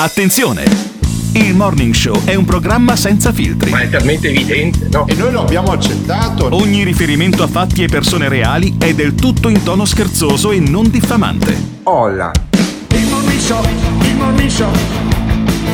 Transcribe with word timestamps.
Attenzione! 0.00 0.62
Il 1.32 1.56
Morning 1.56 1.92
Show 1.92 2.24
è 2.24 2.36
un 2.36 2.44
programma 2.44 2.94
senza 2.94 3.32
filtri. 3.32 3.70
Ma 3.70 3.80
è 3.80 3.90
talmente 3.90 4.28
evidente, 4.28 4.86
no? 4.92 5.08
E 5.08 5.14
noi 5.14 5.32
lo 5.32 5.40
abbiamo 5.40 5.72
accettato. 5.72 6.54
Ogni 6.54 6.84
riferimento 6.84 7.42
a 7.42 7.48
fatti 7.48 7.82
e 7.82 7.88
persone 7.88 8.28
reali 8.28 8.76
è 8.78 8.94
del 8.94 9.16
tutto 9.16 9.48
in 9.48 9.60
tono 9.64 9.84
scherzoso 9.84 10.52
e 10.52 10.60
non 10.60 10.88
diffamante. 10.88 11.80
Olla. 11.82 12.30
Il 12.92 13.06
Morning 13.08 13.40
Show, 13.40 13.64
il 14.02 14.14
Morning 14.14 14.48
Show, 14.48 14.70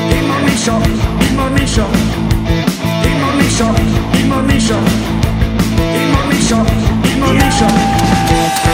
il 0.09 0.24
Morning 0.24 0.56
Show, 0.56 0.80
il 1.18 1.34
Morning 1.34 1.68
Show, 1.68 1.87
il 3.02 3.16
Morning 3.18 3.51
Show, 3.51 3.74
il 4.12 4.27
Morning 4.27 4.59
Show, 4.59 4.82
il 5.77 6.09
Morning 6.10 6.41
Show, 6.41 6.65
il 7.33 7.52
Show. 7.52 7.69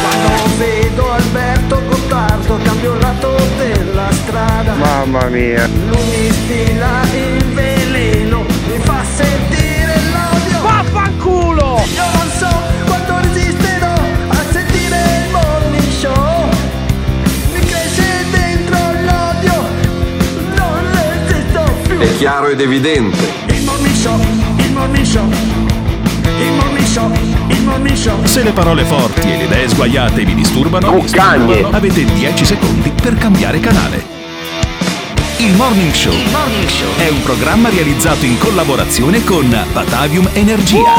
Quando 0.03 0.57
vedo 0.59 1.13
Alberto 1.13 1.83
Gottardo 1.89 2.59
cambio 2.63 2.95
lato 2.95 3.37
della 3.57 4.11
strada. 4.13 4.75
Mamma 4.75 5.25
mia. 5.27 5.67
Lui 5.67 6.05
mi 6.11 6.31
stila 6.31 7.03
il 7.13 7.45
veleno, 7.55 8.45
mi 8.66 8.79
fa 8.83 9.02
sentire 9.05 9.95
l'odio. 10.13 10.63
Vaffanculo! 10.63 11.83
Io 11.95 12.05
non 12.15 12.30
so 12.39 12.49
quanto 12.87 13.19
resisterò 13.21 13.93
a 14.29 14.37
sentire 14.51 14.96
il 14.96 15.30
morning 15.30 15.91
show. 15.91 16.49
Mi 17.52 17.61
cresce 17.61 18.24
dentro 18.30 18.79
l'odio, 19.05 19.55
non 20.57 20.80
resisto 20.93 21.63
più. 21.87 21.99
È 21.99 22.17
chiaro 22.17 22.49
ed 22.49 22.61
evidente. 22.61 23.19
Il 23.46 23.63
morning 23.65 23.95
show, 23.95 24.19
il 24.57 24.73
morning 24.73 25.05
show, 25.05 25.29
il 25.29 26.52
morning 26.52 26.80
show, 26.91 27.09
il 27.49 27.63
morning 27.63 27.96
show. 27.96 28.24
Se 28.24 28.43
le 28.43 28.51
parole 28.51 28.85
forti 28.85 29.30
e 29.30 29.37
le 29.37 29.45
idee 29.45 29.69
sguaiate 29.69 30.24
vi 30.24 30.35
disturbano, 30.35 30.91
Cuccagne. 30.91 31.63
avete 31.71 32.05
10 32.05 32.45
secondi 32.45 32.91
per 32.91 33.15
cambiare 33.15 33.60
canale. 33.60 34.19
Il 35.37 35.55
Morning 35.55 35.93
Show 35.93 36.13
è 36.99 37.09
un 37.09 37.23
programma 37.23 37.68
realizzato 37.71 38.27
in 38.27 38.37
collaborazione 38.38 39.23
con 39.24 39.49
Batavium 39.73 40.29
Energia. 40.33 40.93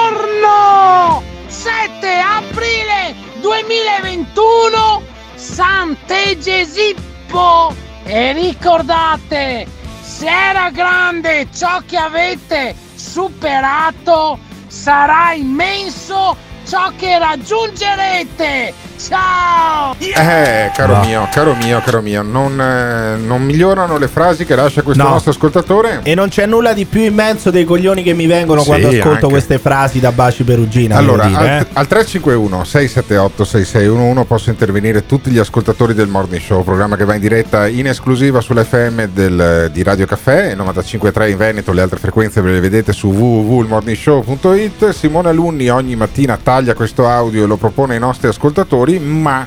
Buongiorno! 0.00 1.22
7 1.46 2.18
aprile 2.18 3.14
2021 3.40 5.02
Sant'Egesippo 5.36 7.72
e 8.04 8.32
ricordate 8.32 9.66
se 10.00 10.26
era 10.26 10.70
grande 10.70 11.46
ciò 11.54 11.80
che 11.86 11.96
avete 11.96 12.74
superato 13.18 14.38
sarà 14.68 15.32
immenso 15.32 16.36
ciò 16.64 16.92
che 16.96 17.18
raggiungerete 17.18 18.72
ciao 18.98 19.94
Eh, 19.98 20.70
caro 20.74 20.98
mio, 21.04 21.28
caro 21.32 21.54
mio, 21.54 21.80
caro 21.84 22.00
mio, 22.02 22.22
non, 22.22 22.60
eh, 22.60 23.16
non 23.16 23.42
migliorano 23.42 23.96
le 23.98 24.08
frasi 24.08 24.44
che 24.44 24.54
lascia 24.54 24.82
questo 24.82 25.02
No. 25.02 25.10
nostro 25.10 25.30
ascoltatore. 25.30 26.00
E 26.02 26.14
non 26.14 26.28
c'è 26.28 26.46
nulla 26.46 26.72
di 26.72 26.84
più 26.84 27.00
immenso 27.02 27.50
dei 27.50 27.64
coglioni 27.64 28.02
che 28.02 28.12
mi 28.14 28.26
vengono 28.26 28.60
Sì, 28.62 28.66
quando 28.68 28.88
ascolto 28.88 29.08
anche. 29.10 29.26
queste 29.28 29.58
frasi 29.58 30.00
da 30.00 30.12
Baci 30.12 30.42
Perugina. 30.44 30.96
Allora, 30.96 31.26
dire, 31.26 31.38
al, 31.38 31.46
eh. 31.46 31.66
al 31.72 31.86
351 31.86 32.64
678 32.64 33.44
6611 33.44 34.24
possono 34.26 34.52
intervenire 34.52 35.06
tutti 35.06 35.30
gli 35.30 35.38
ascoltatori 35.38 35.94
del 35.94 36.08
Morning 36.08 36.42
Show, 36.42 36.62
programma 36.64 36.96
che 36.96 37.04
va 37.04 37.14
in 37.14 37.20
diretta 37.20 37.66
in 37.68 37.86
esclusiva 37.86 38.40
sull'FM 38.40 39.04
del, 39.06 39.70
di 39.72 39.82
Radio 39.82 40.06
Caffè, 40.06 40.54
95.3 40.54 41.30
in 41.30 41.36
Veneto, 41.36 41.72
le 41.72 41.82
altre 41.82 41.98
frequenze 41.98 42.40
ve 42.40 42.52
le 42.52 42.60
vedete 42.60 42.92
su 42.92 43.08
www.morningshow.it. 43.08 44.90
Simone 44.90 45.28
Alunni 45.28 45.68
ogni 45.68 45.96
mattina 45.96 46.38
taglia 46.42 46.74
questo 46.74 47.08
audio 47.08 47.44
e 47.44 47.46
lo 47.46 47.56
propone 47.56 47.94
ai 47.94 48.00
nostri 48.00 48.28
ascoltatori, 48.28 48.87
ma 48.96 49.46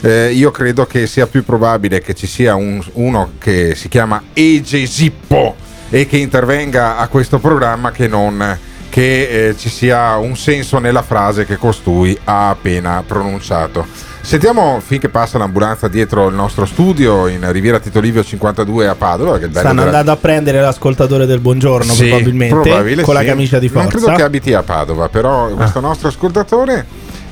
eh, 0.00 0.32
io 0.32 0.50
credo 0.50 0.86
che 0.86 1.06
sia 1.06 1.26
più 1.26 1.44
probabile 1.44 2.00
che 2.00 2.14
ci 2.14 2.26
sia 2.26 2.54
un- 2.56 2.82
uno 2.94 3.32
che 3.38 3.74
si 3.76 3.88
chiama 3.88 4.20
Egesippo 4.32 5.54
e 5.90 6.06
che 6.06 6.16
intervenga 6.16 6.96
a 6.96 7.06
questo 7.08 7.38
programma 7.38 7.90
che 7.92 8.08
non 8.08 8.58
che 8.88 9.48
eh, 9.48 9.56
ci 9.56 9.68
sia 9.68 10.16
un 10.18 10.36
senso 10.36 10.78
nella 10.78 11.02
frase 11.02 11.44
che 11.44 11.56
costui 11.56 12.16
ha 12.24 12.50
appena 12.50 13.02
pronunciato. 13.04 13.84
Sentiamo 14.20 14.80
finché 14.84 15.08
passa 15.08 15.36
l'ambulanza 15.36 15.88
dietro 15.88 16.28
il 16.28 16.34
nostro 16.34 16.64
studio 16.64 17.26
in 17.26 17.50
Riviera 17.50 17.80
Tito 17.80 17.98
Livio 17.98 18.22
52 18.22 18.86
a 18.86 18.94
Padova. 18.94 19.36
Stanno 19.36 19.50
della- 19.50 19.82
andando 19.86 20.12
a 20.12 20.16
prendere 20.16 20.60
l'ascoltatore 20.60 21.26
del 21.26 21.40
buongiorno 21.40 21.92
Sì, 21.92 22.06
probabilmente 22.08 23.02
con 23.02 23.14
la 23.14 23.20
sì. 23.20 23.26
camicia 23.26 23.58
di 23.58 23.68
Non 23.72 23.82
forza. 23.82 23.98
credo 23.98 24.16
che 24.16 24.22
abiti 24.22 24.54
a 24.54 24.62
Padova, 24.62 25.08
però 25.08 25.48
questo 25.48 25.80
nostro 25.80 26.06
ascoltatore. 26.08 26.86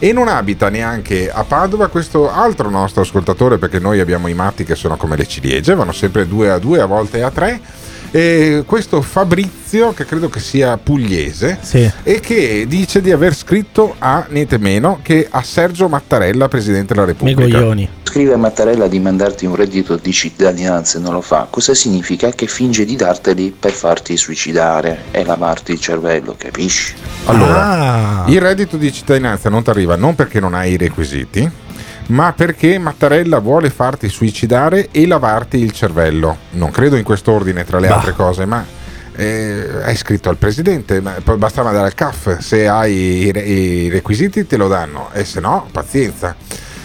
E 0.04 0.12
non 0.12 0.26
abita 0.26 0.68
neanche 0.68 1.30
a 1.30 1.44
Padova 1.44 1.86
questo 1.86 2.28
altro 2.28 2.68
nostro 2.68 3.02
ascoltatore, 3.02 3.58
perché 3.58 3.78
noi 3.78 4.00
abbiamo 4.00 4.26
i 4.26 4.34
matti 4.34 4.64
che 4.64 4.74
sono 4.74 4.96
come 4.96 5.16
le 5.16 5.28
ciliegie, 5.28 5.76
vanno 5.76 5.92
sempre 5.92 6.26
due 6.26 6.50
a 6.50 6.58
due, 6.58 6.80
a 6.80 6.86
volte 6.86 7.22
a 7.22 7.30
tre. 7.30 7.60
E 8.10 8.64
questo 8.66 9.00
Fabrizio, 9.00 9.92
che 9.94 10.04
credo 10.04 10.28
che 10.28 10.40
sia 10.40 10.76
pugliese, 10.76 11.56
Sì. 11.62 11.88
e 12.02 12.18
che 12.18 12.64
dice 12.66 13.00
di 13.00 13.12
aver 13.12 13.32
scritto 13.32 13.94
a 14.00 14.26
niente 14.30 14.58
meno 14.58 14.98
che 15.02 15.28
a 15.30 15.40
Sergio 15.44 15.88
Mattarella, 15.88 16.48
Presidente 16.48 16.94
della 16.94 17.06
Repubblica. 17.06 17.40
coglioni. 17.40 17.88
Scrive 18.02 18.32
a 18.34 18.38
Mattarella 18.38 18.88
di 18.88 18.98
mandarti 18.98 19.46
un 19.46 19.54
reddito 19.54 19.94
di 19.94 20.12
cittadinanza 20.12 20.98
e 20.98 21.00
non 21.00 21.12
lo 21.14 21.20
fa. 21.20 21.46
Cosa 21.48 21.74
significa? 21.74 22.30
Che 22.30 22.48
finge 22.48 22.84
di 22.84 22.96
darteli 22.96 23.54
per 23.56 23.70
farti 23.70 24.16
suicidare 24.16 25.04
e 25.12 25.24
lavarti 25.24 25.70
il 25.70 25.78
cervello, 25.80 26.34
capisci? 26.36 26.92
Allora, 27.26 28.24
Ah. 28.24 28.24
il 28.28 28.40
reddito 28.40 28.76
di 28.76 28.92
cittadinanza 28.92 29.48
non 29.48 29.62
ti 29.62 29.70
arriva 29.70 29.96
non 29.96 30.14
perché 30.14 30.40
non 30.40 30.54
hai 30.54 30.72
i 30.72 30.76
requisiti, 30.76 31.48
ma 32.08 32.32
perché 32.32 32.78
Mattarella 32.78 33.38
vuole 33.38 33.70
farti 33.70 34.08
suicidare 34.08 34.88
e 34.90 35.06
lavarti 35.06 35.58
il 35.58 35.70
cervello. 35.72 36.36
Non 36.52 36.70
credo 36.70 36.96
in 36.96 37.04
quest'ordine 37.04 37.64
tra 37.64 37.78
le 37.78 37.88
Bah. 37.88 37.94
altre 37.96 38.12
cose, 38.12 38.44
ma 38.44 38.64
eh, 39.14 39.66
hai 39.84 39.94
scritto 39.96 40.28
al 40.30 40.36
presidente, 40.36 41.00
ma 41.00 41.14
poi 41.22 41.36
basta 41.36 41.62
mandare 41.62 41.86
al 41.86 41.94
CAF, 41.94 42.38
se 42.38 42.66
hai 42.66 42.92
i, 43.26 43.30
re- 43.32 43.40
i 43.42 43.88
requisiti 43.88 44.46
te 44.46 44.56
lo 44.56 44.68
danno 44.68 45.10
e 45.12 45.24
se 45.24 45.38
no 45.40 45.68
pazienza. 45.70 46.34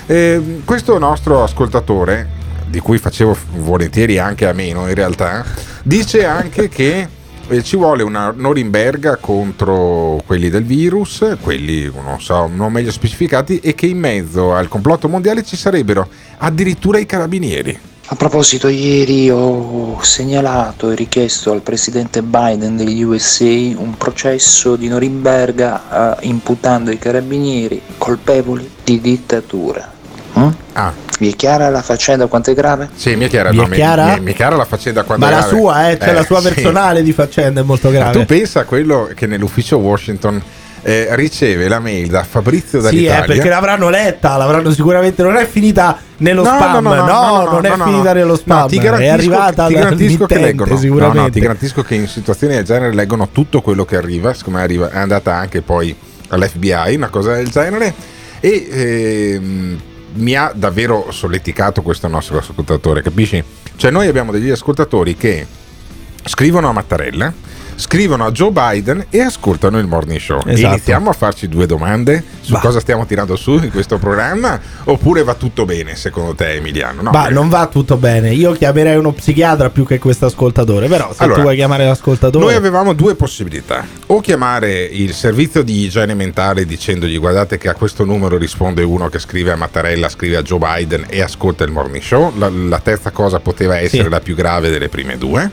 Eh, 0.06 0.62
questo 0.64 0.98
nostro 1.00 1.42
ascoltatore, 1.44 2.36
di 2.68 2.80
cui 2.80 2.98
facevo 3.00 3.36
volentieri 3.56 4.20
anche 4.20 4.46
a 4.48 4.54
meno 4.54 4.88
in 4.88 4.94
realtà, 4.94 5.44
dice 5.84 6.26
anche 6.26 6.70
che 6.70 7.08
eh, 7.50 7.64
ci 7.64 7.76
vuole 7.76 8.04
una 8.04 8.34
Norimberga 8.36 9.18
contro 9.18 10.22
quelli 10.26 10.50
del 10.50 10.64
virus, 10.64 11.38
quelli 11.42 11.92
non 11.94 12.20
so, 12.20 12.48
non 12.48 12.72
meglio 12.72 12.92
specificati, 12.92 13.60
e 13.60 13.76
che 13.76 13.88
in 13.88 14.00
mezzo 14.00 14.54
al 14.54 14.68
complotto 14.68 15.08
mondiale 15.08 15.44
ci 15.44 15.56
sarebbero 15.56 16.08
addirittura 16.38 17.00
i 17.00 17.06
carabinieri. 17.06 17.80
A 18.10 18.16
proposito, 18.16 18.70
ieri 18.70 19.30
ho 19.30 20.02
segnalato 20.02 20.92
e 20.92 20.96
richiesto 20.96 21.52
al 21.52 21.62
presidente 21.62 22.22
Biden 22.22 22.78
degli 22.78 23.04
USA 23.04 23.44
un 23.44 23.96
processo 23.98 24.78
di 24.78 24.88
Norimberga 24.88 26.20
eh, 26.22 26.28
imputando 26.28 26.90
i 26.90 26.98
carabinieri 26.98 27.82
colpevoli 27.98 28.70
di 28.82 29.02
dittatura. 29.02 29.97
Mm? 30.38 30.50
Ah, 30.74 30.94
Vi 31.20 31.32
è 31.32 31.36
chiara 31.36 31.70
la 31.70 31.82
faccenda 31.82 32.28
quanto 32.28 32.52
è 32.52 32.54
grave? 32.54 32.90
sì, 32.96 33.16
mi 33.16 33.26
è 33.26 33.28
chiara, 33.30 33.50
Vi 33.50 33.58
è 33.58 33.62
no, 33.62 33.68
mi- 33.68 33.76
chiara? 33.76 34.14
mi- 34.16 34.20
mi 34.22 34.32
è 34.32 34.36
chiara 34.36 34.56
la 34.56 34.66
faccenda 34.66 35.04
quando 35.04 35.26
Ma 35.26 35.32
è 35.32 35.36
la 35.36 35.42
grave. 35.42 35.58
sua, 35.58 35.90
eh, 35.90 35.98
cioè 35.98 36.10
Eh, 36.10 36.14
la 36.14 36.24
sua 36.24 36.42
sì. 36.42 36.54
personale 36.54 37.02
di 37.04 37.12
faccenda 37.14 37.62
è 37.62 37.64
molto 37.64 37.90
Ma 37.90 37.96
grave. 37.96 38.12
tu 38.20 38.26
pensa 38.26 38.60
a 38.62 38.64
quello 38.66 39.10
che 39.16 39.26
nell'ufficio 39.28 39.78
Washington 39.78 40.42
eh, 40.84 41.08
riceve 41.16 41.68
la 41.68 41.80
mail 41.80 42.08
da 42.08 42.24
Fabrizio 42.24 42.78
Sì, 42.80 42.86
dall'Italia. 42.86 43.24
eh, 43.24 43.28
perché 43.28 43.50
l'avranno 43.50 43.90
letta, 43.90 44.38
l'avranno 44.38 44.72
sicuramente. 44.72 45.22
Non 45.22 45.36
è 45.36 45.46
finita 45.46 45.98
nello 46.18 46.44
No, 46.44 46.50
spam. 46.56 46.72
no, 46.84 46.94
no, 46.94 46.96
no, 46.96 47.06
no, 47.06 47.44
no, 47.44 47.52
non 47.52 47.66
è 47.66 47.72
finita 47.84 48.14
nello 48.14 48.28
No, 48.32 48.36
spam. 48.36 48.68
ti 48.70 48.78
è 48.78 48.82
garantisco- 48.82 49.14
arrivata 49.14 49.68
ti 49.68 49.74
garantisco 49.74 50.26
che 50.28 50.38
leggono. 50.40 50.72
No, 50.72 50.78
Sicuramente. 50.78 51.20
no, 51.20 51.30
ti 51.30 51.40
garantisco 51.42 51.82
che 51.82 51.96
in 51.96 52.08
situazioni 52.08 52.54
del 52.54 52.64
genere 52.64 52.94
leggono 52.94 53.28
tutto 53.34 53.60
quello 53.62 53.84
che 53.84 53.98
arriva, 53.98 54.34
siccome 54.34 54.62
arriva, 54.62 54.90
è 54.92 54.98
andata 55.00 55.34
anche 55.34 55.62
poi 55.62 55.94
all'FBI, 56.30 56.96
una 56.96 57.10
cosa 57.10 57.34
del 57.34 57.50
genere. 57.50 57.94
E 58.40 58.68
ehm, 58.72 59.80
mi 60.18 60.36
ha 60.36 60.52
davvero 60.54 61.12
solleticato 61.12 61.82
questo 61.82 62.08
nostro 62.08 62.38
ascoltatore, 62.38 63.02
capisci? 63.02 63.44
Cioè 63.76 63.92
noi 63.92 64.08
abbiamo 64.08 64.32
degli 64.32 64.50
ascoltatori 64.50 65.16
che 65.16 65.46
scrivono 66.24 66.70
a 66.70 66.74
Mattarella 66.74 67.34
scrivono 67.80 68.26
a 68.26 68.32
Joe 68.32 68.50
Biden 68.52 69.06
e 69.12 69.22
ascoltano 69.22 69.78
il 69.78 69.86
morning 69.86 70.20
show. 70.20 70.42
Esatto. 70.46 70.74
Iniziamo 70.74 71.12
a 71.12 71.14
farci 71.14 71.48
due 71.48 71.68
domande 71.68 72.24
su 72.42 72.54
Va. 72.54 72.60
cosa 72.60 72.80
stiamo 72.80 73.06
tirando 73.06 73.36
su 73.36 73.54
in 73.54 73.70
questo 73.70 74.00
programma 74.00 74.60
oppure 74.86 75.24
va 75.24 75.36
tutto 75.36 75.64
bene 75.66 75.96
secondo 75.96 76.34
te 76.34 76.54
Emiliano? 76.56 77.04
No, 77.04 77.12
perché- 77.12 77.30
non 77.34 77.50
va 77.50 77.68
tutto 77.68 77.96
bene. 77.98 78.34
Io 78.34 78.54
chiamerei 78.54 78.98
uno 78.98 79.12
psichiatra 79.12 79.70
più 79.70 79.86
che 79.86 80.00
questo 80.00 80.26
ascoltatore. 80.26 80.88
Però, 80.88 81.12
se 81.14 81.22
Allora, 81.24 81.38
tu 81.38 81.42
vuoi 81.44 81.56
chiamare 81.56 81.86
l'ascoltatore, 81.86 82.44
Noi 82.44 82.56
avevamo 82.56 82.94
due 82.94 83.14
possibilità, 83.16 83.86
o 84.08 84.20
chiamare 84.22 84.84
il 84.84 85.14
servizio 85.14 85.62
di 85.62 85.86
igiene 85.86 86.16
mentale 86.16 86.66
dicendogli 86.66 87.20
guardate 87.20 87.58
che 87.60 87.70
a 87.70 87.74
questo 87.76 88.04
numero 88.06 88.38
risponde 88.38 88.82
uno 88.82 89.08
che 89.10 89.20
scrive 89.20 89.52
a 89.52 89.56
Mattarella, 89.56 90.10
scrive 90.10 90.38
a 90.38 90.42
Joe 90.42 90.58
Biden 90.60 91.06
e 91.08 91.22
ascolta 91.22 91.64
il 91.64 91.72
morning 91.72 92.02
show, 92.04 92.34
la, 92.38 92.50
la 92.50 92.80
terza 92.80 93.12
cosa 93.12 93.40
poteva 93.40 93.78
essere 93.78 94.04
Sì. 94.04 94.10
la 94.10 94.20
più 94.20 94.34
grave 94.36 94.70
delle 94.72 94.90
prime 94.90 95.18
due, 95.18 95.50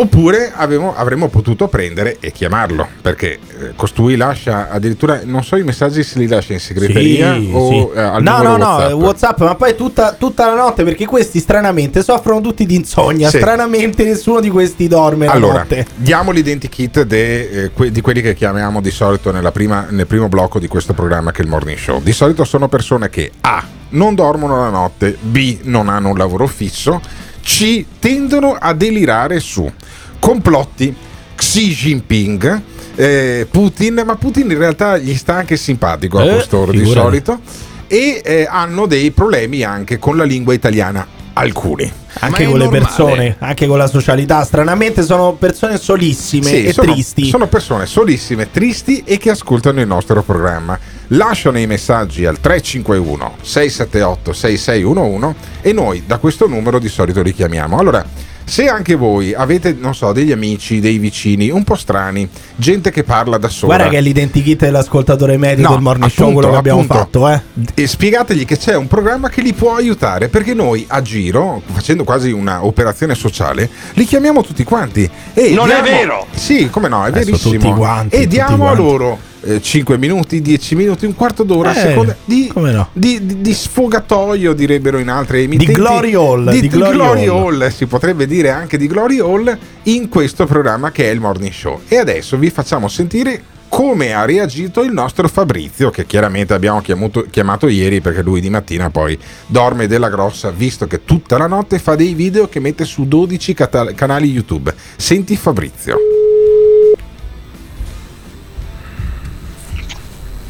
oppure 0.00 0.52
avevo- 0.54 0.94
avremmo 0.94 1.28
potuto 1.28 1.66
prendere 1.66 2.18
e 2.20 2.30
chiamarlo, 2.30 2.86
perché 3.02 3.32
eh, 3.32 3.72
costui 3.74 4.14
lascia 4.16 4.70
addirittura, 4.70 5.20
non 5.24 5.42
so 5.42 5.56
i 5.56 5.64
messaggi 5.64 6.04
se 6.04 6.18
li 6.20 6.28
lascia 6.28 6.52
in 6.52 6.60
segreteria 6.60 7.34
Sì, 7.34 7.50
o 7.52 7.68
sì. 7.68 7.98
eh, 7.98 8.00
al 8.00 8.22
no, 8.22 8.42
no, 8.42 8.56
no, 8.56 8.64
WhatsApp. 8.66 8.92
WhatsApp, 9.00 9.40
ma 9.40 9.54
poi 9.56 9.74
tutta, 9.74 10.12
tutta 10.12 10.46
la 10.46 10.54
notte 10.54 10.84
perché 10.84 11.04
questi 11.04 11.40
stranamente 11.40 12.02
soffrono 12.04 12.40
tutti 12.40 12.64
di 12.64 12.76
insonnia. 12.76 13.28
Sì. 13.28 13.38
Stranamente 13.38 14.04
nessuno 14.04 14.38
di 14.40 14.50
questi 14.50 14.86
dorme 14.86 15.26
la 15.26 15.32
Allora, 15.32 15.58
notte. 15.60 15.86
diamo 15.96 16.30
l'identikit 16.30 17.02
de, 17.02 17.64
eh, 17.64 17.70
que- 17.72 17.90
di 17.90 18.00
quelli 18.00 18.20
che 18.20 18.34
chiamiamo 18.34 18.80
di 18.80 18.90
solito 18.92 19.32
nella 19.32 19.50
prima- 19.50 19.86
nel 19.90 20.06
primo 20.06 20.28
blocco 20.28 20.58
di 20.60 20.68
questo 20.68 20.92
programma 20.94 21.32
che 21.32 21.40
è 21.40 21.44
il 21.44 21.50
morning 21.50 21.76
show. 21.76 22.00
Di 22.00 22.12
solito 22.12 22.44
sono 22.44 22.68
persone 22.68 23.08
che 23.10 23.32
A. 23.40 23.64
non 23.90 24.14
dormono 24.14 24.58
la 24.60 24.68
notte, 24.70 25.16
B. 25.20 25.58
non 25.62 25.88
hanno 25.88 26.10
un 26.10 26.16
lavoro 26.18 26.46
fisso, 26.46 27.00
C. 27.42 27.82
tendono 27.98 28.54
a 28.60 28.74
delirare 28.74 29.40
su 29.40 29.70
complotti, 30.18 30.94
Xi 31.34 31.68
Jinping, 31.68 32.62
eh, 32.94 33.46
Putin, 33.50 34.02
ma 34.04 34.16
Putin 34.16 34.50
in 34.50 34.58
realtà 34.58 34.98
gli 34.98 35.14
sta 35.14 35.34
anche 35.34 35.56
simpatico 35.56 36.18
a 36.18 36.24
Eh, 36.24 36.34
costoro 36.34 36.72
di 36.72 36.84
solito, 36.84 37.40
e 37.86 38.20
eh, 38.24 38.46
hanno 38.50 38.86
dei 38.86 39.10
problemi 39.12 39.62
anche 39.62 39.98
con 39.98 40.16
la 40.16 40.24
lingua 40.24 40.52
italiana, 40.52 41.06
alcuni. 41.34 41.90
Anche 42.20 42.46
con 42.46 42.58
le 42.58 42.64
normale. 42.64 42.84
persone, 42.84 43.36
anche 43.38 43.66
con 43.68 43.78
la 43.78 43.86
socialità. 43.86 44.42
Stranamente 44.42 45.04
sono 45.04 45.34
persone 45.34 45.78
solissime 45.78 46.46
Sì, 46.46 46.64
e 46.64 46.72
sono, 46.72 46.92
tristi. 46.92 47.26
Sono 47.26 47.46
persone 47.46 47.86
solissime, 47.86 48.50
tristi 48.50 49.04
e 49.04 49.18
che 49.18 49.30
ascoltano 49.30 49.80
il 49.80 49.86
nostro 49.86 50.20
programma. 50.24 50.76
Lasciano 51.08 51.60
i 51.60 51.66
messaggi 51.68 52.26
al 52.26 52.40
351 52.40 53.36
678 53.40 54.32
6611 54.32 55.34
e 55.60 55.72
noi 55.72 56.02
da 56.06 56.18
questo 56.18 56.48
numero 56.48 56.80
di 56.80 56.88
solito 56.88 57.22
li 57.22 57.32
chiamiamo. 57.32 57.78
Allora, 57.78 58.04
se 58.48 58.66
anche 58.66 58.94
voi 58.94 59.34
avete, 59.34 59.76
non 59.78 59.94
so, 59.94 60.12
degli 60.12 60.32
amici, 60.32 60.80
dei 60.80 60.96
vicini 60.98 61.50
un 61.50 61.64
po' 61.64 61.74
strani, 61.76 62.28
gente 62.56 62.90
che 62.90 63.04
parla 63.04 63.36
da 63.36 63.48
sola. 63.48 63.74
Guarda 63.74 63.90
che 63.92 63.98
è 63.98 64.00
l'identikit 64.00 64.60
dell'ascoltatore 64.60 65.36
medio 65.36 65.64
No, 65.68 65.74
del 65.74 65.82
morning 65.82 66.10
show, 66.10 66.28
appunto, 66.28 66.34
quello 66.40 66.52
che 66.52 66.58
abbiamo 66.58 66.80
appunto. 66.80 67.20
fatto, 67.26 67.28
eh. 67.28 67.82
E 67.82 67.86
spiegategli 67.86 68.44
che 68.46 68.56
c'è 68.56 68.74
un 68.74 68.86
programma 68.86 69.28
che 69.28 69.42
li 69.42 69.52
può 69.52 69.74
aiutare 69.76 70.28
perché 70.28 70.54
noi 70.54 70.84
a 70.88 71.02
giro, 71.02 71.60
facendo 71.72 72.04
quasi 72.04 72.30
una 72.32 72.64
operazione 72.64 73.14
sociale, 73.14 73.68
li 73.94 74.04
chiamiamo 74.04 74.42
tutti 74.42 74.64
quanti. 74.64 75.08
E 75.34 75.50
Non 75.50 75.70
è 75.70 75.80
diamo- 75.82 75.82
vero! 75.98 76.26
Sì, 76.34 76.68
come 76.70 76.88
no, 76.88 77.04
è 77.04 77.08
Adesso 77.08 77.24
verissimo. 77.26 77.52
tutti 77.54 77.72
quanti, 77.72 78.14
e 78.16 78.18
tutti 78.22 78.28
diamo 78.34 78.68
a 78.68 78.74
loro 78.74 79.18
5 79.60 79.96
minuti, 79.98 80.40
10 80.42 80.74
minuti, 80.74 81.06
un 81.06 81.14
quarto 81.14 81.42
d'ora, 81.44 81.70
Eh, 81.72 81.80
seconda 81.80 82.16
di, 82.24 82.50
no. 82.54 82.88
di, 82.92 83.24
di- 83.24 83.40
di 83.40 83.54
sfogatoio, 83.54 84.52
direbbero 84.52 84.98
in 84.98 85.08
altre 85.08 85.40
emittenti. 85.42 85.72
glory 85.72 86.14
hall, 86.14 86.44
Di, 86.50 86.54
di 86.56 86.60
di 86.62 86.68
glory 86.68 86.92
glory 86.94 87.26
hall. 87.26 87.60
hall, 87.62 87.68
si 87.70 87.86
potrebbe 87.86 88.26
dire 88.26 88.50
anche 88.50 88.76
di 88.76 88.86
glory 88.86 89.20
hall 89.20 89.56
in 89.84 90.08
questo 90.08 90.44
programma 90.46 90.90
che 90.90 91.04
è 91.08 91.12
il 91.12 91.20
Morning 91.20 91.52
Show. 91.52 91.80
E 91.88 91.96
adesso 91.98 92.36
vi 92.36 92.50
facciamo 92.50 92.88
sentire 92.88 93.42
come 93.68 94.14
ha 94.14 94.24
reagito 94.24 94.82
il 94.82 94.92
nostro 94.92 95.28
Fabrizio, 95.28 95.90
che 95.90 96.06
chiaramente 96.06 96.54
abbiamo 96.54 96.80
chiamato, 96.80 97.26
chiamato 97.30 97.68
ieri 97.68 98.00
perché 98.00 98.22
lui 98.22 98.40
di 98.40 98.48
mattina 98.48 98.88
poi 98.90 99.16
dorme 99.46 99.86
della 99.86 100.08
grossa, 100.08 100.50
visto 100.50 100.86
che 100.86 101.04
tutta 101.04 101.36
la 101.36 101.46
notte 101.46 101.78
fa 101.78 101.94
dei 101.94 102.14
video 102.14 102.48
che 102.48 102.60
mette 102.60 102.84
su 102.84 103.06
12 103.06 103.52
cata- 103.54 103.92
canali 103.92 104.30
YouTube. 104.30 104.74
Senti 104.96 105.36
Fabrizio. 105.36 105.96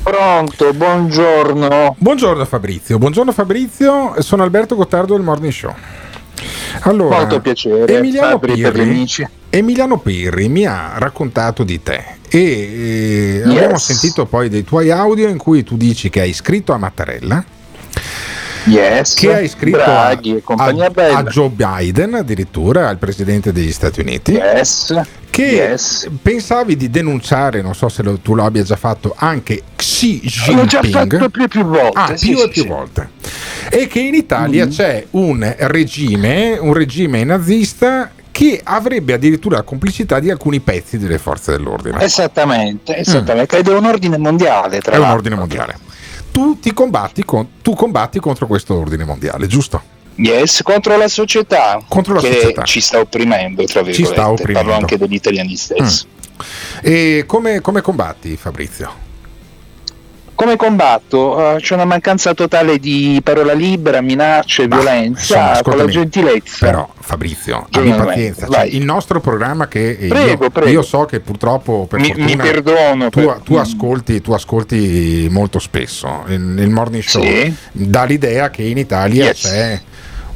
Pronto, 0.09 0.73
buongiorno. 0.73 1.97
Buongiorno 1.99 2.43
Fabrizio, 2.47 2.97
buongiorno 2.97 3.31
Fabrizio, 3.31 4.15
sono 4.21 4.43
Alberto 4.43 4.75
Gottardo 4.75 5.15
del 5.15 5.23
Morning 5.23 5.53
Show. 5.53 5.75
Allora, 6.81 7.19
Molto 7.19 7.41
piacere, 7.43 7.95
Emiliano 7.95 8.31
Fabri 8.31 8.59
per 8.59 8.59
gli 8.59 8.73
Pirri, 8.73 8.89
amici. 8.89 9.29
Emiliano 9.51 9.99
Pirri 9.99 10.49
mi 10.49 10.65
ha 10.65 10.95
raccontato 10.97 11.63
di 11.63 11.83
te 11.83 12.03
e 12.27 13.43
eh, 13.43 13.43
abbiamo 13.45 13.77
sentito 13.77 14.25
poi 14.25 14.49
dei 14.49 14.65
tuoi 14.65 14.91
audio 14.91 15.29
in 15.29 15.37
cui 15.37 15.63
tu 15.63 15.77
dici 15.77 16.09
che 16.09 16.23
hai 16.23 16.33
scritto 16.33 16.73
a 16.73 16.79
Mattarella, 16.79 17.45
Yes. 18.69 19.15
che 19.15 19.35
hai 19.35 19.49
scritto 19.49 19.81
a, 19.81 20.09
a- 20.09 21.17
a 21.17 21.23
Joe 21.25 21.49
Biden 21.51 22.15
addirittura, 22.15 22.89
al 22.89 22.99
presidente 22.99 23.53
degli 23.53 23.73
Stati 23.73 24.01
Uniti. 24.01 24.33
Yes. 24.33 25.01
che 25.31 25.43
Yes. 25.45 26.09
pensavi 26.21 26.77
di 26.77 26.91
denunciare, 26.91 27.63
non 27.63 27.75
so 27.75 27.89
se 27.89 28.03
lo- 28.03 28.19
tu 28.19 28.35
lo 28.35 28.45
abbia 28.45 28.63
già 28.65 28.75
fatto, 28.77 29.15
anche 29.17 29.63
Xi 29.77 30.21
Jinping. 30.25 30.57
L'ho 30.59 30.65
già 30.65 30.83
fatto 30.83 31.29
più 31.31 31.43
e 31.45 31.49
più 31.49 31.65
volte. 31.65 31.99
Ah, 31.99 32.17
sì, 32.17 32.29
più 32.31 32.39
sì, 32.39 32.45
e 32.45 32.49
più 32.49 32.63
sì. 32.63 32.69
volte. 32.69 33.09
E 33.71 33.87
che 33.87 34.01
in 34.01 34.15
Italia 34.15 34.65
Mhm. 34.65 34.71
c'è 34.73 35.07
un 35.11 35.55
regime, 35.59 36.59
un 36.61 36.73
regime 36.73 37.23
nazista 37.23 38.11
che 38.33 38.61
avrebbe 38.65 39.13
addirittura 39.13 39.57
la 39.57 39.63
complicità 39.63 40.19
di 40.21 40.31
alcuni 40.31 40.59
pezzi 40.61 40.99
delle 40.99 41.19
forze 41.19 41.53
dell'ordine. 41.53 42.01
Esattamente, 42.03 42.97
esattamente. 42.97 43.59
Ed 43.59 43.69
è 43.69 43.75
un 43.75 43.85
ordine 43.85 44.17
mondiale, 44.19 44.81
tra 44.81 44.95
È 44.95 44.99
un 44.99 45.05
ordine 45.09 45.35
mondiale. 45.37 45.77
Tu 46.39 46.57
ti 46.61 46.73
combatti, 46.73 47.25
con- 47.25 47.49
tu 47.63 47.75
combatti 47.75 48.21
contro 48.21 48.47
questo 48.47 48.79
ordine 48.79 49.05
mondiale, 49.05 49.49
giusto? 49.49 49.83
Yes, 50.15 50.63
contro 50.63 50.97
la 50.97 51.09
società 51.09 51.83
Contro 51.89 52.15
la 52.15 52.21
che 52.21 52.33
società. 52.33 52.63
ci 52.63 52.81
sta 52.81 53.01
opprimendo, 53.01 53.65
tra 53.65 53.81
Ci 53.83 53.87
virgolette. 53.91 54.15
sta 54.21 54.31
opprimendo. 54.31 54.59
Parlo 54.69 54.75
anche 54.75 54.97
degli 54.99 55.15
italiani 55.15 55.57
stessi. 55.57 56.07
E 56.81 57.25
come, 57.27 57.61
come 57.61 57.81
combatti, 57.81 58.37
Fabrizio? 58.37 59.07
Come 60.39 60.55
combatto? 60.55 61.57
Eh, 61.57 61.61
c'è 61.61 61.75
una 61.75 61.85
mancanza 61.85 62.33
totale 62.33 62.79
di 62.79 63.21
parola 63.25 63.53
libera, 63.55 64.01
minacce, 64.01 64.69
Ma, 64.69 64.77
violenza, 64.77 65.37
insomma, 65.37 65.63
con 65.63 65.77
la 65.77 65.87
gentilezza. 65.87 66.65
Però, 66.67 66.89
Fabrizio, 67.01 67.67
abbi 67.73 67.91
pazienza. 67.91 68.47
Cioè, 68.47 68.63
il 68.67 68.85
nostro 68.85 69.19
programma 69.19 69.67
che 69.67 69.97
eh, 69.99 70.07
Prego, 70.07 70.45
io, 70.45 70.51
prego. 70.51 70.71
io 70.71 70.83
so 70.83 71.07
che 71.07 71.19
purtroppo 71.19 71.87
per 71.91 71.99
mi, 71.99 72.13
mi 72.15 72.37
fortuna 72.37 72.43
perdono. 72.45 73.09
tu, 73.11 73.21
per- 73.25 73.41
tu 73.43 73.55
ascolti, 73.57 74.21
tu 74.21 74.31
ascolti 74.33 75.27
molto 75.29 75.59
spesso 75.59 76.23
il, 76.29 76.35
il 76.35 76.71
morning 76.71 77.03
show 77.03 77.21
Sì. 77.21 77.53
dà 77.73 78.05
l'idea 78.05 78.49
che 78.51 78.63
in 78.63 78.79
Italia 78.79 79.25
Yes. 79.25 79.41
c'è 79.41 79.81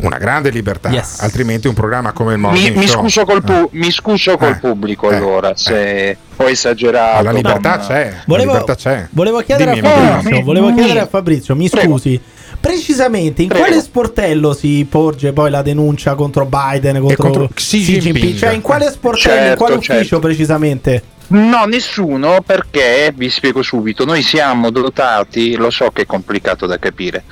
una 0.03 0.19
grande 0.19 0.51
libertà 0.51 0.91
Yes. 0.91 1.21
altrimenti 1.21 1.69
un 1.69 1.75
programma 1.75 2.13
come 2.13 2.33
il 2.33 2.39
Mi, 2.39 2.45
morning 2.47 2.77
mi 2.77 2.87
show 2.87 3.01
scuso 3.03 3.25
col, 3.25 3.43
pu- 3.43 3.53
eh, 3.53 3.69
mi 3.73 3.91
scuso 3.91 4.37
col 4.37 4.51
Eh, 4.51 4.57
pubblico 4.57 5.11
eh, 5.11 5.17
allora 5.17 5.51
eh. 5.51 5.57
se 5.57 6.17
ho 6.37 6.49
esagerato. 6.49 7.23
La 7.25 7.33
libertà 7.33 7.79
con- 7.79 7.87
c'è 7.87 8.17
Volevo, 8.27 8.53
la 8.53 8.59
libertà 8.59 8.75
c'è 8.75 9.07
volevo 9.11 9.41
chiedere 9.41 9.73
Dimmi, 9.75 9.87
a. 9.87 9.91
Fabrizio, 9.91 10.31
mi- 10.37 10.43
volevo 10.43 10.69
mi- 10.69 10.75
chiedere 10.75 11.01
a 11.01 11.07
Fabrizio, 11.07 11.55
mi 11.57 11.69
Prego. 11.69 11.93
scusi, 11.93 12.21
precisamente 12.61 13.43
in 13.43 13.49
Prego. 13.49 13.65
quale 13.65 13.81
sportello 13.81 14.53
si 14.55 14.87
porge 14.89 15.33
poi 15.33 15.51
la 15.51 15.63
denuncia 15.63 16.15
contro 16.15 16.47
Biden, 16.47 17.01
contro, 17.01 17.23
contro 17.23 17.49
Xi 17.53 17.79
Jinping. 18.01 18.37
Cioè 18.37 18.53
in 18.53 18.61
quale 18.61 18.91
sportello, 18.91 19.35
in 19.35 19.41
Certo, 19.43 19.59
quale 19.59 19.75
ufficio 19.77 19.95
certo. 20.03 20.19
precisamente? 20.21 21.03
No, 21.29 21.65
nessuno 21.65 22.43
perché 22.45 23.13
vi 23.17 23.31
spiego 23.31 23.63
subito, 23.63 24.05
noi 24.05 24.23
siamo 24.23 24.71
dotati, 24.71 25.55
lo 25.57 25.71
so 25.71 25.91
che 25.91 26.03
è 26.03 26.07
complicato 26.07 26.67
da 26.67 26.79
capire, 26.79 27.25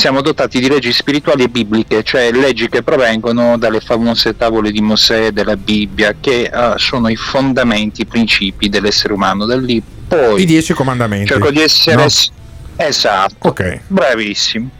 siamo 0.00 0.22
dotati 0.22 0.60
di 0.60 0.68
leggi 0.68 0.94
spirituali 0.94 1.42
e 1.42 1.48
bibliche, 1.50 2.02
cioè 2.02 2.32
leggi 2.32 2.70
che 2.70 2.82
provengono 2.82 3.58
dalle 3.58 3.80
famose 3.80 4.34
tavole 4.34 4.70
di 4.70 4.80
Mosè, 4.80 5.30
della 5.30 5.56
Bibbia, 5.56 6.16
che 6.18 6.44
eh, 6.44 6.72
sono 6.76 7.10
i 7.10 7.16
fondamenti, 7.16 8.00
i 8.00 8.06
principi 8.06 8.70
dell'essere 8.70 9.12
umano. 9.12 9.44
Da 9.44 9.58
lì 9.58 9.82
poi 10.08 10.40
i 10.40 10.46
dieci 10.46 10.72
comandamenti 10.72 11.26
cerco 11.26 11.50
di 11.50 11.60
essere... 11.60 11.96
No? 11.96 12.06
Esatto, 12.76 13.48
ok 13.48 13.80
bravissimo. 13.88 14.70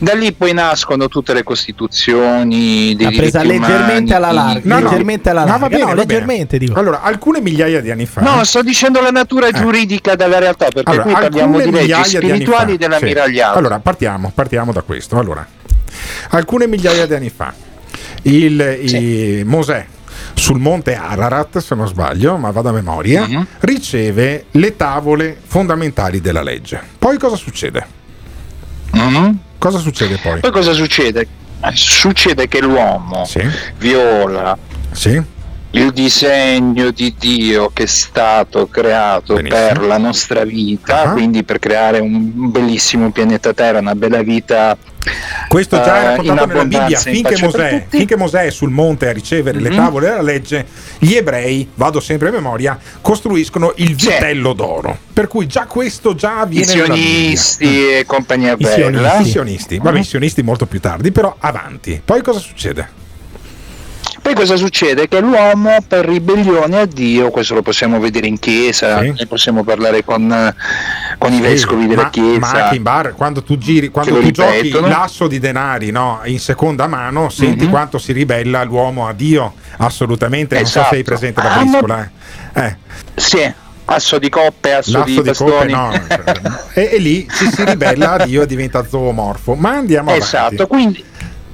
Da 0.00 0.14
lì 0.14 0.32
poi 0.32 0.52
nascono 0.52 1.08
tutte 1.08 1.32
le 1.34 1.42
costituzioni 1.42 2.94
dei 2.96 3.14
presa 3.14 3.42
leggermente 3.42 4.12
umani, 4.12 4.12
alla 4.12 4.32
larga, 4.32 4.60
No, 4.64 4.78
no. 4.80 4.88
leggermente 4.90 5.30
alla 5.30 5.40
No, 5.44 5.46
larga. 5.46 5.60
va 5.62 5.68
bene, 5.68 5.80
no, 5.82 5.88
va 5.88 5.94
bene. 5.94 6.06
leggermente 6.06 6.58
dico. 6.58 6.78
allora 6.78 7.02
alcune 7.02 7.40
migliaia 7.40 7.80
di 7.80 7.90
anni 7.90 8.06
fa 8.06 8.20
No, 8.20 8.42
sto 8.44 8.62
dicendo 8.62 9.00
la 9.00 9.10
natura 9.10 9.50
giuridica 9.50 10.14
della 10.14 10.38
realtà, 10.38 10.66
perché 10.72 10.90
Allora, 10.90 11.02
qui 11.04 11.12
parliamo 11.12 11.58
di 11.60 11.70
leggi 11.70 11.92
di 12.02 12.04
spirituali 12.04 12.72
fa, 12.72 12.76
della 12.78 12.98
sì. 12.98 13.40
Allora, 13.40 13.78
partiamo, 13.78 14.30
partiamo 14.34 14.72
da 14.72 14.82
questo. 14.82 15.18
Allora, 15.18 15.46
alcune 16.30 16.66
migliaia 16.66 17.06
di 17.06 17.14
anni 17.14 17.30
fa, 17.30 17.52
il, 18.22 18.78
i- 18.82 19.42
Mosè 19.44 19.86
sul 20.34 20.58
monte 20.58 20.94
Ararat, 20.94 21.58
se 21.58 21.74
non 21.74 21.86
sbaglio, 21.88 22.36
ma 22.36 22.50
vado 22.50 22.68
a 22.68 22.72
memoria, 22.72 23.26
Mhm. 23.26 23.46
riceve 23.60 24.46
le 24.52 24.76
tavole 24.76 25.36
fondamentali 25.46 26.20
della 26.20 26.42
legge. 26.42 26.80
Poi 26.98 27.18
cosa 27.18 27.36
succede? 27.36 27.86
Mhm. 28.92 29.38
Cosa 29.58 29.78
succede 29.78 30.18
poi? 30.22 30.40
Poi 30.40 30.50
cosa 30.52 30.72
succede? 30.72 31.26
Succede 31.74 32.46
che 32.46 32.60
l'uomo 32.60 33.24
Sì, 33.24 33.40
viola 33.78 34.56
sì, 34.92 35.20
il 35.72 35.90
disegno 35.92 36.90
di 36.92 37.14
Dio 37.18 37.70
che 37.72 37.82
è 37.82 37.86
stato 37.86 38.68
creato 38.68 39.34
Benissimo. 39.34 39.66
per 39.66 39.80
la 39.84 39.98
nostra 39.98 40.44
vita, 40.44 41.02
Ah. 41.02 41.10
quindi 41.12 41.42
per 41.42 41.58
creare 41.58 41.98
un 41.98 42.50
bellissimo 42.50 43.10
pianeta 43.10 43.52
Terra, 43.52 43.80
una 43.80 43.94
bella 43.96 44.22
vita. 44.22 44.76
Questo 45.48 45.76
già 45.76 45.96
è 45.96 46.00
eh, 46.00 46.04
raccontato 46.08 46.42
in 46.42 46.48
nella 46.48 46.64
Bibbia. 46.64 46.98
Finché 46.98 47.36
Mosè, 47.40 47.86
finché 47.88 48.16
Mosè 48.16 48.40
è 48.44 48.50
sul 48.50 48.70
monte 48.70 49.08
a 49.08 49.12
ricevere 49.12 49.58
le 49.60 49.70
Mhm. 49.70 49.76
tavole 49.76 50.08
della 50.08 50.22
legge, 50.22 50.66
gli 50.98 51.14
ebrei, 51.14 51.68
vado 51.74 52.00
sempre 52.00 52.28
a 52.28 52.32
memoria, 52.32 52.78
costruiscono 53.00 53.72
il 53.76 53.94
vitello 53.94 54.52
d'oro. 54.52 54.96
Per 55.12 55.26
cui 55.28 55.46
già 55.46 55.64
questo 55.66 56.14
già 56.14 56.36
I 56.36 56.40
avviene 56.40 56.74
nella 56.74 56.94
Bibbia. 56.94 56.96
sionisti 57.06 57.88
e 57.90 58.04
compagnia 58.06 58.52
I 58.52 58.56
bella. 58.56 59.18
I 59.20 59.24
sionisti, 59.24 59.78
vabbè, 59.78 59.98
i 59.98 60.04
sionisti 60.04 60.42
molto 60.42 60.66
più 60.66 60.80
tardi, 60.80 61.10
però 61.12 61.34
avanti. 61.38 62.00
Poi 62.04 62.20
cosa 62.22 62.38
succede? 62.40 63.06
Poi 64.28 64.36
cosa 64.36 64.56
succede? 64.56 65.08
Che 65.08 65.20
l'uomo 65.20 65.78
per 65.88 66.04
ribellione 66.04 66.80
a 66.80 66.84
Dio, 66.84 67.30
questo 67.30 67.54
lo 67.54 67.62
possiamo 67.62 67.98
vedere 67.98 68.26
in 68.26 68.38
chiesa, 68.38 69.00
Sì. 69.00 69.14
ne 69.16 69.26
possiamo 69.26 69.64
parlare 69.64 70.04
con, 70.04 70.30
eh, 70.30 70.54
con 71.16 71.32
i 71.32 71.40
vescovi 71.40 71.82
Sì, 71.84 71.88
della 71.88 72.02
ma, 72.02 72.10
chiesa. 72.10 72.38
ma 72.38 72.50
anche 72.50 72.76
in 72.76 72.82
bar, 72.82 73.14
quando 73.14 73.42
tu 73.42 73.56
giri, 73.56 73.88
quando 73.88 74.20
tu 74.20 74.30
giochi 74.30 74.60
ripetono. 74.60 74.86
l'asso 74.88 75.28
di 75.28 75.38
denari 75.38 75.90
no, 75.90 76.20
in 76.24 76.38
seconda 76.40 76.86
mano, 76.86 77.30
senti 77.30 77.64
Mhm. 77.64 77.70
quanto 77.70 77.96
si 77.96 78.12
ribella 78.12 78.62
l'uomo 78.64 79.08
a 79.08 79.14
Dio. 79.14 79.54
Assolutamente, 79.78 80.56
non 80.56 80.66
so 80.66 80.72
Esatto. 80.80 80.88
se 80.90 80.96
hai 80.96 81.04
presente 81.04 81.42
la 81.42 81.54
Ah, 81.54 81.58
briscola. 81.60 82.10
Eh. 82.52 82.62
Eh, 82.66 82.76
Sì, 83.14 83.50
asso 83.86 84.18
di 84.18 84.28
coppe, 84.28 84.74
asso 84.74 84.98
l'asso 84.98 85.04
di 85.06 85.22
di 85.22 85.32
coppe, 85.34 85.66
bastoni. 85.66 85.72
no. 85.72 85.90
e, 86.74 86.90
e 86.92 86.98
lì 86.98 87.26
ci 87.34 87.50
si 87.50 87.64
ribella 87.64 88.12
a 88.12 88.24
Dio 88.26 88.42
e 88.42 88.46
diventa 88.46 88.86
zoomorfo. 88.86 89.54
Ma 89.54 89.70
andiamo 89.70 90.10
avanti. 90.12 90.22
Esatto, 90.26 90.66
quindi, 90.66 91.02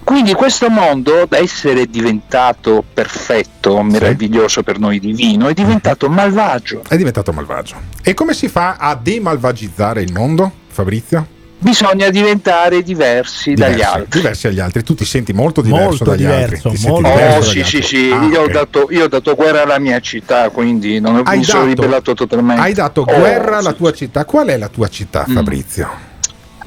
quindi 0.04 0.34
questo 0.34 0.68
mondo, 0.68 1.26
da 1.28 1.38
essere 1.38 1.86
diventato 1.86 2.84
perfetto, 2.92 3.82
meraviglioso 3.82 4.62
per 4.62 4.78
noi 4.78 5.00
divino, 5.00 5.48
è 5.48 5.54
diventato 5.54 6.08
malvagio. 6.08 6.82
È 6.86 6.96
diventato 6.96 7.32
malvagio. 7.32 7.76
E 8.02 8.14
come 8.14 8.34
si 8.34 8.48
fa 8.48 8.76
a 8.78 8.94
demalvagizzare 9.00 10.02
il 10.02 10.12
mondo, 10.12 10.50
Fabrizio? 10.68 11.26
Bisogna 11.56 12.10
diventare 12.10 12.82
diversi 12.82 13.54
dagli 13.54 13.74
Diversi, 13.76 13.94
altri. 13.96 14.20
diversi 14.20 14.46
dagli 14.48 14.60
altri. 14.60 14.82
Tu 14.82 14.94
ti 14.94 15.04
senti 15.06 15.32
molto 15.32 15.62
diverso 15.62 15.86
Molto 15.88 16.04
dagli 16.04 16.16
diverso, 16.18 16.42
altri. 16.42 16.70
Ti 16.70 16.76
senti 16.76 16.86
molto 16.90 17.08
diverso 17.08 17.36
Oh 17.36 17.40
dagli 17.40 17.50
sì 17.50 17.58
altri. 17.60 17.82
sì 17.82 17.82
sì, 17.96 18.10
Ah, 18.12 18.24
io, 18.26 18.40
ho 18.40 18.44
ok. 18.44 18.50
dato, 18.50 18.86
io 18.90 19.04
ho 19.04 19.08
dato 19.08 19.34
guerra 19.34 19.62
alla 19.62 19.78
mia 19.78 20.00
città, 20.00 20.50
quindi 20.50 21.00
non 21.00 21.16
ho, 21.16 21.22
Hai 21.24 21.38
mi 21.38 21.44
sono 21.44 21.64
dato- 21.64 21.74
ribellato 21.80 22.14
totalmente. 22.14 22.60
Hai 22.60 22.74
dato 22.74 23.00
Oh, 23.00 23.04
guerra 23.04 23.56
alla 23.58 23.70
sì. 23.70 23.76
tua 23.76 23.92
città. 23.94 24.24
Qual 24.26 24.46
è 24.48 24.58
la 24.58 24.68
tua 24.68 24.88
città, 24.88 25.24
Mm. 25.26 25.34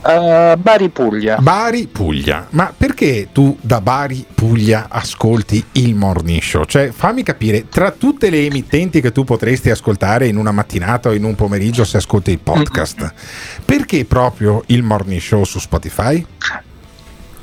Eh, 0.08 0.56
Bari 0.58 0.90
Puglia. 0.90 1.38
Bari, 1.38 1.88
Puglia. 1.88 2.48
Ma 2.52 2.74
perché 2.76 3.28
tu 3.34 3.58
da 3.60 3.82
Bari, 3.82 4.26
Puglia 4.34 4.88
ascolti 4.90 5.64
il 5.74 5.96
morning 5.96 6.42
show? 6.42 6.64
Cioè, 6.64 6.92
fammi 6.92 7.24
capire, 7.24 7.68
tra 7.68 7.92
tutte 7.92 8.30
le 8.30 8.46
emittenti 8.46 9.02
che 9.02 9.12
tu 9.12 9.26
potresti 9.26 9.70
ascoltare 9.70 10.28
in 10.28 10.38
una 10.38 10.52
mattinata 10.52 11.10
o 11.10 11.14
in 11.14 11.26
un 11.26 11.36
pomeriggio 11.36 11.84
se 11.84 11.98
ascolti 11.98 12.32
il 12.32 12.40
podcast, 12.40 13.14
perché 13.66 14.06
proprio 14.06 14.64
il 14.68 14.82
morning 14.82 15.20
show 15.20 15.44
su 15.44 15.60
Spotify? 15.60 16.26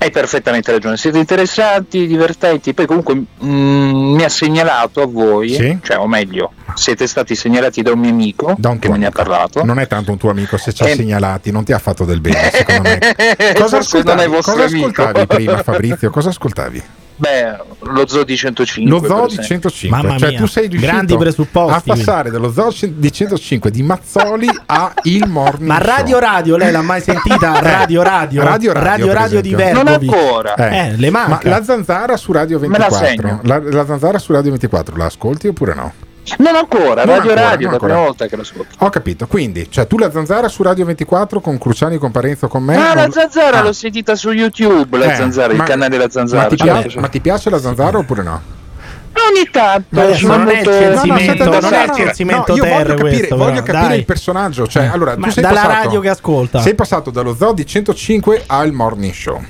Hai 0.05 0.11
perfettamente 0.11 0.71
ragione, 0.71 0.99
siete 0.99 1.17
interessanti, 1.17 2.07
divertenti, 2.07 2.75
poi 2.75 2.85
comunque 2.85 3.15
mm, 3.43 4.15
mi 4.15 4.23
ha 4.23 4.29
segnalato 4.29 5.01
a 5.01 5.07
voi, 5.07 5.49
Sì? 5.55 5.79
cioè 5.83 5.97
o 5.97 6.07
meglio, 6.07 6.53
siete 6.75 7.07
stati 7.07 7.35
segnalati 7.35 7.81
da 7.81 7.93
un 7.93 8.01
mio 8.01 8.11
amico 8.11 8.55
Da 8.59 8.69
un 8.69 8.79
che 8.79 8.91
me 8.91 8.99
ne 8.99 9.07
ha 9.07 9.11
parlato. 9.11 9.65
Non 9.65 9.79
è 9.79 9.87
tanto 9.87 10.11
un 10.13 10.19
tuo 10.19 10.29
amico, 10.29 10.59
se 10.59 10.75
ci 10.75 10.83
ha 10.83 10.91
Eh. 10.91 10.95
segnalati, 10.95 11.51
non 11.51 11.65
ti 11.65 11.73
ha 11.73 11.79
fatto 11.79 12.05
del 12.05 12.21
bene, 12.21 12.51
secondo 12.53 12.83
me. 12.83 12.99
Cosa 13.57 13.79
ascoltavi, 13.79 14.31
cosa 14.43 14.65
ascoltavi 14.65 15.27
prima, 15.27 15.63
Fabrizio? 15.63 16.11
Cosa 16.11 16.29
ascoltavi? 16.29 16.83
Beh, 17.17 17.57
lo 17.81 18.07
Zodi 18.09 18.37
105. 18.37 18.91
Lo 18.91 19.07
Zoo 19.07 19.27
di 19.27 19.35
esempio. 19.39 19.71
105, 19.71 19.89
Mamma 20.03 20.19
cioè 20.19 20.31
mia, 20.31 20.39
tu 20.39 20.47
sei 20.47 20.67
riuscito 20.67 20.91
grandi 20.93 21.17
presupposti, 21.17 21.91
a 21.91 21.95
passare 21.95 22.31
dallo 22.31 22.53
Zoo 22.53 22.75
di 22.89 23.13
105 23.13 23.71
di 23.71 23.83
Mazzoli 23.85 24.49
a 24.67 24.93
il 25.05 25.29
morning 25.29 25.69
Ma 25.71 25.79
Radio 25.79 26.19
Show. 26.19 26.21
Radio, 26.21 26.57
lei 26.57 26.73
l'ha 26.73 26.83
mai 26.83 27.01
sentita? 27.01 27.61
Radio 27.61 28.03
Radio? 28.03 28.43
Radio 28.43 28.73
Radio, 28.73 28.83
Radio, 28.83 29.07
per 29.07 29.15
Radio 29.17 29.41
di 29.41 29.53
esempio. 29.53 29.83
Non 29.83 29.93
ancora. 29.93 30.55
Eh, 30.55 30.97
le 30.97 31.11
Ma 31.11 31.29
manca. 31.29 31.49
la 31.49 31.63
zanzara 31.63 32.17
su 32.17 32.33
Radio 32.33 32.59
Me 32.59 32.67
la 32.79 32.89
24 32.89 33.07
segno. 33.07 33.41
la, 33.45 33.61
la 33.63 33.87
zanzara 33.87 34.19
su 34.19 34.33
Radio 34.33 34.51
24 34.51 34.97
la 34.97 35.05
ascolti 35.05 35.47
oppure 35.49 35.75
no? 35.75 35.93
Non 36.39 36.55
ancora, 36.57 37.05
Non 37.05 37.17
Radio 37.17 37.31
ancora, 37.31 37.41
Radio, 37.51 37.69
non 37.71 37.79
la 37.79 37.85
prima 37.87 38.01
volta 38.01 38.27
che 38.27 38.37
lo 38.37 38.43
ascolto. 38.43 38.75
Ho 38.79 38.89
capito, 38.91 39.27
quindi 39.27 39.71
cioè, 39.71 39.87
tu 39.87 39.99
la 39.99 40.11
zanzara 40.11 40.49
su 40.49 40.63
Radio 40.63 40.85
24 40.87 41.41
con 41.41 41.59
Cruciani 41.59 41.99
con 41.99 42.11
Parenzo 42.11 42.49
con 42.49 42.63
me 42.63 42.77
Ah, 42.77 42.95
la 42.95 43.03
non- 43.03 43.13
zanzara 43.13 43.59
Ah. 43.59 43.63
l'ho 43.63 43.73
sentita 43.73 44.15
su 44.17 44.31
YouTube, 44.31 44.97
la 44.99 45.13
Eh, 45.13 45.17
zanzara, 45.17 45.53
il 45.53 45.59
ma- 45.59 45.65
canale 45.65 45.97
La 45.99 46.09
Zanzara. 46.09 46.43
Ma 46.43 46.49
ti, 46.49 46.57
piace, 46.57 47.01
ma 47.01 47.09
ti 47.09 47.21
piace 47.21 47.51
la 47.51 47.59
zanzara 47.59 47.99
oppure 47.99 48.23
no? 48.23 48.41
Ogni 49.17 49.49
tanto 49.51 49.87
Ma 49.91 50.03
adesso 50.03 50.27
non 50.27 50.49
è 50.49 50.63
censimento, 50.65 51.45
No, 51.45 51.51
no, 51.51 51.61
non 51.61 51.73
è 51.75 51.85
il 51.85 51.93
censimento 51.95 52.53
No, 52.53 52.57
io 52.57 52.63
ter 52.65 52.73
voglio 52.73 52.95
capire, 52.95 53.17
questo, 53.17 53.37
voglio 53.37 53.63
però, 53.63 53.79
capire 53.79 53.97
il 53.97 54.05
personaggio. 54.05 54.67
Cioè, 54.67 54.87
allora, 54.87 55.17
Ma 55.17 55.27
tu 55.27 55.33
sei 55.33 55.43
dalla 55.43 55.61
passato, 55.61 55.85
radio 55.85 56.01
che 56.01 56.09
ascolta. 56.09 56.61
Sei 56.61 56.75
passato 56.75 57.11
dallo 57.11 57.35
zoo 57.35 57.53
di 57.53 57.65
105 57.67 58.43
al 58.47 58.73
morning 58.73 59.13
show. 59.13 59.41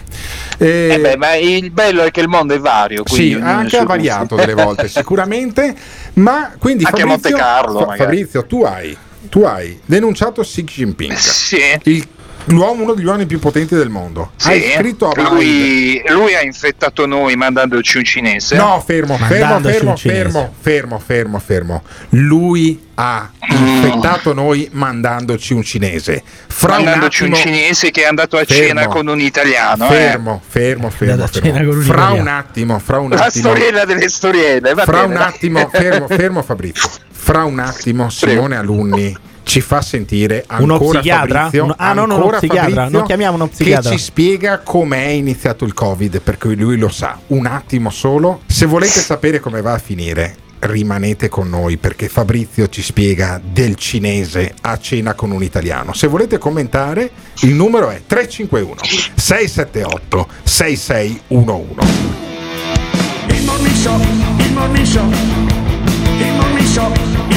E- 0.58 0.88
Eh 0.92 1.00
beh, 1.00 1.16
ma 1.16 1.34
il 1.34 1.70
bello 1.70 2.02
è 2.02 2.10
che 2.10 2.20
il 2.20 2.28
mondo 2.28 2.54
è 2.54 2.58
vario, 2.58 3.02
quindi 3.02 3.34
sì, 3.34 3.40
anche 3.40 3.76
ha 3.78 3.84
variato 3.84 4.36
delle 4.36 4.54
volte, 4.54 4.86
sicuramente. 4.88 5.74
Ma 6.14 6.52
quindi 6.58 6.84
Anche 6.84 7.00
Fabrizio, 7.00 7.30
Monte 7.30 7.42
Carlo. 7.44 7.92
Fabrizio, 7.96 8.44
tu 8.46 8.62
hai, 8.64 8.96
tu 9.28 9.42
hai 9.42 9.80
denunciato 9.86 10.42
Xi 10.42 10.62
Jinping, 10.64 11.12
Sì. 11.14 11.58
il- 11.84 12.06
l'uomo, 12.46 12.82
uno 12.82 12.94
degli 12.94 13.04
uomini 13.06 13.26
più 13.26 13.38
potenti 13.38 13.74
del 13.74 13.88
mondo. 13.88 14.32
Sì, 14.36 14.48
hai 14.50 14.72
scritto 14.76 15.08
a 15.10 15.20
lui, 15.30 16.02
lui 16.08 16.34
ha 16.34 16.42
infettato 16.42 17.06
noi 17.06 17.36
mandandoci 17.36 17.98
un 17.98 18.04
cinese. 18.04 18.56
No, 18.56 18.82
fermo, 18.84 19.16
fermo, 19.16 19.60
fermo, 19.60 19.90
un 19.90 19.96
fermo, 19.96 20.52
fermo, 20.60 20.98
fermo, 20.98 21.38
fermo. 21.38 21.82
Lui 22.10 22.82
ha 22.96 23.28
infettato 23.48 24.32
noi 24.34 24.68
mandandoci 24.72 25.52
un 25.52 25.62
cinese. 25.62 26.22
Fra 26.46 26.76
un 26.76 26.84
mandandoci 26.84 27.24
un, 27.24 27.32
attimo, 27.32 27.44
cinese 27.56 27.90
che 27.90 28.02
è 28.02 28.06
andato 28.06 28.36
a 28.36 28.44
Fermo. 28.44 28.66
cena 28.66 28.86
con 28.86 29.06
un 29.08 29.20
italiano. 29.20 29.86
eh. 29.86 29.90
fermo, 29.90 30.40
fermo, 30.46 30.90
fermo, 30.90 31.26
fermo. 31.26 31.72
un 31.72 31.82
Fra 31.82 32.10
un 32.12 32.28
attimo, 32.28 32.78
fra 32.78 32.98
un 32.98 33.10
La 33.10 33.24
attimo. 33.24 33.48
storiella 33.50 33.84
delle 33.84 34.08
storielle. 34.08 34.74
Va 34.74 34.84
Fra 34.84 35.00
bene, 35.00 35.06
un 35.06 35.14
dai. 35.14 35.22
attimo, 35.28 35.68
fermo, 35.72 36.06
fermo 36.08 36.42
Fabrizio. 36.42 36.88
Fra 37.10 37.44
un 37.44 37.58
attimo 37.58 38.10
Simone 38.10 38.56
Alunni 38.56 39.16
ci 39.44 39.60
fa 39.60 39.80
sentire 39.80 40.44
Uno 40.58 40.74
ancora 40.74 40.98
psichiatra? 40.98 41.38
Fabrizio, 41.38 41.64
Uno- 41.64 41.74
ah, 41.78 41.92
no, 41.92 42.00
no, 42.00 42.04
uno 42.04 42.14
ancora 42.16 42.38
psichiatra. 42.38 42.68
Fabrizio, 42.70 42.98
Non 42.98 43.06
chiamiamo 43.06 43.34
uno 43.36 43.46
psichiatra. 43.46 43.90
Che 43.90 43.96
ci 43.96 44.02
spiega 44.02 44.58
com'è 44.58 45.06
iniziato 45.06 45.64
il 45.64 45.72
Covid, 45.74 46.20
perché 46.20 46.48
lui 46.54 46.76
lo 46.76 46.88
sa. 46.88 47.18
Un 47.28 47.46
attimo 47.46 47.90
solo. 47.90 48.40
Se 48.46 48.66
volete 48.66 49.00
sapere 49.00 49.38
come 49.40 49.60
va 49.62 49.74
a 49.74 49.78
finire, 49.78 50.36
rimanete 50.60 51.28
con 51.28 51.48
noi 51.50 51.76
perché 51.76 52.08
Fabrizio 52.08 52.68
ci 52.68 52.82
spiega 52.82 53.40
del 53.44 53.74
cinese 53.76 54.54
a 54.62 54.78
cena 54.78 55.14
con 55.14 55.30
un 55.30 55.42
italiano. 55.42 55.92
Se 55.92 56.06
volete 56.06 56.38
commentare, 56.38 57.10
il 57.42 57.54
numero 57.54 57.90
è 57.90 58.00
351 58.06 58.80
678 59.14 60.28
6611. 60.42 61.74
Il 63.28 63.44
morning 63.44 63.74
show, 63.74 64.00
il 64.38 64.52
morning 64.52 64.86
show, 64.86 65.08
il 65.10 66.32
morning 66.32 66.66
show, 66.66 66.92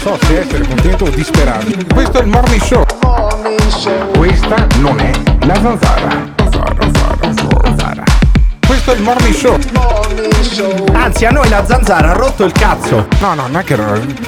So 0.00 0.16
se 0.22 0.40
essere 0.40 0.64
contento 0.66 1.04
o 1.04 1.10
disperato. 1.10 1.66
Questo 1.92 2.18
è 2.18 2.22
il 2.22 2.28
morning 2.28 2.62
show. 2.62 2.84
Questa 4.16 4.66
non 4.78 4.98
è 5.00 5.10
la 5.44 5.54
zanzara. 5.54 6.32
Zanzara, 6.36 6.76
zanzara, 6.80 7.58
zanzara. 7.64 8.04
Questo 8.66 8.92
è 8.92 8.94
il 8.96 9.02
morning 9.02 9.34
show. 9.34 9.58
Anzi, 10.92 11.24
a 11.24 11.30
noi 11.30 11.48
la 11.48 11.64
zanzara 11.66 12.10
ha 12.10 12.12
rotto 12.12 12.44
il 12.44 12.52
cazzo. 12.52 13.08
No, 13.20 13.34
no, 13.34 13.48
non 13.48 13.56
è 13.56 13.64
che 13.64 13.76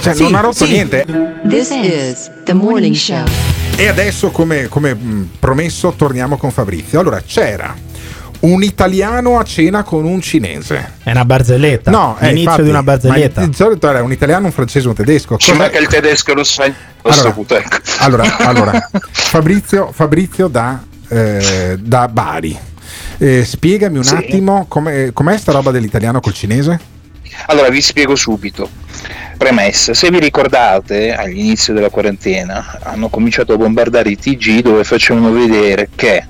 cioè, 0.00 0.14
Sì, 0.14 0.22
non 0.22 0.34
ha 0.34 0.40
rotto 0.40 0.64
sì. 0.64 0.72
niente. 0.72 1.06
This 1.48 1.70
is 1.70 2.30
the 2.44 2.52
morning 2.52 2.94
show. 2.94 3.24
E 3.76 3.86
adesso, 3.86 4.30
come, 4.30 4.66
come, 4.68 4.96
promesso, 5.38 5.92
torniamo 5.96 6.36
con 6.36 6.50
Fabrizio. 6.50 6.98
Allora, 6.98 7.22
c'era 7.24 7.74
un 8.40 8.62
italiano 8.62 9.38
a 9.38 9.44
cena 9.44 9.82
con 9.82 10.04
un 10.04 10.20
cinese. 10.20 10.92
È 11.02 11.10
una 11.10 11.24
barzelletta. 11.24 11.90
No, 11.90 12.16
eh, 12.18 12.26
l'inizio 12.26 12.40
infatti, 12.42 12.62
di 12.62 12.68
una 12.70 12.82
barzelletta. 12.82 13.46
Di 13.46 13.54
solito 13.54 13.88
era 13.88 14.02
un 14.02 14.12
italiano, 14.12 14.46
un 14.46 14.52
francese, 14.52 14.88
un 14.88 14.94
tedesco. 14.94 15.36
Ci 15.36 15.52
manca 15.52 15.78
il 15.78 15.86
tedesco 15.88 16.32
a 16.32 16.44
sto 16.44 16.62
Allora, 17.02 17.58
ecco. 17.58 17.76
allora, 17.98 18.36
allora, 18.46 18.90
Fabrizio, 19.10 19.90
Fabrizio 19.92 20.48
da, 20.48 20.82
eh, 21.08 21.76
da 21.80 22.08
Bari. 22.08 22.58
Eh, 23.18 23.44
spiegami 23.44 23.98
un 23.98 24.04
Sì. 24.04 24.14
attimo 24.14 24.64
com'è, 24.68 25.12
com'è 25.12 25.36
sta 25.36 25.52
roba 25.52 25.70
dell'italiano 25.70 26.20
col 26.20 26.32
cinese? 26.32 26.98
Allora 27.46 27.68
vi 27.68 27.80
spiego 27.80 28.16
subito. 28.16 28.68
Premessa, 29.36 29.94
se 29.94 30.10
vi 30.10 30.18
ricordate 30.18 31.14
all'inizio 31.14 31.72
della 31.72 31.88
quarantena 31.88 32.78
hanno 32.82 33.08
cominciato 33.08 33.54
a 33.54 33.56
bombardare 33.56 34.10
i 34.10 34.16
TG 34.18 34.60
dove 34.60 34.84
facevano 34.84 35.32
vedere 35.32 35.88
che 35.94 36.24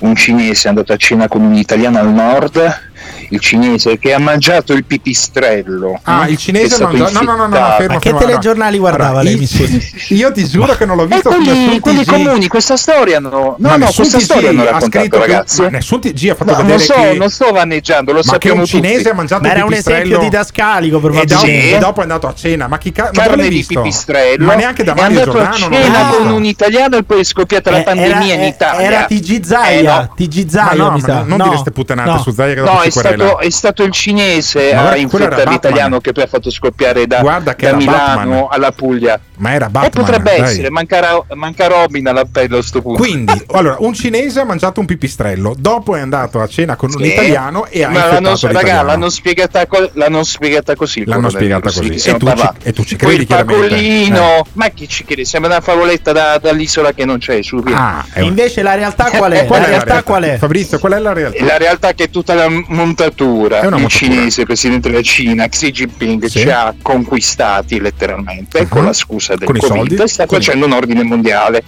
un 0.00 0.14
cinese 0.14 0.66
è 0.66 0.70
andato 0.70 0.92
a 0.92 0.96
cena 0.96 1.28
con 1.28 1.42
un 1.42 1.54
italiano 1.54 1.98
al 1.98 2.12
nord, 2.12 2.92
il 3.30 3.40
cinese 3.40 3.98
che 3.98 4.12
ha 4.12 4.18
mangiato 4.18 4.72
il 4.72 4.84
pipistrello. 4.84 5.98
Ah, 6.04 6.28
il 6.28 6.36
cinese 6.36 6.76
È 6.76 6.82
ha 6.82 6.86
mangiato- 6.86 7.12
no, 7.12 7.20
no, 7.22 7.36
no, 7.36 7.46
no, 7.46 7.56
fermo, 7.76 7.94
Ma 7.94 7.98
che 8.00 8.10
fermo, 8.10 8.18
telegiornali 8.18 8.78
guardava 8.78 9.04
Allora, 9.20 9.22
lei, 9.22 9.32
io- 9.32 9.38
mi 9.38 9.46
scusi? 9.46 9.92
Io 10.14 10.32
ti 10.32 10.46
giuro 10.46 10.74
che 10.76 10.84
non 10.84 10.96
l'ho 10.96 11.04
E 11.04 11.06
visto 11.06 11.30
su 11.30 11.80
quelli, 11.80 12.04
comuni, 12.04 12.48
questa 12.48 12.76
storia 12.76 13.18
no, 13.20 13.28
no, 13.30 13.56
Ma 13.58 13.76
no, 13.76 13.90
questa 13.94 14.18
TG 14.18 14.22
storia 14.24 14.50
hanno 14.50 14.62
ha 14.68 14.80
scritto 14.80 15.18
ragazzi. 15.18 15.60
ma 15.62 15.68
nessun 15.68 16.00
TG 16.00 16.28
ha 16.30 16.34
fatto 16.34 16.50
No, 16.52 16.56
non 16.58 16.66
vedere 16.66 16.84
so, 16.84 16.92
che 16.94 17.14
non 17.14 17.30
sto 17.30 17.50
vaneggiando, 17.52 18.12
lo 18.12 18.22
sappiamo 18.22 18.60
un 18.60 18.66
cinese 18.66 18.96
tutti. 18.96 19.08
ha 19.08 19.14
mangiato 19.14 19.42
Ma 19.42 19.48
un 19.48 19.54
era 19.54 19.64
un 19.64 19.68
pipistrello 19.70 20.02
esempio 20.04 20.18
didascalico, 20.28 20.96
e 20.96 21.00
dopo, 21.00 21.12
probabilmente. 21.12 21.76
e 21.76 21.78
dopo 21.78 21.98
è 22.00 22.02
andato 22.02 22.26
a 22.28 22.34
cena. 22.34 22.68
Ma 22.68 22.78
chi 22.78 22.92
ca- 22.92 23.02
ma 23.04 23.10
dove 23.10 23.26
carne 23.26 23.36
l'hai 23.42 23.48
di 23.50 23.56
visto? 23.56 23.74
pipistrello 23.80 24.44
Ma 24.46 24.54
neanche 24.54 24.84
da 24.84 24.92
è 24.94 25.00
Mario 25.00 25.18
andato 25.20 25.38
a 25.38 25.42
Giordano 25.50 25.68
non 25.68 25.82
cena 25.82 26.08
l'ho 26.10 26.16
con 26.16 26.30
un 26.30 26.44
italiano 26.44 26.96
e 26.96 27.02
poi 27.04 27.20
è 27.20 27.24
scoppiata 27.24 27.70
la 27.70 27.78
Eh, 27.78 27.82
pandemia 27.82 28.32
era, 28.34 28.42
in 28.42 28.42
Italia 28.48 28.86
Era 28.86 29.04
TG 29.04 29.42
Zaia, 29.44 29.78
Eh, 29.78 29.82
no. 29.82 30.12
TG 30.16 30.48
Zaia, 30.48 30.90
mi 30.90 31.00
sa. 31.00 31.22
non 31.26 31.38
No. 31.38 31.44
dire 31.44 31.56
ste 31.58 31.70
puttanate 31.70 32.22
su 32.22 32.30
Zaia 32.32 32.54
che 32.54 32.60
dopo 32.60 32.82
è 32.82 32.90
querela. 32.90 33.13
Stato, 33.16 33.38
è 33.38 33.50
stato 33.50 33.82
il 33.82 33.92
cinese 33.92 34.74
Ma 34.74 34.90
a 34.90 34.96
infettare 34.96 35.50
l'italiano 35.50 36.00
che 36.00 36.12
poi 36.12 36.24
ha 36.24 36.26
fatto 36.26 36.50
scoppiare 36.50 37.06
da, 37.06 37.20
da 37.22 37.54
Milano 37.72 37.84
Batman. 37.84 38.46
alla 38.50 38.72
Puglia. 38.72 39.20
Ma 39.36 39.52
era 39.52 39.66
E 39.66 39.70
Batman. 39.70 40.04
potrebbe 40.04 40.30
dai. 40.38 40.40
essere, 40.48 40.70
manca, 40.70 41.24
manca 41.34 41.66
Robin 41.66 42.06
all'appello 42.06 42.58
a 42.58 42.62
sto 42.62 42.80
punto. 42.82 43.02
Quindi, 43.02 43.32
allora, 43.52 43.76
un 43.80 43.92
cinese 43.92 44.40
ha 44.40 44.44
mangiato 44.44 44.78
un 44.80 44.86
pipistrello, 44.86 45.54
dopo 45.58 45.96
è 45.96 46.00
andato 46.00 46.40
a 46.40 46.46
cena 46.46 46.76
con 46.76 46.90
un 46.94 47.02
Sì, 47.02 47.12
italiano 47.12 47.66
e 47.66 47.82
ha 47.82 47.88
ma 47.88 48.06
l'hanno, 48.06 48.36
raga, 48.40 48.82
l'hanno 48.82 49.08
spiegata, 49.08 49.66
co- 49.66 49.90
l'hanno 49.94 50.22
spiegata 50.22 50.76
così. 50.76 51.04
L'hanno 51.04 51.30
spiegata 51.30 51.70
così. 51.70 51.98
sì, 51.98 52.10
E 52.10 52.16
tu, 52.16 52.26
ci, 52.32 52.48
e 52.62 52.72
tu 52.72 52.84
ci 52.84 52.96
credi 52.96 53.26
chiaramente. 53.26 53.68
pagolino, 53.68 54.36
Eh. 54.38 54.42
ma 54.52 54.68
chi 54.68 54.88
ci 54.88 55.04
crede? 55.04 55.24
Sembra 55.24 55.50
una 55.50 55.60
favoletta 55.60 56.12
da- 56.12 56.38
dall'isola 56.38 56.92
che 56.92 57.04
non 57.04 57.18
c'è 57.18 57.42
su. 57.42 57.60
Ah, 57.72 58.04
un- 58.16 58.22
Invece 58.24 58.62
la 58.62 58.74
realtà 58.74 59.10
qual 59.10 59.32
è? 59.32 59.44
Qual 59.54 59.60
la 59.60 59.66
è 59.66 59.70
realtà 59.70 60.02
qual 60.04 60.22
è? 60.22 60.36
Fabrizio, 60.36 60.78
qual 60.78 60.92
è 60.92 60.98
la 60.98 61.12
realtà? 61.12 61.44
La 61.44 61.56
realtà 61.56 61.88
è 61.88 61.94
che 61.94 62.08
tutta 62.10 62.34
la 62.34 62.46
montatura, 62.48 63.60
È 63.62 63.66
una 63.66 63.76
il 63.76 63.82
montatura. 63.82 64.14
cinese, 64.14 64.44
presidente 64.44 64.90
della 64.90 65.02
Cina, 65.02 65.48
Xi 65.48 65.70
Jinping, 65.70 66.24
Sì. 66.26 66.38
ci 66.40 66.50
ha 66.50 66.72
conquistati 66.80 67.80
letteralmente 67.80 68.60
Uh-huh. 68.60 68.68
con 68.68 68.84
la 68.84 68.92
scusa 68.92 69.22
del 69.34 69.46
Con 69.46 69.56
i 69.56 69.60
Covid 69.60 69.76
soldi? 69.96 70.08
sta 70.08 70.26
Con 70.26 70.38
i- 70.40 70.44
facendo 70.44 70.66
un 70.66 70.72
ordine 70.72 71.02
mondiale. 71.02 71.64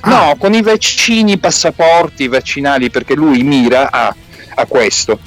Ah. 0.00 0.08
No, 0.08 0.36
con 0.38 0.54
i 0.54 0.62
vaccini, 0.62 1.32
i 1.32 1.38
passaporti 1.38 2.28
vaccinali, 2.28 2.90
perché 2.90 3.14
lui 3.14 3.42
mira 3.42 3.90
a, 3.90 4.14
a 4.54 4.64
questo. 4.66 5.18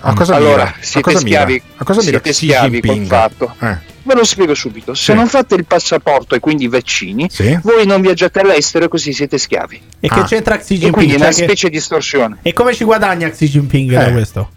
A 0.00 0.14
cosa 0.14 0.36
allora, 0.36 0.64
mira? 0.64 0.68
A 0.70 0.74
siete 0.80 1.00
cosa 1.12 1.24
mira? 1.24 1.40
schiavi, 1.42 1.62
A 1.76 1.84
cosa 1.84 2.00
mira 2.00 2.10
siete 2.22 2.32
schiavi 2.32 2.80
col 2.80 2.90
Jinping? 2.90 3.06
fatto. 3.06 3.54
Eh. 3.60 3.76
Ve 4.04 4.14
lo 4.14 4.24
spiego 4.24 4.54
subito. 4.54 4.94
Se 4.94 5.12
Sì. 5.12 5.14
non 5.14 5.26
fate 5.26 5.54
il 5.56 5.66
passaporto 5.66 6.34
e 6.34 6.40
quindi 6.40 6.64
i 6.64 6.68
vaccini, 6.68 7.28
Sì. 7.30 7.58
voi 7.62 7.84
non 7.84 8.00
viaggiate 8.00 8.40
all'estero 8.40 8.86
e 8.86 8.88
così 8.88 9.12
siete 9.12 9.36
schiavi. 9.36 9.80
E 10.00 10.08
che 10.08 10.20
Ah. 10.20 10.24
c'entra 10.24 10.56
Xi 10.56 10.74
E 10.74 10.78
quindi 10.78 10.84
Jinping? 10.90 11.10
è 11.10 11.14
una 11.16 11.24
Cioè 11.24 11.34
che- 11.40 11.44
specie 11.44 11.68
di 11.68 11.76
estorsione. 11.76 12.38
E 12.42 12.52
come 12.54 12.74
ci 12.74 12.84
guadagna 12.84 13.28
Xi 13.28 13.46
Jinping 13.48 13.90
da 13.92 14.06
Eh. 14.06 14.12
questo? 14.12 14.50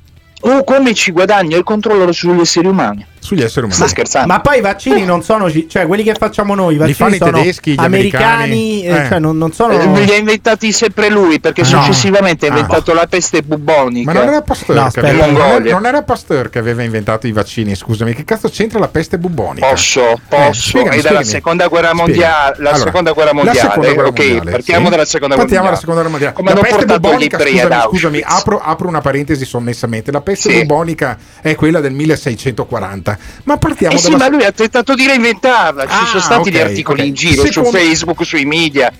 O 0.44 0.64
come 0.64 0.94
ci 0.94 1.12
guadagna 1.12 1.58
il 1.58 1.64
controllo 1.64 2.12
sugli 2.14 2.40
esseri 2.40 2.68
umani. 2.68 3.06
Sugli 3.24 3.44
esseri 3.44 3.66
umani. 3.66 3.76
Sta 3.76 3.88
scherzando? 3.88 4.28
Ma 4.28 4.42
poi 4.42 4.58
i 4.58 4.62
vaccini 4.62 5.06
non 5.06 5.22
sono, 5.22 5.50
ci- 5.52 5.70
cioè 5.70 5.86
quelli 5.86 6.02
che 6.04 6.14
facciamo 6.16 6.56
noi, 6.56 6.70
i 6.70 6.72
Li 6.74 6.78
vaccini 6.80 6.96
fanno 6.98 7.16
i 7.16 7.18
sono 7.20 7.32
tedeschi, 7.38 7.72
gli 7.74 7.76
americani, 7.80 8.34
americani, 8.34 8.84
eh, 8.84 9.04
eh. 9.06 9.08
cioè 9.10 9.20
non, 9.20 9.38
non 9.38 9.52
sono... 9.54 9.74
Eh, 9.80 10.04
li 10.06 10.12
ha 10.12 10.16
inventati 10.16 10.72
sempre 10.72 11.10
lui 11.10 11.40
perché 11.40 11.62
No. 11.62 11.68
successivamente 11.68 12.48
ha 12.48 12.50
Ah. 12.54 12.58
inventato 12.58 12.94
la 12.94 13.06
peste 13.08 13.44
bubonica. 13.44 14.12
Ma 14.12 14.20
non 14.20 14.28
era 14.30 14.42
Pasteur, 14.42 14.76
No, 14.76 14.90
che 14.90 15.00
aveva, 15.00 15.26
non, 15.28 15.36
era, 15.36 15.44
Mongolia. 15.46 15.74
non 15.74 15.86
era 15.86 16.02
Pasteur 16.02 16.50
che 16.50 16.58
aveva 16.60 16.82
inventato 16.84 17.28
i 17.28 17.32
vaccini, 17.32 17.76
scusami, 17.76 18.14
che 18.16 18.24
cazzo 18.26 18.50
c'entra 18.50 18.80
la 18.80 18.88
peste 18.88 19.20
bubonica? 19.20 19.68
Posso, 19.68 20.20
posso. 20.28 20.70
spiegami, 20.70 20.98
e 20.98 21.02
dalla 21.02 21.24
seconda 21.24 21.68
guerra 21.68 21.94
mondiale, 21.94 22.56
la 22.58 22.70
Allora, 22.72 22.86
seconda 22.86 23.12
guerra 23.12 23.30
la 23.30 23.36
mondiale, 23.36 23.60
seconda 23.60 23.94
guerra 23.94 24.08
ok, 24.10 24.18
mondiale, 24.20 24.52
partiamo 24.52 24.86
sì. 24.86 24.92
dalla 24.92 25.06
seconda 25.06 25.36
Partiamo 25.36 25.62
guerra 25.62 25.70
dalla 25.70 25.80
seconda 25.80 26.02
guerra 26.02 26.10
mondiale. 26.10 26.34
Come 26.36 26.48
la 26.50 26.54
hanno 26.56 26.62
peste 26.64 26.78
portato 26.86 27.00
bubonica, 27.00 27.38
scusami, 27.40 27.82
scusami, 27.92 28.24
apro, 28.26 28.60
apro 28.60 28.88
una 28.88 29.02
parentesi 29.02 29.46
sommessamente. 29.46 30.12
La 30.12 30.22
peste 30.22 30.50
Sì. 30.52 30.58
bubonica 30.66 31.18
è 31.42 31.54
quella 31.56 31.80
del 31.80 31.94
1640. 31.94 33.11
Ma 33.44 33.58
partiamo 33.58 33.96
Eh 33.96 33.98
sì, 33.98 34.12
dalla 34.12 34.18
ma 34.18 34.30
lui 34.30 34.44
ha 34.46 34.52
tentato 34.52 34.94
di 34.96 35.06
reinventarla. 35.06 35.84
Ci 35.88 35.90
Ah, 35.92 36.06
sono 36.06 36.22
stati 36.22 36.50
ok, 36.50 36.56
gli 36.56 36.60
articoli 36.60 37.02
ok. 37.02 37.08
in 37.08 37.14
giro 37.14 37.46
Secondo- 37.46 37.70
su 37.70 37.76
Facebook, 37.78 38.26
sui 38.26 38.46
media. 38.46 38.92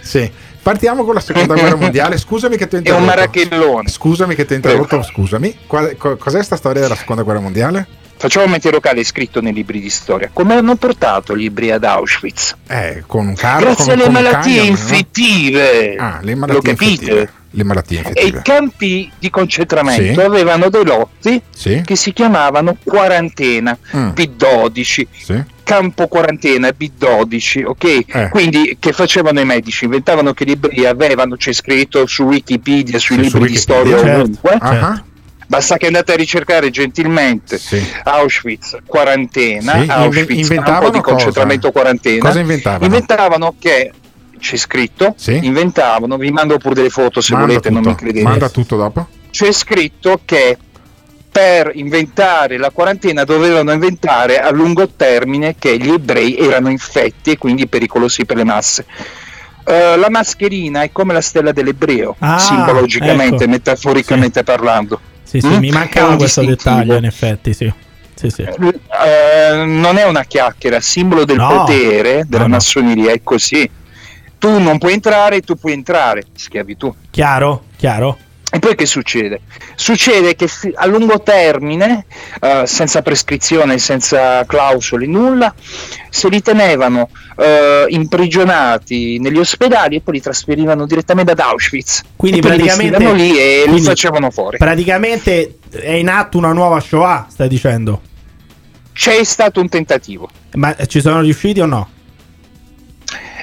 Sì. 0.00 0.30
Partiamo 0.60 1.04
con 1.04 1.14
la 1.14 1.20
seconda 1.20 1.54
guerra 1.54 1.76
mondiale. 1.80 2.18
Scusami 2.18 2.56
che 2.56 2.68
ti 2.68 2.74
ho 2.76 2.78
È 2.78 2.80
un 2.90 2.98
interrotto. 3.00 3.06
marachellone. 3.16 3.88
Scusami 3.88 4.34
che 4.34 4.44
ti 4.44 4.52
ho 4.52 4.56
interrotto, 4.56 5.02
scusami. 5.02 5.56
Qual- 5.66 5.96
co- 5.96 6.16
cos'è 6.16 6.42
sta 6.42 6.56
storia 6.56 6.82
della 6.82 6.96
seconda 6.96 7.22
guerra 7.22 7.40
mondiale? 7.40 7.86
Facciamo 8.18 8.46
un 8.46 8.50
mente 8.50 8.70
locale 8.72 9.04
scritto 9.04 9.40
nei 9.40 9.52
libri 9.52 9.80
di 9.80 9.88
storia. 9.90 10.28
Come 10.32 10.56
hanno 10.56 10.74
portato 10.74 11.36
gli 11.36 11.44
ebrei 11.44 11.70
ad 11.70 11.84
Auschwitz? 11.84 12.56
Eh, 12.66 13.04
con 13.06 13.28
un 13.28 13.34
carro 13.34 13.60
Grazie 13.66 13.84
con, 13.84 13.92
alle 13.92 14.02
con 14.02 14.12
malattie 14.12 14.40
camion, 14.56 14.64
no? 14.64 14.70
infettive. 14.70 15.96
Ah, 15.96 16.18
le 16.22 16.32
Lo 16.32 16.38
malattie 16.38 16.60
capite? 16.74 16.90
infettive. 17.04 17.32
Le 17.52 17.64
malattie 17.64 17.98
E 17.98 18.00
i 18.02 18.06
infettive. 18.08 18.42
campi 18.42 19.10
di 19.18 19.30
concentramento 19.30 20.20
Sì. 20.20 20.26
avevano 20.26 20.68
dei 20.68 20.84
lotti 20.84 21.40
Sì. 21.54 21.82
che 21.84 21.96
si 21.96 22.12
chiamavano 22.12 22.76
quarantena, 22.84 23.76
Mm. 23.96 24.08
B12, 24.10 25.06
Sì. 25.10 25.42
campo 25.62 26.08
quarantena 26.08 26.68
B12, 26.76 27.64
ok? 27.64 27.84
Eh. 28.06 28.28
Quindi 28.30 28.76
che 28.78 28.92
facevano 28.92 29.40
i 29.40 29.44
medici? 29.46 29.84
Inventavano 29.84 30.34
che 30.34 30.44
gli 30.44 30.50
ebrei 30.50 30.84
avevano, 30.86 31.36
c'è 31.36 31.52
scritto 31.52 32.06
su 32.06 32.24
Wikipedia, 32.24 32.98
sui 32.98 33.16
Sì, 33.16 33.22
libri 33.22 33.30
su 33.30 33.38
di 33.38 33.42
Wikipedia. 33.52 33.60
storia 33.60 33.98
Certo. 33.98 34.20
ovunque. 34.20 34.56
Ah, 34.60 35.02
Basta 35.50 35.78
che 35.78 35.86
andate 35.86 36.12
a 36.12 36.16
ricercare 36.16 36.68
gentilmente 36.68 37.56
Sì. 37.56 37.82
Auschwitz 38.04 38.76
quarantena, 38.84 39.72
Auschwitz 39.86 40.28
inventavano 40.30 40.80
campo 40.80 40.90
di 40.90 40.98
cosa? 41.00 41.14
concentramento 41.14 41.70
quarantena. 41.72 42.18
Cosa 42.18 42.40
inventavano? 42.40 42.84
Inventavano 42.84 43.54
che 43.58 43.90
c'è 44.38 44.56
scritto, 44.56 45.14
Sì. 45.16 45.38
inventavano, 45.42 46.16
vi 46.16 46.30
mando 46.30 46.58
pure 46.58 46.74
delle 46.74 46.90
foto 46.90 47.20
se 47.20 47.32
Manda 47.32 47.46
volete, 47.48 47.70
non 47.70 47.82
tutto. 47.82 47.94
mi 47.94 48.00
credete. 48.00 48.24
Manda 48.24 48.48
tutto 48.48 48.76
dopo. 48.76 49.06
C'è 49.30 49.52
scritto 49.52 50.20
che 50.24 50.56
per 51.30 51.70
inventare 51.74 52.56
la 52.56 52.70
quarantena 52.70 53.24
dovevano 53.24 53.70
inventare 53.72 54.40
a 54.40 54.50
lungo 54.50 54.88
termine 54.88 55.54
che 55.58 55.76
gli 55.78 55.90
ebrei 55.90 56.36
erano 56.36 56.70
infetti 56.70 57.32
e 57.32 57.38
quindi 57.38 57.66
pericolosi 57.68 58.24
per 58.24 58.36
le 58.36 58.44
masse. 58.44 58.86
Eh, 59.64 59.96
la 59.98 60.08
mascherina 60.10 60.82
è 60.82 60.90
come 60.90 61.12
la 61.12 61.20
stella 61.20 61.52
dell'ebreo, 61.52 62.16
Ah, 62.20 62.38
simbologicamente, 62.38 63.44
ecco. 63.44 63.50
metaforicamente 63.50 64.42
parlando. 64.42 64.98
Sì, 65.22 65.40
sì, 65.40 65.46
Mm? 65.46 65.58
mi 65.58 65.70
mancava 65.70 66.16
questo 66.16 66.40
distintivo. 66.40 66.70
dettaglio, 66.74 66.96
in 66.96 67.04
effetti, 67.04 67.52
sì. 67.52 67.72
Sì, 68.14 68.30
sì. 68.30 68.42
Eh, 68.42 69.64
non 69.64 69.96
è 69.98 70.04
una 70.04 70.24
chiacchiera, 70.24 70.80
simbolo 70.80 71.24
del 71.24 71.36
No. 71.36 71.48
potere 71.48 72.24
della 72.26 72.44
No, 72.44 72.48
no. 72.48 72.54
massoneria, 72.54 73.12
è 73.12 73.20
così. 73.22 73.68
Tu 74.38 74.58
non 74.58 74.78
puoi 74.78 74.92
entrare, 74.92 75.40
tu 75.40 75.56
puoi 75.56 75.72
entrare, 75.72 76.24
schiavitù. 76.34 76.94
Chiaro? 77.10 77.64
Chiaro? 77.76 78.18
E 78.50 78.60
poi 78.60 78.74
che 78.76 78.86
succede? 78.86 79.42
Succede 79.74 80.34
che 80.34 80.48
a 80.74 80.86
lungo 80.86 81.20
termine, 81.20 82.06
eh, 82.40 82.62
senza 82.64 83.02
prescrizione, 83.02 83.76
senza 83.78 84.42
clausole, 84.46 85.06
nulla, 85.06 85.54
se 86.08 86.30
li 86.30 86.40
tenevano 86.40 87.10
eh, 87.36 87.84
imprigionati 87.88 89.18
negli 89.18 89.36
ospedali 89.36 89.96
e 89.96 90.00
poi 90.00 90.14
li 90.14 90.22
trasferivano 90.22 90.86
direttamente 90.86 91.32
ad 91.32 91.40
Auschwitz. 91.40 92.02
Quindi 92.16 92.40
li 92.40 92.46
praticamente- 92.46 92.96
vestivano 92.96 93.14
lì 93.14 93.38
e 93.38 93.64
li 93.68 93.80
facevano 93.82 94.30
fuori. 94.30 94.56
Praticamente 94.56 95.58
è 95.70 95.92
in 95.92 96.08
atto 96.08 96.38
una 96.38 96.52
nuova 96.52 96.80
Shoah, 96.80 97.26
stai 97.28 97.48
dicendo? 97.48 98.00
C'è 98.94 99.22
stato 99.24 99.60
un 99.60 99.68
tentativo, 99.68 100.28
Ma 100.54 100.74
ci 100.86 101.00
sono 101.00 101.20
riusciti 101.20 101.60
o 101.60 101.66
no? 101.66 101.88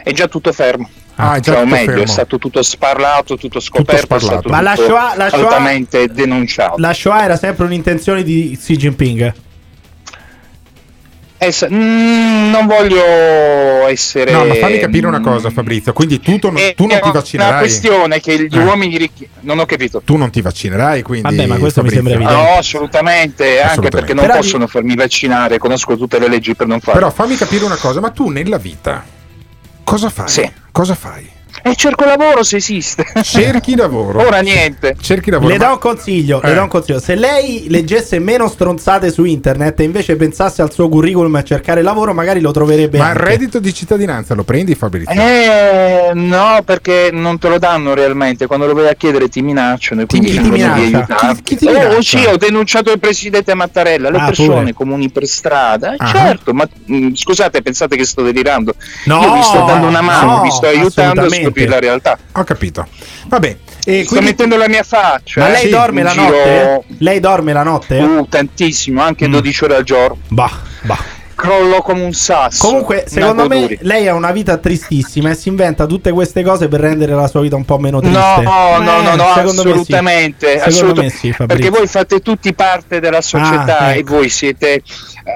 È 0.05 0.11
già 0.13 0.27
tutto 0.27 0.51
fermo. 0.53 0.87
Ah, 1.15 1.35
è 1.35 1.39
Cioè, 1.39 1.55
o 1.55 1.59
tutto 1.63 1.73
meglio, 1.73 1.85
fermo. 1.87 2.03
è 2.03 2.07
stato 2.07 2.37
tutto 2.37 2.61
sparlato, 2.61 3.37
tutto 3.37 3.59
scoperto, 3.59 3.91
è 3.95 4.03
sparlato. 4.03 4.31
stato 4.33 4.49
Ma 4.49 4.61
la 4.61 4.75
tutto 4.75 4.87
Shoah- 4.89 5.15
la 5.15 5.29
Shoah- 5.29 5.41
altamente 5.47 6.07
denunciato. 6.11 6.75
La 6.77 6.93
Shoah 6.93 7.23
era 7.23 7.37
sempre 7.37 7.65
un'intenzione 7.65 8.21
di 8.21 8.55
Xi 8.61 8.75
Jinping. 8.77 9.33
Essa- 11.37 11.67
mm, 11.69 12.49
non 12.49 12.65
voglio 12.65 13.03
essere. 13.87 14.31
No, 14.31 14.45
ma 14.45 14.53
fammi 14.55 14.79
capire 14.79 15.05
una 15.07 15.19
cosa, 15.19 15.49
Fabrizio. 15.49 15.91
Quindi 15.93 16.19
tu, 16.19 16.39
tu 16.39 16.47
non- 16.49 16.57
È 16.61 16.73
tu 16.75 16.85
non 16.85 16.97
ti 16.97 17.03
una 17.03 17.11
vaccinerai. 17.11 17.59
questione 17.59 18.19
che 18.21 18.47
gli 18.47 18.57
Eh. 18.57 18.63
uomini 18.63 18.97
ricchi. 18.97 19.27
Non 19.41 19.59
ho 19.59 19.65
capito. 19.65 20.01
Tu 20.03 20.15
non 20.15 20.29
ti 20.31 20.41
vaccinerai, 20.41 21.01
quindi. 21.01 21.35
Vabbè, 21.35 21.45
ma 21.47 21.57
questo 21.57 21.81
mi 21.81 21.89
Fabrizio. 21.89 22.09
sembra 22.11 22.13
evidente. 22.33 22.51
No, 22.53 22.57
assolutamente, 22.57 23.43
anche 23.43 23.53
Assolutamente. 23.59 23.89
perché 23.97 24.13
non 24.13 24.25
Però- 24.25 24.37
possono 24.37 24.67
farmi 24.67 24.95
vaccinare, 24.95 25.57
conosco 25.57 25.97
tutte 25.97 26.19
le 26.19 26.27
leggi 26.29 26.55
per 26.55 26.67
non 26.67 26.79
farlo. 26.79 26.99
Però 26.99 27.11
fammi 27.11 27.35
capire 27.35 27.65
una 27.65 27.75
cosa, 27.77 27.99
ma 27.99 28.09
tu 28.11 28.29
nella 28.29 28.57
vita 28.57 29.03
cosa 29.85 30.09
fai? 30.09 30.27
Sì. 30.27 30.51
Cosa 30.71 30.95
fai? 30.95 31.31
E 31.67 31.73
cerco 31.75 32.05
lavoro 32.05 32.43
se 32.43 32.57
esiste. 32.57 33.03
Cerchi 33.23 33.75
lavoro. 33.75 34.19
Ora 34.23 34.39
niente. 34.41 34.95
Cerchi 35.01 35.31
lavoro. 35.31 35.49
Le 35.51 35.57
ma- 35.57 35.65
do 35.65 35.71
un 35.71 35.79
consiglio, 35.79 36.39
le 36.43 36.51
Eh. 36.51 36.53
do 36.53 36.61
un 36.61 36.67
consiglio. 36.67 36.99
Se 36.99 37.15
lei 37.15 37.65
leggesse 37.69 38.19
meno 38.19 38.47
stronzate 38.47 39.11
su 39.11 39.23
internet 39.23 39.79
e 39.79 39.83
invece 39.83 40.15
pensasse 40.15 40.61
al 40.61 40.71
suo 40.71 40.87
curriculum 40.89 41.33
a 41.33 41.41
cercare 41.41 41.81
lavoro, 41.81 42.13
magari 42.13 42.39
lo 42.39 42.51
troverebbe 42.51 42.99
Ma 42.99 43.09
il 43.09 43.15
reddito 43.15 43.57
di 43.59 43.73
cittadinanza 43.73 44.35
lo 44.35 44.43
prendi 44.43 44.75
Fabrizio? 44.75 45.19
Eh, 45.19 46.11
no, 46.13 46.59
perché 46.63 47.09
non 47.11 47.39
te 47.39 47.49
lo 47.49 47.57
danno 47.57 47.95
realmente. 47.95 48.45
Quando 48.45 48.67
lo 48.67 48.75
vai 48.75 48.87
a 48.89 48.93
chiedere 48.93 49.27
ti 49.27 49.41
minacciano 49.41 50.01
e 50.01 50.05
quindi 50.05 50.29
ti 50.29 50.37
devi 50.37 50.49
minaccia? 50.59 51.33
Chi- 51.33 51.41
chi 51.41 51.55
ti 51.55 51.65
Oh, 51.65 51.71
minaccia? 51.71 52.01
sì, 52.19 52.25
ho 52.25 52.37
denunciato 52.37 52.91
il 52.91 52.99
presidente 52.99 53.55
Mattarella, 53.55 54.11
le 54.11 54.19
Ah, 54.19 54.25
persone 54.25 54.59
pure. 54.59 54.73
comuni 54.73 55.09
per 55.09 55.25
strada. 55.25 55.93
Eh, 55.93 55.97
Ah. 55.97 56.11
Certo, 56.11 56.53
ma 56.53 56.67
mh, 56.85 57.13
scusate, 57.15 57.63
pensate 57.63 57.95
che 57.97 58.05
sto 58.05 58.21
delirando? 58.21 58.75
No, 59.05 59.19
Io 59.23 59.33
vi 59.33 59.41
sto 59.41 59.63
dando 59.65 59.87
una 59.87 60.01
mano, 60.01 60.35
no, 60.35 60.41
vi 60.43 60.51
sto 60.51 60.67
aiutando 60.67 61.27
scoprire 61.55 61.67
la 61.69 61.79
realtà. 61.79 62.17
Ho 62.33 62.43
capito. 62.43 62.85
Vabbè. 63.27 63.57
E 63.85 63.99
Sto 64.01 64.09
quindi 64.09 64.25
mettendo 64.27 64.57
la 64.57 64.67
mia 64.67 64.83
faccia. 64.83 65.41
Ma 65.41 65.47
eh, 65.47 65.51
lei 65.51 65.61
sì, 65.61 65.69
dorme 65.69 66.03
la 66.03 66.09
giro- 66.11 66.23
notte? 66.23 66.83
Lei 66.99 67.19
dorme 67.19 67.53
la 67.53 67.63
notte? 67.63 67.97
Uh, 67.99 68.25
tantissimo, 68.27 69.01
anche 69.01 69.27
Mm. 69.27 69.31
12 69.31 69.63
ore 69.63 69.75
al 69.75 69.83
giorno. 69.83 70.17
Bah, 70.29 70.51
bah. 70.81 70.97
Crollo 71.35 71.81
come 71.81 72.03
un 72.03 72.13
sasso. 72.13 72.65
Comunque, 72.65 73.03
secondo 73.07 73.47
me, 73.47 73.59
duri. 73.61 73.77
lei 73.81 74.07
ha 74.07 74.13
una 74.13 74.31
vita 74.31 74.57
tristissima 74.57 75.31
e 75.31 75.35
si 75.35 75.49
inventa 75.49 75.85
tutte 75.85 76.11
queste 76.11 76.43
cose 76.43 76.67
per 76.67 76.79
rendere 76.79 77.13
la 77.13 77.27
sua 77.27 77.41
vita 77.41 77.55
un 77.55 77.65
po' 77.65 77.77
meno 77.77 77.99
triste. 77.99 78.17
No, 78.17 78.77
no, 78.79 79.01
no, 79.01 79.11
Eh, 79.11 79.15
no, 79.15 79.31
secondo 79.35 79.63
me 79.63 79.69
sì. 79.69 79.69
assolutamente. 79.69 80.47
Secondo 80.59 80.69
assolut- 80.69 80.97
me 81.01 81.09
sì, 81.09 81.35
perché 81.45 81.69
voi 81.69 81.87
fate 81.87 82.19
tutti 82.21 82.53
parte 82.53 82.99
della 82.99 83.21
società 83.21 83.77
Ah, 83.79 83.93
e 83.95 83.99
ecco. 83.99 84.15
voi 84.15 84.29
siete 84.29 84.73
eh, 84.75 84.81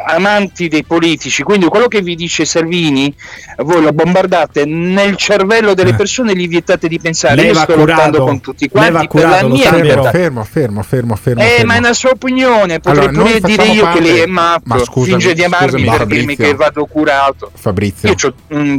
amanti 0.07 0.67
dei 0.67 0.83
politici. 0.83 1.43
Quindi 1.43 1.65
quello 1.67 1.88
che 1.88 2.01
vi 2.01 2.15
dice 2.15 2.45
Salvini, 2.45 3.13
voi 3.57 3.81
lo 3.81 3.91
bombardate 3.91 4.63
nel 4.65 5.15
cervello 5.17 5.73
delle 5.73 5.89
Eh. 5.91 5.95
persone 5.95 6.31
e 6.31 6.35
gli 6.35 6.47
vietate 6.47 6.88
di 6.88 6.99
pensare. 6.99 7.35
Lei 7.35 7.47
Io 7.47 7.53
va 7.53 7.62
sto 7.63 7.73
curato. 7.73 7.91
lottando 8.01 8.23
con 8.23 8.39
tutti 8.39 8.69
Lei 8.71 8.91
va 8.91 9.05
quanti 9.05 9.17
per 9.17 9.21
la 9.23 9.29
curato, 9.38 9.47
mia 9.49 9.71
libertà. 9.75 10.09
fermo, 10.12 10.43
fermo, 10.43 10.83
fermo, 10.83 11.15
fermo. 11.15 11.41
Eh, 11.41 11.45
fermo. 11.45 11.65
ma 11.65 11.75
è 11.75 11.77
una 11.79 11.93
sua 11.93 12.12
opinione, 12.12 12.79
potrei 12.79 13.07
Allora, 13.07 13.23
pure 13.23 13.39
dire 13.41 13.65
io 13.65 13.89
che 13.91 13.99
lei 13.99 14.09
è 14.12 14.15
parte- 14.17 14.27
matto, 14.27 14.62
Ma 14.65 14.77
scusami, 14.79 15.05
finge 15.21 15.33
di 15.33 15.43
amarmi 15.43 15.67
scusami, 15.69 15.88
per 15.89 16.06
dirmi 16.06 16.36
Fabrizio. 16.36 16.45
che 16.45 16.54
vado 16.56 16.86
curato. 16.86 17.52
Fabrizio. 17.54 18.10
Io 18.10 18.15
ho 18.28 18.34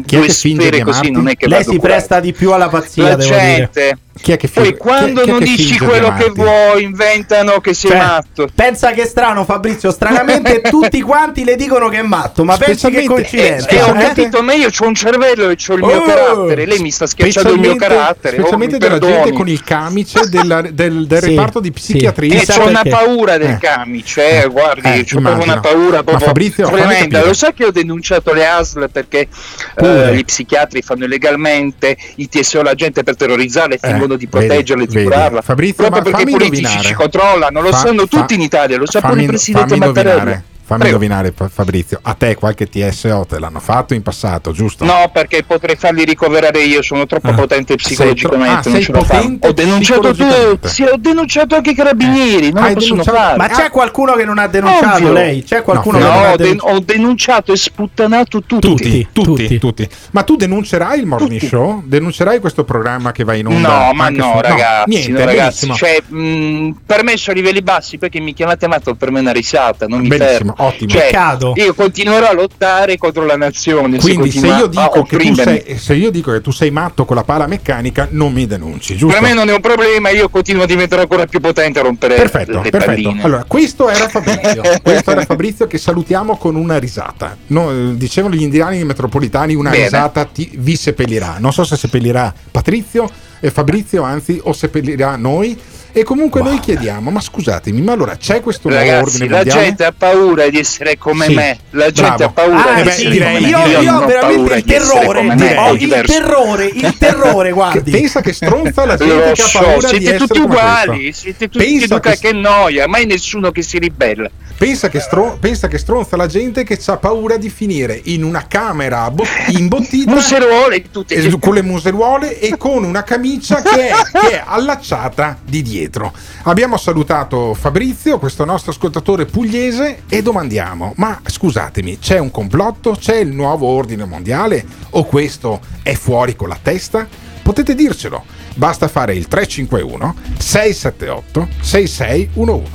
Chi 0.05 0.17
è 0.17 0.19
due 0.19 0.29
sfere 0.29 0.81
così, 0.83 1.11
non 1.11 1.29
è 1.29 1.37
che 1.37 1.47
Lei 1.49 1.59
vado 1.59 1.71
si 1.73 1.77
curato. 1.79 1.95
presta 1.95 2.21
di 2.21 2.33
più 2.33 2.53
alla 2.53 2.69
pazzia, 2.69 3.03
La 3.09 3.17
devo 3.17 3.31
dire. 3.31 3.99
Chi 4.21 4.33
è 4.33 4.37
che 4.37 4.49
Poi 4.49 4.77
quando 4.77 5.21
chi 5.21 5.27
chi 5.27 5.31
non 5.31 5.39
che 5.39 5.45
dici 5.45 5.79
quello 5.79 6.13
che 6.15 6.31
vuoi, 6.35 6.83
inventano 6.83 7.61
che 7.61 7.73
sei 7.75 7.93
Cioè, 7.93 8.01
matto. 8.01 8.49
Pensa 8.53 8.91
che 8.91 9.03
è 9.03 9.07
strano, 9.07 9.45
Fabrizio. 9.45 9.91
Stranamente 9.93 10.61
tutti 10.69 11.01
quanti 11.01 11.45
le 11.45 11.55
dicono 11.57 11.89
che 11.89 11.99
è 12.01 12.03
matto. 12.03 12.45
Ma 12.45 12.57
pensi 12.57 12.91
che 12.91 13.05
coincidenza? 13.05 13.69
E 13.69 13.81
ho 13.81 13.95
eh? 13.95 13.99
capito, 14.07 14.43
ma 14.43 14.53
io 14.53 14.69
ho 14.77 14.87
un 14.87 14.95
cervello 14.95 15.49
e 15.49 15.57
ho 15.67 15.73
il 15.75 15.83
mio 15.85 15.99
Oh! 16.01 16.05
carattere. 16.05 16.67
Lei 16.67 16.81
mi 16.81 16.91
sta 16.91 17.07
schiacciando 17.07 17.53
il 17.53 17.61
mio 17.61 17.77
carattere. 17.77 18.37
oh, 18.37 18.41
Specialmente 18.41 18.75
mi 18.75 18.81
della 18.81 18.99
gente 18.99 19.33
con 19.33 19.49
il 19.49 19.63
camice 19.63 20.29
della- 20.29 20.61
del, 20.63 21.07
del 21.07 21.23
Sì, 21.23 21.29
reparto 21.29 21.61
di 21.61 21.69
sì. 21.69 21.73
psichiatria. 21.93 22.35
E 22.35 22.39
Chissà 22.39 22.59
c'ho 22.59 22.69
una 22.69 22.83
paura 22.83 23.39
del 23.39 23.51
Eh. 23.51 23.59
camice, 23.59 24.43
eh, 24.43 24.49
guardi, 24.49 24.89
Eh, 24.89 25.05
c'ho 25.05 25.21
proprio 25.21 25.45
una 25.45 25.61
paura 25.61 25.97
Ma 25.99 26.03
proprio 26.03 26.27
Fabrizio, 26.27 26.67
tremenda. 26.69 27.25
Lo 27.25 27.33
sa 27.33 27.53
che 27.53 27.65
ho 27.65 27.71
denunciato 27.71 28.33
le 28.35 28.47
ASL 28.47 28.91
perché 28.91 29.29
eh, 29.77 30.15
gli 30.17 30.25
psichiatri 30.25 30.83
fanno 30.83 31.05
illegalmente 31.05 31.97
i 32.17 32.29
TSO 32.29 32.61
alla 32.61 32.75
gente 32.75 33.03
per 33.05 33.17
terrorizzarla 33.17 33.75
e 33.75 33.79
Fingono 34.01 34.17
di 34.17 34.27
proteggerla 34.27 34.83
e 34.83 34.87
di 34.87 35.03
curarla. 35.03 35.43
Fabrizio, 35.43 35.75
proprio 35.87 36.03
perché 36.03 36.23
i 36.23 36.33
politici 36.33 36.61
indovinare. 36.63 36.87
ci 36.89 36.95
controllano, 36.95 37.61
lo 37.61 37.71
Fa- 37.71 37.77
sanno 37.77 38.07
fa- 38.07 38.19
tutti 38.19 38.35
in 38.35 38.41
Italia, 38.41 38.77
lo 38.79 38.87
sa 38.91 39.01
pure 39.01 39.21
il 39.21 39.27
presidente 39.27 39.77
Mattarella. 39.77 40.13
indovinare, 40.13 40.45
Fammi 40.71 40.83
Prego. 40.83 41.03
indovinare, 41.03 41.33
Fa- 41.35 41.49
Fabrizio. 41.49 41.99
A 42.01 42.15
te 42.15 42.37
qualche 42.37 42.69
TSO 42.69 43.27
te 43.29 43.41
l'hanno 43.41 43.59
fatto 43.59 43.93
in 43.95 44.03
passato, 44.03 44.53
giusto? 44.53 44.85
No, 44.85 45.11
perché 45.13 45.43
potrei 45.43 45.75
farli 45.75 46.05
ricoverare 46.05 46.61
io, 46.63 46.81
sono 46.81 47.07
troppo 47.07 47.31
Ah. 47.31 47.33
potente 47.33 47.75
psicologicamente. 47.75 48.71
Sei 48.71 48.87
non 48.89 49.05
tro- 49.05 49.17
ah, 49.17 49.21
sei 49.21 49.39
Ho 49.41 49.53
denunciato 49.53 50.01
tu, 50.03 50.09
psicologicamente. 50.13 50.69
sì, 50.69 50.83
ho 50.85 50.95
denunciato 50.97 51.57
anche 51.57 51.71
i 51.71 51.75
carabinieri, 51.75 52.53
non 52.53 52.63
Hai 52.63 52.69
lo 52.69 52.75
possono 52.75 53.03
denunciato- 53.03 53.17
fare. 53.19 53.37
Ma 53.37 53.49
c'è 53.49 53.71
qualcuno 53.71 54.13
che 54.13 54.25
non 54.25 54.39
ha 54.39 54.47
denunciato 54.47 54.97
Ovvio. 54.99 55.13
lei? 55.13 55.43
C'è 55.43 55.63
qualcuno 55.63 55.99
No, 55.99 56.05
che 56.05 56.09
non 56.11 56.17
No, 56.21 56.25
ha 56.29 56.33
ho, 56.33 56.37
de- 56.37 56.43
denunciato? 56.45 56.73
ho 56.73 56.79
denunciato 56.79 57.53
e 57.53 57.57
sputtanato 57.57 58.43
tutti. 58.47 58.69
Tutti. 58.69 59.09
Tutti, 59.13 59.59
tutti, 59.59 59.89
Ma 60.13 60.23
tu 60.23 60.37
denuncerai 60.37 61.01
il 61.01 61.07
morning 61.07 61.33
Tutti. 61.33 61.47
show? 61.49 61.83
Denuncerai 61.85 62.39
questo 62.39 62.63
programma 62.63 63.11
che 63.11 63.25
va 63.25 63.35
in 63.35 63.49
onda? 63.49 63.87
No, 63.87 63.93
ma 63.93 64.09
no, 64.09 64.35
su- 64.37 64.41
ragazzi, 64.41 64.89
niente, 64.89 65.11
no, 65.11 65.25
ragazzi, 65.25 65.75
cioè, 65.75 66.01
mh, 66.07 66.77
permesso 66.87 67.33
a 67.33 67.35
livelli 67.35 67.61
bassi 67.63 67.99
perché 67.99 68.21
mi 68.21 68.35
chiamate 68.35 68.69
matto 68.69 68.95
per 68.95 69.11
me 69.11 69.19
è 69.19 69.23
una 69.23 69.33
risata, 69.33 69.87
non 69.89 70.01
mi 70.03 70.07
Benissimo, 70.09 70.31
fermo. 70.31 70.55
Ottimo. 70.63 70.91
Cioè, 70.91 71.03
Peccato. 71.03 71.53
io 71.57 71.75
continuerò 71.75 72.29
a 72.29 72.33
lottare 72.33 72.97
contro 72.99 73.25
la 73.25 73.37
nazione. 73.37 73.99
Quindi 73.99 74.31
se 74.31 74.41
continua 74.41 74.59
io, 74.59 74.65
a 74.65 74.69
dico 74.69 74.83
che 74.83 75.17
tu 75.17 75.17
opprimermi. 75.17 75.63
sei, 75.67 75.79
se 75.79 75.95
io 75.95 76.11
dico 76.11 76.33
che 76.33 76.41
tu 76.41 76.51
sei 76.51 76.71
matto 76.71 77.05
con 77.05 77.17
la 77.17 77.25
pala 77.25 77.47
meccanica, 77.47 78.09
non 78.11 78.33
mi 78.33 78.47
denunci, 78.47 78.97
giusto? 78.97 79.19
Per 79.19 79.27
me 79.29 79.35
non 79.35 79.49
è 79.49 79.55
un 79.55 79.61
problema, 79.61 80.11
io 80.11 80.29
continuo 80.29 80.63
a 80.63 80.67
diventare 80.67 81.03
ancora 81.03 81.27
più 81.27 81.41
potente 81.41 81.79
a 81.79 81.83
rompere 81.83 82.15
Perfetto, 82.17 82.61
le 82.63 82.71
perfetto. 82.71 83.03
palline. 83.03 83.23
Allora, 83.23 83.45
questo 83.47 83.89
era 83.89 84.07
Fabrizio. 84.11 84.63
questo 84.83 85.11
era 85.11 85.25
Fabrizio 85.25 85.67
che 85.67 85.79
salutiamo 85.79 86.37
con 86.37 86.55
una 86.57 86.79
risata. 86.79 87.37
No, 87.49 87.93
dicevano 87.95 88.35
gli 88.35 88.43
indiani 88.43 88.83
metropolitani, 88.85 89.55
una 89.55 89.71
Bene. 89.71 89.85
risata 89.85 90.25
ti, 90.25 90.51
vi 90.59 90.77
seppellirà. 90.77 91.37
Non 91.39 91.53
so 91.53 91.65
se 91.65 91.77
seppellirà 91.77 92.33
Patrizio 92.51 93.09
e 93.41 93.51
Fabrizio, 93.51 94.03
anzi, 94.03 94.41
o 94.43 94.53
seppellirà 94.53 95.17
noi. 95.17 95.59
E 95.93 96.05
comunque 96.05 96.41
noi 96.41 96.61
chiediamo, 96.61 97.11
ma 97.11 97.21
scusatemi, 97.21 97.81
ma 97.83 97.93
allora 97.93 98.17
c'è 98.17 98.41
questo 98.41 98.69
nuovo 98.69 98.83
Ragazzi, 98.85 99.03
ordine 99.03 99.29
la 99.29 99.37
mondiale? 99.39 99.61
gente 99.65 99.85
ha 99.85 99.93
paura 99.97 100.49
di 100.49 100.59
essere 100.59 100.97
come 100.99 101.25
Sì, 101.27 101.35
me. 101.35 101.59
La 101.71 101.91
gente 101.91 102.03
bravo. 102.03 102.25
ha 102.25 102.29
paura 102.31 102.71
Ah, 102.71 102.75
di 102.77 102.83
beh, 102.83 102.89
essere 102.91 103.11
direi- 103.11 103.35
come 103.37 103.49
io, 103.49 103.59
me. 103.59 103.69
io 103.83 103.95
ho 103.97 104.07
veramente 104.07 104.41
il 104.41 104.45
essere 104.45 104.63
terrore, 104.63 105.23
me, 105.23 105.57
ho 105.57 105.75
è 105.75 105.79
il 105.83 106.03
terrore, 106.07 106.65
il 106.67 106.97
terrore, 106.99 107.49
Che 107.51 107.55
guardi. 107.55 107.91
pensa 107.91 108.21
che 108.21 108.33
stronza 108.33 108.85
la 108.87 108.97
gente 108.97 109.15
Lo 109.15 109.33
che 109.33 109.43
ha 109.43 109.49
paura 109.53 109.75
di 109.77 109.87
siete 109.89 110.05
essere 110.05 110.19
tutti 110.19 110.41
come 110.41 110.45
uguali, 110.55 111.13
siete 111.13 111.49
tutti 111.49 111.65
Pensa 111.65 111.95
Duca 111.95 112.11
che- 112.13 112.19
che 112.19 112.33
noia, 112.33 112.87
mai 112.87 113.07
nessuno 113.07 113.51
che 113.51 113.63
si 113.63 113.79
ribella. 113.79 114.31
Pensa 114.57 114.89
che, 114.91 115.01
stro- 115.01 115.39
pensa 115.41 115.69
che 115.69 115.79
stronza 115.79 116.17
la 116.17 116.27
gente 116.27 116.65
che 116.65 116.79
ha 116.85 116.97
paura 116.99 117.37
di 117.39 117.49
finire 117.49 117.99
in 118.05 118.23
una 118.23 118.47
camera 118.47 119.11
bo- 119.11 119.25
imbottita 119.49 120.11
Museruole, 120.13 120.83
tutte 120.91 121.39
con 121.39 121.55
le 121.55 121.63
museruole 121.63 122.39
e 122.39 122.57
con 122.59 122.85
una 122.85 123.03
camicia 123.03 123.63
che 123.63 123.89
è, 123.89 123.93
che 124.13 124.31
è 124.33 124.43
allacciata 124.45 125.39
di 125.43 125.63
dietro. 125.81 126.13
Abbiamo 126.43 126.77
salutato 126.77 127.55
Fabrizio, 127.55 128.19
questo 128.19 128.45
nostro 128.45 128.71
ascoltatore 128.73 129.25
pugliese, 129.25 130.03
e 130.09 130.23
domandiamo: 130.23 130.93
ma 130.97 131.21
scusatemi, 131.25 131.99
c'è 131.99 132.19
un 132.19 132.31
complotto? 132.31 132.97
C'è 132.99 133.17
il 133.17 133.33
nuovo 133.33 133.67
ordine 133.67 134.05
mondiale? 134.05 134.65
O 134.91 135.05
questo 135.05 135.61
è 135.83 135.95
fuori 135.95 136.37
con 136.37 136.49
la 136.49 136.59
testa? 136.61 137.07
Potete 137.43 137.75
dircelo. 137.75 138.25
Basta 138.55 138.89
fare 138.89 139.15
il 139.15 139.27
351 139.27 140.15
678 140.39 141.49
6611. 141.61 142.71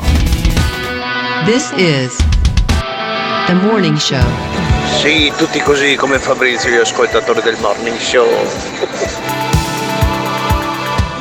This 1.46 1.72
is 1.76 2.16
the 3.46 3.54
morning 3.54 3.98
show. 3.98 4.24
Sì, 5.00 5.32
tutti 5.38 5.60
così 5.60 5.96
come 5.96 6.18
Fabrizio, 6.18 6.70
gli 6.72 6.76
ascoltatori 6.76 7.42
del 7.42 7.58
morning 7.60 7.98
show. 7.98 8.26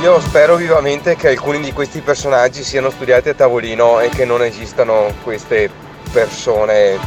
Io 0.04 0.20
spero 0.20 0.56
vivamente 0.56 1.16
che 1.16 1.28
alcuni 1.28 1.60
di 1.60 1.72
questi 1.72 2.00
personaggi 2.02 2.62
siano 2.62 2.90
studiati 2.90 3.30
a 3.30 3.34
tavolino 3.34 4.00
e 4.00 4.10
che 4.10 4.26
non 4.26 4.42
esistano 4.42 5.10
queste 5.22 5.70
persone 6.12 6.98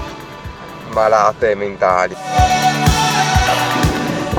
malate 0.93 1.53
mentali. 1.53 2.15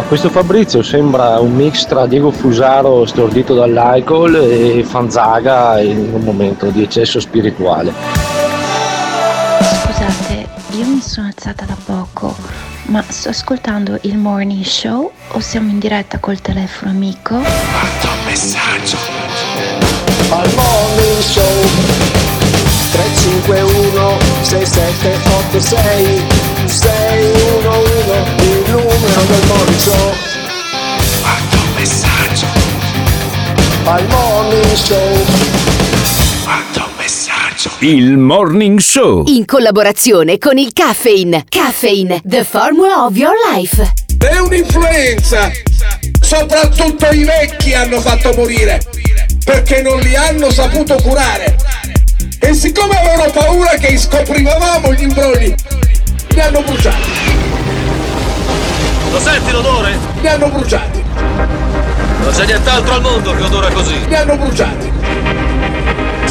Questo 0.09 0.29
Fabrizio 0.29 0.83
sembra 0.83 1.39
un 1.39 1.55
mix 1.55 1.87
tra 1.87 2.09
Diego 2.09 2.33
Fusaro 2.33 3.07
stordito 3.07 3.55
dall'alcol 3.55 4.35
e 4.35 4.83
Fanzaga 4.83 5.79
in 5.81 6.11
un 6.13 6.23
momento 6.23 6.67
di 6.71 6.83
eccesso 6.83 7.21
spirituale. 7.21 8.48
Mi 10.99 11.05
sono 11.05 11.29
alzata 11.29 11.65
da 11.65 11.77
poco, 11.85 12.35
ma 12.87 13.05
sto 13.07 13.29
ascoltando 13.29 14.01
il 14.03 14.17
morning 14.19 14.65
show 14.65 15.13
o 15.29 15.39
siamo 15.39 15.71
in 15.71 15.79
diretta 15.79 16.19
col 16.19 16.41
telefono 16.41 16.91
amico? 16.91 17.37
Al 17.37 17.45
morning 20.57 21.21
show. 21.21 21.63
351 22.91 24.19
6786 24.43 26.23
611 26.67 28.43
il 28.43 28.65
numero 28.67 29.23
del 29.23 29.47
morning 29.47 29.79
show. 29.79 30.13
Al 33.85 34.05
morning 34.09 34.75
show 34.75 35.58
Il 37.81 38.17
Morning 38.17 38.79
Show. 38.79 39.25
In 39.27 39.45
collaborazione 39.45 40.39
con 40.39 40.59
il 40.59 40.73
Caffeine. 40.73 41.45
Caffeine, 41.49 42.21
the 42.25 42.45
formula 42.45 43.05
of 43.05 43.17
your 43.17 43.35
life. 43.53 43.95
È 44.17 44.39
un'influenza! 44.39 45.51
Soprattutto 46.21 47.07
i 47.11 47.25
vecchi 47.25 47.75
hanno 47.75 48.01
fatto 48.01 48.33
morire 48.37 48.81
perché 49.45 49.83
non 49.83 49.99
li 49.99 50.15
hanno 50.15 50.53
saputo 50.53 50.95
curare. 51.03 51.57
E 52.39 52.55
siccome 52.55 52.97
avevano 52.97 53.33
paura 53.33 53.71
che 53.71 53.99
scoprivamo 53.99 54.93
gli 54.93 55.03
imbrogli, 55.03 55.53
li 56.29 56.41
hanno 56.41 56.63
bruciati. 56.63 57.11
Lo 59.11 59.19
senti 59.19 59.51
l'odore? 59.51 59.99
Li 60.21 60.29
hanno 60.29 60.49
bruciati. 60.49 61.03
Non 62.21 62.33
c'è 62.33 62.45
nient'altro 62.45 62.95
al 62.95 63.01
mondo 63.01 63.35
che 63.35 63.43
odora 63.43 63.71
così. 63.71 63.97
Mi 64.07 64.15
hanno 64.15 64.37
bruciati, 64.37 64.93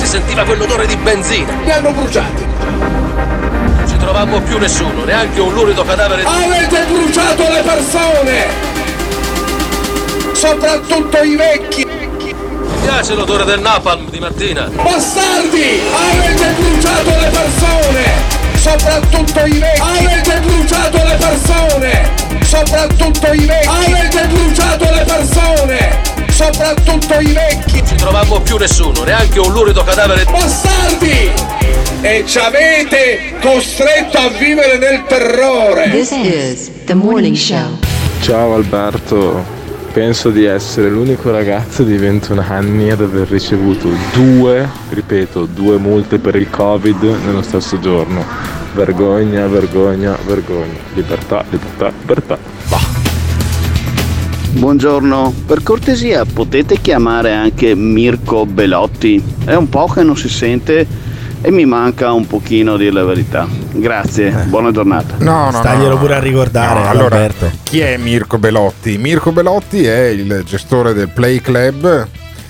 sentiva 0.08 0.44
quell'odore 0.46 0.88
di 0.88 0.96
benzina. 0.96 1.52
mi 1.52 1.70
hanno 1.70 1.92
bruciati. 1.92 2.46
Non 2.46 3.86
ci 3.88 3.98
trovammo 3.98 4.40
più 4.42 4.58
nessuno, 4.58 5.04
neanche 5.04 5.42
un 5.42 5.54
lurido 5.54 5.84
cadavere 5.84 6.22
di... 6.22 6.28
Avete 6.28 6.86
bruciato 6.86 7.44
le 7.44 7.62
persone! 7.62 8.46
Soprattutto 10.32 11.22
i 11.24 11.36
vecchi! 11.36 11.86
Mi 11.86 12.82
piace 12.82 13.16
l'odore 13.16 13.44
del 13.44 13.60
napalm 13.60 14.10
di 14.10 14.20
mattina. 14.20 14.70
Bastardi! 14.70 15.82
Avete 15.94 16.54
bruciato 16.58 17.10
le 17.10 17.30
persone! 17.30 18.36
Soprattutto 18.56 19.46
i 19.46 19.60
vecchi! 19.60 19.82
Avete 19.82 20.40
bruciato 20.40 20.98
le 20.98 21.18
persone! 21.20 22.10
Soprattutto 22.44 23.34
i 23.34 23.46
vecchi! 23.46 23.68
Avete 23.68 24.28
bruciato 24.28 24.84
le 24.86 25.04
persone! 25.04 26.17
Soprattutto 26.38 27.20
i 27.20 27.34
vecchi! 27.34 27.78
Non 27.78 27.88
ci 27.88 27.96
trovammo 27.96 28.40
più 28.42 28.58
nessuno, 28.58 29.04
neanche 29.04 29.40
un 29.40 29.52
lurido 29.52 29.84
cadavere 29.84 30.24
di... 30.24 30.32
Bastardi! 30.32 31.32
E 32.02 32.24
ci 32.28 32.38
avete 32.38 33.34
costretto 33.42 34.20
a 34.20 34.30
vivere 34.30 34.78
nel 34.78 35.04
terrore! 35.08 35.90
This 35.90 36.12
is 36.12 36.70
The 36.86 36.94
Morning 36.94 37.36
Show. 37.36 37.80
Ciao 38.22 38.54
Alberto, 38.54 39.44
penso 39.92 40.30
di 40.30 40.46
essere 40.46 40.90
l'unico 40.90 41.32
ragazzo 41.32 41.82
di 41.82 41.98
21 41.98 42.46
anni 42.48 42.92
ad 42.92 43.02
aver 43.02 43.28
ricevuto 43.28 43.90
due, 44.14 44.70
ripeto, 44.90 45.46
due 45.46 45.80
multe 45.80 46.20
per 46.20 46.36
il 46.36 46.52
Covid 46.52 47.02
nello 47.26 47.42
stesso 47.42 47.80
giorno. 47.80 48.24
Vergogna, 48.76 49.48
vergogna, 49.48 50.16
vergogna. 50.24 50.78
Libertà, 50.94 51.44
libertà, 51.50 51.92
libertà. 51.98 53.07
Buongiorno, 54.58 55.34
per 55.46 55.62
cortesia 55.62 56.26
potete 56.26 56.80
chiamare 56.82 57.32
anche 57.34 57.76
Mirko 57.76 58.46
Belotti? 58.48 59.24
È 59.46 59.54
un 59.54 59.70
po' 59.70 59.86
che 59.86 60.02
non 60.02 60.18
si 60.18 60.28
sente 60.30 60.86
e 61.42 61.52
mi 61.52 61.66
manca 61.66 62.12
un 62.12 62.26
pochino 62.26 62.74
a 62.74 62.78
dire 62.78 62.92
la 62.92 63.04
verità. 63.04 63.48
Grazie, 63.72 64.32
buona 64.48 64.72
giornata. 64.72 65.16
No, 65.20 65.52
no, 65.52 65.60
Staglielo 65.60 65.94
no. 65.94 66.00
pure 66.00 66.16
a 66.16 66.20
ricordare, 66.20 66.80
No, 66.80 66.88
allora, 66.90 67.16
Alberto. 67.18 67.52
chi 67.64 67.80
è 67.82 67.98
Mirko 67.98 68.40
Belotti? 68.40 68.98
Mirko 68.98 69.32
Belotti 69.32 69.86
è 69.86 70.06
il 70.08 70.42
gestore 70.44 70.94
del 70.94 71.10
Play 71.10 71.40
Club. 71.40 72.08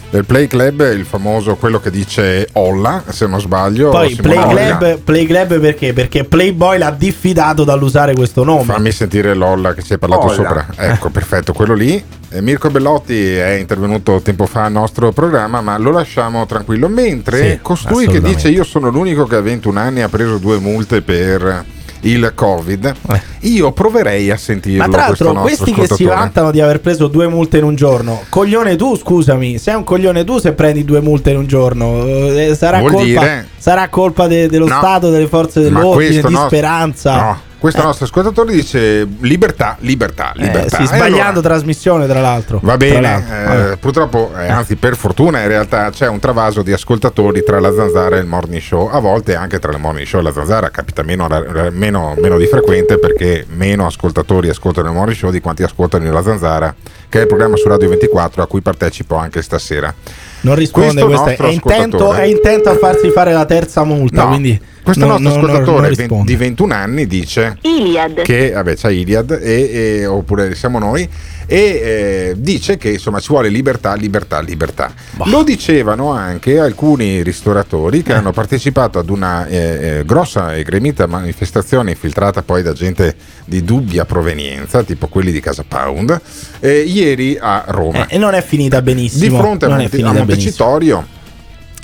Del 0.09 0.23
Play 0.23 0.47
Club 0.47 0.83
è 0.83 0.91
il 0.91 1.03
famoso 1.05 1.57
quello 1.57 1.81
che 1.81 1.91
dice 1.91 2.47
Olla, 2.53 3.03
se 3.09 3.27
non 3.27 3.41
sbaglio. 3.41 3.89
Poi 3.89 4.15
Play. 4.15 4.37
Club, 4.47 4.99
Play 4.99 5.25
Club 5.25 5.59
perché? 5.59 5.91
Perché 5.91 6.23
Playboy 6.23 6.77
l'ha 6.77 6.91
diffidato 6.91 7.65
dall'usare 7.65 8.15
questo 8.15 8.45
nome. 8.45 8.63
Fammi 8.63 8.91
sentire 8.91 9.33
l'Olla 9.33 9.73
che 9.73 9.83
ci 9.83 9.93
hai 9.93 9.99
parlato 9.99 10.27
Olla. 10.27 10.33
sopra. 10.33 10.65
Ecco, 10.77 11.09
perfetto, 11.09 11.51
quello 11.51 11.73
lì. 11.73 12.01
Eh, 12.29 12.41
Mirko 12.41 12.69
Bellotti 12.69 13.35
è 13.35 13.55
intervenuto 13.55 14.21
tempo 14.21 14.45
fa 14.45 14.63
al 14.63 14.71
nostro 14.71 15.11
programma, 15.11 15.59
ma 15.59 15.77
lo 15.77 15.91
lasciamo 15.91 16.45
tranquillo. 16.45 16.87
Mentre 16.87 17.51
Sì, 17.51 17.59
costui 17.61 18.07
che 18.07 18.21
dice 18.21 18.47
io 18.47 18.63
sono 18.63 18.89
l'unico 18.89 19.25
che 19.25 19.35
a 19.35 19.41
21 19.41 19.77
anni 19.77 20.01
ha 20.01 20.09
preso 20.09 20.37
due 20.37 20.57
multe 20.57 21.01
per 21.01 21.65
il 22.01 22.31
Covid, 22.35 22.93
io 23.41 23.71
proverei 23.71 24.29
a 24.31 24.37
sentirlo. 24.37 24.83
Ma 24.85 24.89
tra 24.89 25.07
l'altro, 25.07 25.33
questi 25.33 25.73
che 25.73 25.87
si 25.87 26.03
vantano 26.05 26.51
di 26.51 26.61
aver 26.61 26.79
preso 26.79 27.07
due 27.07 27.27
multe 27.27 27.57
in 27.57 27.63
un 27.63 27.75
giorno, 27.75 28.21
coglione 28.29 28.75
tu, 28.75 28.95
scusami, 28.95 29.57
sei 29.57 29.75
un 29.75 29.83
coglione 29.83 30.23
tu 30.23 30.37
se 30.39 30.53
prendi 30.53 30.85
due 30.85 31.01
multe 31.01 31.31
in 31.31 31.37
un 31.37 31.47
giorno. 31.47 32.03
Eh, 32.05 32.55
sarà, 32.55 32.79
colpa, 32.81 33.03
dire- 33.03 33.47
sarà 33.57 33.89
colpa 33.89 34.27
de- 34.27 34.47
dello 34.47 34.67
No. 34.67 34.77
Stato, 34.77 35.09
delle 35.09 35.27
forze 35.27 35.61
dell'ordine, 35.61 36.09
questo 36.09 36.27
di 36.27 36.33
no- 36.33 36.45
speranza. 36.47 37.15
No, 37.15 37.39
questo 37.59 37.81
Eh. 37.81 37.83
nostro 37.83 38.05
ascoltatore 38.05 38.53
dice 38.53 39.07
libertà, 39.21 39.77
libertà, 39.79 40.31
Eh, 40.35 40.41
libertà. 40.43 40.77
sì, 40.77 40.83
E 40.83 40.85
sbagliando 40.85 41.39
allora- 41.39 41.41
trasmissione, 41.41 42.07
tra 42.07 42.21
l'altro. 42.21 42.59
Va 42.61 42.77
bene, 42.77 43.01
l'altro. 43.01 43.71
eh, 43.71 43.77
purtroppo, 43.77 44.31
eh, 44.37 44.47
anzi 44.47 44.75
per 44.75 44.95
fortuna 44.95 45.41
in 45.41 45.47
realtà 45.47 45.89
c'è 45.89 46.07
un 46.07 46.19
travaso 46.19 46.61
di 46.61 46.71
ascoltatori 46.71 47.43
tra 47.43 47.59
la 47.59 47.73
zanzara 47.73 48.17
e 48.17 48.19
il 48.19 48.25
morning 48.27 48.61
show, 48.61 48.87
a 48.91 48.99
volte 48.99 49.35
anche 49.35 49.59
tra 49.59 49.71
il 49.71 49.79
morning 49.79 50.05
show 50.07 50.19
e 50.19 50.23
la 50.23 50.31
zanzara 50.33 50.69
capita 50.69 51.01
meno, 51.03 51.27
meno- 51.71 52.15
meno 52.19 52.37
di 52.37 52.45
frequente 52.45 52.97
perché 52.99 53.45
meno 53.55 53.85
ascoltatori 53.85 54.49
ascoltano 54.49 54.87
il 54.89 54.93
morning 54.93 55.17
show 55.17 55.31
di 55.31 55.41
quanti 55.41 55.63
ascoltano 55.63 56.11
la 56.11 56.21
zanzara, 56.23 56.73
che 57.09 57.17
è 57.19 57.21
il 57.21 57.27
programma 57.27 57.55
su 57.55 57.67
Radio 57.67 57.89
24 57.89 58.43
a 58.43 58.47
cui 58.47 58.61
partecipo 58.61 59.15
anche 59.15 59.41
stasera. 59.41 59.93
Non 60.41 60.55
risponde, 60.55 61.01
Questo 61.03 61.23
questo 61.23 61.43
è, 61.43 61.47
è 61.47 61.51
intento, 61.51 62.13
è 62.13 62.23
intento 62.23 62.69
a 62.69 62.77
farsi 62.77 63.09
fare 63.09 63.33
la 63.33 63.45
terza 63.45 63.83
multa. 63.83 64.21
No, 64.23 64.27
quindi 64.29 64.61
questo 64.93 65.05
non- 65.05 65.21
nostro 65.21 65.41
non- 65.41 65.49
ascoltatore 65.55 65.89
risponde. 65.89 66.31
di 66.31 66.35
21 66.35 66.73
anni 66.73 67.07
dice 67.07 67.57
Iliad. 67.61 68.21
che 68.21 68.51
vabbè 68.51 68.75
c'è 68.75 68.89
Iliad 68.91 69.31
e, 69.41 69.69
e- 69.99 70.05
oppure 70.05 70.55
siamo 70.55 70.79
noi 70.79 71.07
e 71.49 71.57
eh, 71.57 72.33
dice 72.37 72.75
che 72.77 72.89
insomma 72.89 73.19
ci 73.21 73.29
vuole 73.29 73.47
libertà 73.47 73.93
libertà 73.93 74.41
libertà 74.41 74.91
lo 75.25 75.43
dicevano 75.43 76.11
anche 76.11 76.59
alcuni 76.59 77.23
ristoratori 77.23 78.03
che 78.03 78.11
hanno 78.13 78.31
partecipato 78.33 78.99
ad 78.99 79.09
una 79.09 79.45
eh, 79.47 79.55
eh, 79.99 80.05
grossa 80.05 80.53
e 80.55 80.63
gremita 80.63 81.05
manifestazione 81.07 81.91
infiltrata 81.91 82.41
poi 82.41 82.63
da 82.63 82.73
gente 82.73 83.15
di 83.45 83.63
dubbia 83.63 84.03
provenienza 84.03 84.83
tipo 84.83 85.07
quelli 85.07 85.31
di 85.31 85.39
Casa 85.39 85.63
Pound 85.65 86.19
eh, 86.59 86.79
ieri 86.81 87.37
a 87.39 87.63
Roma 87.67 88.07
Eh, 88.07 88.15
e 88.15 88.17
non 88.17 88.33
è 88.33 88.41
finita 88.43 88.81
benissimo. 88.81 89.21
di 89.21 89.29
fronte 89.29 89.65
a, 89.65 89.69
Monte- 89.69 89.85
a 89.85 89.89
finita 89.89 90.09
benissimo. 90.25 90.35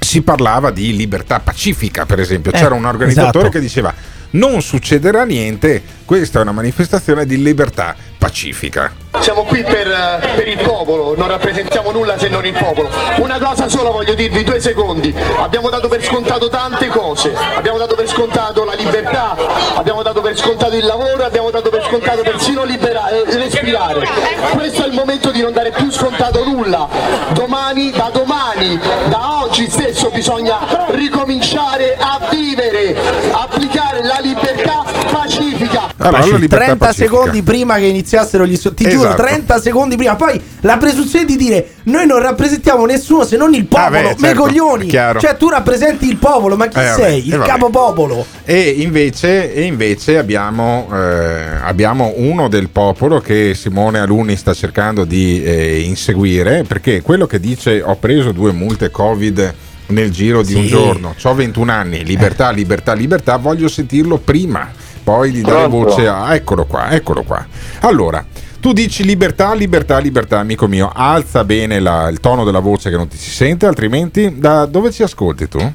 Si 0.03 0.21
parlava 0.21 0.69
di 0.69 0.95
libertà 0.95 1.39
pacifica, 1.39 2.05
per 2.05 2.19
esempio. 2.19 2.51
Eh, 2.51 2.57
C'era 2.57 2.75
un 2.75 2.85
organizzatore 2.85 3.47
esatto. 3.47 3.49
che 3.49 3.59
diceva: 3.59 3.93
Non 4.31 4.61
succederà 4.61 5.23
niente, 5.23 5.81
questa 6.05 6.39
è 6.39 6.41
una 6.41 6.51
manifestazione 6.51 7.25
di 7.25 7.41
libertà 7.41 7.95
pacifica. 8.23 8.89
Siamo 9.19 9.43
qui 9.43 9.61
per, 9.63 9.85
eh, 9.85 10.31
per 10.35 10.47
il 10.47 10.57
popolo, 10.57 11.13
non 11.15 11.27
rappresentiamo 11.27 11.91
nulla 11.91 12.17
se 12.17 12.29
non 12.29 12.45
il 12.45 12.53
popolo. 12.53 12.89
Una 13.17 13.37
cosa 13.37 13.67
sola 13.67 13.89
voglio 13.89 14.13
dirvi, 14.13 14.45
due 14.45 14.61
secondi. 14.61 15.13
Abbiamo 15.37 15.69
dato 15.69 15.89
per 15.89 16.01
scontato 16.01 16.47
tante 16.47 16.87
cose, 16.87 17.35
abbiamo 17.55 17.77
dato 17.77 17.95
per 17.95 18.07
scontato 18.07 18.63
la 18.63 18.75
libertà, 18.75 19.35
abbiamo 19.75 20.03
dato 20.03 20.21
per 20.21 20.37
scontato 20.37 20.73
il 20.75 20.85
lavoro, 20.85 21.25
abbiamo 21.25 21.51
dato 21.51 21.69
per 21.69 21.83
scontato 21.83 22.21
persino 22.21 22.63
libera- 22.63 23.09
eh, 23.09 23.23
respirare. 23.25 24.07
Questo 24.53 24.85
è 24.85 24.87
il 24.87 24.93
momento 24.93 25.29
di 25.29 25.41
non 25.41 25.51
dare 25.51 25.71
più 25.71 25.91
scontato 25.91 26.45
nulla. 26.45 26.87
Domani, 27.33 27.91
da 27.91 28.09
domani, 28.11 28.79
da 29.09 29.43
oggi 29.43 29.69
stesso 29.69 30.09
bisogna 30.11 30.87
ricominciare 30.91 31.97
a 31.99 32.19
vivere, 32.31 32.95
applicare 33.31 34.01
la 34.01 34.19
libertà 34.21 34.83
pacifica. 35.11 35.91
Allora, 35.97 36.19
la 36.19 36.25
libertà 36.25 36.55
30 36.65 36.85
pacifica. 36.85 37.07
secondi 37.09 37.43
prima 37.43 37.77
che 37.77 37.85
iniziassero 38.13 38.45
gli 38.45 38.55
so- 38.55 38.73
ti 38.73 38.87
giuro 38.87 39.07
Esatto. 39.09 39.23
30 39.23 39.59
secondi 39.59 39.95
prima. 39.97 40.15
Poi 40.15 40.39
la 40.61 40.77
presunzione 40.77 41.25
di 41.25 41.35
dire 41.35 41.67
noi 41.83 42.05
non 42.05 42.19
rappresentiamo 42.21 42.85
nessuno 42.85 43.23
se 43.25 43.37
non 43.37 43.53
il 43.53 43.65
popolo. 43.65 43.89
Vabbè, 43.89 44.03
me 44.03 44.15
certo, 44.27 44.41
coglioni. 44.41 44.87
chiaro. 44.87 45.19
cioè 45.19 45.35
tu 45.35 45.49
rappresenti 45.49 46.07
il 46.07 46.17
popolo 46.17 46.55
ma 46.55 46.67
chi 46.67 46.77
Eh, 46.79 46.83
vabbè, 46.83 47.01
sei? 47.01 47.15
Eh, 47.21 47.25
il 47.25 47.37
vabbè. 47.37 47.47
capopopolo. 47.49 48.25
E 48.45 48.59
invece, 48.77 49.53
e 49.53 49.63
invece 49.63 50.17
abbiamo, 50.17 50.87
eh, 50.93 51.55
abbiamo 51.63 52.13
uno 52.17 52.47
del 52.47 52.69
popolo 52.69 53.19
che 53.19 53.53
Simone 53.55 53.99
Aluni 53.99 54.35
sta 54.35 54.53
cercando 54.53 55.03
di 55.05 55.43
eh, 55.43 55.81
inseguire 55.81 56.63
perché 56.67 57.01
quello 57.01 57.25
che 57.25 57.39
dice 57.39 57.81
ho 57.83 57.95
preso 57.95 58.31
due 58.31 58.51
multe 58.51 58.91
Covid 58.91 59.53
nel 59.87 60.11
giro 60.11 60.41
di 60.43 60.53
un 60.53 60.61
Sì. 60.63 60.67
giorno, 60.69 61.15
ho 61.21 61.33
21 61.35 61.71
anni, 61.71 62.03
libertà, 62.05 62.51
libertà, 62.51 62.93
libertà, 62.93 63.37
voglio 63.37 63.67
sentirlo 63.67 64.17
prima, 64.17 64.71
poi 65.03 65.31
gli 65.31 65.41
dare 65.41 65.67
Pronto? 65.67 65.89
voce 65.89 66.07
a... 66.07 66.33
Eccolo 66.33 66.65
qua, 66.65 66.89
eccolo 66.91 67.23
qua. 67.23 67.45
Allora, 67.81 68.23
tu 68.59 68.71
dici 68.73 69.03
libertà, 69.03 69.53
libertà, 69.53 69.97
libertà, 69.99 70.39
amico 70.39 70.67
mio, 70.67 70.91
alza 70.93 71.43
bene 71.43 71.79
la- 71.79 72.07
il 72.09 72.19
tono 72.19 72.43
della 72.43 72.59
voce 72.59 72.89
che 72.89 72.95
non 72.95 73.07
ti 73.07 73.17
si 73.17 73.29
sente, 73.29 73.65
altrimenti 73.65 74.37
da 74.39 74.65
dove 74.65 74.91
ci 74.91 75.03
ascolti 75.03 75.47
tu? 75.47 75.73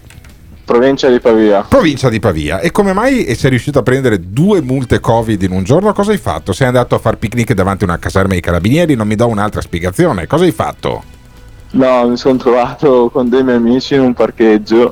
Provincia 0.64 1.08
di 1.08 1.18
Pavia. 1.18 1.64
Provincia 1.66 2.10
di 2.10 2.20
Pavia. 2.20 2.60
E 2.60 2.70
come 2.70 2.92
mai 2.92 3.34
sei 3.34 3.48
riuscito 3.50 3.78
a 3.78 3.82
prendere 3.82 4.20
due 4.30 4.60
multe 4.60 5.00
Covid 5.00 5.40
in 5.42 5.52
un 5.52 5.62
giorno? 5.64 5.94
Cosa 5.94 6.10
hai 6.12 6.18
fatto? 6.18 6.52
Sei 6.52 6.66
andato 6.66 6.94
a 6.94 6.98
far 6.98 7.16
picnic 7.16 7.54
davanti 7.54 7.84
a 7.84 7.86
una 7.86 7.98
caserma 7.98 8.32
dei 8.32 8.40
carabinieri? 8.42 8.94
Non 8.94 9.06
mi 9.06 9.14
do 9.14 9.26
un'altra 9.28 9.62
spiegazione. 9.62 10.26
Cosa 10.26 10.44
hai 10.44 10.52
fatto? 10.52 11.02
No, 11.70 12.08
mi 12.08 12.16
sono 12.18 12.36
trovato 12.36 13.08
con 13.10 13.30
dei 13.30 13.42
miei 13.44 13.56
amici 13.56 13.94
in 13.94 14.00
un 14.00 14.12
parcheggio 14.12 14.90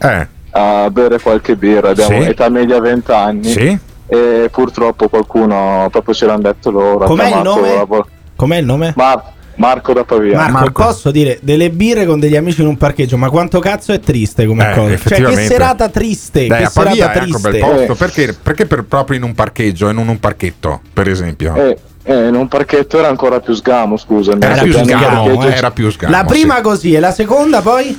a 0.52 0.88
bere 0.90 1.18
qualche 1.20 1.56
birra. 1.56 1.90
Abbiamo 1.90 2.22
Sì. 2.22 2.28
età 2.28 2.48
media 2.48 2.80
20 2.80 3.12
anni. 3.12 3.44
Sì. 3.50 3.78
E 4.08 4.48
purtroppo 4.52 5.08
qualcuno 5.08 5.88
proprio 5.90 6.14
ce 6.14 6.26
l'hanno 6.26 6.42
detto 6.42 6.70
loro. 6.70 7.06
Com'è 7.06 7.28
il 7.28 7.42
nome? 7.42 7.74
la 7.74 8.06
com'è 8.36 8.56
il 8.58 8.64
nome? 8.64 8.92
Mar- 8.96 9.34
Marco 9.56 9.92
da 9.94 10.04
Pavia. 10.04 10.48
Marco, 10.48 10.70
posso 10.84 11.10
dire 11.10 11.38
delle 11.40 11.70
birre 11.70 12.04
con 12.04 12.20
degli 12.20 12.36
amici 12.36 12.60
in 12.60 12.66
un 12.66 12.76
parcheggio 12.76 13.16
ma 13.16 13.30
quanto 13.30 13.58
cazzo 13.58 13.92
è 13.92 14.00
triste 14.00 14.44
come 14.46 14.70
Eh, 14.70 14.74
cosa 14.74 14.96
cioè 15.08 15.22
che 15.22 15.36
serata 15.46 15.88
triste 15.88 16.46
Dai, 16.46 16.58
che 16.58 16.64
a 16.66 16.70
Pavia 16.72 16.92
serata 16.94 17.12
è 17.12 17.22
anche 17.22 17.36
un 17.36 17.40
bel 17.42 17.52
triste 17.52 17.68
posto. 17.86 17.94
Perché, 17.94 18.36
perché 18.40 18.66
per- 18.66 18.84
proprio 18.84 19.16
in 19.16 19.22
un 19.24 19.34
parcheggio 19.34 19.88
e 19.88 19.92
non 19.92 20.08
un 20.08 20.20
parchetto, 20.20 20.80
per 20.92 21.08
esempio? 21.08 21.54
Eh, 21.56 21.78
eh, 22.04 22.28
in 22.28 22.34
un 22.34 22.46
parchetto 22.48 22.98
era 22.98 23.08
ancora 23.08 23.40
più 23.40 23.54
sgamo, 23.54 23.96
scusami. 23.96 24.40
Era 24.44 24.62
più 24.62 24.72
sgamo, 24.72 25.24
parcheggio- 25.24 25.48
era 25.56 25.70
più 25.70 25.90
sgamo. 25.90 26.12
la 26.14 26.24
prima 26.24 26.60
così 26.60 26.92
e 26.92 27.00
la 27.00 27.10
seconda 27.12 27.62
poi 27.62 27.98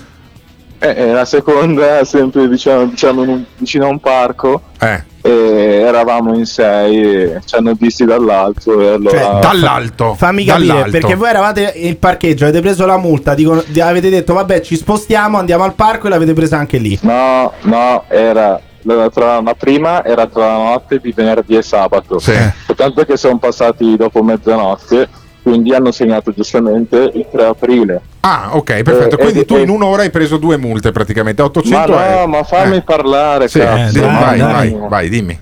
Eh, 0.79 0.89
eh, 0.95 1.11
la 1.11 1.25
seconda 1.25 2.05
sempre 2.05 2.47
diciamo, 2.47 2.85
diciamo 2.85 3.43
vicino 3.57 3.85
a 3.85 3.89
un 3.89 3.99
parco 3.99 4.61
Eh. 4.79 5.03
E 5.27 5.81
eravamo 5.81 6.35
in 6.35 6.45
sei 6.45 7.01
e 7.01 7.41
ci 7.45 7.55
hanno 7.55 7.73
visti 7.77 8.05
dall'alto 8.05 8.79
e 8.79 8.87
allora... 8.93 9.17
Cioè, 9.17 9.39
dall'alto. 9.41 10.13
Fammi 10.15 10.45
capire, 10.45 10.67
dall'alto. 10.67 10.91
perché 10.91 11.15
voi 11.15 11.29
eravate 11.29 11.73
il 11.75 11.97
parcheggio, 11.97 12.45
avete 12.45 12.61
preso 12.61 12.85
la 12.85 12.97
multa, 12.97 13.33
dicono- 13.33 13.63
di- 13.65 13.81
avete 13.81 14.09
detto 14.09 14.33
vabbè 14.33 14.61
ci 14.61 14.75
spostiamo, 14.75 15.37
andiamo 15.37 15.63
al 15.63 15.73
parco 15.73 16.07
e 16.07 16.09
l'avete 16.09 16.33
presa 16.33 16.57
anche 16.57 16.77
lì. 16.77 16.97
No, 17.01 17.51
no, 17.61 18.03
era 18.07 18.59
la, 18.83 19.09
tra- 19.09 19.41
la 19.41 19.53
prima 19.53 20.03
era 20.05 20.27
tra 20.27 20.47
la 20.47 20.57
notte 20.57 20.99
di 20.99 21.11
venerdì 21.11 21.55
e 21.55 21.61
sabato. 21.61 22.21
Tanto 22.75 23.03
che 23.03 23.17
sono 23.17 23.37
passati 23.37 23.97
dopo 23.97 24.23
mezzanotte, 24.23 25.09
quindi 25.43 25.73
hanno 25.73 25.91
segnato 25.91 26.31
giustamente 26.33 27.11
il 27.13 27.25
3 27.31 27.45
aprile. 27.45 28.01
Ah, 28.29 28.49
ok, 28.55 28.81
perfetto. 28.83 29.15
Eh, 29.17 29.21
Quindi 29.21 29.39
eh, 29.39 29.45
tu 29.45 29.55
eh, 29.55 29.61
in 29.61 29.69
un'ora 29.69 30.01
hai 30.01 30.09
preso 30.09 30.37
due 30.37 30.57
multe 30.57 30.91
praticamente, 30.91 31.41
Ma 31.41 31.47
800 31.47 31.91
no, 31.91 31.99
euro. 32.03 32.27
ma 32.27 32.43
fammi 32.43 32.75
Eh. 32.77 32.81
parlare, 32.81 33.47
Sì, 33.47 33.59
cazzo. 33.59 33.93
sì, 33.93 33.99
vai, 33.99 34.37
Dai, 34.37 34.39
vai, 34.39 34.71
dai. 34.71 34.87
vai, 34.89 35.09
dimmi. 35.09 35.39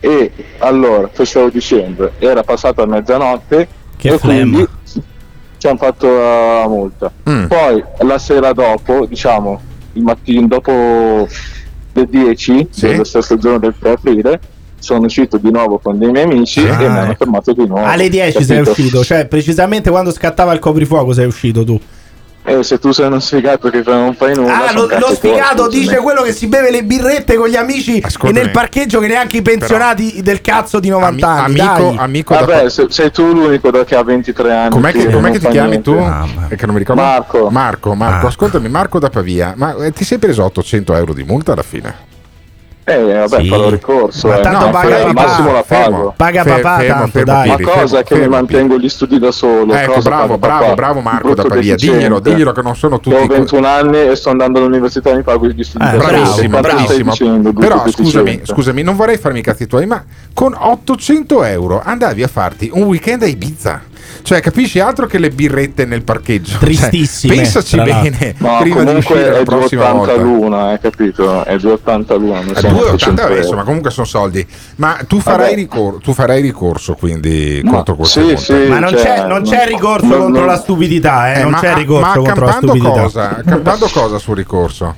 E 0.00 0.32
allora, 0.58 1.08
che 1.08 1.24
stavo 1.24 1.48
dicendo? 1.48 2.10
Era 2.18 2.42
passata 2.42 2.84
mezzanotte 2.84 3.66
Che 3.96 4.08
e 4.08 4.18
flemma. 4.18 4.56
quindi 4.56 4.68
ci 5.56 5.66
hanno 5.66 5.78
fatto 5.78 6.06
la 6.14 6.66
multa. 6.68 7.10
Mm. 7.30 7.46
Poi 7.46 7.82
la 8.00 8.18
sera 8.18 8.52
dopo, 8.52 9.06
diciamo, 9.06 9.60
il 9.94 10.02
mattino 10.02 10.46
dopo 10.46 11.26
le 11.96 12.06
10 12.06 12.68
dello 12.80 13.04
stesso 13.04 13.38
giorno 13.38 13.58
del 13.60 13.74
3 13.80 13.90
aprile, 13.92 14.40
sono 14.78 15.06
uscito 15.06 15.38
di 15.38 15.50
nuovo 15.50 15.78
con 15.78 15.98
dei 15.98 16.10
miei 16.10 16.24
amici 16.24 16.60
Ah. 16.60 16.82
e 16.82 16.88
mi 16.88 16.98
hanno 16.98 17.14
fermato 17.16 17.54
di 17.54 17.66
nuovo. 17.66 17.86
Alle 17.86 18.10
10 18.10 18.44
sei 18.44 18.56
capito? 18.62 18.70
uscito, 18.72 19.02
cioè 19.04 19.26
precisamente 19.26 19.88
quando 19.88 20.10
scattava 20.12 20.52
il 20.52 20.58
coprifuoco 20.58 21.14
sei 21.14 21.24
uscito 21.24 21.64
tu. 21.64 21.80
E 22.46 22.62
se 22.62 22.78
tu 22.78 22.92
sei 22.92 23.06
uno 23.06 23.20
sfigato 23.20 23.70
che 23.70 23.82
non 23.86 24.14
fai 24.14 24.34
nulla. 24.34 24.68
Ah, 24.68 24.72
lo, 24.74 24.86
lo 24.86 25.14
sfigato 25.14 25.66
dice 25.66 25.96
quello 25.96 26.20
che 26.20 26.32
si 26.32 26.46
beve 26.46 26.70
le 26.70 26.84
birrette 26.84 27.36
con 27.36 27.48
gli 27.48 27.56
amici 27.56 27.98
e 28.22 28.32
nel 28.32 28.50
parcheggio 28.50 29.00
che 29.00 29.06
neanche 29.06 29.38
i 29.38 29.42
pensionati 29.42 30.20
del 30.22 30.42
cazzo 30.42 30.78
di 30.78 30.90
90 30.90 31.26
anni. 31.26 31.56
dai. 31.56 32.22
Vabbè, 32.26 32.68
se- 32.68 32.86
sei 32.90 33.10
tu 33.10 33.32
l'unico 33.32 33.70
da- 33.70 33.84
che 33.84 33.94
ha 33.96 34.02
23 34.04 34.52
anni. 34.52 34.70
Com'è 34.70 34.92
che, 34.92 35.06
che 35.06 35.12
com'è 35.12 35.30
che 35.30 35.38
ti 35.38 35.48
chiami 35.48 35.68
niente. 35.70 35.90
tu? 35.90 35.96
È 36.48 36.54
che 36.54 36.66
non 36.66 36.74
mi 36.74 36.80
ricordo. 36.80 37.00
Marco. 37.00 37.48
Marco, 37.50 37.94
Marco, 37.94 38.26
Ah. 38.26 38.28
ascoltami, 38.28 38.68
Marco 38.68 38.98
da 38.98 39.08
Pavia. 39.08 39.54
Ma 39.56 39.74
eh, 39.76 39.92
ti 39.92 40.04
sei 40.04 40.18
preso 40.18 40.44
800 40.44 40.94
euro 40.94 41.14
di 41.14 41.24
multa 41.24 41.52
alla 41.52 41.62
fine? 41.62 42.12
Eh, 42.86 43.02
vabbè, 43.02 43.40
Sì. 43.40 43.48
farò 43.48 43.70
ricorso. 43.70 44.28
Ma 44.28 44.38
eh. 44.38 44.42
tanto 44.42 44.64
No, 44.66 44.70
paga 44.72 44.96
al 44.96 45.04
papà, 45.14 45.26
massimo 45.26 45.52
la 45.52 45.62
fermo. 45.62 45.96
pago. 45.96 46.14
Paga 46.16 46.44
papà 46.44 46.76
fermo, 46.76 46.92
tanto, 46.94 47.10
fermo, 47.10 47.32
dai. 47.32 47.48
Ma 47.48 47.56
cosa 47.56 47.70
fermo, 47.70 48.02
che 48.02 48.14
mi 48.14 48.20
fermo, 48.20 48.34
mantengo 48.36 48.78
gli 48.78 48.88
studi 48.90 49.18
da 49.18 49.30
solo? 49.32 49.72
Ecco, 49.74 49.92
cosa 49.92 50.08
bravo, 50.10 50.36
bravo, 50.38 50.60
papà? 50.64 50.74
bravo 50.74 51.00
Marco 51.00 51.34
da 51.34 51.44
Pavia. 51.44 51.76
Diglielo, 51.76 52.20
diglielo 52.20 52.52
che 52.52 52.60
non 52.62 52.76
sono 52.76 53.00
tutti. 53.00 53.16
Ho 53.16 53.26
21 53.26 53.66
anni 53.66 53.98
e 54.08 54.16
sto 54.16 54.28
andando 54.30 54.58
all'università 54.58 55.10
e 55.10 55.16
mi 55.16 55.22
pago 55.22 55.46
gli 55.46 55.64
studi 55.64 55.82
Eh, 55.82 55.86
da 55.96 56.00
solo. 56.02 56.06
bravissimo, 56.12 56.58
stai 56.58 56.60
bravissimo. 56.60 57.10
dicendo, 57.10 57.52
Però 57.54 57.88
scusami, 57.88 58.40
scusami, 58.44 58.82
non 58.82 58.96
vorrei 58.96 59.16
farmi 59.16 59.38
i 59.38 59.42
cazzi 59.42 59.66
tuoi, 59.66 59.86
ma 59.86 60.04
con 60.34 60.54
800 60.54 61.42
euro 61.44 61.80
andavi 61.82 62.22
a 62.22 62.28
farti 62.28 62.70
un 62.72 62.82
weekend 62.82 63.22
a 63.22 63.26
Ibiza. 63.26 63.80
Cioè, 64.22 64.40
capisci 64.40 64.80
altro 64.80 65.06
che 65.06 65.18
le 65.18 65.30
birrette 65.30 65.84
nel 65.84 66.02
parcheggio? 66.02 66.58
Tristissime, 66.58 67.34
Cioè, 67.34 67.42
pensaci 67.42 67.76
bene 67.76 68.34
No, 68.38 68.58
prima 68.60 68.80
di 68.80 68.84
comunque 68.86 68.98
uscire 68.98 69.30
la 69.30 69.38
è 69.38 69.42
prossima 69.44 69.82
2,80 69.84 69.92
volta. 69.96 70.14
l'una, 70.16 70.62
hai 70.68 70.78
capito? 70.80 71.44
È 71.44 71.56
2,80 71.56 72.18
l'una. 72.18 72.40
non 72.40 72.50
A 72.54 72.58
sono 72.58 72.72
2,80 72.78 72.84
800 72.92 73.22
adesso, 73.22 73.54
ma 73.54 73.62
comunque 73.64 73.90
sono 73.90 74.06
soldi. 74.06 74.46
Ma 74.76 74.98
tu 75.06 75.20
farai, 75.20 75.54
ricor- 75.54 76.00
tu 76.02 76.12
farai 76.12 76.40
ricorso 76.40 76.94
quindi 76.94 77.60
Ma- 77.64 77.70
contro 77.72 77.96
queste 77.96 78.36
sì, 78.36 78.44
sì, 78.44 78.52
Ma 78.68 78.78
non 78.78 78.90
cioè, 78.90 79.00
c'è, 79.02 79.26
non 79.26 79.42
c'è 79.42 79.64
no, 79.64 79.68
ricorso 79.68 80.06
no, 80.06 80.16
contro 80.16 80.40
no. 80.40 80.46
la 80.46 80.56
stupidità, 80.58 81.32
eh, 81.34 81.38
Eh, 81.38 81.42
non 81.42 81.50
ma, 81.52 81.58
c'è 81.60 81.74
ricorso 81.74 82.06
ma 82.06 82.14
contro 82.16 82.44
la 82.46 82.52
stupidità. 82.52 82.90
cosa? 83.02 83.42
Campando 83.46 83.88
cosa 83.92 84.18
sul 84.18 84.36
ricorso? 84.36 84.94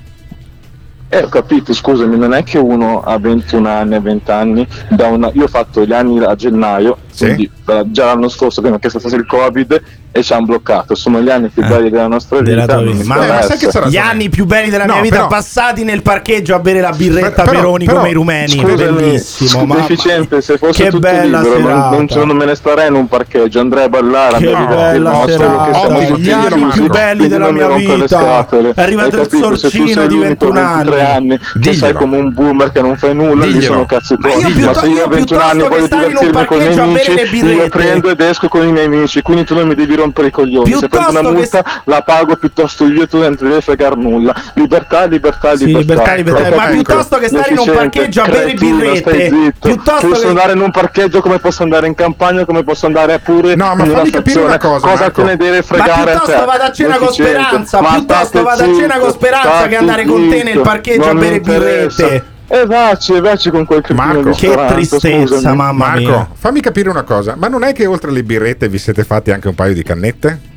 Eh, 1.08 1.22
ho 1.22 1.28
capito, 1.28 1.72
scusami, 1.72 2.16
non 2.18 2.32
è 2.34 2.42
che 2.42 2.58
uno 2.58 3.00
ha 3.00 3.16
21 3.16 3.68
anni 3.68 3.94
e 3.94 4.00
20 4.00 4.30
anni, 4.32 4.66
da 4.90 5.06
una- 5.06 5.30
io 5.34 5.44
ho 5.44 5.48
fatto 5.48 5.84
gli 5.84 5.92
anni 5.92 6.18
a 6.22 6.34
gennaio, 6.34 6.96
quindi 7.24 7.50
già 7.86 8.06
l'anno 8.06 8.28
scorso 8.28 8.60
prima 8.60 8.78
che 8.78 8.90
fosse 9.00 9.16
il 9.16 9.26
Covid 9.26 9.82
e 10.12 10.22
ci 10.22 10.32
hanno 10.32 10.46
bloccato, 10.46 10.94
sono 10.94 11.20
gli 11.20 11.28
anni 11.28 11.48
più 11.48 11.62
belli 11.66 11.90
della 11.90 12.06
nostra 12.06 12.38
vita. 12.40 12.50
Eh. 12.50 12.54
Della 12.66 12.80
vita. 12.80 12.96
mi 12.96 13.04
Ma- 13.04 13.16
interessa. 13.16 13.88
Gli 13.88 13.98
anni 13.98 14.28
più 14.30 14.46
belli 14.46 14.70
della 14.70 14.86
No, 14.86 14.94
mia 14.94 15.02
vita 15.02 15.16
però- 15.16 15.26
passati 15.28 15.84
nel 15.84 16.00
parcheggio 16.00 16.54
a 16.54 16.58
bere 16.58 16.80
la 16.80 16.90
birretta 16.92 17.42
Però- 17.42 17.50
Peroni 17.60 17.84
però, 17.84 17.98
come 17.98 18.10
i 18.10 18.12
rumeni. 18.14 18.48
scusami, 18.48 18.92
bellissimo. 18.94 19.74
deficiente, 19.74 20.40
se 20.40 20.56
fosse 20.56 20.84
che 20.84 20.88
tutto 20.88 21.00
bella 21.00 21.40
libero, 21.42 21.58
non, 21.58 21.68
serata. 22.08 22.14
non, 22.18 22.26
non 22.28 22.36
me 22.36 22.44
ne 22.46 22.54
starei 22.54 22.88
in 22.88 22.94
un 22.94 23.08
parcheggio, 23.08 23.60
andrei 23.60 23.84
a 23.84 23.88
ballare, 23.90 24.38
Che 24.38 24.52
a 24.52 24.64
bella 24.64 25.10
ma 25.10 25.14
solo 25.16 25.26
che 25.26 25.32
serata, 25.32 25.74
siamo 25.78 26.00
gli 26.00 26.06
tutti 26.06 26.30
anni 26.30 26.66
più 26.72 26.86
belli 26.86 27.28
della 27.28 27.50
mia 27.50 27.68
vita. 27.68 28.06
scatole. 28.08 28.72
È 28.74 28.80
arrivato 28.80 29.16
il? 29.20 29.28
Se 29.28 29.36
sorcino 29.36 29.86
sei 29.88 30.08
di 30.08 30.14
l'unico 30.14 30.50
21 30.50 30.52
23 30.52 31.10
anni, 31.10 31.38
che 31.60 31.72
sai 31.74 31.92
come 31.92 32.16
un 32.16 32.32
boomer 32.32 32.72
che 32.72 32.80
non 32.80 32.96
fai 32.96 33.14
nulla, 33.14 33.44
lì 33.44 33.60
sono 33.60 33.84
io 33.86 34.66
Ma 34.66 34.74
se 34.74 34.86
io 34.86 35.04
a 35.04 35.08
21 35.08 35.40
anni 35.40 35.58
piuttosto 35.60 35.68
che 35.68 35.68
voglio 35.68 35.86
stare 35.86 36.06
in 36.06 36.16
un 36.16 36.24
divertirmi 36.26 36.46
con 36.46 36.56
i 36.56 36.60
miei 36.60 36.74
parcheggio 36.74 36.82
a 36.82 36.86
amici, 37.12 37.36
io 37.44 37.68
prendo 37.68 38.08
ed 38.10 38.20
esco 38.20 38.48
con 38.48 38.66
i 38.66 38.72
miei 38.72 38.86
amici, 38.86 39.22
quindi 39.22 39.44
tu 39.44 39.54
non 39.54 39.66
mi 39.68 39.74
devi 39.74 39.94
rompere 39.94 40.28
i 40.28 40.30
coglioni. 40.30 40.72
Se 40.72 40.88
prendo 40.88 41.10
una 41.10 41.20
Piuttosto 41.20 41.32
che 41.32 41.60
multa 41.62 41.82
la 41.84 42.02
pago 42.02 42.36
piuttosto 42.36 42.86
io, 42.86 43.06
tu 43.08 43.18
non 43.18 43.36
ti 43.36 43.44
devi 43.46 43.60
fregare 43.60 43.94
nulla. 43.96 44.34
Libertà, 44.54 45.04
libertà, 45.06 45.56
Sì, 45.56 45.66
libertà. 45.66 46.14
libertà, 46.14 46.14
libertà. 46.14 46.46
Ecco, 46.46 46.56
Ma 46.56 46.62
ecco, 46.64 46.72
piuttosto 46.72 47.18
che 47.18 47.28
stare 47.28 47.50
in 47.52 47.58
un 47.58 47.72
parcheggio 47.74 48.22
a 48.22 48.28
bere 48.28 48.54
birrette, 48.54 49.52
piuttosto 49.60 50.08
posso 50.08 50.20
che- 50.22 50.26
andare 50.28 50.52
in 50.52 50.60
un 50.60 50.70
parcheggio 50.70 51.20
come 51.20 51.38
posso 51.38 51.62
andare 51.62 51.86
in 51.86 51.94
campagna, 51.94 52.44
come 52.44 52.62
posso 52.64 52.86
andare 52.86 53.18
pure 53.18 53.54
No, 53.54 53.74
ma 53.74 53.84
in 53.84 53.90
una 53.90 54.02
capire 54.10 54.40
una 54.40 54.48
stazione. 54.58 54.58
cosa, 54.80 54.86
Marco. 54.86 55.22
te 55.22 55.26
ne 55.28 55.36
deve 55.36 55.56
Ma 55.58 55.62
fregare 55.62 55.92
a 55.92 56.04
piuttosto 56.18 56.38
te? 56.40 56.44
vado 56.44 56.62
a 56.62 56.72
cena 56.72 56.96
con. 56.96 57.12
Speranza, 57.12 57.80
Ma 57.80 57.88
piuttosto 57.94 58.42
vado 58.42 58.62
a 58.62 58.74
cena 58.74 58.98
con 58.98 59.10
Speranza 59.10 59.66
che 59.68 59.76
andare 59.76 60.04
con 60.04 60.28
te 60.28 60.42
nel 60.42 60.60
parcheggio 60.60 61.08
a 61.10 61.14
bere 61.14 61.40
birrette. 61.40 62.24
E 62.48 62.64
vacci, 62.64 63.12
e 63.14 63.20
vacci 63.20 63.50
con 63.50 63.64
quel 63.64 63.82
Marco, 63.92 64.22
di 64.22 64.34
Speranza, 64.34 64.98
scusami. 64.98 65.56
Marco, 65.74 66.28
fammi 66.34 66.60
capire 66.60 66.88
una 66.88 67.02
cosa. 67.02 67.34
Ma 67.36 67.48
non 67.48 67.64
è 67.64 67.72
che 67.72 67.86
oltre 67.86 68.10
alle 68.10 68.22
birrette 68.22 68.68
vi 68.68 68.78
siete 68.78 69.02
fatti 69.02 69.32
anche 69.32 69.48
un 69.48 69.54
paio 69.54 69.74
di 69.74 69.82
cannette? 69.82 70.54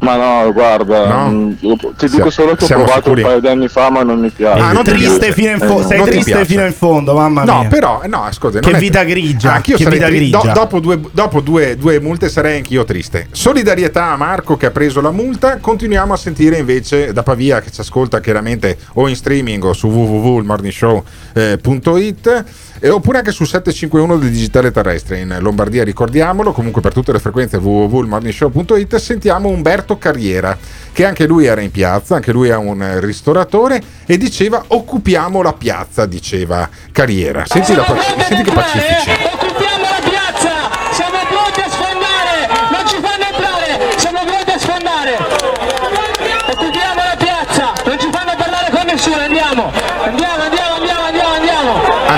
Ma 0.00 0.16
no, 0.16 0.52
guarda, 0.52 1.06
No? 1.06 1.30
mh, 1.30 1.58
ti 1.96 2.08
dico 2.10 2.28
solo 2.28 2.54
che 2.56 2.64
ho 2.64 2.66
siamo 2.66 2.82
provato 2.82 3.04
sicuri? 3.04 3.22
un 3.22 3.26
paio 3.28 3.40
di 3.40 3.46
anni 3.48 3.68
fa, 3.68 3.88
ma 3.90 4.02
non 4.02 4.18
mi 4.20 4.28
piace. 4.28 4.60
Ah, 4.60 4.72
non 4.72 4.82
triste 4.84 5.32
fino 5.32 5.48
in 5.52 5.62
Eh, 5.62 5.66
fondo, 5.66 5.80
no. 5.82 5.88
sei 5.88 6.02
triste 6.02 6.44
fino 6.44 6.66
in 6.66 6.72
fondo, 6.74 7.14
mamma 7.14 7.44
mia. 7.44 7.52
No, 7.54 7.68
però, 7.68 8.02
eh, 8.02 8.08
no, 8.08 8.26
scusa, 8.30 8.58
Che 8.58 8.66
non 8.70 8.76
è- 8.78 8.82
vita 8.82 9.02
grigia, 9.04 9.54
Anch'io 9.54 9.76
che 9.78 9.84
sarei 9.84 9.98
vita 9.98 10.10
tri- 10.10 10.16
grigia. 10.18 10.38
do- 10.42 10.52
dopo, 10.52 10.80
due, 10.80 11.00
dopo 11.10 11.40
due- 11.40 11.76
due 11.78 12.00
multe 12.00 12.28
sarei 12.28 12.56
anch'io 12.58 12.84
triste. 12.84 13.28
Solidarietà 13.30 14.10
a 14.10 14.16
Marco 14.16 14.58
che 14.58 14.66
ha 14.66 14.70
preso 14.70 15.00
la 15.00 15.10
multa. 15.12 15.56
Continuiamo 15.56 16.12
a 16.12 16.16
sentire 16.18 16.58
invece 16.58 17.14
da 17.14 17.22
Pavia 17.22 17.60
che 17.62 17.70
ci 17.70 17.80
ascolta 17.80 18.20
chiaramente 18.20 18.76
o 18.94 19.08
in 19.08 19.16
streaming 19.16 19.64
o 19.64 19.72
su 19.72 19.88
www.morningshow.it 21.34 22.44
eh, 22.80 22.88
oppure 22.88 23.18
anche 23.18 23.32
su 23.32 23.44
751 23.44 24.18
del 24.18 24.30
digitale 24.30 24.70
terrestre 24.70 25.18
in 25.18 25.36
Lombardia, 25.40 25.84
ricordiamolo. 25.84 26.52
Comunque 26.52 26.80
per 26.80 26.92
tutte 26.92 27.12
le 27.12 27.18
frequenze 27.18 27.56
www.morningshow.it 27.56 28.96
sentiamo 28.96 29.48
Umberto 29.48 29.98
Carriera 29.98 30.56
che 30.92 31.04
anche 31.04 31.26
lui 31.26 31.46
era 31.46 31.60
in 31.60 31.70
piazza, 31.70 32.14
anche 32.14 32.32
lui 32.32 32.48
è 32.48 32.56
un 32.56 32.82
eh, 32.82 33.00
ristoratore 33.00 33.82
e 34.06 34.16
diceva 34.16 34.64
occupiamo 34.66 35.42
la 35.42 35.52
piazza, 35.52 36.06
diceva 36.06 36.68
Carriera. 36.92 37.44
Senti, 37.46 37.74
la, 37.74 37.84
senti 38.26 38.42
che 38.42 38.52
pacifici. 38.52 39.10
Occupiamo 39.10 39.82
la 39.82 40.08
piazza! 40.08 40.50
Siamo 40.92 41.18
pronti 41.28 41.60
a 41.60 41.68
sfondare! 41.68 42.48
Non 42.70 42.86
ci 42.86 42.96
fanno 43.00 43.24
entrare! 43.24 43.98
Siamo 43.98 44.20
pronti 44.24 44.50
a 44.50 44.58
sfondare! 44.58 45.16
Occupiamo 46.52 47.00
la 47.02 47.16
piazza! 47.16 47.72
Non 47.84 47.98
ci 47.98 48.08
fanno 48.12 48.34
parlare 48.36 48.70
con 48.70 48.82
nessuno! 48.86 49.16
Andiamo! 49.16 49.32
Andiamo, 49.32 49.52
andiamo, 49.54 49.83
andiamo, 49.83 49.83
andiamo, 49.83 49.83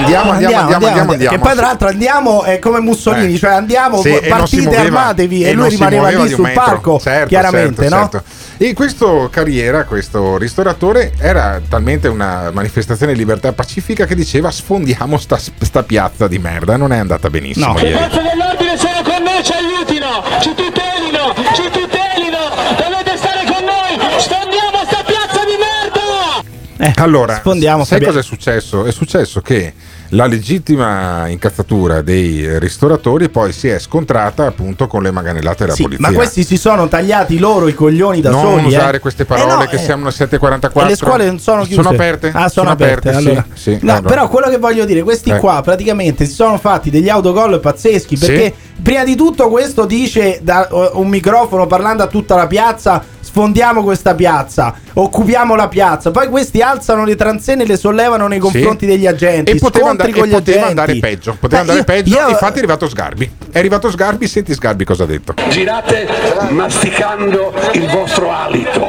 andiamo! 0.06 0.30
Andiamo, 0.32 0.56
andiamo, 0.58 0.60
andiamo, 0.60 0.86
andiamo, 0.86 1.12
andiamo. 1.12 1.36
Che 1.36 1.42
poi 1.42 1.54
tra 1.56 1.66
l'altro 1.66 1.88
andiamo 1.88 2.42
è 2.44 2.58
come 2.58 2.80
Mussolini, 2.80 3.34
Eh. 3.34 3.38
cioè 3.38 3.50
andiamo, 3.52 4.00
Sì, 4.00 4.08
e 4.14 4.28
partite, 4.28 4.62
muoveva- 4.62 4.82
armatevi 4.82 5.42
e, 5.42 5.48
e 5.48 5.52
lui 5.52 5.68
rimaneva 5.68 6.08
lì 6.10 6.28
sul 6.28 6.40
metro. 6.40 6.62
palco, 6.64 6.98
Certo, 7.00 7.28
chiaramente, 7.28 7.82
certo, 7.82 7.96
no? 7.96 8.08
certo. 8.10 8.22
E 8.58 8.72
questo 8.72 9.28
Carriera, 9.30 9.84
questo 9.84 10.38
ristoratore, 10.38 11.12
era 11.18 11.60
talmente 11.68 12.08
una 12.08 12.50
manifestazione 12.52 13.12
di 13.12 13.18
libertà 13.18 13.52
pacifica 13.52 14.06
che 14.06 14.14
diceva 14.14 14.50
sfondiamo 14.50 15.18
sta, 15.18 15.38
sta 15.38 15.82
piazza 15.82 16.26
di 16.26 16.38
merda. 16.38 16.76
Non 16.76 16.92
è 16.92 16.98
andata 16.98 17.28
benissimo 17.28 17.74
Le 17.74 17.82
ieri. 17.82 17.98
forze 17.98 18.22
dell'ordine 18.22 18.76
sono 18.78 19.02
con 19.02 19.22
noi, 19.22 19.42
ci 19.44 19.52
aiutino! 19.52 20.22
Ci 20.40 20.54
tutelino! 20.54 21.34
Ci 21.54 21.62
tutelino! 21.70 22.38
Dovete 22.78 23.16
stare 23.18 23.44
con 23.44 23.64
noi! 23.64 24.20
Sfondiamo 24.20 24.78
sta 24.86 25.02
piazza 25.04 25.40
di 25.44 25.56
merda! 25.58 27.02
allora, 27.02 27.36
sfondiamo, 27.36 27.84
sai 27.84 28.00
cosa 28.02 28.20
è 28.20 28.22
successo? 28.22 28.84
È 28.86 28.92
successo 28.92 29.40
che 29.42 29.72
la 30.10 30.26
legittima 30.26 31.26
incazzatura 31.28 32.02
dei 32.02 32.58
ristoratori 32.58 33.28
poi 33.28 33.52
si 33.52 33.68
è 33.68 33.78
scontrata 33.78 34.46
appunto 34.46 34.86
con 34.86 35.02
le 35.02 35.10
manganellate 35.10 35.64
della 35.64 35.74
Sì, 35.74 35.82
polizia. 35.82 36.08
ma 36.08 36.14
questi 36.14 36.44
si 36.44 36.56
sono 36.56 36.88
tagliati 36.88 37.38
loro 37.38 37.68
i 37.68 37.74
coglioni 37.74 38.20
da 38.20 38.30
non 38.30 38.40
soli. 38.42 38.66
usare 38.66 38.96
eh. 38.96 39.00
queste 39.00 39.24
parole 39.24 39.52
Eh 39.52 39.56
no, 39.56 39.64
che 39.66 39.76
eh, 39.76 39.78
siamo 39.78 40.02
alle 40.06 40.14
7.44 40.14 40.80
E 40.80 40.84
le 40.86 40.96
scuole 40.96 41.26
non 41.26 41.38
sono 41.38 41.62
chiuse. 41.62 41.82
sono 41.82 41.94
aperte? 41.94 42.30
Ah, 42.34 42.48
sono, 42.48 42.70
aperte. 42.70 43.10
sì, 43.10 43.16
allora. 43.16 43.46
sì. 43.54 43.78
No, 43.82 43.96
Eh, 43.96 44.00
no. 44.00 44.08
però 44.08 44.28
quello 44.28 44.48
che 44.48 44.58
voglio 44.58 44.84
dire, 44.84 45.02
questi 45.02 45.30
Eh. 45.30 45.38
qua 45.38 45.60
praticamente 45.62 46.24
si 46.26 46.32
sono 46.32 46.58
fatti 46.58 46.90
degli 46.90 47.08
autogol 47.08 47.58
pazzeschi. 47.60 48.16
Sì. 48.16 48.26
Perché 48.26 48.54
prima 48.82 49.04
di 49.04 49.16
tutto 49.16 49.48
questo 49.48 49.84
dice 49.86 50.38
da 50.42 50.68
un 50.94 51.08
microfono 51.08 51.66
parlando 51.66 52.02
a 52.02 52.06
tutta 52.06 52.34
la 52.36 52.46
piazza. 52.46 53.14
Sfondiamo 53.40 53.82
questa 53.82 54.14
piazza, 54.14 54.72
occupiamo 54.94 55.54
la 55.56 55.68
piazza. 55.68 56.10
Poi 56.10 56.28
questi 56.28 56.62
alzano 56.62 57.04
le 57.04 57.16
transenne 57.16 57.64
e 57.64 57.66
le 57.66 57.76
sollevano 57.76 58.26
nei 58.28 58.38
confronti 58.38 58.86
Sì. 58.86 58.90
degli 58.92 59.06
agenti. 59.06 59.50
E 59.50 59.56
poteva, 59.56 59.90
andare, 59.90 60.10
con 60.12 60.26
e 60.26 60.30
poteva 60.30 60.40
agenti. 60.40 60.68
andare 60.70 60.96
peggio. 60.98 61.36
Poteva 61.38 61.60
andare 61.60 61.78
io- 61.80 61.84
peggio. 61.84 62.14
io- 62.18 62.28
Infatti 62.30 62.54
è 62.54 62.58
arrivato 62.58 62.88
Sgarbi. 62.88 63.30
È 63.52 63.58
arrivato 63.58 63.90
Sgarbi, 63.90 64.26
senti 64.26 64.54
Sgarbi 64.54 64.84
cosa 64.86 65.02
ha 65.02 65.06
detto. 65.06 65.34
Girate 65.50 66.08
masticando 66.48 67.52
il 67.72 67.86
vostro 67.90 68.32
alito, 68.32 68.86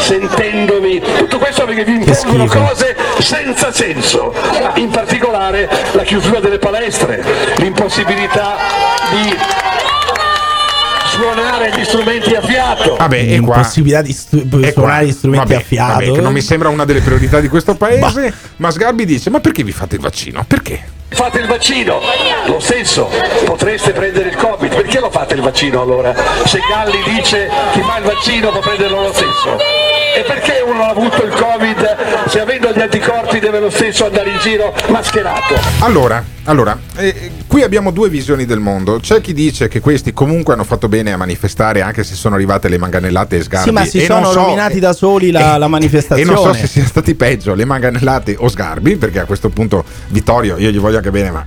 sentendovi. 0.00 1.00
Tutto 1.18 1.38
questo 1.38 1.64
perché 1.64 1.84
vi 1.84 1.92
impongono 1.94 2.46
cose 2.46 2.96
senza 3.20 3.70
senso. 3.72 4.34
In 4.74 4.90
particolare 4.90 5.68
la 5.92 6.02
chiusura 6.02 6.40
delle 6.40 6.58
palestre, 6.58 7.22
l'impossibilità 7.58 8.56
di 9.12 9.36
suonare 11.14 11.70
gli 11.76 11.84
strumenti 11.84 12.34
a 12.34 12.40
fiato. 12.42 12.96
Vabbè, 12.96 13.16
e 13.18 13.40
qua. 13.40 13.54
L'impossibilità 13.56 14.02
di 14.02 14.12
stu- 14.12 14.48
qua- 14.48 14.72
suonare 14.72 15.06
gli 15.06 15.12
strumenti 15.12 15.48
vabbè, 15.52 15.62
a 15.62 15.64
fiato. 15.64 15.92
vabbè, 15.92 16.12
che 16.12 16.20
non 16.20 16.32
mi 16.32 16.40
sembra 16.40 16.68
una 16.68 16.84
delle 16.84 17.00
priorità 17.00 17.40
di 17.40 17.48
questo 17.48 17.74
paese. 17.74 18.32
Ma 18.56 18.70
Sgarbi 18.70 19.04
dice: 19.04 19.30
Ma 19.30 19.40
perché 19.40 19.62
vi 19.62 19.72
fate 19.72 19.96
il 19.96 20.00
vaccino? 20.00 20.44
Perché? 20.46 20.93
Fate 21.08 21.38
il 21.38 21.46
vaccino, 21.46 22.00
lo 22.46 22.58
stesso, 22.58 23.08
potreste 23.44 23.92
prendere 23.92 24.30
il 24.30 24.36
Covid, 24.36 24.74
perché 24.74 24.98
lo 24.98 25.10
fate 25.10 25.34
il 25.34 25.42
vaccino 25.42 25.80
allora? 25.80 26.12
Se 26.44 26.58
Galli 26.68 26.98
dice 27.14 27.48
chi 27.72 27.80
fa 27.82 27.98
il 27.98 28.04
vaccino 28.04 28.50
può 28.50 28.60
prenderlo 28.60 29.00
lo 29.02 29.12
stesso. 29.12 29.58
E 30.16 30.22
perché 30.22 30.62
uno 30.64 30.82
ha 30.84 30.88
avuto 30.90 31.24
il 31.24 31.32
Covid 31.32 32.28
se 32.28 32.40
avendo 32.40 32.70
gli 32.72 32.80
anticorpi 32.80 33.38
deve 33.40 33.58
lo 33.60 33.70
stesso 33.70 34.06
andare 34.06 34.30
in 34.30 34.38
giro 34.38 34.72
mascherato? 34.88 35.54
Allora, 35.80 36.22
allora 36.44 36.78
eh, 36.96 37.32
qui 37.48 37.62
abbiamo 37.62 37.90
due 37.90 38.08
visioni 38.08 38.44
del 38.44 38.60
mondo. 38.60 38.98
C'è 39.00 39.20
chi 39.20 39.32
dice 39.32 39.66
che 39.66 39.80
questi 39.80 40.12
comunque 40.12 40.54
hanno 40.54 40.62
fatto 40.62 40.86
bene 40.88 41.12
a 41.12 41.16
manifestare, 41.16 41.80
anche 41.80 42.04
se 42.04 42.14
sono 42.14 42.36
arrivate 42.36 42.68
le 42.68 42.78
manganellate 42.78 43.38
e 43.38 43.42
Sgarbi. 43.42 43.68
Sì, 43.68 43.74
ma 43.74 43.84
si 43.84 44.02
e 44.02 44.04
sono 44.06 44.30
so- 44.30 44.38
rovinati 44.44 44.78
da 44.78 44.92
soli 44.92 45.32
la, 45.32 45.56
la 45.56 45.66
E 45.66 45.68
manifestazione. 45.68 46.30
non 46.32 46.42
so 46.44 46.52
se 46.54 46.68
siano 46.68 46.86
stati 46.88 47.16
peggio 47.16 47.54
le 47.54 47.64
manganellate 47.64 48.36
o 48.38 48.46
Sgarbi, 48.48 48.96
perché 48.96 49.18
a 49.18 49.24
questo 49.24 49.48
punto 49.48 49.84
Vittorio, 50.08 50.56
io 50.58 50.70
gli 50.70 50.78
voglio 50.78 50.93
anche 50.96 51.10
bene, 51.10 51.30
ma 51.30 51.46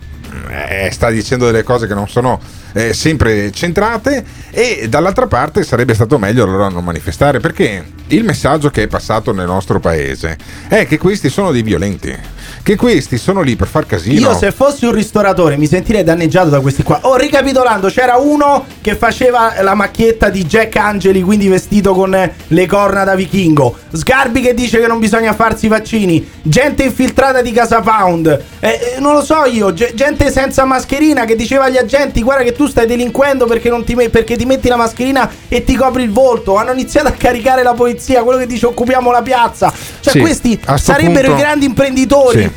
eh, 0.49 0.89
sta 0.91 1.09
dicendo 1.09 1.45
delle 1.45 1.63
cose 1.63 1.87
che 1.87 1.93
non 1.93 2.07
sono 2.07 2.39
eh, 2.73 2.93
sempre 2.93 3.51
centrate 3.51 4.23
e 4.51 4.87
dall'altra 4.89 5.27
parte 5.27 5.63
sarebbe 5.63 5.93
stato 5.93 6.17
meglio 6.17 6.43
allora 6.43 6.69
non 6.69 6.83
manifestare, 6.83 7.39
perché 7.39 7.83
il 8.07 8.23
messaggio 8.23 8.69
che 8.69 8.83
è 8.83 8.87
passato 8.87 9.33
nel 9.33 9.45
nostro 9.45 9.79
paese 9.79 10.37
è 10.67 10.85
che 10.87 10.97
questi 10.97 11.29
sono 11.29 11.51
dei 11.51 11.63
violenti, 11.63 12.15
che 12.67 12.75
questi 12.75 13.17
sono 13.17 13.39
lì 13.39 13.55
per 13.55 13.65
far 13.69 13.85
casino. 13.85 14.19
Io 14.31 14.37
se 14.37 14.51
fossi 14.51 14.85
un 14.85 14.91
ristoratore 14.91 15.55
mi 15.55 15.67
sentirei 15.67 16.03
danneggiato 16.03 16.49
da 16.49 16.59
questi 16.59 16.83
qua. 16.83 16.99
Oh, 17.03 17.15
ricapitolando, 17.15 17.87
c'era 17.87 18.17
uno 18.17 18.65
che 18.81 18.97
faceva 18.97 19.53
la 19.61 19.73
macchietta 19.73 20.27
di 20.27 20.43
Jack 20.43 20.75
Angeli, 20.75 21.21
quindi 21.21 21.47
vestito 21.47 21.93
con 21.93 22.29
le 22.45 22.65
corna 22.65 23.05
da 23.05 23.15
vichingo. 23.15 23.73
Sgarbi 23.93 24.41
che 24.41 24.53
dice 24.53 24.81
che 24.81 24.87
non 24.87 24.99
bisogna 24.99 25.31
farsi 25.33 25.67
i 25.67 25.69
vaccini. 25.69 26.29
Gente 26.41 26.83
infiltrata 26.83 27.41
di 27.41 27.53
Casa 27.53 27.79
Pound. 27.79 28.27
Eh, 28.59 28.67
eh, 28.67 28.99
non 28.99 29.13
lo 29.13 29.23
so 29.23 29.45
io, 29.45 29.71
ge- 29.73 29.93
gente 29.95 30.29
senza 30.29 30.65
mascherina 30.65 31.23
che 31.23 31.37
diceva 31.37 31.63
agli 31.65 31.77
agenti 31.77 32.21
guarda 32.21 32.43
che 32.43 32.51
tu 32.51 32.67
stai 32.67 32.85
delinquendo 32.85 33.45
perché, 33.45 33.69
non 33.69 33.85
ti, 33.85 33.95
me- 33.95 34.09
perché 34.09 34.35
ti 34.35 34.43
metti 34.43 34.67
la 34.67 34.75
mascherina 34.75 35.31
e 35.47 35.63
ti 35.63 35.73
copri 35.73 36.03
il 36.03 36.11
volto. 36.11 36.57
Hanno 36.57 36.73
iniziato 36.73 37.07
a 37.07 37.11
caricare 37.11 37.63
la 37.63 37.73
polizia, 37.73 38.23
quello 38.23 38.39
che 38.39 38.45
dice 38.45 38.65
occupiamo 38.65 39.09
la 39.09 39.21
piazza. 39.21 39.71
Cioè 40.01 40.11
Sì, 40.11 40.19
questi 40.19 40.59
sarebbero 40.75 41.27
punto- 41.29 41.31
i 41.31 41.41
grandi 41.41 41.65
imprenditori. 41.65 42.41
Sì. 42.41 42.56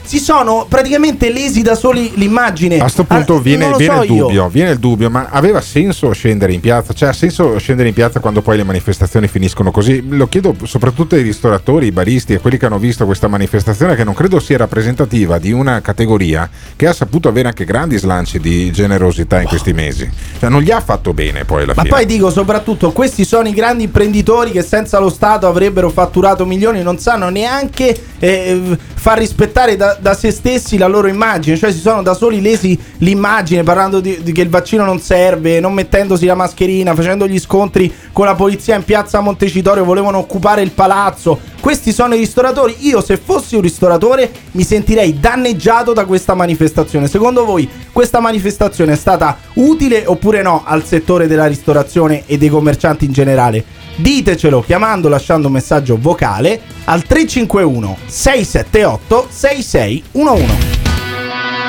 Si 0.11 0.19
sono 0.19 0.65
praticamente 0.67 1.31
lesi 1.31 1.61
da 1.61 1.73
soli 1.73 2.11
l'immagine. 2.15 2.79
A 2.79 2.89
sto 2.89 3.05
punto 3.05 3.37
Ah, 3.37 3.39
viene, 3.39 3.71
viene 3.77 3.95
so 3.95 4.03
il 4.03 4.11
io. 4.11 4.23
dubbio, 4.25 4.49
viene 4.49 4.71
il 4.71 4.77
dubbio, 4.77 5.09
ma 5.09 5.29
aveva 5.31 5.61
senso 5.61 6.11
scendere 6.11 6.51
in 6.51 6.59
piazza? 6.59 6.91
Cioè 6.91 7.07
ha 7.07 7.13
senso 7.13 7.57
scendere 7.59 7.87
in 7.87 7.93
piazza 7.93 8.19
quando 8.19 8.41
poi 8.41 8.57
le 8.57 8.65
manifestazioni 8.65 9.29
finiscono 9.29 9.71
così? 9.71 10.03
Lo 10.09 10.27
chiedo 10.27 10.53
soprattutto 10.63 11.15
ai 11.15 11.21
ristoratori, 11.21 11.85
ai 11.85 11.91
baristi 11.93 12.33
e 12.33 12.39
quelli 12.41 12.57
che 12.57 12.65
hanno 12.65 12.77
visto 12.77 13.05
questa 13.05 13.29
manifestazione 13.29 13.95
che 13.95 14.03
non 14.03 14.13
credo 14.13 14.41
sia 14.41 14.57
rappresentativa 14.57 15.37
di 15.37 15.53
una 15.53 15.79
categoria 15.79 16.49
che 16.75 16.87
ha 16.87 16.93
saputo 16.93 17.29
avere 17.29 17.47
anche 17.47 17.63
grandi 17.63 17.97
slanci 17.97 18.37
di 18.41 18.69
generosità 18.69 19.39
in 19.39 19.47
questi 19.47 19.71
mesi. 19.71 20.09
Cioè 20.39 20.49
non 20.49 20.61
gli 20.61 20.71
ha 20.71 20.81
fatto 20.81 21.13
bene 21.13 21.45
poi 21.45 21.63
alla 21.63 21.71
Ma 21.73 21.83
fine. 21.83 21.95
poi 21.95 22.05
dico 22.05 22.29
soprattutto, 22.29 22.91
questi 22.91 23.23
sono 23.23 23.47
i 23.47 23.53
grandi 23.53 23.83
imprenditori 23.85 24.51
che 24.51 24.61
senza 24.61 24.99
lo 24.99 25.09
Stato 25.09 25.47
avrebbero 25.47 25.89
fatturato 25.89 26.45
milioni, 26.45 26.83
non 26.83 26.97
sanno 26.99 27.29
neanche 27.29 27.97
eh, 28.19 28.77
far 28.93 29.17
rispettare 29.17 29.77
da, 29.77 29.97
da 30.01 30.15
se 30.15 30.31
stessi 30.31 30.77
la 30.77 30.87
loro 30.87 31.07
immagine, 31.07 31.55
cioè 31.55 31.71
si 31.71 31.79
sono 31.79 32.01
da 32.01 32.13
soli 32.15 32.41
lesi 32.41 32.77
l'immagine 32.97 33.63
parlando 33.63 33.99
di, 33.99 34.21
di 34.23 34.31
che 34.31 34.41
il 34.41 34.49
vaccino 34.49 34.83
non 34.83 34.99
serve, 34.99 35.59
non 35.59 35.73
mettendosi 35.73 36.25
la 36.25 36.35
mascherina, 36.35 36.95
facendo 36.95 37.27
gli 37.27 37.39
scontri 37.39 37.93
con 38.11 38.25
la 38.25 38.35
polizia 38.35 38.75
in 38.75 38.83
piazza 38.83 39.19
Montecitorio, 39.19 39.85
volevano 39.85 40.17
occupare 40.17 40.63
il 40.63 40.71
palazzo. 40.71 41.39
Questi 41.61 41.91
sono 41.91 42.15
i 42.15 42.17
ristoratori. 42.17 42.75
Io 42.87 43.01
se 43.01 43.17
fossi 43.17 43.55
un 43.55 43.61
ristoratore 43.61 44.31
mi 44.51 44.63
sentirei 44.63 45.19
danneggiato 45.19 45.93
da 45.93 46.05
questa 46.05 46.33
manifestazione. 46.33 47.07
Secondo 47.07 47.45
voi 47.45 47.69
questa 47.91 48.19
manifestazione 48.19 48.93
è 48.93 48.97
stata 48.97 49.37
utile 49.53 50.05
oppure 50.07 50.41
no 50.41 50.63
al 50.65 50.83
settore 50.83 51.27
della 51.27 51.45
ristorazione 51.45 52.23
e 52.25 52.39
dei 52.39 52.49
commercianti 52.49 53.05
in 53.05 53.11
generale? 53.11 53.63
Ditecelo 54.01 54.61
chiamando, 54.61 55.09
lasciando 55.09 55.45
un 55.45 55.53
messaggio 55.53 55.95
vocale 55.95 56.59
al 56.85 57.03
351 57.03 57.97
678 58.07 59.27
6611. 59.29 60.45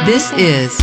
This 0.06 0.32
is 0.36 0.74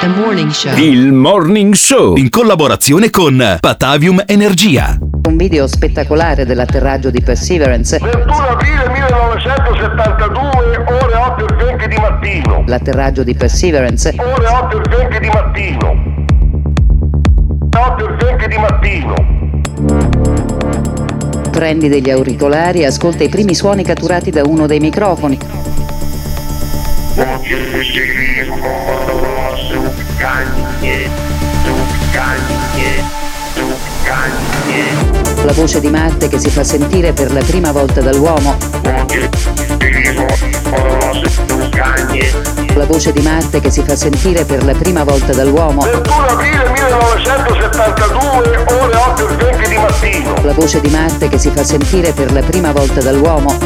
the 0.00 0.08
morning 0.08 0.50
show. 0.50 0.76
Il 0.76 1.12
Morning 1.12 1.72
Show 1.74 2.16
in 2.16 2.28
collaborazione 2.28 3.08
con 3.10 3.58
Patavium 3.60 4.24
Energia. 4.26 4.98
Un 5.28 5.36
video 5.36 5.68
spettacolare 5.68 6.44
dell'atterraggio 6.44 7.10
di 7.10 7.20
Perseverance. 7.20 8.00
21 8.00 8.34
aprile 8.34 8.88
1972, 8.88 10.84
ore 11.04 11.14
8 11.14 11.46
e 11.46 11.54
20 11.66 11.86
di 11.88 11.96
mattino. 12.00 12.64
L'atterraggio 12.66 13.22
di 13.22 13.34
Perseverance. 13.34 14.12
Ore 14.18 14.46
8 14.48 14.76
e 14.76 14.96
20 14.96 15.20
di 15.20 15.28
mattino. 15.28 15.94
8 17.78 18.08
e 18.08 18.24
20 18.24 18.48
di 18.48 18.56
mattino. 18.58 19.35
Prendi 21.56 21.88
degli 21.88 22.10
auricolari 22.10 22.80
e 22.80 22.84
ascolta 22.84 23.24
i 23.24 23.30
primi 23.30 23.54
suoni 23.54 23.82
catturati 23.82 24.28
da 24.28 24.42
uno 24.44 24.66
dei 24.66 24.78
microfoni. 24.78 25.38
La 35.44 35.52
voce 35.54 35.80
di 35.80 35.88
Marte 35.88 36.28
che 36.28 36.38
si 36.38 36.50
fa 36.50 36.62
sentire 36.62 37.14
per 37.14 37.32
la 37.32 37.42
prima 37.42 37.72
volta 37.72 38.02
dall'uomo. 38.02 38.58
La 42.76 42.84
voce 42.84 43.10
di 43.10 43.22
Marte 43.22 43.60
che 43.60 43.70
si 43.70 43.82
fa 43.82 43.96
sentire 43.96 44.44
per 44.44 44.62
la 44.62 44.74
prima 44.74 45.02
volta 45.02 45.32
dall'uomo. 45.32 45.80
21 45.80 46.26
aprile 46.26 46.70
1972, 46.74 48.64
ore 48.66 48.96
8 48.96 49.28
e 49.28 49.34
20 49.34 49.68
di 49.68 49.76
mattino. 49.76 50.34
La 50.42 50.52
voce 50.52 50.80
di 50.82 50.90
Marte 50.90 51.28
che 51.30 51.38
si 51.38 51.50
fa 51.54 51.64
sentire 51.64 52.12
per 52.12 52.32
la 52.32 52.42
prima 52.42 52.72
volta 52.72 53.00
dall'uomo. 53.00 53.56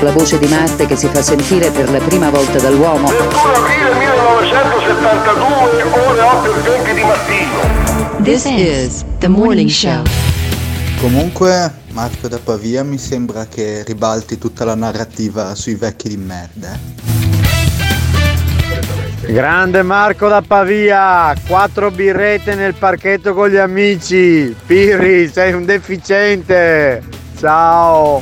La 0.00 0.10
voce 0.10 0.38
di 0.40 0.48
Marte 0.48 0.86
che 0.86 0.96
si 0.96 1.08
fa 1.12 1.22
sentire 1.22 1.70
per 1.70 1.88
la 1.88 1.98
prima 1.98 2.30
volta 2.30 2.58
dall'uomo. 2.58 3.06
21 3.06 3.52
aprile 3.52 3.94
1972, 3.94 5.82
ore 6.08 6.20
8 6.20 6.54
e 6.54 6.60
20 6.60 6.92
di 6.92 7.02
mattino. 7.04 7.60
This 8.20 8.44
is 8.46 9.04
the 9.20 9.28
morning 9.28 9.68
show. 9.68 10.02
Comunque, 11.00 11.84
Marco 11.96 12.28
da 12.28 12.38
Pavia 12.38 12.84
mi 12.84 12.98
sembra 12.98 13.46
che 13.46 13.82
ribalti 13.82 14.36
tutta 14.36 14.66
la 14.66 14.74
narrativa 14.74 15.54
sui 15.54 15.76
vecchi 15.76 16.10
di 16.10 16.18
merda. 16.18 16.78
eh. 19.22 19.32
Grande 19.32 19.80
Marco 19.80 20.28
da 20.28 20.42
Pavia, 20.42 21.34
quattro 21.48 21.90
birrette 21.90 22.54
nel 22.54 22.74
parchetto 22.74 23.32
con 23.32 23.48
gli 23.48 23.56
amici. 23.56 24.54
Pirri, 24.66 25.26
sei 25.28 25.54
un 25.54 25.64
deficiente. 25.64 27.02
Ciao. 27.38 28.20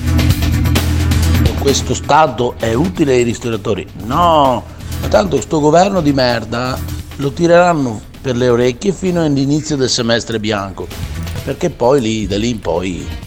Questo 1.59 1.95
Stato 1.95 2.55
è 2.59 2.75
utile 2.75 3.15
ai 3.15 3.25
ristoratori? 3.25 3.85
No, 4.05 4.63
ma 5.01 5.09
tanto 5.09 5.41
sto 5.41 5.59
governo 5.59 6.01
di 6.01 6.13
merda 6.13 6.79
lo 7.17 7.33
tireranno 7.33 8.01
per 8.21 8.37
le 8.37 8.49
orecchie 8.51 8.93
fino 8.93 9.25
all'inizio 9.25 9.75
del 9.75 9.91
semestre 9.91 10.39
bianco, 10.39 10.87
perché 11.43 11.71
poi 11.71 12.01
lì, 12.01 12.27
da 12.29 12.39
lì 12.39 12.51
in 12.51 12.61
poi 12.61 13.23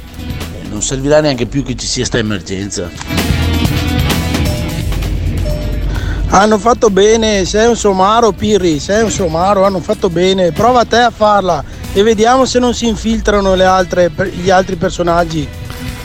non 0.70 0.82
servirà 0.82 1.22
neanche 1.22 1.46
più 1.46 1.64
che 1.64 1.76
ci 1.76 1.88
sia 1.88 2.06
sta 2.06 2.18
emergenza. 2.18 2.90
Hanno 6.30 6.58
fatto 6.58 6.90
bene, 6.90 7.46
sei 7.46 7.68
un 7.68 7.76
somaro 7.76 8.32
Pirri, 8.32 8.80
sei 8.80 9.04
un 9.04 9.10
somaro, 9.10 9.64
hanno 9.64 9.80
fatto 9.80 10.10
bene, 10.10 10.52
prova 10.52 10.84
te 10.84 10.98
a 10.98 11.10
farla 11.10 11.64
e 11.94 12.04
vediamo 12.04 12.46
se 12.46 12.60
non 12.60 12.74
si 12.74 12.88
infiltrano 12.88 13.54
altre- 13.54 14.12
gli 14.34 14.50
altri 14.50 14.76
personaggi. 14.76 15.57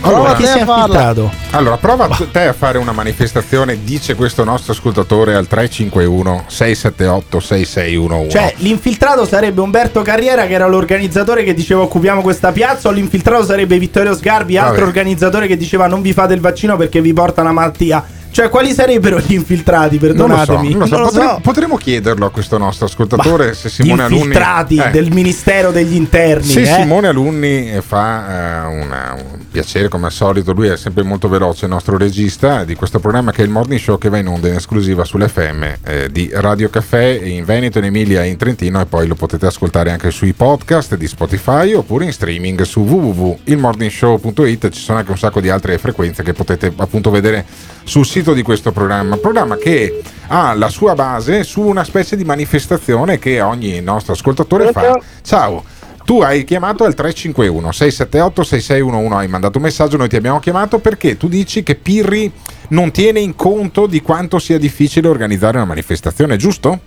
Allora, 0.03 0.37
si 0.37 0.43
è 0.43 0.59
infiltrato? 0.61 1.31
Allora, 1.51 1.77
prova 1.77 2.09
te 2.31 2.47
a 2.47 2.53
fare 2.53 2.79
una 2.79 2.93
manifestazione, 2.93 3.85
dice 3.85 4.15
questo 4.15 4.45
nostro 4.45 4.73
ascoltatore 4.73 5.35
al 5.35 5.47
351 5.47 6.45
678 6.47 7.41
6611. 7.41 8.31
Cioè, 8.31 8.55
l'infiltrato 8.59 9.25
sarebbe 9.25 9.61
Umberto 9.61 10.03
Carriera, 10.03 10.47
che 10.47 10.55
era 10.55 10.67
l'organizzatore 10.67 11.45
che 11.45 11.55
diceva 11.55 11.83
occupiamo 11.83 12.21
questa 12.21 12.53
piazza, 12.53 12.89
o 12.89 12.93
l'infiltrato 12.93 13.45
sarebbe 13.45 13.79
Vittorio 13.79 14.15
Sgarbi, 14.15 14.57
altro 14.57 14.75
Vabbè. 14.75 14.87
organizzatore 14.87 15.47
che 15.47 15.57
diceva 15.57 15.87
non 15.87 16.03
vi 16.03 16.13
fate 16.13 16.35
il 16.35 16.41
vaccino 16.41 16.77
perché 16.77 17.01
vi 17.01 17.13
porta 17.13 17.41
una 17.43 17.53
malattia. 17.53 18.05
Cioè, 18.33 18.49
quali 18.49 18.73
sarebbero 18.73 19.21
gli 19.21 19.35
infiltrati? 19.35 19.99
Perdonatemi. 19.99 20.71
non 20.71 20.79
lo 20.81 20.87
so. 20.87 20.95
Non 20.97 21.01
lo 21.05 21.07
Potremmo, 21.11 21.31
so. 21.35 21.41
potremmo 21.43 21.77
chiederlo 21.77 22.27
a 22.27 22.31
questo 22.31 22.57
nostro 22.59 22.87
ascoltatore 22.87 23.49
Bah, 23.49 23.55
se 23.55 23.69
Simone 23.69 23.95
gli 23.95 24.05
Alunni 24.07 24.17
infiltrati 24.21 24.77
Eh, 24.79 24.91
del 24.91 25.11
Ministero 25.13 25.71
degli 25.71 25.95
Interni. 25.95 26.45
Se 26.49 26.63
eh? 26.63 26.65
Simone 26.81 27.09
Alunni 27.09 27.71
eh, 27.73 27.83
fa 27.83 28.65
eh, 28.65 28.81
una- 28.81 29.17
un 29.19 29.39
piacere 29.51 29.89
come 29.89 30.07
al 30.07 30.13
solito, 30.13 30.53
lui 30.53 30.69
è 30.69 30.77
sempre 30.79 31.03
molto 31.03 31.29
veloce, 31.29 31.67
il 31.67 31.71
nostro 31.71 31.99
regista 31.99 32.65
di 32.65 32.75
questo 32.75 33.01
programma 33.01 33.33
che 33.33 33.43
è 33.43 33.45
il 33.45 33.51
Morning 33.51 33.79
Show 33.79 33.99
che 33.99 34.09
va 34.09 34.17
in 34.17 34.27
onda 34.29 34.49
in 34.49 34.55
esclusiva 34.55 35.05
sull'FM 35.05 35.63
eh, 35.85 36.09
di 36.11 36.31
Radio 36.33 36.71
Caffè 36.71 37.05
in 37.23 37.45
Veneto, 37.45 37.79
in 37.79 37.85
Emilia 37.85 38.25
e 38.25 38.29
in 38.29 38.39
Trentino 38.39 38.81
e 38.81 38.87
poi 38.87 39.07
lo 39.07 39.15
potete 39.15 39.45
ascoltare 39.47 39.91
anche 39.91 40.11
sui 40.11 40.33
podcast 40.33 40.97
di 40.97 41.07
Spotify 41.07 41.75
oppure 41.75 42.07
in 42.07 42.13
streaming 42.13 42.63
su 42.63 42.81
www.ilmorningshow.it 42.81 44.71
ci 44.71 44.81
sono 44.81 44.99
anche 44.99 45.11
un 45.11 45.19
sacco 45.19 45.41
di 45.41 45.51
altre 45.51 45.77
frequenze 45.79 46.23
che 46.23 46.33
potete 46.33 46.73
appunto 46.77 47.11
vedere 47.11 47.45
sul 47.85 48.07
sito 48.07 48.22
di 48.31 48.43
questo 48.43 48.71
programma, 48.71 49.17
programma 49.17 49.57
che 49.57 50.01
ha 50.29 50.55
la 50.55 50.69
sua 50.69 50.95
base 50.95 51.43
su 51.43 51.61
una 51.63 51.83
specie 51.83 52.15
di 52.17 52.23
manifestazione 52.25 53.19
che 53.19 53.41
ogni 53.41 53.81
nostro 53.81 54.13
ascoltatore 54.13 54.71
fa. 54.71 55.01
Ciao, 55.23 55.65
tu 56.05 56.21
hai 56.21 56.45
chiamato 56.45 56.85
al 56.85 56.95
351 56.95 57.73
678 57.73 58.43
6611, 58.45 59.15
hai 59.15 59.29
mandato 59.29 59.59
un 59.59 59.65
messaggio, 59.65 59.97
noi 59.97 60.09
ti 60.09 60.17
abbiamo 60.17 60.39
chiamato 60.39 60.79
perché 60.79 61.17
tu 61.17 61.27
dici 61.27 61.65
che 61.65 61.75
Pirri 61.75 62.31
non 62.69 62.93
tiene 62.93 63.19
in 63.19 63.35
conto 63.35 63.87
di 63.87 64.01
quanto 64.01 64.39
sia 64.39 64.59
difficile 64.59 65.09
organizzare 65.09 65.57
una 65.57 65.67
manifestazione, 65.67 66.37
giusto? 66.37 66.81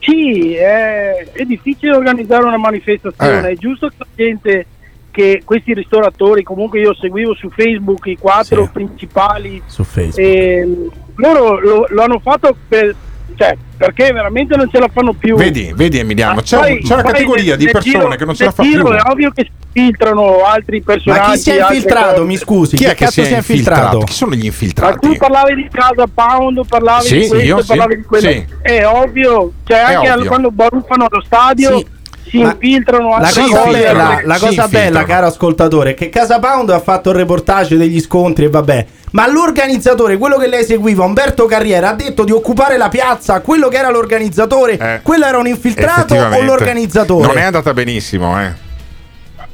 Sì, 0.00 0.54
è, 0.54 1.28
è 1.32 1.44
difficile 1.44 1.94
organizzare 1.94 2.44
una 2.44 2.56
manifestazione, 2.56 3.48
Eh. 3.48 3.52
è 3.52 3.56
giusto 3.56 3.88
che 3.88 3.94
la 3.98 4.06
gente, 4.14 4.66
che 5.10 5.42
questi 5.44 5.74
ristoratori, 5.74 6.42
comunque 6.42 6.80
io 6.80 6.94
seguivo 6.94 7.34
su 7.34 7.50
Facebook 7.50 8.06
i 8.06 8.16
quattro 8.18 8.68
principali, 8.72 9.62
Su 9.66 9.84
Facebook. 9.84 10.18
ehm, 10.26 10.88
loro 11.16 11.58
lo, 11.60 11.86
lo 11.88 12.02
hanno 12.02 12.20
fatto 12.22 12.54
per, 12.68 12.94
cioè, 13.36 13.56
perché 13.76 14.12
veramente 14.12 14.56
non 14.56 14.68
ce 14.70 14.78
la 14.78 14.88
fanno 14.92 15.12
più. 15.12 15.36
Vedi, 15.36 15.72
vedi 15.74 15.98
Emiliano, 15.98 16.40
c'è, 16.42 16.58
Poi- 16.58 16.82
c'è 16.82 16.94
una 16.94 17.02
categoria 17.02 17.56
nel- 17.56 17.58
di 17.66 17.70
persone 17.72 17.98
giro- 17.98 18.08
che 18.16 18.24
non 18.24 18.34
ce 18.34 18.44
la 18.44 18.50
fa 18.52 18.62
più. 18.62 18.70
giro 18.70 18.92
È 18.92 19.00
ovvio 19.10 19.30
che 19.30 19.44
si 19.44 19.50
filtrano 19.72 20.44
altri 20.44 20.82
personaggi. 20.82 21.20
Ma 21.28 21.32
chi 21.34 21.38
si 21.38 21.50
è 21.50 21.60
infiltrato? 21.60 22.12
cose. 22.14 22.24
Mi 22.26 22.36
scusi, 22.36 22.76
Chi 22.76 22.84
chi, 22.84 22.90
è 22.90 22.94
che 22.94 23.06
si 23.06 23.20
è 23.22 23.36
infiltrato? 23.36 23.98
Chi 24.00 24.12
sono 24.12 24.34
gli 24.34 24.38
Ma 24.40 24.44
infiltrati? 24.46 24.98
tu 25.08 25.16
parlavi 25.16 25.54
di 25.54 25.68
casa 25.70 26.06
Pound, 26.12 26.66
parlavi 26.66 27.04
Sì, 27.06 27.12
di 27.20 27.28
questo, 27.28 27.46
io 27.46 27.60
sì, 27.60 27.66
parlavi 27.68 27.96
di 27.96 28.02
quello. 28.02 28.30
sì. 28.30 28.44
È 28.62 28.86
ovvio, 28.86 29.52
cioè 29.64 29.78
È 29.78 29.94
anche 29.94 30.10
ovvio. 30.10 30.28
quando 30.28 30.50
baruffano 30.50 31.06
allo 31.08 31.22
stadio 31.24 31.82
si 32.30 32.38
infiltrano 32.38 33.18
La 33.18 33.30
cosa, 33.34 33.64
bella, 33.64 34.20
la 34.24 34.38
cosa 34.38 34.68
bella, 34.68 35.04
caro 35.04 35.26
ascoltatore, 35.26 35.90
è 35.90 35.94
che 35.94 36.08
Casa 36.08 36.38
Pound 36.38 36.70
ha 36.70 36.80
fatto 36.80 37.10
il 37.10 37.16
reportage 37.16 37.76
degli 37.76 38.00
scontri 38.00 38.44
e 38.44 38.48
vabbè. 38.48 38.86
Ma 39.12 39.28
l'organizzatore, 39.28 40.16
quello 40.16 40.36
che 40.36 40.46
lei 40.46 40.64
seguiva, 40.64 41.04
Umberto 41.04 41.46
Carriera, 41.46 41.90
ha 41.90 41.94
detto 41.94 42.22
di 42.24 42.30
occupare 42.30 42.76
la 42.76 42.88
piazza. 42.88 43.40
Quello 43.40 43.66
che 43.68 43.76
era 43.76 43.90
l'organizzatore, 43.90 45.00
quello 45.02 45.26
era 45.26 45.38
un 45.38 45.48
infiltrato 45.48 46.14
o 46.14 46.34
Eh, 46.34 46.44
l'organizzatore? 46.44 47.26
Non 47.26 47.36
è 47.38 47.42
andata 47.42 47.72
benissimo, 47.74 48.40
eh. 48.40 48.68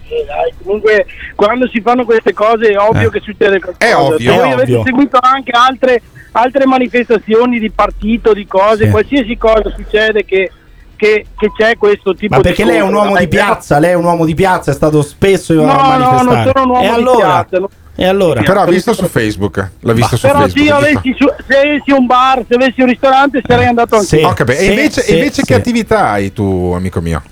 Eh, 0.08 0.24
dai, 0.24 0.52
comunque 0.62 1.06
quando 1.34 1.66
si 1.68 1.80
fanno 1.80 2.04
queste 2.04 2.32
cose 2.32 2.68
è 2.68 2.78
ovvio 2.78 3.08
Eh. 3.08 3.10
che 3.10 3.20
succede 3.24 3.58
qualcosa. 3.58 3.90
È 3.90 3.96
ovvio. 3.96 4.30
Se 4.32 4.36
voi 4.38 4.52
avete 4.52 4.72
ovvio. 4.76 4.82
seguito 4.84 5.18
anche 5.20 5.50
altre, 5.52 6.02
altre 6.32 6.66
manifestazioni 6.66 7.58
di 7.58 7.70
partito, 7.70 8.32
di 8.32 8.46
cose, 8.46 8.84
Sì. 8.84 8.90
qualsiasi 8.90 9.36
cosa 9.36 9.72
succede 9.74 10.24
che, 10.24 10.50
che- 10.96 11.26
che 11.36 11.50
c'è 11.56 11.76
questo 11.76 12.14
tipo 12.14 12.34
Ma 12.34 12.40
di 12.40 12.48
perché 12.48 12.64
lei 12.64 12.76
è 12.78 12.82
un 12.82 12.94
uomo 12.94 13.16
di 13.16 13.28
piazza, 13.28 13.78
lei 13.78 13.90
è 13.90 13.94
un 13.94 14.04
uomo 14.04 14.24
di 14.24 14.34
piazza, 14.34 14.70
è 14.70 14.74
stato 14.74 15.02
spesso 15.02 15.52
No, 15.54 15.70
a 15.70 15.96
no, 15.96 16.04
non 16.18 16.42
sono 16.44 16.64
un 16.64 16.70
uomo 16.70 16.78
e 16.80 16.86
di 16.88 16.94
allora? 16.94 17.44
piazza, 17.44 17.58
no. 17.58 17.68
E 17.98 18.04
allora? 18.06 18.42
Però 18.42 18.60
ha 18.60 18.66
visto 18.66 18.92
su 18.92 19.06
Facebook. 19.06 19.70
L'ha 19.80 19.92
visto 19.94 20.16
su 20.16 20.26
Però 20.26 20.40
Facebook. 20.40 20.66
se 20.66 20.72
io 20.74 20.78
giusto? 20.78 20.98
avessi, 20.98 21.14
su- 21.18 21.44
se 21.48 21.58
avessi 21.58 21.90
un 21.92 22.06
bar, 22.06 22.44
se 22.46 22.54
avessi 22.54 22.80
un 22.82 22.88
ristorante 22.88 23.40
sarei 23.46 23.66
andato 23.66 23.96
anche 23.96 24.22
Ho 24.22 24.32
capito. 24.34 24.58
e 24.58 24.64
invece, 24.66 25.04
e 25.06 25.14
invece 25.16 25.42
che 25.44 25.54
attività 25.54 26.10
hai 26.10 26.30
tu, 26.32 26.72
amico 26.76 27.00
mio? 27.00 27.22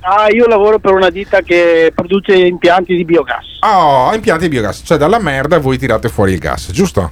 Ah, 0.00 0.26
io 0.30 0.46
lavoro 0.46 0.78
per 0.78 0.92
una 0.94 1.10
ditta 1.10 1.42
che 1.42 1.92
produce 1.94 2.34
impianti 2.34 2.96
di 2.96 3.04
biogas. 3.04 3.44
Oh, 3.60 4.12
impianti 4.14 4.44
di 4.44 4.48
biogas, 4.48 4.82
cioè 4.84 4.96
dalla 4.96 5.18
merda 5.20 5.58
voi 5.58 5.76
tirate 5.78 6.08
fuori 6.08 6.32
il 6.32 6.38
gas, 6.38 6.70
giusto? 6.72 7.10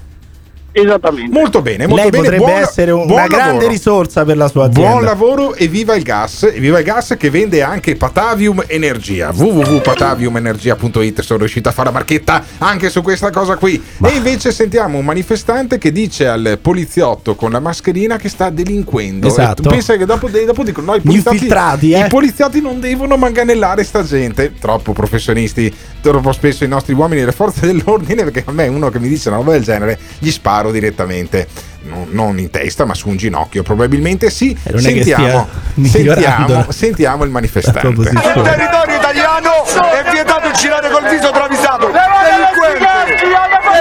Esattamente. 0.80 1.32
Molto 1.38 1.62
bene, 1.62 1.86
molto 1.86 2.02
lei 2.02 2.10
bene. 2.10 2.22
potrebbe 2.24 2.44
buon- 2.44 2.60
essere 2.62 2.90
un- 2.90 3.10
una 3.10 3.26
grande 3.26 3.52
lavoro. 3.52 3.68
risorsa 3.68 4.24
per 4.24 4.36
la 4.36 4.48
sua 4.48 4.66
azienda. 4.66 4.90
Buon 4.90 5.04
lavoro 5.04 5.54
e 5.54 5.68
viva 5.68 5.94
il 5.94 6.02
gas, 6.02 6.42
e 6.44 6.58
viva 6.60 6.78
il 6.78 6.84
gas 6.84 7.14
che 7.18 7.30
vende 7.30 7.62
anche 7.62 7.96
Patavium 7.96 8.64
Energia. 8.66 9.30
www.pataviumenergia.it 9.34 11.20
sono 11.22 11.38
riuscito 11.40 11.68
a 11.68 11.72
fare 11.72 11.88
la 11.88 11.94
marchetta 11.94 12.44
anche 12.58 12.90
su 12.90 13.02
questa 13.02 13.30
cosa 13.30 13.56
qui. 13.56 13.82
E 14.04 14.10
invece 14.10 14.52
sentiamo 14.52 14.98
un 14.98 15.04
manifestante 15.04 15.78
che 15.78 15.92
dice 15.92 16.26
al 16.28 16.58
poliziotto 16.60 17.34
con 17.34 17.50
la 17.50 17.60
mascherina 17.60 18.16
che 18.16 18.28
sta 18.28 18.50
delinquendo. 18.50 19.26
Esatto. 19.26 19.62
E 19.62 19.64
tu 19.64 19.68
pensa 19.70 19.96
che 19.96 20.04
dopo, 20.04 20.28
dopo 20.28 20.62
dicono 20.62 20.86
no, 20.92 20.94
i 20.96 21.00
poliziotti, 21.00 21.36
infiltrati, 21.36 21.92
eh. 21.92 22.00
i 22.00 22.08
poliziotti 22.08 22.60
non 22.60 22.80
devono 22.80 23.16
manganellare 23.16 23.84
sta 23.84 24.02
gente. 24.04 24.54
Troppo 24.58 24.92
professionisti, 24.92 25.72
troppo 26.00 26.32
spesso 26.32 26.64
i 26.64 26.68
nostri 26.68 26.94
uomini 26.94 27.20
delle 27.20 27.32
forze 27.32 27.66
dell'ordine, 27.66 28.24
perché 28.24 28.42
a 28.46 28.52
me 28.52 28.66
uno 28.68 28.88
che 28.90 28.98
mi 28.98 29.08
dice 29.08 29.28
una 29.28 29.38
roba 29.38 29.52
del 29.52 29.62
genere 29.62 29.98
gli 30.18 30.30
sparo 30.30 30.67
direttamente. 30.70 31.46
Non, 31.80 32.08
non 32.10 32.38
in 32.38 32.50
testa, 32.50 32.84
ma 32.84 32.94
su 32.94 33.08
un 33.08 33.16
ginocchio, 33.16 33.62
probabilmente 33.62 34.30
sì. 34.30 34.52
che 34.52 34.78
Sentiamo, 34.78 35.48
sentiamo, 35.82 36.70
sentiamo 36.70 37.24
il 37.24 37.30
manifestante. 37.30 37.94
Sul 37.94 38.42
territorio 38.42 38.96
italiano 38.96 39.64
è 39.64 40.10
vietato 40.10 40.50
girare 40.52 40.90
col 40.90 41.08
viso 41.08 41.30
travisato. 41.30 41.90
Delinquente! 41.90 43.16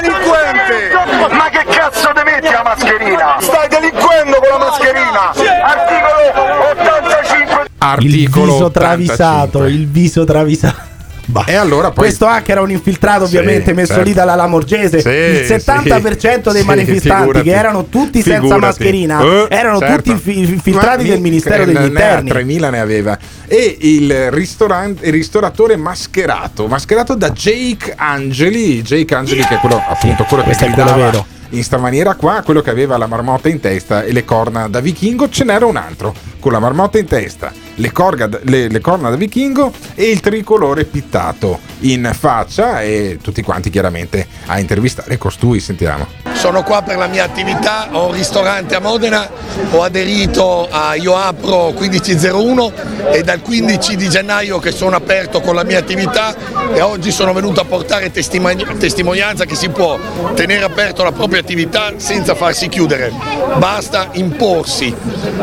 Delinquente! 0.01 1.35
Ma 1.35 1.49
che 1.49 1.65
cazzo 1.69 2.11
ti 2.13 2.21
metti 2.23 2.49
la 2.49 2.63
mascherina? 2.63 3.37
Stai 3.39 3.67
delinquendo 3.67 4.37
con 4.37 4.49
la 4.49 4.65
mascherina! 4.65 5.33
Articolo 5.63 6.69
85 6.71 7.65
Articolo 7.79 8.45
il 8.45 8.51
viso 8.51 8.65
85. 8.65 8.71
travisato, 8.71 9.65
il 9.65 9.87
viso 9.87 10.23
travisato. 10.25 10.95
Bah. 11.29 11.43
E 11.45 11.55
allora 11.55 11.87
poi 11.91 12.05
Questo 12.05 12.25
hacker 12.25 12.51
era 12.51 12.61
un 12.61 12.71
infiltrato 12.71 13.25
Sì, 13.27 13.35
ovviamente 13.35 13.73
messo 13.73 13.93
certo. 13.93 14.03
lì 14.07 14.13
dalla 14.13 14.35
Lamorgese. 14.35 15.01
Sì, 15.01 15.09
il 15.09 15.45
70% 15.45 16.51
dei 16.53 16.61
sì, 16.61 16.65
manifestanti 16.65 17.17
figurati. 17.25 17.49
che 17.49 17.53
erano 17.55 17.85
tutti 17.89 18.21
senza 18.21 18.39
Figurati. 18.39 18.61
mascherina 18.61 19.21
Eh, 19.21 19.47
erano 19.49 19.79
certo. 19.79 19.95
tutti 19.95 20.09
infi- 20.11 20.39
infiltrati 20.53 21.03
Ma 21.03 21.09
del 21.09 21.17
mi- 21.17 21.29
Ministero 21.29 21.63
eh, 21.63 21.65
degli 21.65 21.83
Interni. 21.85 22.29
3000 22.29 22.69
ne 22.69 22.79
aveva. 22.79 23.17
E 23.45 23.77
il, 23.81 24.31
ristorante, 24.31 25.05
il 25.05 25.11
ristoratore 25.11 25.75
mascherato, 25.75 26.67
mascherato 26.67 27.13
da 27.15 27.29
Jake 27.31 27.93
Angeli. 27.97 28.81
Jake 28.81 29.13
Angeli, 29.13 29.41
che 29.45 29.55
è 29.55 29.59
quello 29.59 29.81
appunto 29.85 30.23
quello 30.23 30.43
che 30.43 30.51
è 30.51 30.55
quello 30.55 30.73
gridava 30.75 30.95
vero. 30.95 31.25
in 31.49 31.63
sta 31.63 31.77
maniera 31.77 32.15
qua, 32.15 32.41
quello 32.43 32.61
che 32.61 32.69
aveva 32.69 32.97
la 32.97 33.07
marmotta 33.07 33.49
in 33.49 33.59
testa 33.59 34.03
e 34.03 34.13
le 34.13 34.23
corna 34.23 34.67
da 34.69 34.79
vichingo, 34.79 35.27
ce 35.29 35.43
n'era 35.43 35.65
un 35.65 35.75
altro 35.75 36.13
con 36.47 36.55
la 36.55 36.61
marmotta 36.61 36.97
in 36.97 37.05
testa, 37.05 37.51
le, 37.75 37.91
corga- 37.91 38.29
le- 38.43 38.69
le 38.69 38.79
corna 38.79 39.09
da 39.09 39.17
vichingo 39.17 39.69
e 39.95 40.09
il 40.09 40.21
tricolore 40.21 40.85
pittato 40.85 41.59
in 41.79 42.09
faccia 42.17 42.81
e 42.81 43.19
tutti 43.21 43.41
quanti 43.41 43.69
chiaramente 43.69 44.25
a 44.45 44.57
intervistare 44.57 45.17
costui, 45.17 45.59
sentiamo. 45.59 46.07
Sono 46.35 46.63
qua 46.63 46.83
per 46.83 46.95
la 46.97 47.07
mia 47.07 47.25
attività, 47.25 47.89
ho 47.91 48.05
un 48.05 48.13
ristorante 48.13 48.75
a 48.75 48.79
Modena, 48.79 49.29
ho 49.71 49.83
aderito 49.83 50.69
a 50.69 50.95
Io 50.95 51.17
Apro 51.17 51.73
1501 51.77 52.71
e 53.11 53.23
dal 53.23 53.41
15 53.41 53.95
di 53.97 54.07
gennaio 54.07 54.59
che 54.59 54.71
sono 54.71 54.95
aperto 54.95 55.41
con 55.41 55.55
la 55.55 55.63
mia 55.65 55.79
attività 55.79 56.33
e 56.73 56.79
oggi 56.79 57.11
sono 57.11 57.33
venuto 57.33 57.59
a 57.59 57.65
portare 57.65 58.11
testimoni- 58.11 58.65
testimonianza 58.77 59.45
che 59.45 59.55
si 59.55 59.67
può 59.69 59.99
tenere 60.35 60.63
aperto 60.63 61.03
la 61.03 61.11
propria 61.11 61.41
attività 61.41 61.93
senza 61.97 62.35
farsi 62.35 62.69
chiudere, 62.69 63.11
basta 63.57 64.09
imporsi. 64.13 64.95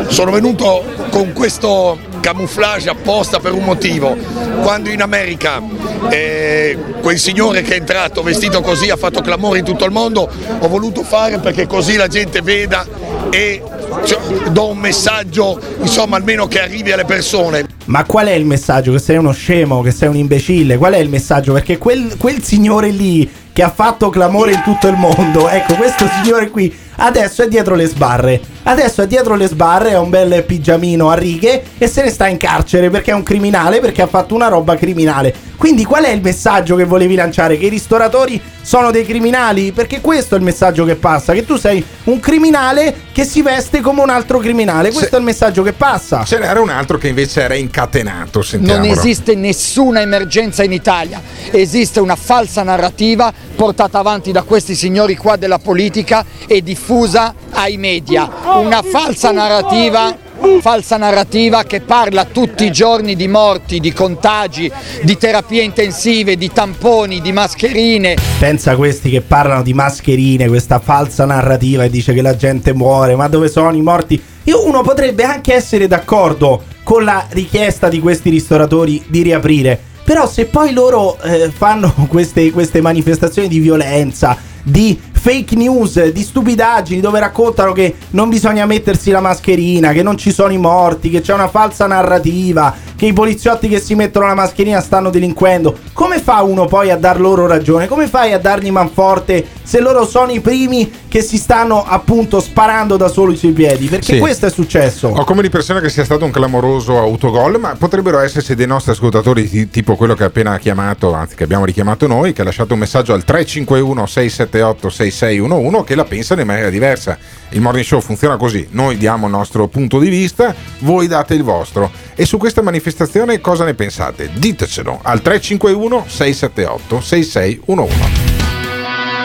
Sono 0.07 0.31
venuto 0.31 0.94
con 1.09 1.33
questo 1.33 1.97
camouflage 2.19 2.89
apposta 2.89 3.39
per 3.39 3.53
un 3.53 3.63
motivo. 3.63 4.15
Quando 4.61 4.89
in 4.89 5.01
America 5.01 5.61
eh, 6.09 6.77
quel 7.01 7.19
signore 7.19 7.61
che 7.61 7.75
è 7.75 7.77
entrato 7.77 8.23
vestito 8.23 8.61
così 8.61 8.89
ha 8.89 8.95
fatto 8.95 9.21
clamore 9.21 9.59
in 9.59 9.65
tutto 9.65 9.85
il 9.85 9.91
mondo, 9.91 10.29
ho 10.59 10.67
voluto 10.67 11.03
fare 11.03 11.39
perché 11.39 11.67
così 11.67 11.95
la 11.95 12.07
gente 12.07 12.41
veda 12.41 12.85
e 13.29 13.61
cioè, 14.05 14.49
do 14.49 14.69
un 14.69 14.77
messaggio, 14.77 15.59
insomma, 15.79 16.17
almeno 16.17 16.47
che 16.47 16.61
arrivi 16.61 16.91
alle 16.91 17.05
persone. 17.05 17.65
Ma 17.85 18.03
qual 18.03 18.27
è 18.27 18.33
il 18.33 18.45
messaggio? 18.45 18.91
Che 18.91 18.99
sei 18.99 19.17
uno 19.17 19.31
scemo, 19.31 19.81
che 19.81 19.91
sei 19.91 20.09
un 20.09 20.15
imbecille? 20.15 20.77
Qual 20.77 20.93
è 20.93 20.97
il 20.97 21.09
messaggio? 21.09 21.53
Perché 21.53 21.77
quel, 21.77 22.15
quel 22.17 22.41
signore 22.43 22.89
lì 22.89 23.29
che 23.55 23.63
ha 23.63 23.69
fatto 23.69 24.09
clamore 24.09 24.51
in 24.51 24.61
tutto 24.63 24.89
il 24.89 24.97
mondo, 24.97 25.47
ecco, 25.47 25.75
questo 25.75 26.05
signore 26.09 26.49
qui 26.49 26.75
Adesso 26.97 27.43
è 27.43 27.47
dietro 27.47 27.75
le 27.75 27.87
sbarre. 27.87 28.39
Adesso 28.63 29.01
è 29.01 29.07
dietro 29.07 29.35
le 29.35 29.47
sbarre, 29.47 29.91
è 29.91 29.97
un 29.97 30.09
bel 30.09 30.43
pigiamino 30.43 31.09
a 31.09 31.15
righe 31.15 31.63
e 31.77 31.87
se 31.87 32.01
ne 32.01 32.09
sta 32.09 32.27
in 32.27 32.37
carcere 32.37 32.89
perché 32.89 33.11
è 33.11 33.13
un 33.13 33.23
criminale, 33.23 33.79
perché 33.79 34.01
ha 34.01 34.07
fatto 34.07 34.33
una 34.33 34.47
roba 34.47 34.75
criminale. 34.75 35.33
Quindi 35.57 35.85
qual 35.85 36.03
è 36.03 36.09
il 36.09 36.21
messaggio 36.21 36.75
che 36.75 36.83
volevi 36.85 37.15
lanciare? 37.15 37.57
Che 37.57 37.65
i 37.65 37.69
ristoratori 37.69 38.41
sono 38.61 38.91
dei 38.91 39.05
criminali? 39.05 39.71
Perché 39.71 40.01
questo 40.01 40.35
è 40.35 40.37
il 40.37 40.43
messaggio 40.43 40.85
che 40.85 40.95
passa, 40.95 41.33
che 41.33 41.45
tu 41.45 41.55
sei 41.57 41.83
un 42.05 42.19
criminale 42.19 42.93
che 43.11 43.23
si 43.23 43.41
veste 43.41 43.81
come 43.81 44.01
un 44.01 44.09
altro 44.09 44.37
criminale. 44.39 44.91
Questo 44.91 45.15
è 45.15 45.19
il 45.19 45.25
messaggio 45.25 45.63
che 45.63 45.73
passa. 45.73 46.23
Ce 46.25 46.37
n'era 46.37 46.59
un 46.59 46.69
altro 46.69 46.97
che 46.97 47.07
invece 47.07 47.41
era 47.41 47.55
incatenato, 47.55 48.39
Non 48.39 48.43
sentiamolo. 48.43 48.91
esiste 48.91 49.35
nessuna 49.35 50.01
emergenza 50.01 50.63
in 50.63 50.71
Italia, 50.73 51.21
esiste 51.51 51.99
una 51.99 52.15
falsa 52.15 52.63
narrativa 52.63 53.31
portata 53.55 53.99
avanti 53.99 54.31
da 54.31 54.43
questi 54.43 54.75
signori 54.75 55.15
qua 55.15 55.35
della 55.37 55.59
politica 55.59 56.25
e 56.47 56.61
diffusa 56.61 57.33
ai 57.51 57.77
media. 57.77 58.29
Una 58.57 58.81
falsa 58.81 59.31
narrativa. 59.31 60.23
Falsa 60.61 60.97
narrativa 60.97 61.63
che 61.63 61.81
parla 61.81 62.25
tutti 62.25 62.65
i 62.65 62.71
giorni 62.71 63.15
di 63.15 63.27
morti, 63.27 63.79
di 63.79 63.91
contagi, 63.91 64.71
di 65.03 65.17
terapie 65.17 65.63
intensive, 65.63 66.37
di 66.37 66.51
tamponi, 66.51 67.21
di 67.21 67.31
mascherine. 67.31 68.15
Pensa 68.39 68.71
a 68.71 68.75
questi 68.75 69.09
che 69.09 69.21
parlano 69.21 69.63
di 69.63 69.73
mascherine, 69.73 70.47
questa 70.47 70.79
falsa 70.79 71.25
narrativa 71.25 71.83
e 71.83 71.89
dice 71.89 72.13
che 72.13 72.21
la 72.21 72.35
gente 72.35 72.73
muore, 72.73 73.15
ma 73.15 73.27
dove 73.27 73.49
sono 73.49 73.75
i 73.75 73.81
morti? 73.81 74.21
Io 74.43 74.65
uno 74.65 74.81
potrebbe 74.81 75.23
anche 75.23 75.53
essere 75.53 75.87
d'accordo 75.87 76.63
con 76.83 77.03
la 77.03 77.25
richiesta 77.29 77.89
di 77.89 77.99
questi 77.99 78.29
ristoratori 78.29 79.03
di 79.07 79.23
riaprire, 79.23 79.79
però 80.03 80.27
se 80.27 80.45
poi 80.45 80.71
loro 80.71 81.19
eh, 81.21 81.49
fanno 81.49 81.93
queste, 82.07 82.51
queste 82.51 82.81
manifestazioni 82.81 83.47
di 83.47 83.59
violenza, 83.59 84.37
di 84.61 84.99
fake 85.25 85.55
news, 85.55 86.11
di 86.11 86.21
stupidaggini 86.21 87.01
dove 87.01 87.19
raccontano 87.19 87.71
che 87.71 87.95
non 88.11 88.29
bisogna 88.29 88.67
mettersi 88.67 89.09
la 89.09 89.21
mascherina, 89.21 89.91
che 89.91 90.03
non 90.03 90.19
ci 90.19 90.31
sono 90.31 90.53
i 90.53 90.59
morti, 90.59 91.09
che 91.09 91.21
c'è 91.21 91.33
una 91.33 91.47
falsa 91.47 91.87
narrativa, 91.87 92.71
che 92.95 93.05
i 93.05 93.13
poliziotti 93.13 93.67
che 93.67 93.79
si 93.79 93.95
mettono 93.95 94.27
la 94.27 94.33
mascherina 94.35 94.81
stanno 94.81 95.09
delinquendo. 95.09 95.77
Come 95.93 96.19
fa 96.19 96.41
uno 96.41 96.65
poi 96.65 96.91
a 96.91 96.97
dar 96.97 97.19
loro 97.19 97.47
ragione? 97.47 97.87
Come 97.87 98.07
fai 98.07 98.33
a 98.33 98.39
dargli 98.39 98.69
manforte 98.71 99.45
se 99.63 99.79
loro 99.79 100.05
sono 100.05 100.31
i 100.31 100.39
primi 100.39 100.91
che 101.07 101.21
si 101.21 101.37
stanno 101.37 101.83
appunto 101.85 102.39
sparando 102.39 102.97
da 102.97 103.07
soli 103.07 103.35
sui 103.35 103.51
piedi? 103.51 103.87
Perché 103.87 104.13
Sì. 104.13 104.19
questo 104.19 104.45
è 104.45 104.49
successo. 104.49 105.07
Ho 105.09 105.23
come 105.23 105.41
l'impressione 105.41 105.81
che 105.81 105.89
sia 105.89 106.03
stato 106.05 106.25
un 106.25 106.31
clamoroso 106.31 106.97
autogol, 106.97 107.59
ma 107.59 107.75
potrebbero 107.77 108.19
esserci 108.19 108.55
dei 108.55 108.67
nostri 108.67 108.91
ascoltatori, 108.91 109.49
ti- 109.49 109.69
tipo 109.69 109.95
quello 109.95 110.13
che 110.13 110.23
ha 110.23 110.27
appena 110.27 110.57
chiamato, 110.57 111.13
anzi 111.13 111.35
che 111.35 111.43
abbiamo 111.43 111.65
richiamato 111.65 112.07
noi, 112.07 112.33
che 112.33 112.41
ha 112.41 112.45
lasciato 112.45 112.73
un 112.73 112.79
messaggio 112.79 113.13
al 113.13 113.23
351 113.23 114.05
678 114.05 114.89
6611 114.89 115.83
che 115.83 115.95
la 115.95 116.03
pensano 116.05 116.41
in 116.41 116.47
maniera 116.47 116.69
diversa. 116.69 117.17
Il 117.55 117.61
morning 117.61 117.85
show 117.85 118.01
funziona 118.01 118.35
così, 118.35 118.67
noi 118.71 118.97
diamo 118.97 119.27
il 119.27 119.31
nostro 119.31 119.69
punto 119.69 119.97
di 119.97 120.09
vista, 120.09 120.53
voi 120.79 121.07
date 121.07 121.35
il 121.35 121.43
vostro. 121.43 121.89
E 122.13 122.25
su 122.25 122.37
questa 122.37 122.61
manifestazione 122.61 123.39
cosa 123.39 123.63
ne 123.63 123.73
pensate? 123.73 124.29
Ditecelo 124.33 124.99
al 125.01 125.21
351 125.21 126.03
678 126.05 126.99
6611. 126.99 127.95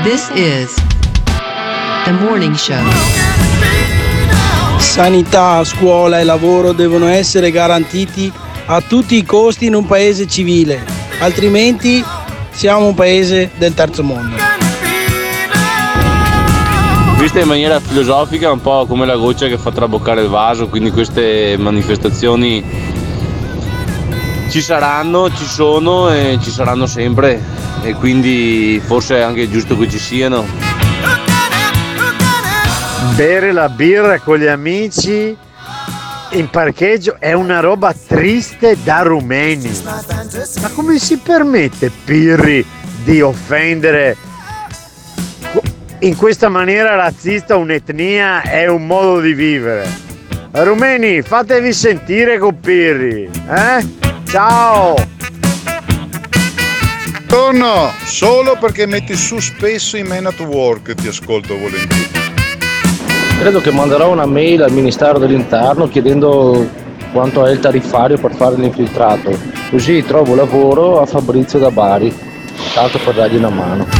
This 0.04 0.30
is 0.34 0.74
The 2.04 2.12
Morning 2.12 2.54
Show. 2.54 2.78
Sanità, 4.78 5.64
scuola 5.64 6.20
e 6.20 6.24
lavoro 6.24 6.70
devono 6.70 7.08
essere 7.08 7.50
garantiti 7.50 8.32
a 8.66 8.80
tutti 8.80 9.16
i 9.16 9.24
costi 9.24 9.66
in 9.66 9.74
un 9.74 9.86
paese 9.86 10.28
civile, 10.28 10.80
altrimenti 11.18 12.04
siamo 12.52 12.86
un 12.86 12.94
paese 12.94 13.50
del 13.58 13.74
terzo 13.74 14.04
mondo. 14.04 14.59
Vista 17.20 17.38
in 17.38 17.48
maniera 17.48 17.78
filosofica 17.80 18.50
un 18.50 18.62
po' 18.62 18.86
come 18.86 19.04
la 19.04 19.14
goccia 19.14 19.46
che 19.46 19.58
fa 19.58 19.70
traboccare 19.70 20.22
il 20.22 20.28
vaso, 20.28 20.68
quindi 20.68 20.90
queste 20.90 21.54
manifestazioni 21.58 22.64
ci 24.48 24.62
saranno, 24.62 25.30
ci 25.30 25.44
sono 25.44 26.10
e 26.10 26.38
ci 26.40 26.50
saranno 26.50 26.86
sempre 26.86 27.38
e 27.82 27.92
quindi 27.92 28.80
forse 28.82 29.18
è 29.18 29.20
anche 29.20 29.50
giusto 29.50 29.76
che 29.76 29.86
ci 29.90 29.98
siano. 29.98 30.46
Bere 33.16 33.52
la 33.52 33.68
birra 33.68 34.18
con 34.20 34.38
gli 34.38 34.46
amici 34.46 35.36
in 36.30 36.48
parcheggio 36.48 37.16
è 37.18 37.34
una 37.34 37.60
roba 37.60 37.92
triste 37.94 38.78
da 38.82 39.02
rumeni. 39.02 39.70
Ma 40.62 40.70
come 40.74 40.98
si 40.98 41.18
permette 41.18 41.92
Pirri 42.02 42.64
di 43.04 43.20
offendere 43.20 44.16
in 46.02 46.16
questa 46.16 46.48
maniera 46.48 46.94
razzista 46.94 47.56
un'etnia 47.56 48.42
e 48.42 48.68
un 48.68 48.86
modo 48.86 49.20
di 49.20 49.34
vivere? 49.34 49.86
Rumeni, 50.52 51.20
fatevi 51.20 51.72
sentire 51.72 52.38
con 52.38 52.58
Pirri, 52.58 53.28
eh? 53.48 53.86
Ciao! 54.24 54.94
Torno 57.26 57.92
solo 58.04 58.56
perché 58.58 58.86
metti 58.86 59.14
su 59.14 59.38
spesso 59.38 59.96
i 59.96 60.02
Man 60.02 60.26
at 60.26 60.40
Work, 60.40 60.94
ti 60.94 61.06
ascolto 61.06 61.56
volentieri. 61.56 62.08
Credo 63.38 63.60
che 63.60 63.70
manderò 63.70 64.10
una 64.10 64.26
mail 64.26 64.62
al 64.62 64.72
Ministero 64.72 65.18
dell'Interno 65.18 65.88
chiedendo 65.88 66.68
quanto 67.12 67.44
è 67.46 67.52
il 67.52 67.60
tariffario 67.60 68.18
per 68.18 68.34
fare 68.34 68.56
l'infiltrato. 68.56 69.38
Così 69.70 70.02
trovo 70.02 70.34
lavoro 70.34 71.00
a 71.00 71.06
Fabrizio 71.06 71.58
da 71.58 71.70
Bari, 71.70 72.12
tanto 72.74 72.98
per 72.98 73.14
dargli 73.14 73.36
una 73.36 73.50
mano. 73.50 73.99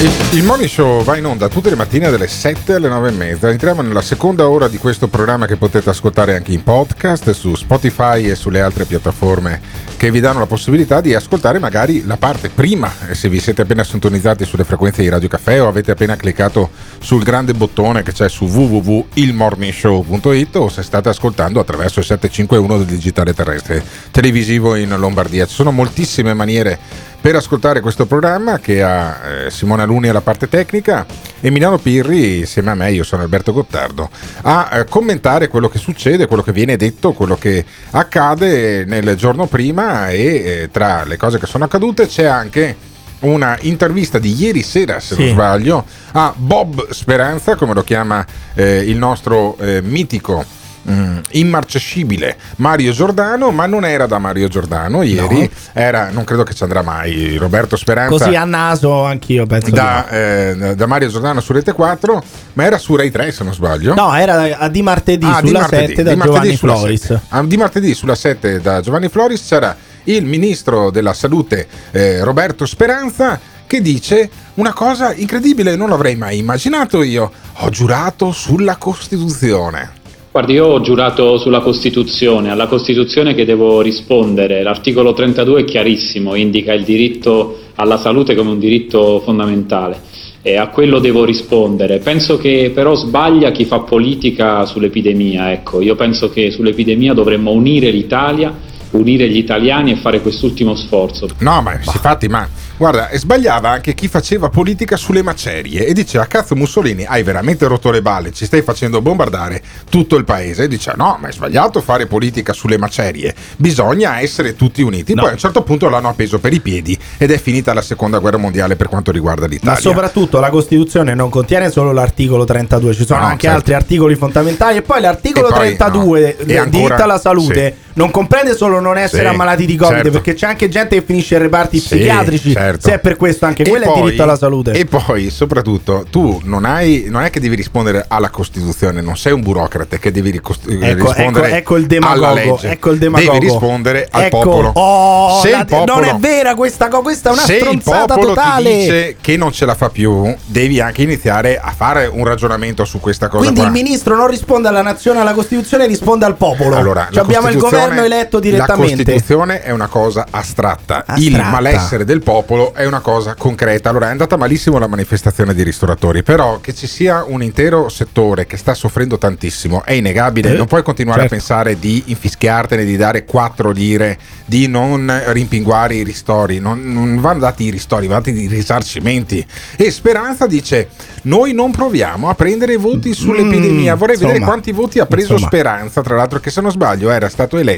Il, 0.00 0.38
il 0.38 0.44
Morning 0.44 0.70
Show 0.70 1.04
va 1.04 1.18
in 1.18 1.26
onda 1.26 1.50
tutte 1.50 1.68
le 1.68 1.76
mattine 1.76 2.10
dalle 2.10 2.26
7 2.26 2.72
alle 2.72 2.88
9 2.88 3.10
e 3.10 3.12
mezza. 3.12 3.50
Entriamo 3.50 3.82
nella 3.82 4.00
seconda 4.00 4.48
ora 4.48 4.66
di 4.66 4.78
questo 4.78 5.08
programma 5.08 5.44
che 5.44 5.58
potete 5.58 5.90
ascoltare 5.90 6.34
anche 6.34 6.52
in 6.52 6.62
podcast 6.62 7.32
su 7.32 7.54
Spotify 7.54 8.24
e 8.24 8.34
sulle 8.34 8.62
altre 8.62 8.86
piattaforme 8.86 9.60
che 9.98 10.10
vi 10.10 10.20
danno 10.20 10.38
la 10.38 10.46
possibilità 10.46 11.02
di 11.02 11.14
ascoltare 11.14 11.58
magari 11.58 12.06
la 12.06 12.16
parte 12.16 12.48
prima, 12.48 12.90
eh, 13.10 13.14
se 13.14 13.28
vi 13.28 13.38
siete 13.38 13.60
appena 13.60 13.84
sintonizzati 13.84 14.46
sulle 14.46 14.64
frequenze 14.64 15.02
di 15.02 15.10
Radio 15.10 15.28
Caffè 15.28 15.60
o 15.60 15.68
avete 15.68 15.90
appena 15.90 16.16
cliccato 16.16 16.70
sul 16.98 17.22
grande 17.22 17.52
bottone 17.52 18.02
che 18.02 18.12
c'è 18.12 18.30
su 18.30 18.46
www.ilmorningshow.it 18.46 20.56
o 20.56 20.70
se 20.70 20.82
state 20.82 21.10
ascoltando 21.10 21.60
attraverso 21.60 21.98
il 21.98 22.06
751 22.06 22.78
del 22.78 22.86
digitale 22.86 23.34
terrestre 23.34 23.84
televisivo 24.10 24.76
in 24.76 24.96
Lombardia. 24.96 25.44
Ci 25.44 25.52
sono 25.52 25.70
moltissime 25.70 26.32
maniere 26.32 27.08
per 27.20 27.36
ascoltare 27.36 27.80
questo 27.80 28.06
programma 28.06 28.58
che 28.58 28.82
ha 28.82 29.18
eh, 29.46 29.50
Simone 29.50 29.82
Aluni 29.82 30.08
alla 30.08 30.22
parte 30.22 30.48
tecnica 30.48 31.04
Emiliano 31.40 31.78
Pirri 31.78 32.38
insieme 32.38 32.70
a 32.70 32.74
me, 32.74 32.92
io 32.92 33.02
sono 33.04 33.22
Alberto 33.22 33.52
Gottardo, 33.52 34.08
a 34.42 34.70
eh, 34.72 34.84
commentare 34.84 35.48
quello 35.48 35.68
che 35.68 35.78
succede, 35.78 36.26
quello 36.26 36.42
che 36.42 36.52
viene 36.52 36.76
detto, 36.76 37.12
quello 37.12 37.36
che 37.36 37.64
accade 37.90 38.84
nel 38.84 39.14
giorno 39.16 39.46
prima 39.46 40.08
e 40.10 40.22
eh, 40.24 40.68
tra 40.70 41.04
le 41.04 41.16
cose 41.16 41.38
che 41.38 41.46
sono 41.46 41.64
accadute 41.64 42.06
c'è 42.06 42.24
anche 42.24 42.76
una 43.20 43.56
intervista 43.62 44.18
di 44.18 44.34
ieri 44.38 44.62
sera, 44.62 44.98
se 45.00 45.14
Sì. 45.14 45.24
non 45.24 45.30
sbaglio, 45.32 45.84
a 46.12 46.32
Bob 46.34 46.90
Speranza, 46.90 47.54
come 47.54 47.74
lo 47.74 47.84
chiama 47.84 48.24
eh, 48.54 48.78
il 48.78 48.96
nostro 48.96 49.56
eh, 49.58 49.80
mitico 49.82 50.44
mm, 50.88 51.18
immarcescibile 51.32 52.36
Mario 52.56 52.92
Giordano, 52.92 53.50
ma 53.50 53.66
non 53.66 53.84
era 53.84 54.06
da 54.06 54.18
Mario 54.18 54.48
Giordano 54.48 55.02
ieri, 55.02 55.40
No. 55.40 55.48
era, 55.72 56.10
non 56.10 56.24
credo 56.24 56.42
che 56.42 56.54
ci 56.54 56.62
andrà 56.62 56.82
mai, 56.82 57.36
Roberto 57.36 57.76
Speranza. 57.76 58.24
Così 58.24 58.36
a 58.36 58.44
naso 58.44 59.04
anch'io 59.04 59.46
penso. 59.46 59.70
da, 59.70 60.08
eh, 60.08 60.74
da 60.76 60.86
Mario 60.86 61.08
Giordano 61.08 61.40
su 61.40 61.52
Rete 61.52 61.72
4, 61.72 62.22
ma 62.54 62.64
era 62.64 62.78
su 62.78 62.94
Rai 62.96 63.10
3 63.10 63.32
se 63.32 63.44
non 63.44 63.52
sbaglio. 63.54 63.94
no. 63.94 64.14
era 64.14 64.58
a 64.58 64.68
di 64.68 64.82
martedì 64.82 65.26
Ah, 65.26 65.40
di 65.40 65.48
sulla 65.48 65.60
martedì, 65.60 65.94
7 65.94 66.02
da 66.02 66.14
Giovanni 66.16 66.56
Floris. 66.56 67.00
7. 67.00 67.20
Ah, 67.28 67.42
di 67.42 67.56
martedì 67.56 67.94
sulla 67.94 68.14
7 68.14 68.60
da 68.60 68.80
Giovanni 68.80 69.08
Floris 69.08 69.46
c'era 69.46 69.76
il 70.04 70.24
ministro 70.24 70.90
della 70.90 71.12
salute 71.12 71.66
eh, 71.90 72.22
Roberto 72.24 72.64
Speranza 72.66 73.38
che 73.66 73.80
dice 73.80 74.28
una 74.54 74.72
cosa 74.72 75.12
incredibile, 75.14 75.76
non 75.76 75.88
l'avrei 75.90 76.16
mai 76.16 76.38
immaginato 76.38 77.02
io. 77.02 77.30
Ho 77.58 77.68
giurato 77.70 78.32
sulla 78.32 78.76
Costituzione. 78.76 79.98
Guardi, 80.32 80.52
io 80.52 80.66
ho 80.66 80.80
giurato 80.80 81.38
sulla 81.38 81.58
Costituzione, 81.58 82.52
alla 82.52 82.68
Costituzione 82.68 83.34
che 83.34 83.44
devo 83.44 83.80
rispondere. 83.80 84.62
L'articolo 84.62 85.12
32 85.12 85.62
è 85.62 85.64
chiarissimo, 85.64 86.36
indica 86.36 86.72
il 86.72 86.84
diritto 86.84 87.58
alla 87.74 87.96
salute 87.96 88.36
come 88.36 88.50
un 88.50 88.60
diritto 88.60 89.18
fondamentale 89.24 90.00
e 90.40 90.56
a 90.56 90.68
quello 90.68 91.00
devo 91.00 91.24
rispondere. 91.24 91.98
Penso 91.98 92.38
che 92.38 92.70
però 92.72 92.94
sbaglia 92.94 93.50
chi 93.50 93.64
fa 93.64 93.80
politica 93.80 94.64
sull'epidemia. 94.66 95.50
Ecco, 95.50 95.80
io 95.80 95.96
penso 95.96 96.30
che 96.30 96.52
sull'epidemia 96.52 97.12
dovremmo 97.12 97.50
unire 97.50 97.90
l'Italia, 97.90 98.56
unire 98.90 99.28
gli 99.28 99.36
italiani 99.36 99.90
e 99.90 99.96
fare 99.96 100.20
quest'ultimo 100.20 100.76
sforzo. 100.76 101.26
No, 101.38 101.60
ma 101.60 101.76
si 101.82 101.98
fatti, 101.98 102.28
ma 102.28 102.48
guarda, 102.80 103.10
e 103.10 103.18
sbagliava 103.18 103.68
anche 103.68 103.92
chi 103.92 104.08
faceva 104.08 104.48
politica 104.48 104.96
sulle 104.96 105.22
macerie 105.22 105.84
e 105.84 105.92
diceva: 105.92 106.24
Cazzo, 106.24 106.56
Mussolini, 106.56 107.04
hai 107.04 107.22
veramente 107.22 107.66
rotto 107.66 107.90
le 107.90 108.00
balle, 108.00 108.32
ci 108.32 108.46
stai 108.46 108.62
facendo 108.62 109.02
bombardare 109.02 109.60
tutto 109.90 110.16
il 110.16 110.24
paese. 110.24 110.62
E 110.64 110.68
dice: 110.68 110.94
No, 110.96 111.18
ma 111.20 111.28
è 111.28 111.32
sbagliato 111.32 111.82
fare 111.82 112.06
politica 112.06 112.54
sulle 112.54 112.78
macerie, 112.78 113.34
bisogna 113.56 114.18
essere 114.20 114.56
tutti 114.56 114.80
uniti. 114.80 115.12
Poi 115.14 115.28
a 115.28 115.32
un 115.32 115.38
certo 115.38 115.62
punto 115.62 115.90
l'hanno 115.90 116.08
appeso 116.08 116.38
per 116.38 116.54
i 116.54 116.60
piedi 116.60 116.98
ed 117.18 117.30
è 117.30 117.38
finita 117.38 117.74
la 117.74 117.82
seconda 117.82 118.18
guerra 118.18 118.38
mondiale 118.38 118.76
per 118.76 118.88
quanto 118.88 119.10
riguarda 119.12 119.46
l'Italia. 119.46 119.72
Ma 119.74 119.78
soprattutto 119.78 120.40
la 120.40 120.48
Costituzione 120.48 121.12
non 121.14 121.28
contiene 121.28 121.70
solo 121.70 121.92
l'articolo 121.92 122.44
32, 122.46 122.94
ci 122.94 123.04
sono 123.04 123.20
No, 123.20 123.26
anche 123.26 123.40
certo. 123.42 123.56
altri 123.56 123.74
articoli 123.74 124.14
fondamentali 124.14 124.78
e 124.78 124.82
poi 124.82 125.02
l'articolo 125.02 125.48
E 125.48 125.50
poi, 125.50 125.58
32 125.76 126.20
no, 126.38 126.44
del 126.44 126.50
e 126.50 126.58
ancora- 126.58 126.78
diritto 126.82 127.02
alla 127.02 127.18
salute 127.18 127.76
sì. 127.76 127.89
Non 128.00 128.10
comprende 128.10 128.56
solo 128.56 128.80
non 128.80 128.96
essere 128.96 129.22
Sì, 129.24 129.28
ammalati 129.28 129.66
di 129.66 129.76
Covid, 129.76 129.94
certo. 129.96 130.10
perché 130.10 130.32
c'è 130.34 130.46
anche 130.46 130.68
gente 130.70 130.96
che 130.96 131.02
finisce 131.02 131.34
in 131.34 131.42
reparti 131.42 131.78
Sì, 131.78 131.96
psichiatrici, 131.96 132.52
certo. 132.52 132.88
se 132.88 132.94
è 132.94 132.98
per 132.98 133.16
questo 133.16 133.44
anche 133.44 133.62
E 133.62 133.68
quello 133.68 133.84
è 133.84 133.88
poi- 133.88 134.02
diritto 134.02 134.22
alla 134.22 134.36
salute. 134.38 134.72
E 134.72 134.86
poi, 134.86 135.28
soprattutto, 135.28 136.06
tu 136.10 136.40
non, 136.44 136.64
hai, 136.64 137.06
non 137.08 137.22
è 137.22 137.30
che 137.30 137.40
devi 137.40 137.54
rispondere 137.56 138.06
alla 138.08 138.30
Costituzione, 138.30 139.02
non 139.02 139.16
sei 139.18 139.32
un 139.32 139.42
burocrate 139.42 139.98
che 139.98 140.10
devi 140.10 140.30
ricost- 140.30 140.66
Ecco, 140.68 141.04
rispondere 141.12 141.46
ecco- 141.48 141.56
ecco 141.56 141.76
il 141.76 141.82
alla 141.82 141.88
demagogo, 142.16 142.34
legge. 142.54 142.70
ecco 142.70 142.90
il 142.90 142.98
demagogo. 142.98 143.32
Devi 143.32 143.44
rispondere 143.44 144.08
al 144.10 144.22
Ecco, 144.24 144.38
popolo. 144.40 144.70
oh, 144.74 145.40
Se 145.42 145.50
il 145.50 145.66
popolo- 145.66 146.00
non 146.00 146.04
è 146.04 146.14
vera 146.18 146.54
questa 146.54 146.88
cosa, 146.88 147.02
questa 147.02 147.28
è 147.30 147.32
una 147.32 147.42
se 147.42 147.58
stronzata 147.58 148.14
totale. 148.16 148.70
ti 148.70 148.76
dice 148.78 149.16
che 149.20 149.36
non 149.36 149.52
ce 149.52 149.66
la 149.66 149.74
fa 149.74 149.90
più, 149.90 150.34
devi 150.46 150.80
anche 150.80 151.02
iniziare 151.02 151.58
a 151.62 151.72
fare 151.76 152.06
un 152.10 152.24
ragionamento 152.24 152.84
su 152.86 152.98
questa 152.98 153.28
cosa 153.28 153.42
Quindi 153.42 153.60
qua. 153.60 153.68
il 153.68 153.72
ministro 153.74 154.16
non 154.16 154.26
risponde 154.26 154.68
alla 154.68 154.82
nazione, 154.82 155.20
alla 155.20 155.34
Costituzione, 155.34 155.86
risponde 155.86 156.24
al 156.24 156.36
popolo. 156.36 156.76
Allora, 156.76 157.08
Cioè 157.10 157.22
abbiamo 157.22 157.48
il 157.48 157.54
Costituzione- 157.56 157.89
governo 157.90 158.14
eletto 158.14 158.36
La 158.36 158.42
direttamente. 158.42 159.04
Costituzione 159.04 159.62
è 159.62 159.70
una 159.70 159.86
cosa 159.88 160.26
astratta. 160.30 161.04
il 161.16 161.34
Astratta. 161.34 161.50
malessere 161.50 162.04
del 162.04 162.22
popolo 162.22 162.74
è 162.74 162.86
una 162.86 163.00
cosa 163.00 163.34
concreta. 163.34 163.90
Allora 163.90 164.08
è 164.08 164.10
andata 164.10 164.36
malissimo 164.36 164.78
la 164.78 164.86
manifestazione 164.86 165.54
di 165.54 165.62
ristoratori, 165.62 166.22
però 166.22 166.60
che 166.60 166.74
ci 166.74 166.86
sia 166.86 167.24
un 167.26 167.42
intero 167.42 167.88
settore 167.88 168.46
che 168.46 168.56
sta 168.56 168.74
soffrendo 168.74 169.18
tantissimo 169.18 169.84
è 169.84 169.92
innegabile. 169.92 170.52
Eh, 170.52 170.56
non 170.56 170.66
puoi 170.66 170.82
continuare 170.82 171.20
certo. 171.20 171.34
a 171.34 171.38
pensare 171.38 171.78
di 171.78 172.04
infischiartene, 172.06 172.84
di 172.84 172.96
dare 172.96 173.24
4 173.24 173.70
lire, 173.70 174.18
di 174.44 174.66
non 174.66 175.22
rimpinguare 175.28 175.94
i 175.94 176.02
ristori. 176.02 176.58
Non, 176.58 176.80
non 176.92 177.20
vanno 177.20 177.40
dati 177.40 177.64
i 177.64 177.70
ristori, 177.70 178.06
vanno 178.06 178.22
dati 178.24 178.42
i 178.42 178.46
risarcimenti. 178.46 179.44
E 179.76 179.90
Speranza 179.90 180.46
dice: 180.46 180.88
Noi 181.22 181.52
non 181.52 181.70
proviamo 181.70 182.28
a 182.28 182.34
prendere 182.34 182.76
voti 182.76 183.14
sull'epidemia. 183.14 183.94
Vorrei 183.94 184.16
vedere 184.16 184.38
insomma, 184.38 184.52
quanti 184.52 184.72
voti 184.72 184.98
ha 184.98 185.06
preso 185.06 185.32
insomma. 185.32 185.50
Speranza, 185.50 186.02
tra 186.02 186.16
l'altro, 186.16 186.40
che 186.40 186.50
se 186.50 186.60
non 186.60 186.70
sbaglio 186.70 187.10
era 187.10 187.28
stato 187.28 187.56
eletto 187.56 187.69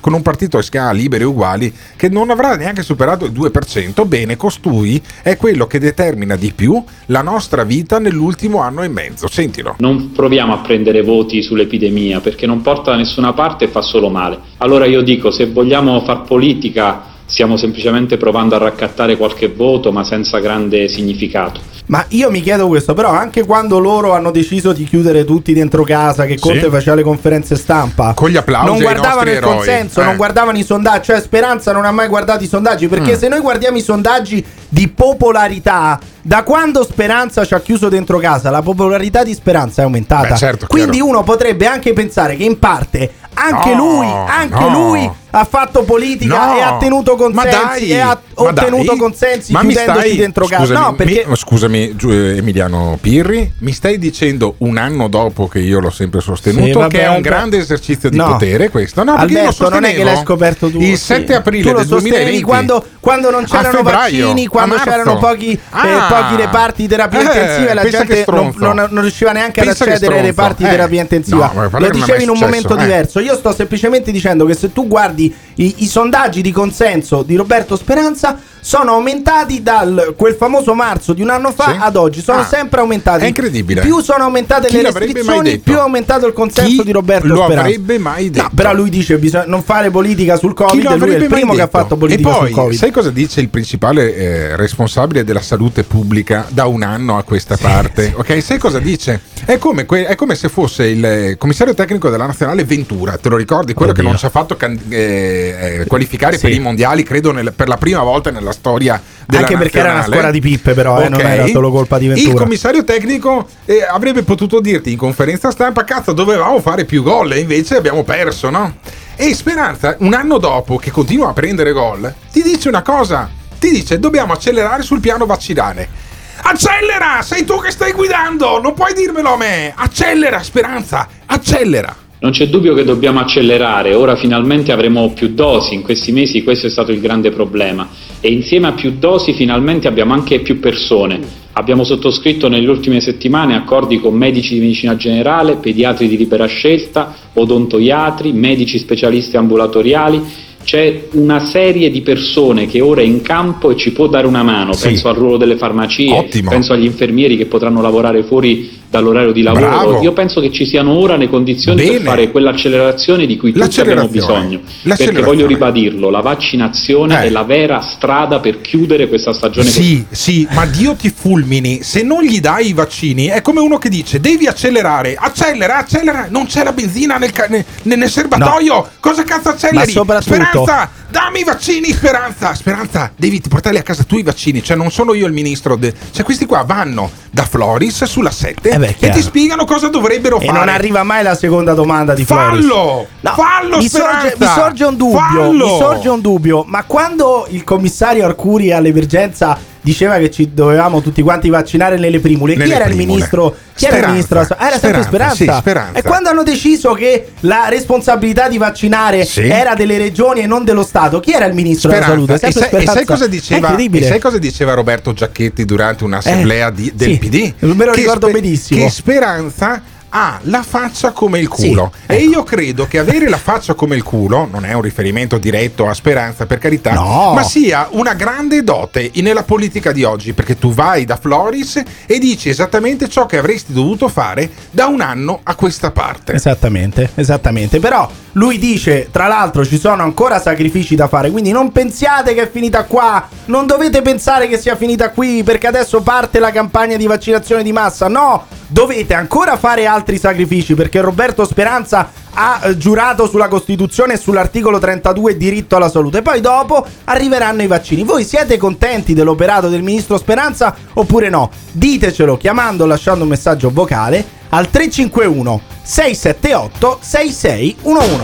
con 0.00 0.12
un 0.12 0.22
partito 0.22 0.58
chiama 0.58 0.92
Liberi 0.92 1.22
e 1.22 1.26
Uguali 1.26 1.72
che 1.96 2.08
non 2.08 2.30
avrà 2.30 2.56
neanche 2.56 2.82
superato 2.82 3.24
il 3.24 3.32
2%. 3.32 4.06
Bene, 4.06 4.36
costui 4.36 5.00
è 5.22 5.36
quello 5.36 5.66
che 5.66 5.78
determina 5.78 6.36
di 6.36 6.52
più 6.52 6.82
la 7.06 7.22
nostra 7.22 7.64
vita 7.64 7.98
nell'ultimo 7.98 8.60
anno 8.60 8.82
e 8.82 8.88
mezzo. 8.88 9.28
Sentilo. 9.28 9.76
Non 9.78 10.12
proviamo 10.12 10.52
a 10.52 10.58
prendere 10.58 11.02
voti 11.02 11.42
sull'epidemia 11.42 12.20
perché 12.20 12.46
non 12.46 12.62
porta 12.62 12.90
da 12.90 12.96
nessuna 12.96 13.32
parte 13.32 13.66
e 13.66 13.68
fa 13.68 13.82
solo 13.82 14.08
male. 14.08 14.38
Allora 14.58 14.86
io 14.86 15.02
dico, 15.02 15.30
se 15.30 15.46
vogliamo 15.46 16.00
far 16.04 16.22
politica 16.22 17.10
stiamo 17.32 17.56
semplicemente 17.56 18.18
provando 18.18 18.54
a 18.56 18.58
raccattare 18.58 19.16
qualche 19.16 19.48
voto 19.48 19.90
ma 19.90 20.04
senza 20.04 20.38
grande 20.38 20.86
significato. 20.88 21.60
Ma 21.86 22.04
io 22.08 22.30
mi 22.30 22.42
chiedo 22.42 22.68
questo, 22.68 22.92
però 22.92 23.08
anche 23.08 23.44
quando 23.44 23.78
loro 23.78 24.12
hanno 24.12 24.30
deciso 24.30 24.72
di 24.72 24.84
chiudere 24.84 25.24
tutti 25.24 25.52
dentro 25.54 25.82
casa, 25.82 26.26
che 26.26 26.38
Conte 26.38 26.68
faceva 26.68 26.94
le 26.94 27.02
conferenze 27.02 27.56
stampa, 27.56 28.12
Con 28.14 28.28
gli 28.28 28.36
applausi 28.36 28.66
non 28.70 28.78
guardavano 28.80 29.30
il 29.30 29.36
eroi. 29.36 29.54
consenso, 29.56 30.00
Eh. 30.00 30.04
non 30.04 30.16
guardavano 30.16 30.58
i 30.58 30.62
sondaggi, 30.62 31.04
cioè 31.06 31.20
Speranza 31.22 31.72
non 31.72 31.86
ha 31.86 31.90
mai 31.90 32.08
guardato 32.08 32.44
i 32.44 32.46
sondaggi, 32.46 32.86
perché 32.86 33.12
Mm. 33.12 33.18
se 33.18 33.28
noi 33.28 33.40
guardiamo 33.40 33.78
i 33.78 33.82
sondaggi 33.82 34.44
di 34.74 34.88
popolarità, 34.88 35.98
da 36.22 36.42
quando 36.44 36.82
Speranza 36.82 37.44
ci 37.44 37.52
ha 37.52 37.60
chiuso 37.60 37.90
dentro 37.90 38.16
casa, 38.18 38.48
la 38.48 38.62
popolarità 38.62 39.22
di 39.22 39.34
Speranza 39.34 39.82
è 39.82 39.84
aumentata. 39.84 40.28
Beh, 40.28 40.36
certo, 40.36 40.66
Quindi 40.66 40.92
chiaro. 40.96 41.08
uno 41.08 41.22
potrebbe 41.24 41.66
anche 41.66 41.92
pensare 41.92 42.36
che 42.36 42.44
in 42.44 42.58
parte 42.58 43.12
anche 43.34 43.74
No, 43.74 43.84
lui, 43.84 44.06
anche 44.06 44.58
no. 44.60 44.68
lui 44.88 45.10
ha 45.34 45.44
fatto 45.46 45.84
politica 45.84 46.46
No, 46.48 46.56
e 46.58 46.60
ha 46.60 46.76
tenuto 46.76 47.16
consensi 47.16 47.48
dai, 47.86 47.90
e 47.90 47.98
ha 48.00 48.20
ottenuto 48.34 48.84
dai. 48.84 48.96
consensi 48.98 49.52
Ma 49.52 49.62
mi 49.62 49.68
chiudendoci 49.74 49.98
stai- 50.06 50.16
dentro 50.18 50.44
casa. 50.46 50.64
scusami, 50.66 50.80
No, 50.84 50.94
perché 50.94 51.24
mi- 51.26 51.36
scusami 51.36 51.96
Emiliano 52.36 52.98
Pirri, 53.00 53.50
mi 53.60 53.72
stai 53.72 53.98
dicendo 53.98 54.56
un 54.58 54.76
anno 54.76 55.08
dopo 55.08 55.48
che 55.48 55.60
io 55.60 55.80
l'ho 55.80 55.88
sempre 55.90 56.20
sostenuto 56.20 56.64
Sì, 56.66 56.72
vabbè, 56.72 56.88
che 56.94 57.02
è 57.04 57.08
un 57.08 57.22
grande 57.22 57.56
esercizio 57.58 58.10
di 58.10 58.18
potere 58.18 58.68
questo? 58.68 59.02
No, 59.02 59.14
perché 59.16 59.38
Alberto, 59.38 59.68
non 59.70 59.84
è 59.84 59.94
che 59.94 60.04
l'hai 60.04 60.18
scoperto 60.18 60.70
tu. 60.70 60.78
Il 60.80 60.98
sì. 60.98 61.04
7 61.04 61.34
aprile 61.34 61.62
tu 61.62 61.68
lo 61.72 61.78
del 61.78 61.86
sostenevi 61.86 62.14
2020 62.40 62.42
quando, 62.42 62.84
quando 63.00 63.30
non 63.30 63.44
c'erano 63.44 63.82
vaccini, 63.82 64.46
quando 64.66 64.74
marzo. 64.76 64.90
c'erano 64.90 65.18
pochi, 65.18 65.50
eh, 65.52 65.58
Ah. 65.70 66.06
pochi 66.08 66.36
reparti 66.42 66.82
di 66.82 66.88
terapia 66.88 67.18
Eh, 67.18 67.22
intensiva 67.22 67.70
e 67.70 67.74
la 67.74 67.88
gente 67.88 68.24
non, 68.28 68.52
non- 68.56 68.88
non 68.90 69.00
riusciva 69.02 69.32
neanche 69.32 69.60
ad 69.60 69.66
Pensa 69.66 69.84
che 69.84 69.90
accedere 69.92 70.18
ai 70.20 70.26
reparti 70.26 70.62
di 70.62 70.68
Eh. 70.68 70.72
terapia 70.72 71.00
intensiva. 71.00 71.50
No, 71.54 71.68
lo 71.78 71.90
dicevi 71.90 72.22
in 72.22 72.30
un 72.30 72.38
momento 72.38 72.74
eh. 72.74 72.78
diverso. 72.78 73.20
Io 73.20 73.34
sto 73.34 73.52
semplicemente 73.52 74.10
dicendo 74.10 74.44
che 74.44 74.54
se 74.54 74.72
tu 74.72 74.86
guardi 74.86 75.34
i, 75.56 75.74
i 75.78 75.86
sondaggi 75.86 76.40
di 76.42 76.52
consenso 76.52 77.22
di 77.22 77.36
Roberto 77.36 77.76
Speranza 77.76 78.38
sono 78.64 78.92
aumentati 78.92 79.60
dal 79.60 80.14
quel 80.16 80.34
famoso 80.34 80.72
marzo 80.72 81.12
di 81.12 81.20
un 81.20 81.30
anno 81.30 81.50
fa 81.50 81.72
Sì. 81.72 81.76
ad 81.80 81.96
oggi, 81.96 82.22
sono 82.22 82.42
Ah, 82.42 82.44
sempre 82.46 82.78
aumentati. 82.80 83.24
è 83.24 83.26
incredibile. 83.26 83.80
Più 83.80 83.98
sono 84.00 84.22
aumentate 84.22 84.68
Chi 84.68 84.76
le 84.76 84.82
restrizioni, 84.84 85.50
detto? 85.50 85.62
più 85.64 85.74
è 85.74 85.78
aumentato 85.80 86.26
il 86.28 86.32
consenso 86.32 86.70
Chi 86.70 86.82
di 86.84 86.92
Roberto 86.92 87.26
lo 87.26 87.42
Speranza. 87.42 87.60
avrebbe 87.62 87.98
mai 87.98 88.30
detto? 88.30 88.42
No, 88.44 88.50
però 88.54 88.72
lui 88.72 88.88
dice 88.88 89.18
bisogna 89.18 89.46
non 89.48 89.62
fare 89.64 89.90
politica 89.90 90.36
sul 90.36 90.54
Chi 90.54 90.62
Covid, 90.62 90.84
lo 90.84 90.92
e 90.92 90.96
lui 90.98 91.10
è 91.14 91.16
il 91.18 91.26
primo 91.26 91.54
che 91.54 91.60
ha 91.60 91.64
detto? 91.64 91.78
fatto 91.78 91.96
politica 91.96 92.28
e 92.28 92.32
poi, 92.32 92.46
sul 92.46 92.56
Covid. 92.56 92.78
sai 92.78 92.90
cosa 92.92 93.10
dice 93.10 93.40
il 93.40 93.48
principale 93.48 94.14
eh, 94.14 94.56
responsabile 94.56 95.24
della 95.24 95.40
salute 95.42 95.82
pubblica 95.82 96.46
da 96.48 96.66
un 96.66 96.82
anno 96.84 97.18
a 97.18 97.24
questa 97.24 97.56
parte? 97.56 98.12
Ok, 98.16 98.40
sai 98.40 98.58
cosa 98.58 98.78
dice? 98.78 99.20
È 99.44 99.58
come, 99.58 99.86
que- 99.86 100.06
è 100.06 100.14
come 100.14 100.36
se 100.36 100.48
fosse 100.48 100.86
il 100.86 101.04
eh, 101.04 101.36
commissario 101.36 101.74
tecnico 101.74 102.10
della 102.10 102.26
nazionale 102.26 102.62
Ventura, 102.64 103.16
te 103.16 103.28
lo 103.28 103.36
ricordi? 103.36 103.74
Quello 103.74 103.90
che 103.92 104.02
non 104.02 104.16
ci 104.16 104.24
ha 104.24 104.30
fatto 104.30 104.56
can- 104.56 104.78
eh, 104.88 105.80
eh, 105.80 105.86
qualificare 105.86 106.36
Sì. 106.36 106.42
per 106.42 106.52
i 106.52 106.60
mondiali, 106.60 107.02
credo 107.02 107.32
nel- 107.32 107.52
per 107.54 107.66
la 107.66 107.76
prima 107.76 108.02
volta 108.02 108.30
nella 108.30 108.51
storia 108.52 109.00
della 109.26 109.46
Anche 109.46 109.56
perché 109.56 109.78
era 109.78 109.92
una 109.92 110.02
scuola 110.04 110.30
di 110.30 110.40
pippe, 110.40 110.74
però, 110.74 111.00
eh, 111.00 111.08
non 111.08 111.20
Ok. 111.20 111.26
era 111.26 111.46
solo 111.46 111.70
colpa 111.70 111.98
di 111.98 112.06
Il 112.06 112.12
Ventura. 112.14 112.42
commissario 112.42 112.84
tecnico 112.84 113.46
eh, 113.64 113.82
avrebbe 113.82 114.22
potuto 114.22 114.60
dirti 114.60 114.92
in 114.92 114.98
conferenza 114.98 115.50
stampa: 115.50 115.84
cazzo, 115.84 116.12
dovevamo 116.12 116.60
fare 116.60 116.84
più 116.84 117.02
gol 117.02 117.32
e 117.32 117.38
invece 117.40 117.76
abbiamo 117.76 118.04
perso, 118.04 118.50
no? 118.50 118.76
E 119.16 119.34
Speranza, 119.34 119.96
un 120.00 120.14
anno 120.14 120.38
dopo 120.38 120.76
che 120.76 120.90
continua 120.90 121.30
a 121.30 121.32
prendere 121.32 121.72
gol, 121.72 122.12
ti 122.30 122.42
dice 122.42 122.68
una 122.68 122.82
cosa: 122.82 123.28
ti 123.58 123.70
dice 123.70 123.98
dobbiamo 123.98 124.32
accelerare 124.32 124.82
sul 124.82 125.00
piano 125.00 125.26
vaccinale. 125.26 126.10
Accelera! 126.44 127.22
Sei 127.22 127.44
tu 127.44 127.60
che 127.60 127.70
stai 127.70 127.92
guidando! 127.92 128.60
Non 128.60 128.74
puoi 128.74 128.94
dirmelo 128.94 129.34
a 129.34 129.36
me! 129.36 129.72
Accelera, 129.76 130.42
Speranza! 130.42 131.06
Accelera! 131.26 131.94
Non 132.22 132.30
c'è 132.30 132.46
dubbio 132.46 132.72
che 132.74 132.84
dobbiamo 132.84 133.18
accelerare, 133.18 133.94
ora 133.94 134.14
finalmente 134.14 134.70
avremo 134.70 135.10
più 135.12 135.30
dosi, 135.34 135.74
in 135.74 135.82
questi 135.82 136.12
mesi 136.12 136.44
questo 136.44 136.68
è 136.68 136.70
stato 136.70 136.92
il 136.92 137.00
grande 137.00 137.32
problema 137.32 137.88
e 138.20 138.30
insieme 138.30 138.68
a 138.68 138.72
più 138.72 138.94
dosi 138.96 139.32
finalmente 139.32 139.88
abbiamo 139.88 140.12
anche 140.12 140.38
più 140.38 140.60
persone. 140.60 141.18
Abbiamo 141.54 141.82
sottoscritto 141.82 142.46
nelle 142.46 142.68
ultime 142.68 143.00
settimane 143.00 143.56
accordi 143.56 143.98
con 143.98 144.14
medici 144.14 144.54
di 144.54 144.60
medicina 144.60 144.94
generale, 144.94 145.56
pediatri 145.56 146.06
di 146.06 146.16
libera 146.16 146.46
scelta, 146.46 147.12
odontoiatri, 147.34 148.32
medici 148.32 148.78
specialisti 148.78 149.36
ambulatoriali. 149.36 150.22
C'è 150.62 151.08
una 151.14 151.40
serie 151.44 151.90
di 151.90 152.02
persone 152.02 152.66
che 152.66 152.80
ora 152.80 153.00
è 153.00 153.04
in 153.04 153.20
campo 153.20 153.72
e 153.72 153.76
ci 153.76 153.90
può 153.90 154.06
dare 154.06 154.28
una 154.28 154.44
mano, 154.44 154.74
Sì. 154.74 154.86
penso 154.86 155.08
al 155.08 155.16
ruolo 155.16 155.36
delle 155.38 155.56
farmacie, 155.56 156.12
Ottimo. 156.12 156.50
penso 156.50 156.72
agli 156.72 156.84
infermieri 156.84 157.36
che 157.36 157.46
potranno 157.46 157.82
lavorare 157.82 158.22
fuori 158.22 158.70
dall'orario 158.92 159.32
di 159.32 159.40
lavoro. 159.40 159.66
Bravo. 159.68 160.02
Io 160.02 160.12
penso 160.12 160.38
che 160.42 160.52
ci 160.52 160.66
siano 160.66 160.92
ora 160.98 161.16
le 161.16 161.26
condizioni 161.30 161.82
Bene. 161.82 161.92
per 161.96 162.02
fare 162.02 162.30
quell'accelerazione 162.30 163.24
di 163.24 163.38
cui 163.38 163.52
tutti 163.52 163.80
abbiamo 163.80 164.06
bisogno. 164.08 164.60
Perché 164.82 165.22
voglio 165.22 165.46
ribadirlo, 165.46 166.10
la 166.10 166.20
vaccinazione 166.20 167.22
Eh. 167.22 167.26
è 167.26 167.30
la 167.30 167.42
vera 167.42 167.80
strada 167.80 168.38
per 168.40 168.60
chiudere 168.60 169.08
questa 169.08 169.32
stagione 169.32 169.66
Sì, 169.68 170.04
sì, 170.10 170.46
ma 170.52 170.66
Dio 170.66 170.94
ti 170.94 171.10
fulmini. 171.10 171.82
Se 171.82 172.02
non 172.02 172.22
gli 172.22 172.38
dai 172.38 172.68
i 172.68 172.72
vaccini, 172.74 173.26
è 173.28 173.40
come 173.40 173.60
uno 173.60 173.78
che 173.78 173.88
dice: 173.88 174.20
devi 174.20 174.46
accelerare, 174.46 175.14
accelera, 175.18 175.78
accelera. 175.78 176.26
Non 176.28 176.44
c'è 176.46 176.62
la 176.62 176.72
benzina 176.72 177.16
nel, 177.16 177.32
ca- 177.32 177.46
ne- 177.48 177.64
ne- 177.84 177.96
nel 177.96 178.10
serbatoio. 178.10 178.88
Cosa 179.00 179.24
cazzo 179.24 179.48
acceleri? 179.48 179.90
Speranza, 180.20 180.90
dammi 181.08 181.40
i 181.40 181.44
vaccini, 181.44 181.92
Speranza. 181.92 182.54
Speranza, 182.54 183.10
devi 183.16 183.40
portarli 183.48 183.78
a 183.78 183.82
casa 183.82 184.04
tu 184.04 184.18
i 184.18 184.22
vaccini. 184.22 184.62
Cioè, 184.62 184.76
non 184.76 184.90
sono 184.90 185.14
io 185.14 185.26
il 185.26 185.32
ministro. 185.32 185.76
de- 185.76 185.94
cioè, 186.12 186.24
questi 186.24 186.44
qua 186.44 186.62
vanno 186.66 187.10
da 187.30 187.44
Floris 187.44 188.04
sulla 188.04 188.30
7 188.30 188.68
Eh 188.70 188.78
beh, 188.86 188.96
e 188.98 189.10
ti 189.10 189.22
spiegano 189.22 189.64
cosa 189.64 189.88
dovrebbero 189.88 190.40
E 190.40 190.46
fare. 190.46 190.58
non 190.58 190.68
arriva 190.68 191.02
mai 191.02 191.22
la 191.22 191.34
seconda 191.34 191.74
domanda 191.74 192.14
di 192.14 192.24
Floris. 192.24 192.66
Fallo! 192.66 193.06
No, 193.20 193.30
Fallo, 193.34 193.76
mi 193.78 193.88
sorge, 193.88 194.34
mi 194.38 194.46
sorge 194.46 194.84
un 194.84 194.96
dubbio. 194.96 195.18
Fallo! 195.18 195.66
Mi 195.66 195.78
sorge 195.78 196.08
un 196.08 196.20
dubbio. 196.20 196.64
Ma 196.66 196.84
quando 196.84 197.46
il 197.50 197.64
commissario 197.64 198.24
Arcuri 198.24 198.72
all'emergenza 198.72 199.56
diceva 199.82 200.16
che 200.18 200.30
ci 200.30 200.50
dovevamo 200.54 201.02
tutti 201.02 201.20
quanti 201.22 201.50
vaccinare 201.50 201.98
nelle 201.98 202.20
primule, 202.20 202.52
chi 202.52 202.58
Nelle 202.60 202.74
era 202.76 202.84
il 202.84 202.90
primule. 202.94 203.12
ministro? 203.14 203.54
Chi 203.74 203.84
era 203.86 203.96
il 203.96 204.02
Speranza. 204.02 204.10
ministro? 204.12 204.38
Era 204.66 204.78
sempre 204.78 205.02
Speranza, 205.02 205.34
Speranza. 205.34 205.34
sì, 205.54 205.60
Speranza. 205.60 205.98
E 205.98 206.02
quando 206.02 206.28
hanno 206.28 206.42
deciso 206.42 206.92
che 206.92 207.32
la 207.40 207.66
responsabilità 207.68 208.48
di 208.48 208.58
vaccinare 208.58 209.24
Sì. 209.24 209.42
era 209.48 209.74
delle 209.74 209.98
regioni 209.98 210.40
e 210.40 210.46
non 210.46 210.64
dello 210.64 210.84
Stato, 210.84 211.20
chi 211.20 211.32
era 211.32 211.46
il 211.46 211.54
ministro 211.54 211.90
della 211.90 212.04
salute? 212.06 212.34
E 212.34 212.38
sai, 212.38 212.50
e 212.50 212.52
Speranza. 212.52 212.92
sai 212.92 213.04
cosa 213.04 213.26
diceva, 213.26 213.76
e 213.76 214.02
sai 214.04 214.20
cosa 214.20 214.38
diceva 214.38 214.74
Roberto 214.74 215.12
Giacchetti 215.12 215.64
durante 215.64 216.04
un'assemblea 216.04 216.68
Eh, 216.68 216.72
di- 216.72 216.92
del 216.94 217.08
sì, 217.12 217.18
PD? 217.18 217.52
me 217.74 217.84
lo 217.84 217.90
Che 217.92 218.00
ricordo 218.00 218.28
benissimo. 218.30 218.84
Che 218.84 218.90
Speranza 218.90 219.82
ha 220.14 220.38
la 220.42 220.62
faccia 220.62 221.12
come 221.12 221.38
il 221.38 221.48
culo. 221.48 221.90
Sì, 221.94 222.12
E 222.12 222.16
ecco. 222.16 222.30
io 222.30 222.42
credo 222.42 222.86
che 222.86 222.98
avere 222.98 223.28
la 223.28 223.38
faccia 223.38 223.72
come 223.74 223.96
il 223.96 224.02
culo 224.02 224.46
non 224.50 224.64
è 224.66 224.72
un 224.74 224.82
riferimento 224.82 225.38
diretto 225.38 225.88
a 225.88 225.94
Speranza, 225.94 226.44
per 226.46 226.58
carità, 226.58 226.92
No. 226.92 227.32
ma 227.34 227.42
sia 227.42 227.88
una 227.92 228.12
grande 228.14 228.62
dote 228.62 229.10
nella 229.14 229.42
politica 229.42 229.92
di 229.92 230.04
oggi, 230.04 230.32
perché 230.34 230.58
tu 230.58 230.72
vai 230.74 231.04
da 231.04 231.16
Floris 231.16 231.82
e 232.06 232.18
dici 232.18 232.48
esattamente 232.50 233.08
ciò 233.08 233.24
che 233.26 233.38
avresti 233.38 233.72
dovuto 233.72 234.08
fare 234.08 234.50
da 234.70 234.86
un 234.86 235.00
anno 235.00 235.40
a 235.42 235.54
questa 235.54 235.90
parte. 235.92 236.32
Esattamente, 236.34 237.10
esattamente. 237.14 237.78
Però 237.78 238.08
lui 238.32 238.58
dice, 238.58 239.08
tra 239.10 239.28
l'altro, 239.28 239.64
ci 239.64 239.78
sono 239.78 240.02
ancora 240.02 240.40
sacrifici 240.40 240.94
da 240.94 241.08
fare. 241.08 241.30
Quindi 241.30 241.52
non 241.52 241.72
pensiate 241.72 242.34
che 242.34 242.42
è 242.42 242.50
finita 242.50 242.84
qua. 242.84 243.26
Non 243.46 243.66
dovete 243.66 244.02
pensare 244.02 244.48
che 244.48 244.58
sia 244.58 244.76
finita 244.76 245.10
qui 245.10 245.42
perché 245.42 245.66
adesso 245.68 246.02
parte 246.02 246.38
la 246.38 246.50
campagna 246.50 246.96
di 246.96 247.06
vaccinazione 247.06 247.62
di 247.62 247.72
massa. 247.72 248.08
No, 248.08 248.44
dovete 248.72 249.14
ancora 249.14 249.58
fare 249.58 249.86
altri 249.86 250.18
sacrifici 250.18 250.74
perché 250.74 251.00
Roberto 251.00 251.44
Speranza 251.44 252.10
ha 252.34 252.60
eh, 252.64 252.76
giurato 252.78 253.28
sulla 253.28 253.48
Costituzione 253.48 254.14
e 254.14 254.16
sull'articolo 254.16 254.78
32 254.78 255.36
diritto 255.36 255.76
alla 255.76 255.90
salute. 255.90 256.22
Poi 256.22 256.40
dopo 256.40 256.86
arriveranno 257.04 257.62
i 257.62 257.66
vaccini. 257.66 258.02
Voi 258.02 258.24
siete 258.24 258.56
contenti 258.56 259.12
dell'operato 259.12 259.68
del 259.68 259.82
ministro 259.82 260.16
Speranza 260.16 260.74
oppure 260.94 261.28
no? 261.28 261.50
Ditecelo 261.72 262.38
chiamando 262.38 262.84
o 262.84 262.86
lasciando 262.86 263.24
un 263.24 263.30
messaggio 263.30 263.70
vocale 263.70 264.24
al 264.48 264.70
351 264.70 265.60
678 265.82 266.98
6611. 267.00 268.20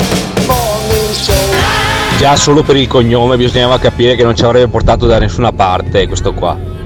Già 2.19 2.37
solo 2.37 2.63
per 2.63 2.77
il 2.77 2.89
cognome 2.89 3.37
bisognava 3.37 3.79
capire 3.79 4.17
che 4.17 4.25
non 4.25 4.35
ci 4.35 4.45
avrebbe 4.45 4.69
portato 4.69 5.07
da 5.07 5.19
nessuna 5.19 5.53
parte 5.53 6.07
questo 6.07 6.33
qua. 6.33 6.78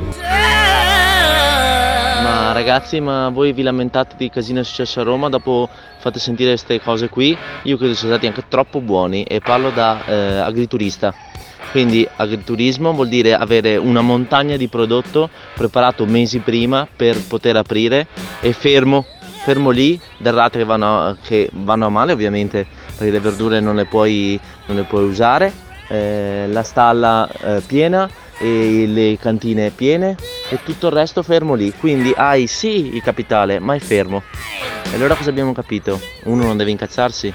Ragazzi, 2.52 3.00
ma 3.00 3.30
voi 3.30 3.54
vi 3.54 3.62
lamentate 3.62 4.14
di 4.18 4.28
casino 4.28 4.62
successo 4.62 5.00
a 5.00 5.04
Roma, 5.04 5.30
dopo 5.30 5.70
fate 5.98 6.18
sentire 6.18 6.50
queste 6.50 6.82
cose 6.82 7.08
qui? 7.08 7.34
Io 7.62 7.78
credo 7.78 7.94
siano 7.94 8.12
stati 8.12 8.26
anche 8.26 8.44
troppo 8.46 8.82
buoni 8.82 9.22
e 9.22 9.40
parlo 9.40 9.70
da 9.70 10.04
eh, 10.04 10.36
agriturista. 10.36 11.14
Quindi 11.70 12.06
agriturismo 12.14 12.92
vuol 12.92 13.08
dire 13.08 13.32
avere 13.32 13.78
una 13.78 14.02
montagna 14.02 14.58
di 14.58 14.68
prodotto 14.68 15.30
preparato 15.54 16.04
mesi 16.04 16.40
prima 16.40 16.86
per 16.94 17.18
poter 17.26 17.56
aprire 17.56 18.06
e 18.42 18.52
fermo, 18.52 19.06
fermo 19.44 19.70
lì, 19.70 19.98
derrate 20.18 20.58
che 20.58 20.64
vanno, 20.64 21.00
a- 21.00 21.16
che 21.22 21.48
vanno 21.54 21.86
a 21.86 21.88
male 21.88 22.12
ovviamente, 22.12 22.66
perché 22.94 23.10
le 23.10 23.20
verdure 23.20 23.60
non 23.60 23.76
le 23.76 23.86
puoi, 23.86 24.38
non 24.66 24.76
le 24.76 24.82
puoi 24.82 25.04
usare, 25.04 25.50
eh, 25.88 26.44
la 26.48 26.62
stalla 26.62 27.26
eh, 27.28 27.62
piena 27.66 28.06
e 28.42 28.86
le 28.88 29.16
cantine 29.20 29.70
piene 29.70 30.16
e 30.50 30.58
tutto 30.64 30.88
il 30.88 30.92
resto 30.92 31.22
fermo 31.22 31.54
lì. 31.54 31.72
Quindi 31.78 32.12
hai 32.16 32.48
sì 32.48 32.94
il 32.94 33.02
capitale, 33.02 33.60
ma 33.60 33.74
è 33.74 33.78
fermo. 33.78 34.22
E 34.90 34.94
allora 34.96 35.14
cosa 35.14 35.30
abbiamo 35.30 35.52
capito? 35.52 36.00
Uno 36.24 36.44
non 36.44 36.56
deve 36.56 36.72
incazzarsi? 36.72 37.32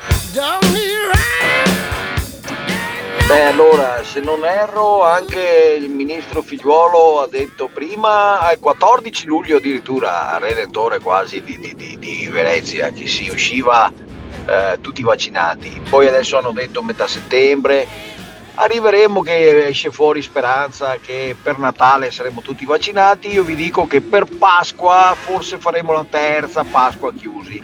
Beh, 3.27 3.43
allora, 3.43 4.03
se 4.03 4.21
non 4.21 4.45
erro, 4.45 5.03
anche 5.03 5.75
il 5.77 5.89
ministro 5.89 6.41
Figliuolo 6.41 7.21
ha 7.21 7.27
detto 7.27 7.69
prima, 7.73 8.39
al 8.39 8.57
14 8.57 9.25
luglio 9.25 9.57
addirittura, 9.57 10.37
redentore 10.39 10.99
quasi 10.99 11.41
di, 11.41 11.57
di- 11.59 11.75
di- 11.75 11.97
di 11.99 12.27
Venezia, 12.31 12.89
che 12.91 13.05
si 13.07 13.27
usciva 13.29 13.91
eh, 14.45 14.77
tutti 14.79 15.03
vaccinati. 15.03 15.81
Poi 15.89 16.07
adesso 16.07 16.37
hanno 16.37 16.51
detto 16.51 16.81
metà 16.81 17.05
settembre. 17.07 17.85
Arriveremo 18.59 19.21
che 19.21 19.67
esce 19.67 19.91
fuori 19.91 20.23
speranza 20.23 20.97
che 20.99 21.35
per 21.39 21.59
Natale 21.59 22.09
saremo 22.09 22.41
tutti 22.41 22.65
vaccinati. 22.65 23.31
Io 23.31 23.43
vi 23.43 23.53
dico 23.53 23.85
che 23.85 24.01
per 24.01 24.25
Pasqua 24.25 25.15
forse 25.15 25.59
faremo 25.59 25.93
la 25.93 26.05
terza 26.09 26.63
Pasqua 26.63 27.13
chiusi. 27.13 27.61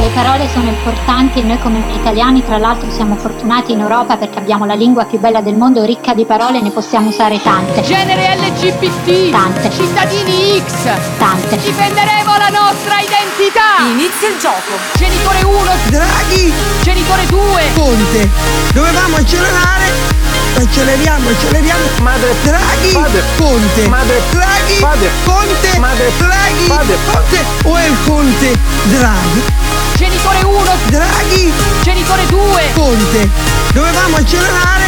Le 0.00 0.10
parole 0.14 0.48
sono 0.48 0.68
importanti 0.68 1.40
e 1.40 1.42
noi 1.42 1.58
come 1.58 1.82
italiani 1.92 2.44
tra 2.44 2.56
l'altro 2.56 2.88
siamo 2.90 3.16
fortunati 3.16 3.72
in 3.72 3.80
Europa 3.80 4.16
perché 4.16 4.38
abbiamo 4.38 4.64
la 4.64 4.74
lingua 4.74 5.04
più 5.04 5.18
bella 5.18 5.40
del 5.40 5.54
mondo, 5.54 5.84
ricca 5.84 6.14
di 6.14 6.24
parole, 6.24 6.60
ne 6.60 6.70
possiamo 6.70 7.08
usare 7.08 7.42
tante. 7.42 7.82
Genere 7.82 8.36
LGBT! 8.36 9.30
Tante. 9.30 9.70
Cittadini 9.70 10.62
X! 10.64 10.88
Tante. 11.18 11.56
Difenderemo 11.56 12.30
la 12.38 12.48
nostra 12.48 13.00
identità! 13.00 13.82
Inizia 13.90 14.28
il 14.28 14.38
gioco! 14.38 14.78
Genitore 14.94 15.42
1! 15.42 15.70
Draghi! 15.90 16.52
Genitore 16.82 17.26
2! 17.26 17.62
Conte! 17.74 18.28
Dovevamo 18.72 19.16
accelerare 19.16 20.18
Acceleriamo, 20.58 21.28
acceleriamo. 21.28 21.84
Madre 22.02 22.34
Draghi, 22.42 22.92
Padre. 22.92 23.22
Conte. 23.36 23.88
Madre 23.88 24.20
Draghi, 24.30 24.74
Padre. 24.80 25.10
Conte. 25.24 25.78
Madre 25.78 26.12
Draghi, 26.16 26.66
Padre. 26.66 26.96
Conte. 27.12 27.44
O 27.62 27.76
è 27.76 27.86
il 27.86 27.96
Conte 28.04 28.58
Draghi? 28.84 29.67
Genitore 29.98 30.44
1, 30.44 30.76
Draghi, 30.90 31.52
genitore 31.82 32.24
2. 32.28 32.70
Conte. 32.72 33.28
Dovevamo 33.72 34.14
accelerare. 34.18 34.86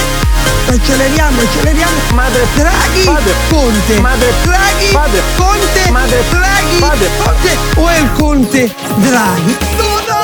Acceleriamo, 0.68 1.40
acceleriamo. 1.40 1.98
Madre 2.14 2.46
Draghi, 2.54 3.04
Padre. 3.06 3.34
Conte. 3.48 3.98
Madre 3.98 4.32
Draghi, 4.44 4.86
Padre. 4.92 5.20
Conte. 5.34 5.90
Madre 5.90 6.24
Draghi, 6.30 6.76
Padre. 6.78 7.10
Conte. 7.24 7.56
O 7.74 7.88
è 7.88 7.98
il 7.98 8.12
Conte 8.12 8.74
Draghi? 8.98 9.56
No, 9.78 10.00
no, 10.06 10.19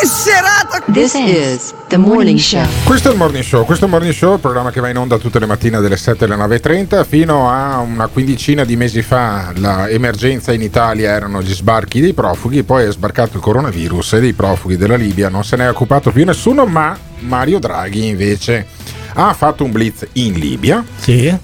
che 0.00 0.06
serata! 0.06 0.82
This 0.92 1.14
is 1.14 1.74
the 1.88 1.96
morning 1.96 2.38
show. 2.38 2.66
Questo 2.84 3.08
è 3.08 3.12
il 3.12 3.16
Morning 3.16 3.42
Show, 3.42 3.64
questo 3.64 3.84
è 3.84 3.88
il 3.88 3.94
Morning 3.94 4.14
Show, 4.14 4.34
il 4.34 4.40
programma 4.40 4.70
che 4.70 4.80
va 4.80 4.90
in 4.90 4.98
onda 4.98 5.16
tutte 5.16 5.38
le 5.38 5.46
mattine 5.46 5.80
dalle 5.80 5.96
7 5.96 6.24
alle 6.24 6.36
9.30 6.36 7.04
fino 7.06 7.50
a 7.50 7.78
una 7.78 8.06
quindicina 8.08 8.64
di 8.64 8.76
mesi 8.76 9.00
fa 9.00 9.52
l'emergenza 9.54 10.52
in 10.52 10.60
Italia 10.60 11.12
erano 11.12 11.40
gli 11.40 11.52
sbarchi 11.52 12.00
dei 12.00 12.12
profughi, 12.12 12.62
poi 12.62 12.84
è 12.84 12.92
sbarcato 12.92 13.36
il 13.36 13.42
coronavirus 13.42 14.14
e 14.14 14.20
dei 14.20 14.34
profughi 14.34 14.76
della 14.76 14.96
Libia 14.96 15.30
non 15.30 15.44
se 15.44 15.56
ne 15.56 15.64
è 15.64 15.70
occupato 15.70 16.10
più 16.10 16.24
nessuno, 16.24 16.66
ma 16.66 16.96
Mario 17.20 17.58
Draghi 17.58 18.06
invece 18.06 18.66
ha 19.14 19.32
fatto 19.32 19.64
un 19.64 19.72
blitz 19.72 20.06
in 20.14 20.34
Libia 20.34 20.84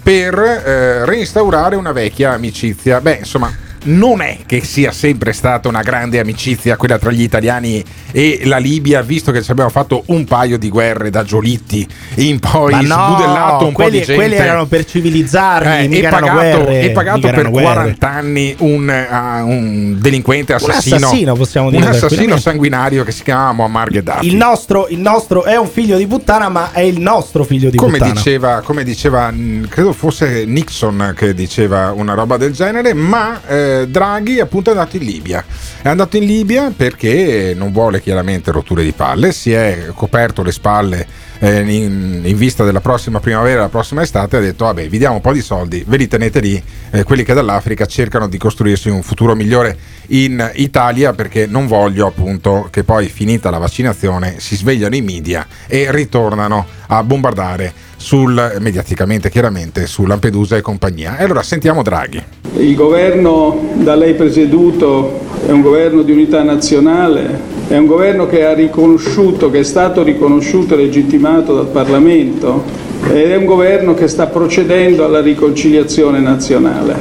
per 0.03 0.39
eh, 0.39 1.07
reinstaurare 1.07 1.77
una 1.77 1.93
vecchia 1.93 2.33
amicizia. 2.33 3.01
Beh, 3.01 3.17
insomma, 3.21 3.51
non 3.85 4.21
è 4.21 4.39
che 4.47 4.63
sia 4.63 4.93
sempre 4.93 5.33
stata 5.33 5.69
una 5.69 5.83
grande 5.83 6.21
amicizia 6.21 6.77
quella 6.77 6.99
tra 6.99 7.11
gli 7.11 7.23
italiani 7.23 7.83
e 8.13 8.43
la 8.45 8.59
Libia, 8.59 9.03
visto 9.03 9.33
che 9.33 9.43
ci 9.43 9.51
abbiamo 9.51 9.71
fatto 9.71 10.03
un 10.07 10.25
paio 10.25 10.59
di 10.59 10.69
guerre 10.69 11.11
da 11.11 11.25
Giolitti 11.25 11.87
in 12.17 12.39
poi 12.39 12.73
no, 12.75 12.81
sbudellato 12.81 13.67
un 13.67 13.73
quelli, 13.73 13.91
po' 13.91 13.99
di 13.99 14.05
gente. 14.05 14.15
quelli 14.15 14.35
erano 14.35 14.67
per 14.67 14.85
civilizzarli, 14.85 15.95
Eh, 15.95 15.99
e 15.99 16.03
erano 16.03 16.27
pagato, 16.27 16.59
guerre, 16.65 16.81
e 16.81 16.91
pagato 16.91 17.21
per 17.21 17.51
guerre. 17.51 17.73
40 17.73 18.09
anni 18.11 18.55
un, 18.59 18.89
ah, 18.89 19.43
un 19.45 19.97
delinquente 19.99 20.53
assassino. 20.53 20.97
assassino, 20.97 21.35
possiamo 21.35 21.71
dire 21.71 21.83
Un 21.83 21.89
assassino 21.89 22.37
sanguinario 22.37 23.05
che 23.05 23.13
si 23.13 23.23
chiama 23.23 23.53
Muammar 23.53 23.91
Gheddafi. 23.91 24.27
Il 24.27 24.37
nostro, 24.37 24.87
il 24.89 24.99
nostro 24.99 25.45
è 25.45 25.57
un 25.57 25.69
figlio 25.69 25.97
di 25.97 26.07
puttana, 26.07 26.49
ma 26.49 26.71
è 26.73 26.81
il 26.81 27.01
nostro 27.01 27.45
figlio 27.45 27.71
di 27.71 27.77
come 27.77 27.99
puttana. 27.99 28.13
diceva, 28.13 28.61
come 28.63 28.85
diceva, 28.85 29.33
credo 29.69 29.93
fosse 29.93 30.45
Nixon 30.45 31.15
che 31.17 31.35
diceva 31.35 31.93
una 31.93 32.15
roba 32.15 32.37
del 32.37 32.53
genere, 32.53 32.93
ma 32.95 33.41
eh, 33.47 33.71
Draghi 33.89 34.41
appunto 34.41 34.71
è 34.71 34.73
andato 34.73 34.97
in 34.97 35.05
Libia. 35.05 35.45
È 35.83 35.89
andato 35.89 36.17
in 36.17 36.25
Libia 36.25 36.73
perché 36.75 37.55
non 37.57 37.73
vuole 37.73 38.01
chiaramente 38.01 38.51
rotture 38.51 38.85
di 38.85 38.93
palle, 38.93 39.33
si 39.33 39.53
è 39.53 39.89
coperto 39.95 40.43
le 40.43 40.53
spalle 40.53 41.07
eh, 41.41 41.61
in, 41.61 42.21
in 42.23 42.37
vista 42.37 42.63
della 42.63 42.81
prossima 42.81 43.19
primavera, 43.19 43.63
la 43.63 43.69
prossima 43.69 44.03
estate, 44.03 44.37
ha 44.37 44.41
detto 44.41 44.65
vabbè 44.65 44.89
vi 44.89 44.99
diamo 44.99 45.17
un 45.17 45.21
po' 45.21 45.33
di 45.33 45.43
soldi, 45.43 45.85
ve 45.87 45.97
li 45.97 46.07
tenete 46.07 46.39
lì, 46.39 46.63
eh, 46.91 47.03
quelli 47.03 47.25
che 47.25 47.35
dall'Africa 47.35 47.85
cercano 47.85 48.29
di 48.29 48.39
costruirsi 48.39 48.89
un 48.89 49.03
futuro 49.03 49.35
migliore 49.35 49.77
in 50.09 50.53
Italia 50.55 51.13
perché 51.13 51.47
non 51.47 51.67
voglio 51.67 52.07
appunto 52.07 52.69
che 52.71 52.85
poi 52.85 53.09
finita 53.09 53.51
la 53.51 53.59
vaccinazione 53.59 54.37
si 54.39 54.55
svegliano 54.55 54.95
i 54.95 55.01
media 55.01 55.45
e 55.67 55.91
ritornano 55.91 56.65
a 56.87 57.03
bombardare 57.03 57.91
sul, 58.03 58.57
mediaticamente 58.59 59.31
chiaramente 59.31 59.87
su 59.87 60.05
Lampedusa 60.05 60.57
e 60.57 60.61
compagnia. 60.61 61.17
E 61.17 61.25
allora 61.25 61.43
sentiamo 61.43 61.83
Draghi. 61.83 62.21
Il 62.57 62.75
governo 62.75 63.71
da 63.75 63.95
lei 63.95 64.15
presieduto 64.15 65.21
è 65.47 65.51
un 65.53 65.63
governo 65.63 66.03
di 66.03 66.11
unità 66.11 66.43
nazionale, 66.43 67.39
è 67.69 67.77
un 67.77 67.87
governo 67.87 68.27
che 68.27 68.45
ha 68.45 68.55
riconosciuto, 68.55 69.51
che 69.51 69.61
è 69.61 69.63
stato 69.63 70.03
riconosciuto 70.03 70.75
e 70.75 70.79
legittimato 70.79 71.55
dal 71.55 71.69
Parlamento 71.69 72.65
ed 73.09 73.31
è 73.31 73.37
un 73.37 73.45
governo 73.45 73.95
che 73.95 74.09
sta 74.09 74.27
procedendo 74.27 75.05
alla 75.05 75.21
riconciliazione 75.21 76.19
nazionale. 76.19 76.97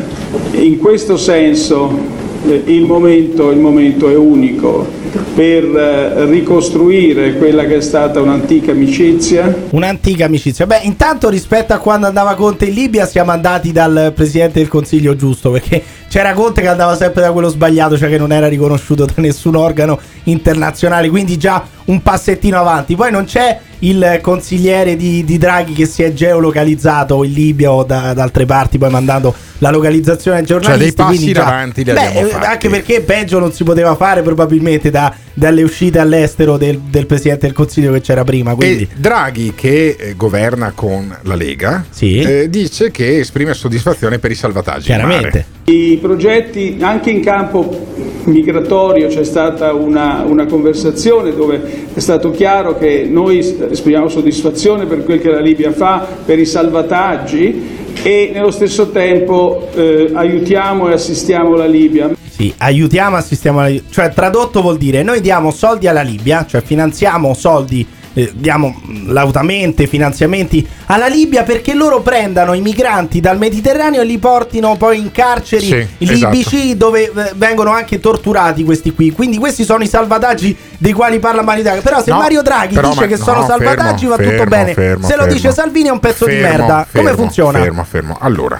In 0.53 0.77
questo 0.77 1.17
senso 1.17 2.20
il 2.43 2.85
momento, 2.85 3.51
il 3.51 3.59
momento 3.59 4.09
è 4.09 4.15
unico 4.15 4.99
per 5.35 5.63
eh, 5.63 6.25
ricostruire 6.25 7.35
quella 7.37 7.65
che 7.65 7.77
è 7.77 7.81
stata 7.81 8.21
un'antica 8.21 8.71
amicizia, 8.71 9.53
Un'antica 9.69 10.25
amicizia. 10.25 10.65
Beh, 10.65 10.81
intanto 10.83 11.29
rispetto 11.29 11.73
a 11.73 11.77
quando 11.77 12.07
andava 12.07 12.35
Conte 12.35 12.65
in 12.65 12.73
Libia 12.73 13.05
siamo 13.05 13.31
andati 13.31 13.71
dal 13.71 14.11
Presidente 14.15 14.59
del 14.59 14.67
Consiglio 14.67 15.15
giusto, 15.15 15.51
perché 15.51 15.83
c'era 16.07 16.33
Conte 16.33 16.61
che 16.61 16.67
andava 16.67 16.95
sempre 16.95 17.21
da 17.21 17.31
quello 17.31 17.49
sbagliato, 17.49 17.97
cioè 17.97 18.09
che 18.09 18.17
non 18.17 18.31
era 18.31 18.47
riconosciuto 18.47 19.05
da 19.05 19.13
nessun 19.17 19.55
organo 19.55 19.99
internazionale, 20.23 21.09
quindi 21.09 21.37
già 21.37 21.63
un 21.85 22.01
passettino 22.01 22.57
avanti. 22.57 22.95
Poi 22.95 23.11
non 23.11 23.25
c'è 23.25 23.59
il 23.81 24.19
consigliere 24.21 24.95
di, 24.95 25.23
di 25.23 25.37
Draghi 25.37 25.73
che 25.73 25.85
si 25.85 26.03
è 26.03 26.13
geolocalizzato 26.13 27.23
in 27.23 27.31
Libia 27.31 27.71
o 27.71 27.83
da, 27.83 28.13
da 28.13 28.23
altre 28.23 28.45
parti, 28.45 28.77
poi 28.77 28.89
mandando 28.89 29.33
la 29.59 29.69
localizzazione 29.69 30.39
ai 30.39 30.45
giornalisti. 30.45 30.95
Cioè, 30.95 31.07
dei 31.07 31.15
passi 31.15 31.29
in 31.29 31.37
avanti 31.37 31.83
li 31.83 31.93
Beh, 31.93 32.19
eh, 32.19 32.25
fatti. 32.25 32.45
Anche 32.45 32.69
perché 32.69 33.01
peggio 33.01 33.39
non 33.39 33.53
si 33.53 33.63
poteva 33.63 33.95
fare 33.95 34.21
probabilmente 34.21 34.89
da- 34.89 35.13
dalle 35.33 35.63
uscite 35.63 35.99
all'estero 35.99 36.57
del, 36.57 36.79
del 36.79 37.05
Presidente 37.05 37.45
del 37.45 37.55
Consiglio 37.55 37.91
che 37.93 38.01
c'era 38.01 38.23
prima. 38.23 38.55
Quindi. 38.55 38.83
E 38.83 38.87
Draghi, 38.95 39.53
che 39.55 39.95
eh, 39.97 40.15
governa 40.15 40.71
con 40.73 41.15
la 41.23 41.35
Lega, 41.35 41.85
eh, 41.99 42.49
dice 42.49 42.91
che 42.91 43.19
esprime 43.19 43.53
soddisfazione 43.53 44.19
per 44.19 44.31
i 44.31 44.35
salvataggi. 44.35 44.91
mare. 45.05 45.45
I 45.71 45.99
progetti 46.01 46.79
anche 46.81 47.11
in 47.11 47.21
campo 47.21 47.87
migratorio 48.25 49.07
c'è 49.07 49.23
stata 49.23 49.73
una, 49.73 50.21
una 50.27 50.45
conversazione 50.45 51.33
dove 51.33 51.87
è 51.93 51.99
stato 51.99 52.29
chiaro 52.31 52.77
che 52.77 53.07
noi 53.09 53.37
esprimiamo 53.39 54.09
soddisfazione 54.09 54.85
per 54.85 55.05
quel 55.05 55.21
che 55.21 55.29
la 55.29 55.39
Libia 55.39 55.71
fa, 55.71 56.05
per 56.25 56.37
i 56.39 56.45
salvataggi 56.45 57.79
e 58.03 58.31
nello 58.33 58.51
stesso 58.51 58.89
tempo 58.89 59.69
eh, 59.73 60.11
aiutiamo 60.13 60.89
e 60.89 60.93
assistiamo 60.93 61.55
la 61.55 61.67
Libia. 61.67 62.11
Sì, 62.27 62.53
aiutiamo, 62.57 63.15
assistiamo 63.15 63.59
alla 63.59 63.69
Libia. 63.69 63.89
Cioè, 63.89 64.11
tradotto 64.11 64.61
vuol 64.61 64.77
dire 64.77 65.03
noi 65.03 65.21
diamo 65.21 65.51
soldi 65.51 65.87
alla 65.87 66.01
Libia, 66.01 66.45
cioè 66.45 66.61
finanziamo 66.61 67.33
soldi, 67.33 67.87
eh, 68.13 68.31
diamo 68.33 68.81
lautamente 69.05 69.87
finanziamenti 69.87 70.67
alla 70.87 71.07
Libia 71.07 71.43
perché 71.43 71.73
loro 71.73 72.01
prendano 72.01 72.53
i 72.53 72.61
migranti 72.61 73.19
dal 73.19 73.37
Mediterraneo 73.37 74.01
e 74.01 74.05
li 74.05 74.17
portino 74.17 74.75
poi 74.75 74.99
in 74.99 75.11
carceri 75.11 75.65
Sì, 75.65 75.87
libici 75.99 76.75
dove 76.77 77.03
eh, 77.03 77.31
vengono 77.35 77.71
anche 77.71 77.99
torturati 77.99 78.63
questi 78.63 78.93
qui. 78.93 79.11
Quindi 79.11 79.37
questi 79.37 79.63
sono 79.63 79.83
i 79.83 79.87
salvataggi 79.87 80.55
dei 80.77 80.93
quali 80.93 81.19
parla 81.19 81.41
Mario 81.41 81.63
Draghi. 81.63 81.81
Però 81.81 82.01
se 82.01 82.11
No, 82.11 82.17
Mario 82.17 82.41
Draghi 82.41 82.75
dice 82.75 82.99
ma- 82.99 83.05
che 83.07 83.17
sono 83.17 83.39
no, 83.39 83.45
salvataggi 83.45 84.05
fermo, 84.07 84.15
va 84.15 84.15
tutto 84.17 84.29
fermo, 84.29 84.45
bene. 84.45 84.73
fermo, 84.73 85.07
se 85.07 85.15
lo 85.15 85.25
dice 85.27 85.51
Salvini 85.51 85.87
è 85.87 85.91
un 85.91 85.99
pezzo 85.99 86.25
di 86.25 86.35
merda. 86.35 86.85
Come 86.91 87.13
funziona? 87.13 87.59
Fermo, 87.59 87.83
fermo. 87.83 88.17
Allora, 88.19 88.59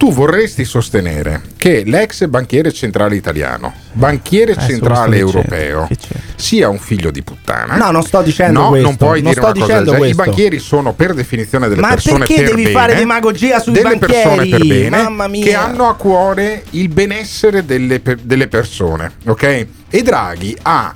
tu 0.00 0.14
vorresti 0.14 0.64
sostenere 0.64 1.42
che 1.58 1.82
l'ex 1.84 2.26
banchiere 2.26 2.72
centrale 2.72 3.16
italiano, 3.16 3.74
banchiere 3.92 4.52
Adesso 4.52 4.68
centrale 4.68 5.20
questo 5.20 5.42
che 5.42 5.56
europeo, 5.66 5.88
sia 6.36 6.70
un 6.70 6.78
figlio 6.78 7.10
di 7.10 7.22
puttana? 7.22 7.76
No, 7.76 7.90
non 7.90 8.02
sto 8.02 8.22
dicendo 8.22 8.60
no, 8.60 8.68
questo, 8.70 8.86
non 8.86 8.96
puoi 8.96 9.20
non 9.20 9.30
dire 9.30 9.32
sto 9.34 9.40
una 9.40 9.52
cosa 9.52 9.66
dicendo 9.66 9.90
del 9.90 10.00
genere. 10.00 10.10
I 10.10 10.14
banchieri 10.14 10.58
sono 10.58 10.94
per 10.94 11.12
definizione 11.12 11.68
delle 11.68 11.82
Ma 11.82 11.88
persone 11.88 12.18
perché 12.20 12.34
per 12.34 12.44
devi 12.46 12.62
bene, 12.62 12.74
fare 12.74 12.94
demagogia 12.94 13.60
sui 13.60 13.72
delle 13.74 13.98
persone 13.98 14.36
per 14.48 14.58
banchieri? 14.58 14.68
bene 14.68 15.02
Mamma 15.02 15.28
mia. 15.28 15.44
che 15.44 15.54
hanno 15.54 15.86
a 15.86 15.94
cuore 15.96 16.64
il 16.70 16.88
benessere 16.88 17.66
delle, 17.66 18.00
delle 18.22 18.48
persone, 18.48 19.12
ok? 19.26 19.66
E 19.90 20.02
Draghi 20.02 20.56
ha 20.62 20.94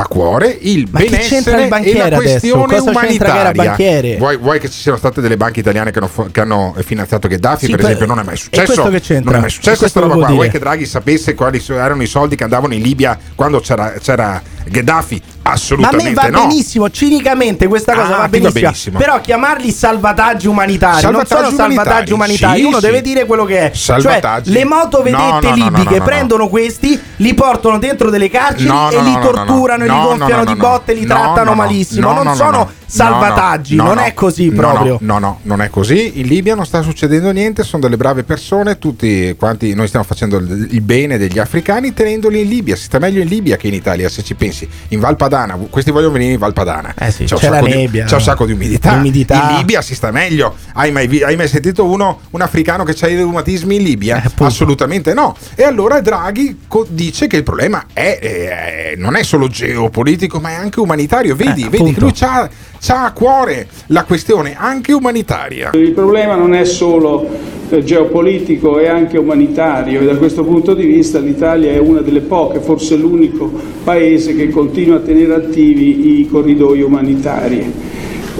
a 0.00 0.06
cuore 0.06 0.56
il 0.60 0.88
Ma 0.90 0.98
benessere 1.00 1.64
il 1.64 1.86
e 1.86 2.08
la 2.08 2.16
questione 2.16 2.78
umanitaria. 2.78 4.16
Vuoi, 4.18 4.36
vuoi 4.36 4.58
che 4.58 4.68
ci 4.70 4.80
siano 4.80 4.98
state 4.98 5.20
delle 5.20 5.36
banche 5.36 5.60
italiane 5.60 5.90
che 5.90 5.98
hanno, 5.98 6.10
che 6.30 6.40
hanno 6.40 6.74
finanziato 6.78 7.28
Gheddafi, 7.28 7.66
Sì, 7.66 7.70
per 7.72 7.80
esempio, 7.80 8.06
non 8.06 8.18
è 8.18 8.22
mai 8.22 8.36
successo. 8.36 8.82
Non 8.82 9.34
è 9.34 9.40
mai 9.40 9.50
successo 9.50 9.78
questa 9.78 10.00
roba 10.00 10.14
qua. 10.14 10.22
vuol 10.24 10.34
Vuoi 10.34 10.46
dire? 10.46 10.58
che 10.58 10.64
Draghi 10.64 10.86
sapesse 10.86 11.34
quali 11.34 11.62
erano 11.68 12.02
i 12.02 12.06
soldi 12.06 12.36
che 12.36 12.44
andavano 12.44 12.74
in 12.74 12.82
Libia 12.82 13.18
quando 13.34 13.60
c'era, 13.60 13.92
c'era 14.00 14.42
Gheddafi? 14.64 15.22
Ma 15.50 15.56
a 15.56 15.58
Assolutamente 15.58 16.08
me 16.08 16.14
va 16.14 16.28
no. 16.28 16.46
benissimo, 16.46 16.90
cinicamente 16.90 17.66
questa 17.68 17.94
cosa 17.94 18.06
Ah, 18.06 18.08
va 18.08 18.14
ti 18.16 18.20
va 18.20 18.28
benissimo. 18.28 18.60
benissimo. 18.62 18.98
Però 18.98 19.20
chiamarli 19.20 19.70
salvataggi 19.70 20.46
umanitari 20.46 21.00
Salvataggi 21.00 21.42
non 21.42 21.50
sono 21.50 21.56
salvataggi 21.68 22.12
umanitari, 22.12 22.60
sì, 22.60 22.64
Uno 22.66 22.76
sì. 22.80 22.86
deve 22.86 23.02
dire 23.02 23.24
quello 23.26 23.44
che 23.44 23.58
è. 23.58 23.70
Cioè, 23.72 24.20
le 24.44 24.64
motovedette 24.64 25.18
No, 25.22 25.40
no, 25.40 25.48
no, 25.48 25.54
libiche 25.54 25.84
no, 25.84 25.90
no, 25.90 25.96
no. 25.98 26.04
prendono 26.04 26.48
questi, 26.48 27.00
li 27.16 27.34
portano 27.34 27.78
dentro 27.78 28.10
delle 28.10 28.28
carceri 28.30 28.62
e 28.64 29.02
li 29.02 29.12
no, 29.12 29.18
no, 29.18 29.18
no, 29.18 29.20
torturano, 29.20 29.84
e 29.84 29.88
li 29.88 29.94
no, 29.94 30.02
gonfiano 30.02 30.44
no, 30.44 30.52
di 30.52 30.58
botte, 30.58 30.92
li 30.94 31.04
no, 31.04 31.14
trattano 31.14 31.44
no, 31.44 31.50
no, 31.50 31.54
malissimo. 31.56 32.08
no, 32.08 32.14
non 32.14 32.24
no, 32.26 32.34
sono 32.34 32.50
no, 32.58 32.70
salvataggi, 32.90 33.74
no, 33.76 33.84
non 33.84 33.94
no, 33.96 34.00
è 34.02 34.14
così 34.14 34.48
no, 34.48 34.54
proprio. 34.56 34.98
No, 35.02 35.18
no, 35.18 35.38
non 35.42 35.62
è 35.62 35.70
così. 35.70 36.20
In 36.20 36.26
Libia 36.26 36.54
non 36.54 36.66
sta 36.66 36.82
succedendo 36.82 37.30
niente, 37.30 37.62
sono 37.62 37.82
delle 37.82 37.96
brave 37.96 38.24
persone, 38.24 38.78
tutti 38.78 39.34
quanti 39.38 39.74
noi 39.74 39.86
stiamo 39.86 40.04
facendo 40.04 40.36
il 40.38 40.80
bene 40.80 41.18
degli 41.18 41.38
africani 41.38 41.92
tenendoli 41.94 42.40
in 42.40 42.48
Libia. 42.48 42.76
Si 42.76 42.84
sta 42.84 42.98
meglio 42.98 43.20
in 43.22 43.28
Libia 43.28 43.56
che 43.56 43.68
in 43.68 43.74
Italia, 43.74 44.08
se 44.08 44.22
ci 44.22 44.34
pensi. 44.34 44.68
In 44.88 45.00
Valpadana, 45.00 45.56
questi 45.70 45.90
vogliono 45.90 46.12
venire 46.12 46.32
in 46.32 46.38
Valpadana. 46.38 46.94
Eh 46.98 47.10
sì, 47.10 47.24
c'è, 47.24 47.34
un 47.34 47.40
c'è 47.40 47.48
la 47.48 47.54
sacco 47.56 47.66
di- 47.66 47.74
nebbia. 47.74 48.04
c'è 48.04 48.14
un 48.14 48.20
sacco 48.22 48.46
di 48.46 48.52
umidità. 48.52 48.94
L'umidità. 48.94 49.50
In 49.50 49.56
Libia 49.58 49.82
si 49.82 49.94
sta 49.94 50.10
meglio. 50.10 50.56
Hai 50.74 50.90
mai, 50.92 51.22
hai 51.22 51.36
mai 51.36 51.48
sentito 51.48 51.84
uno, 51.84 52.20
un 52.30 52.40
africano 52.40 52.84
che 52.84 52.96
ha 53.00 53.08
i 53.08 53.14
reumatismi 53.16 53.76
in 53.76 53.82
Libia? 53.82 54.22
Eh, 54.22 54.30
Assolutamente 54.44 55.14
no. 55.14 55.36
E 55.54 55.62
allora 55.62 56.00
Draghi 56.00 56.60
co- 56.66 56.86
dice 56.88 57.26
che 57.26 57.36
il 57.36 57.42
problema 57.42 57.84
è, 57.92 58.18
eh, 58.20 58.94
non 58.96 59.14
è 59.16 59.22
solo 59.22 59.48
geopolitico, 59.48 60.40
ma 60.40 60.50
è 60.50 60.54
anche 60.54 60.80
umanitario. 60.80 61.36
Vedi, 61.36 61.64
Eh, 61.64 61.68
vedi 61.68 61.94
lui 61.98 62.12
c'ha, 62.12 62.48
c'ha 62.80 63.04
a 63.04 63.12
cuore 63.12 63.68
la 63.88 64.04
questione 64.04 64.56
anche 64.58 64.92
umanitaria. 64.92 65.70
Il 65.74 65.92
problema 65.92 66.34
non 66.34 66.54
è 66.54 66.64
solo 66.64 67.28
eh, 67.68 67.84
geopolitico, 67.84 68.78
è 68.78 68.88
anche 68.88 69.18
umanitario 69.18 70.00
e 70.00 70.04
da 70.06 70.16
questo 70.16 70.44
punto 70.44 70.72
di 70.72 70.86
vista 70.86 71.18
l'Italia 71.18 71.72
è 71.72 71.78
una 71.78 72.00
delle 72.00 72.20
poche, 72.20 72.60
forse 72.60 72.96
l'unico 72.96 73.52
paese 73.84 74.34
che 74.34 74.48
continua 74.48 74.96
a 74.96 75.00
tenere 75.00 75.34
attivi 75.34 76.20
i 76.20 76.28
corridoi 76.28 76.80
umanitari. 76.80 77.70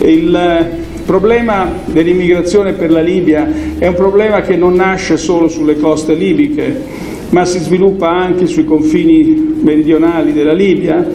Il 0.03 0.35
eh, 0.35 0.79
problema 1.05 1.71
dell'immigrazione 1.85 2.73
per 2.73 2.91
la 2.91 3.03
Libia 3.03 3.47
è 3.79 3.87
un 3.87 3.95
problema 3.95 4.41
che 4.41 4.57
non 4.57 4.75
nasce 4.75 5.19
solo 5.19 5.49
sulle 5.49 5.79
coste 5.79 6.15
libiche, 6.15 7.09
ma 7.31 7.45
si 7.45 7.59
sviluppa 7.59 8.09
anche 8.09 8.47
sui 8.47 8.65
confini 8.65 9.59
meridionali 9.63 10.33
della 10.33 10.55
Libia 10.55 11.07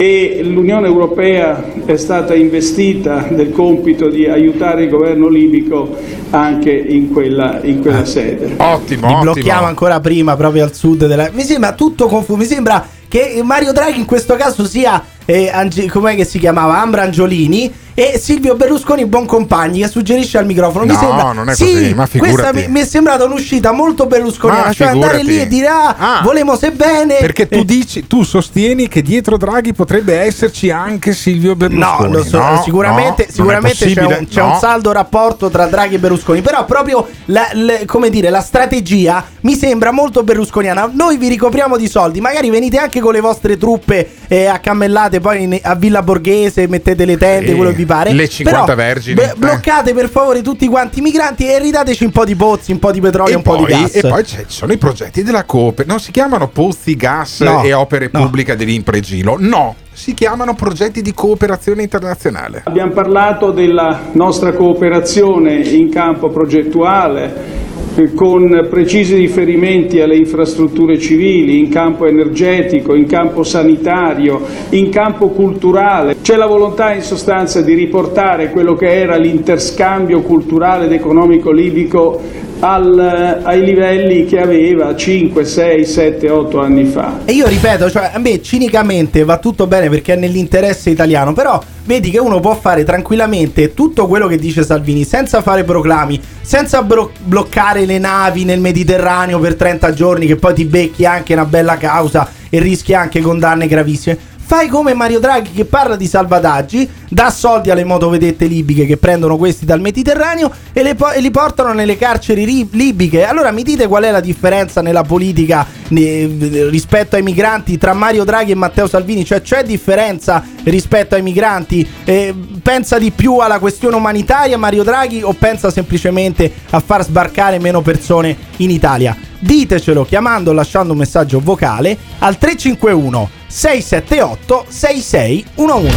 e 0.00 0.40
l'Unione 0.42 0.86
Europea 0.86 1.62
è 1.84 1.96
stata 1.98 2.34
investita 2.34 3.26
del 3.28 3.50
compito 3.52 4.08
di 4.08 4.24
aiutare 4.24 4.84
il 4.84 4.88
governo 4.88 5.28
libico 5.28 5.94
anche 6.30 6.70
in 6.70 7.12
quella, 7.12 7.60
in 7.64 7.82
quella 7.82 8.06
sede. 8.06 8.54
Ottimo, 8.56 9.08
Li 9.08 9.20
blocchiamo 9.20 9.66
ancora 9.66 10.00
prima 10.00 10.36
proprio 10.36 10.64
al 10.64 10.74
sud 10.74 11.06
della... 11.06 11.28
Mi 11.34 11.42
sembra 11.42 11.74
tutto 11.74 12.06
confuso, 12.06 12.38
mi 12.38 12.46
sembra 12.46 12.82
che 13.08 13.42
Mario 13.44 13.72
Draghi 13.72 13.98
in 13.98 14.06
questo 14.06 14.36
caso 14.36 14.64
sia, 14.64 15.04
eh, 15.26 15.50
Angi- 15.52 15.86
com'è 15.86 16.16
che 16.16 16.24
si 16.24 16.38
chiamava? 16.38 16.80
Ambra 16.80 17.02
Angiolini 17.02 17.70
e 17.94 18.18
Silvio 18.18 18.54
Berlusconi 18.54 19.04
Boncompagni 19.06 19.80
che 19.80 19.88
suggerisce 19.88 20.38
al 20.38 20.46
microfono. 20.46 20.84
mi 20.84 20.92
No, 20.92 20.98
sembra, 20.98 21.32
non 21.32 21.48
è 21.48 21.54
sì, 21.54 21.64
così, 21.64 21.94
ma 21.94 22.08
questa 22.18 22.52
mi, 22.52 22.66
mi 22.68 22.80
è 22.80 22.84
sembrata 22.84 23.24
un'uscita 23.24 23.72
molto 23.72 24.06
berlusconiana, 24.06 24.66
Ma 24.66 24.72
cioè 24.72 24.88
andare 24.88 25.18
figurati. 25.18 25.36
lì 25.36 25.40
e 25.42 25.46
dire 25.48 25.66
ah, 25.68 25.96
Ah. 25.98 26.20
volemo 26.22 26.56
se 26.56 26.70
bene 26.72 27.16
Perché 27.20 27.48
tu 27.48 27.62
dici, 27.64 28.06
tu 28.06 28.22
sostieni 28.22 28.88
che 28.88 29.02
dietro 29.02 29.36
Draghi 29.36 29.72
potrebbe 29.72 30.18
esserci 30.20 30.70
anche 30.70 31.12
Silvio 31.12 31.50
No, 31.50 31.56
Berlusconi. 31.56 32.12
lo 32.12 32.24
so, 32.24 32.38
No, 32.38 32.62
sicuramente, 32.64 33.26
no, 33.28 33.32
sicuramente 33.32 33.86
c'è, 33.92 34.02
un, 34.04 34.26
c'è 34.28 34.40
no. 34.40 34.52
un 34.52 34.58
saldo 34.58 34.92
rapporto 34.92 35.48
tra 35.50 35.66
Draghi 35.66 35.96
e 35.96 35.98
Berlusconi, 35.98 36.40
però 36.42 36.64
proprio 36.64 37.06
la, 37.26 37.48
le- 37.52 37.84
come 37.86 38.08
dire, 38.10 38.30
la 38.30 38.40
strategia 38.40 39.24
mi 39.42 39.54
sembra 39.54 39.90
molto 39.90 40.22
berlusconiana. 40.22 40.90
Noi 40.92 41.16
vi 41.18 41.28
ricopriamo 41.28 41.76
di 41.76 41.88
soldi, 41.88 42.20
magari 42.20 42.50
venite 42.50 42.78
anche 42.78 43.00
con 43.00 43.12
le 43.12 43.20
vostre 43.20 43.56
truppe 43.58 44.08
eh, 44.28 44.46
accammellate 44.46 45.20
poi 45.20 45.42
in- 45.42 45.58
a 45.62 45.74
Villa 45.74 46.02
Borghese, 46.02 46.66
mettete 46.68 47.04
le 47.04 47.16
tende, 47.16 47.48
Sì, 47.50 47.54
quello 47.54 47.70
che 47.72 47.79
vi 47.80 47.86
pare. 47.86 48.12
le 48.12 48.28
50 48.28 48.62
Però, 48.64 48.74
vergini, 48.76 49.14
be- 49.14 49.30
eh. 49.30 49.34
bloccate 49.36 49.92
per 49.94 50.08
favore 50.08 50.42
tutti 50.42 50.66
quanti 50.68 50.98
i 50.98 51.02
migranti 51.02 51.46
e 51.48 51.58
ridateci 51.58 52.04
un 52.04 52.10
po' 52.10 52.24
di 52.24 52.34
pozzi, 52.34 52.72
un 52.72 52.78
po' 52.78 52.92
di 52.92 53.00
petrolio, 53.00 53.32
E 53.32 53.36
un 53.36 53.42
po' 53.42 53.56
di 53.56 53.64
poi, 53.64 53.80
gas. 53.82 53.94
e 53.96 54.00
poi 54.08 54.24
ci 54.26 54.44
sono 54.46 54.72
i 54.72 54.76
progetti 54.78 55.22
della 55.22 55.44
Coop, 55.44 55.84
non 55.84 56.00
si 56.00 56.10
chiamano 56.10 56.48
pozzi, 56.48 56.94
gas 56.96 57.40
No, 57.40 57.62
e 57.62 57.72
opere 57.72 58.08
pubbliche 58.10 58.56
dell'impregilo, 58.56 59.36
no, 59.38 59.74
si 60.00 60.14
chiamano 60.14 60.54
progetti 60.54 61.02
di 61.02 61.12
cooperazione 61.12 61.82
internazionale. 61.82 62.62
Abbiamo 62.64 62.92
parlato 62.92 63.50
della 63.50 64.04
nostra 64.12 64.54
cooperazione 64.54 65.56
in 65.56 65.90
campo 65.90 66.30
progettuale 66.30 67.58
eh, 67.96 68.14
con 68.14 68.66
precisi 68.70 69.14
riferimenti 69.16 70.00
alle 70.00 70.16
infrastrutture 70.16 70.98
civili, 70.98 71.58
in 71.58 71.68
campo 71.68 72.06
energetico, 72.06 72.94
in 72.94 73.04
campo 73.04 73.42
sanitario, 73.42 74.40
in 74.70 74.88
campo 74.88 75.28
culturale. 75.28 76.16
C'è 76.22 76.36
la 76.36 76.46
volontà 76.46 76.94
in 76.94 77.02
sostanza 77.02 77.60
di 77.60 77.74
riportare 77.74 78.48
quello 78.52 78.76
che 78.76 78.86
era 78.86 79.16
l'interscambio 79.16 80.22
culturale 80.22 80.86
ed 80.86 80.92
economico 80.92 81.50
libico 81.50 82.18
al- 82.60 83.40
ai 83.42 83.64
livelli 83.64 84.26
che 84.26 84.38
aveva 84.40 84.94
5, 84.94 85.44
6, 85.44 85.84
7, 85.84 86.30
8 86.30 86.60
anni 86.60 86.84
fa. 86.84 87.20
E 87.24 87.32
io 87.32 87.46
ripeto, 87.46 87.90
cioè, 87.90 88.10
a 88.14 88.18
me 88.18 88.40
cinicamente 88.42 89.24
va 89.24 89.38
tutto 89.38 89.66
bene 89.66 89.88
perché 89.88 90.14
è 90.14 90.16
nell'interesse 90.16 90.90
italiano, 90.90 91.32
però 91.32 91.60
vedi 91.84 92.10
che 92.10 92.18
uno 92.18 92.40
può 92.40 92.54
fare 92.54 92.84
tranquillamente 92.84 93.74
tutto 93.74 94.06
quello 94.06 94.26
che 94.26 94.36
dice 94.36 94.62
Salvini 94.62 95.04
senza 95.04 95.42
fare 95.42 95.64
proclami, 95.64 96.20
senza 96.42 96.82
bro- 96.82 97.10
bloccare 97.24 97.86
le 97.86 97.98
navi 97.98 98.44
nel 98.44 98.60
Mediterraneo 98.60 99.38
per 99.38 99.54
30 99.54 99.92
giorni 99.92 100.26
che 100.26 100.36
poi 100.36 100.54
ti 100.54 100.64
becchi 100.64 101.04
anche 101.04 101.32
una 101.32 101.44
bella 101.46 101.76
causa 101.76 102.28
e 102.50 102.58
rischi 102.58 102.94
anche 102.94 103.20
condanne 103.20 103.66
gravissime. 103.66 104.18
Fai 104.50 104.66
come 104.66 104.94
Mario 104.94 105.20
Draghi 105.20 105.52
che 105.52 105.64
parla 105.64 105.94
di 105.94 106.08
salvataggi, 106.08 106.90
dà 107.08 107.30
soldi 107.30 107.70
alle 107.70 107.84
motovedette 107.84 108.46
libiche 108.46 108.84
che 108.84 108.96
prendono 108.96 109.36
questi 109.36 109.64
dal 109.64 109.80
Mediterraneo 109.80 110.50
e, 110.72 110.96
po- 110.96 111.12
e 111.12 111.20
li 111.20 111.30
portano 111.30 111.72
nelle 111.72 111.96
carceri 111.96 112.44
ri- 112.44 112.68
libiche. 112.72 113.24
Allora 113.24 113.52
mi 113.52 113.62
dite 113.62 113.86
qual 113.86 114.02
è 114.02 114.10
la 114.10 114.18
differenza 114.18 114.82
nella 114.82 115.04
politica 115.04 115.64
ne- 115.90 116.68
rispetto 116.68 117.14
ai 117.14 117.22
migranti 117.22 117.78
tra 117.78 117.92
Mario 117.92 118.24
Draghi 118.24 118.50
e 118.50 118.56
Matteo 118.56 118.88
Salvini? 118.88 119.24
Cioè 119.24 119.40
c'è 119.40 119.62
differenza 119.62 120.42
rispetto 120.64 121.14
ai 121.14 121.22
migranti? 121.22 121.88
Eh, 122.02 122.34
pensa 122.60 122.98
di 122.98 123.12
più 123.12 123.36
alla 123.36 123.60
questione 123.60 123.94
umanitaria 123.94 124.58
Mario 124.58 124.82
Draghi 124.82 125.22
o 125.22 125.32
pensa 125.32 125.70
semplicemente 125.70 126.52
a 126.70 126.80
far 126.80 127.04
sbarcare 127.04 127.60
meno 127.60 127.82
persone 127.82 128.36
in 128.56 128.70
Italia? 128.70 129.16
Ditecelo 129.38 130.04
chiamando 130.04 130.50
o 130.50 130.54
lasciando 130.54 130.90
un 130.90 130.98
messaggio 130.98 131.38
vocale 131.38 131.96
al 132.18 132.36
351 132.36 133.38
678 133.50 134.64
6611. 134.68 135.90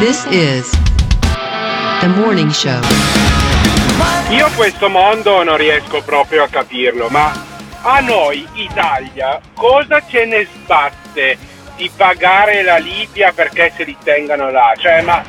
This 0.00 0.26
is 0.32 0.68
the 2.00 2.08
morning 2.08 2.50
show. 2.50 2.80
Io 4.30 4.50
questo 4.56 4.88
mondo 4.88 5.44
non 5.44 5.56
riesco 5.56 6.02
proprio 6.02 6.42
a 6.42 6.48
capirlo, 6.48 7.06
ma 7.08 7.32
a 7.82 8.00
noi, 8.00 8.44
Italia, 8.54 9.38
cosa 9.54 10.02
ce 10.08 10.24
ne 10.24 10.44
sbatte 10.52 11.38
di 11.76 11.88
pagare 11.96 12.64
la 12.64 12.78
Libia 12.78 13.30
perché 13.32 13.72
se 13.76 13.84
li 13.84 13.96
tengano 14.02 14.50
là? 14.50 14.72
Cioè, 14.76 15.02
ma 15.02 15.22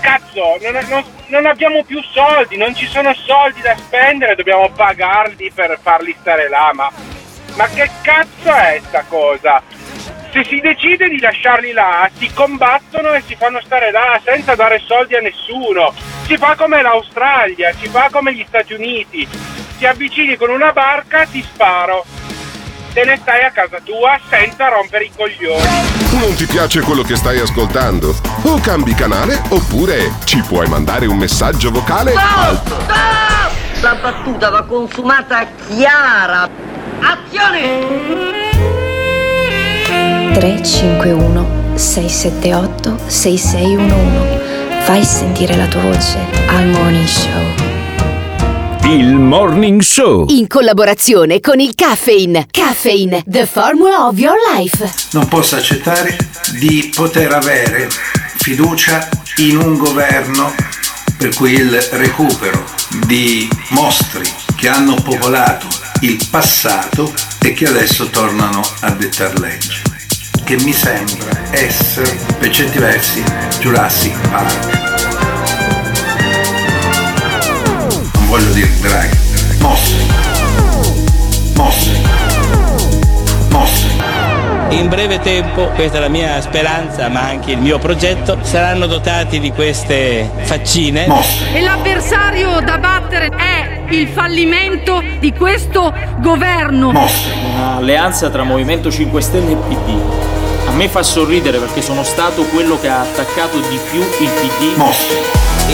cazzo, 0.00 0.58
non, 0.60 0.84
non- 0.88 1.04
non 1.28 1.46
abbiamo 1.46 1.84
più 1.84 2.02
soldi, 2.12 2.56
non 2.56 2.74
ci 2.74 2.88
sono 2.88 3.14
soldi 3.14 3.60
da 3.60 3.76
spendere, 3.76 4.34
dobbiamo 4.34 4.68
pagarli 4.70 5.52
per 5.54 5.78
farli 5.80 6.16
stare 6.18 6.48
là, 6.48 6.72
ma, 6.74 6.90
ma 7.54 7.66
che 7.68 7.88
cazzo 8.02 8.52
è 8.52 8.80
sta 8.88 9.04
cosa? 9.08 9.62
Se 10.30 10.44
si 10.44 10.60
decide 10.60 11.08
di 11.08 11.18
lasciarli 11.20 11.72
là, 11.72 12.08
si 12.18 12.30
combattono 12.32 13.12
e 13.12 13.22
si 13.26 13.34
fanno 13.34 13.60
stare 13.64 13.90
là 13.90 14.20
senza 14.24 14.54
dare 14.54 14.80
soldi 14.84 15.14
a 15.14 15.20
nessuno. 15.20 15.92
Si 16.26 16.36
fa 16.36 16.54
come 16.54 16.82
l'Australia, 16.82 17.72
si 17.72 17.88
fa 17.88 18.08
come 18.10 18.34
gli 18.34 18.44
Stati 18.46 18.74
Uniti. 18.74 19.26
Ti 19.78 19.86
avvicini 19.86 20.36
con 20.36 20.50
una 20.50 20.72
barca, 20.72 21.24
ti 21.24 21.42
sparo. 21.42 22.04
Te 22.92 23.04
ne 23.04 23.16
stai 23.16 23.44
a 23.44 23.50
casa 23.50 23.78
tua 23.82 24.18
senza 24.28 24.68
rompere 24.68 25.04
i 25.04 25.10
coglioni. 25.14 25.98
Non 26.20 26.34
ti 26.34 26.46
piace 26.46 26.80
quello 26.80 27.02
che 27.02 27.16
stai 27.16 27.38
ascoltando? 27.38 28.14
O 28.42 28.60
cambi 28.60 28.94
canale 28.94 29.40
oppure 29.50 30.12
ci 30.24 30.42
puoi 30.42 30.66
mandare 30.68 31.06
un 31.06 31.16
messaggio 31.16 31.70
vocale 31.70 32.12
al 32.14 32.60
La 33.80 33.94
battuta 33.94 34.50
va 34.50 34.64
consumata 34.64 35.46
chiara. 35.68 36.48
Azione! 37.00 38.37
351 40.38 41.74
678 41.74 42.96
6611 43.08 44.82
Fai 44.82 45.04
sentire 45.04 45.56
la 45.56 45.66
tua 45.66 45.80
voce 45.80 46.16
al 46.46 46.66
Morning 46.68 47.08
Show. 47.08 47.42
Il 48.84 49.16
Morning 49.16 49.80
Show. 49.80 50.26
In 50.28 50.46
collaborazione 50.46 51.40
con 51.40 51.58
il 51.58 51.74
Caffeine. 51.74 52.46
Caffeine, 52.52 53.24
the 53.26 53.46
formula 53.46 54.06
of 54.06 54.16
your 54.16 54.36
life. 54.54 54.88
Non 55.10 55.26
posso 55.26 55.56
accettare 55.56 56.16
di 56.60 56.88
poter 56.94 57.32
avere 57.32 57.88
fiducia 58.36 59.08
in 59.38 59.56
un 59.56 59.76
governo 59.76 60.54
per 61.16 61.34
cui 61.34 61.54
il 61.54 61.76
recupero 61.90 62.64
di 63.08 63.48
mostri 63.70 64.22
che 64.54 64.68
hanno 64.68 64.94
popolato 65.02 65.66
il 66.02 66.16
passato 66.30 67.12
e 67.42 67.52
che 67.54 67.66
adesso 67.66 68.06
tornano 68.06 68.60
a 68.82 68.90
dettar 68.90 69.36
legge. 69.40 69.87
Che 70.48 70.56
mi 70.64 70.72
sembra 70.72 71.42
essere, 71.50 72.16
per 72.38 72.48
certi 72.48 72.78
versi, 72.78 73.22
Jurassic 73.60 74.16
Park. 74.30 74.78
Non 78.14 78.26
voglio 78.28 78.50
dire 78.52 78.70
Draghi. 78.80 79.18
Mosse. 79.60 79.94
Mosse. 81.54 81.90
Mosse. 83.50 83.86
In 84.70 84.88
breve 84.88 85.20
tempo, 85.20 85.66
questa 85.74 85.98
è 85.98 86.00
la 86.00 86.08
mia 86.08 86.40
speranza, 86.40 87.10
ma 87.10 87.28
anche 87.28 87.50
il 87.50 87.58
mio 87.58 87.78
progetto, 87.78 88.38
saranno 88.40 88.86
dotati 88.86 89.40
di 89.40 89.52
queste 89.52 90.30
faccine. 90.44 91.06
E 91.52 91.60
l'avversario 91.60 92.58
da 92.60 92.78
battere 92.78 93.28
è 93.36 93.82
il 93.90 94.08
fallimento 94.08 95.02
di 95.18 95.30
questo 95.34 95.92
governo. 96.20 96.88
Un'alleanza 96.88 98.30
tra 98.30 98.44
Movimento 98.44 98.90
5 98.90 99.20
Stelle 99.20 99.52
e 99.52 99.56
PD. 99.56 100.36
A 100.68 100.70
me 100.72 100.86
fa 100.86 101.02
sorridere 101.02 101.58
perché 101.58 101.80
sono 101.80 102.04
stato 102.04 102.42
quello 102.44 102.78
che 102.78 102.88
ha 102.88 103.00
attaccato 103.00 103.58
di 103.58 103.80
più 103.90 104.00
il 104.00 104.28
PD. 104.28 104.76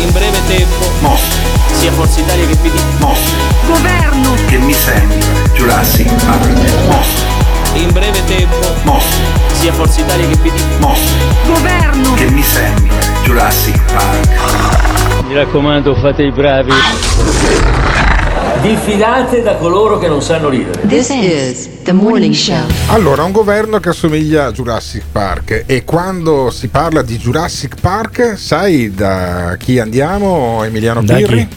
In 0.01 0.12
breve 0.12 0.39
tempo, 0.47 1.19
sia 1.73 1.91
Forza 1.91 2.21
Italia 2.21 2.47
che 2.47 2.55
PD. 2.57 2.81
Governo. 3.66 4.35
Che 4.47 4.57
mi 4.59 4.73
sembra 4.73 5.19
Jurassic 5.53 6.09
Park. 6.25 6.87
Mosse. 6.87 7.25
in 7.75 7.91
breve 7.91 8.25
tempo, 8.27 9.01
sia 9.55 9.73
Forza 9.73 10.01
Italia 10.01 10.29
che 10.29 10.37
PD. 10.37 10.62
Mosse 10.79 11.12
Governo. 11.45 12.15
che 12.15 12.31
mi 12.31 12.43
sembra 12.43 12.95
Jurassic 13.25 13.79
Park. 13.93 15.27
Mi 15.27 15.35
raccomando, 15.35 15.93
fate 15.97 16.23
i 16.23 16.31
bravi. 16.31 16.73
Diffidate 18.65 19.43
da 19.43 19.57
coloro 19.57 19.99
che 19.99 20.09
non 20.09 20.23
sanno 20.23 20.49
ridere. 20.49 20.86
This 20.86 21.11
is 21.11 21.82
the 21.82 21.93
morning 21.93 22.32
show. 22.32 22.65
Allora, 22.86 23.23
un 23.23 23.31
governo 23.31 23.78
che 23.78 23.91
assomiglia 23.91 24.47
a 24.47 24.53
Jurassic 24.53 25.03
Park 25.12 25.65
e 25.66 25.85
quando 25.85 26.49
si 26.51 26.69
parla 26.69 27.03
di 27.03 27.19
Jurassic 27.19 27.78
Park, 27.78 28.39
sai 28.39 28.91
da 28.95 29.57
chi 29.59 29.78
andiamo, 29.78 30.65
Emiliano 30.65 31.03
Da 31.03 31.16
Pirri? 31.16 31.47
chi? 31.47 31.57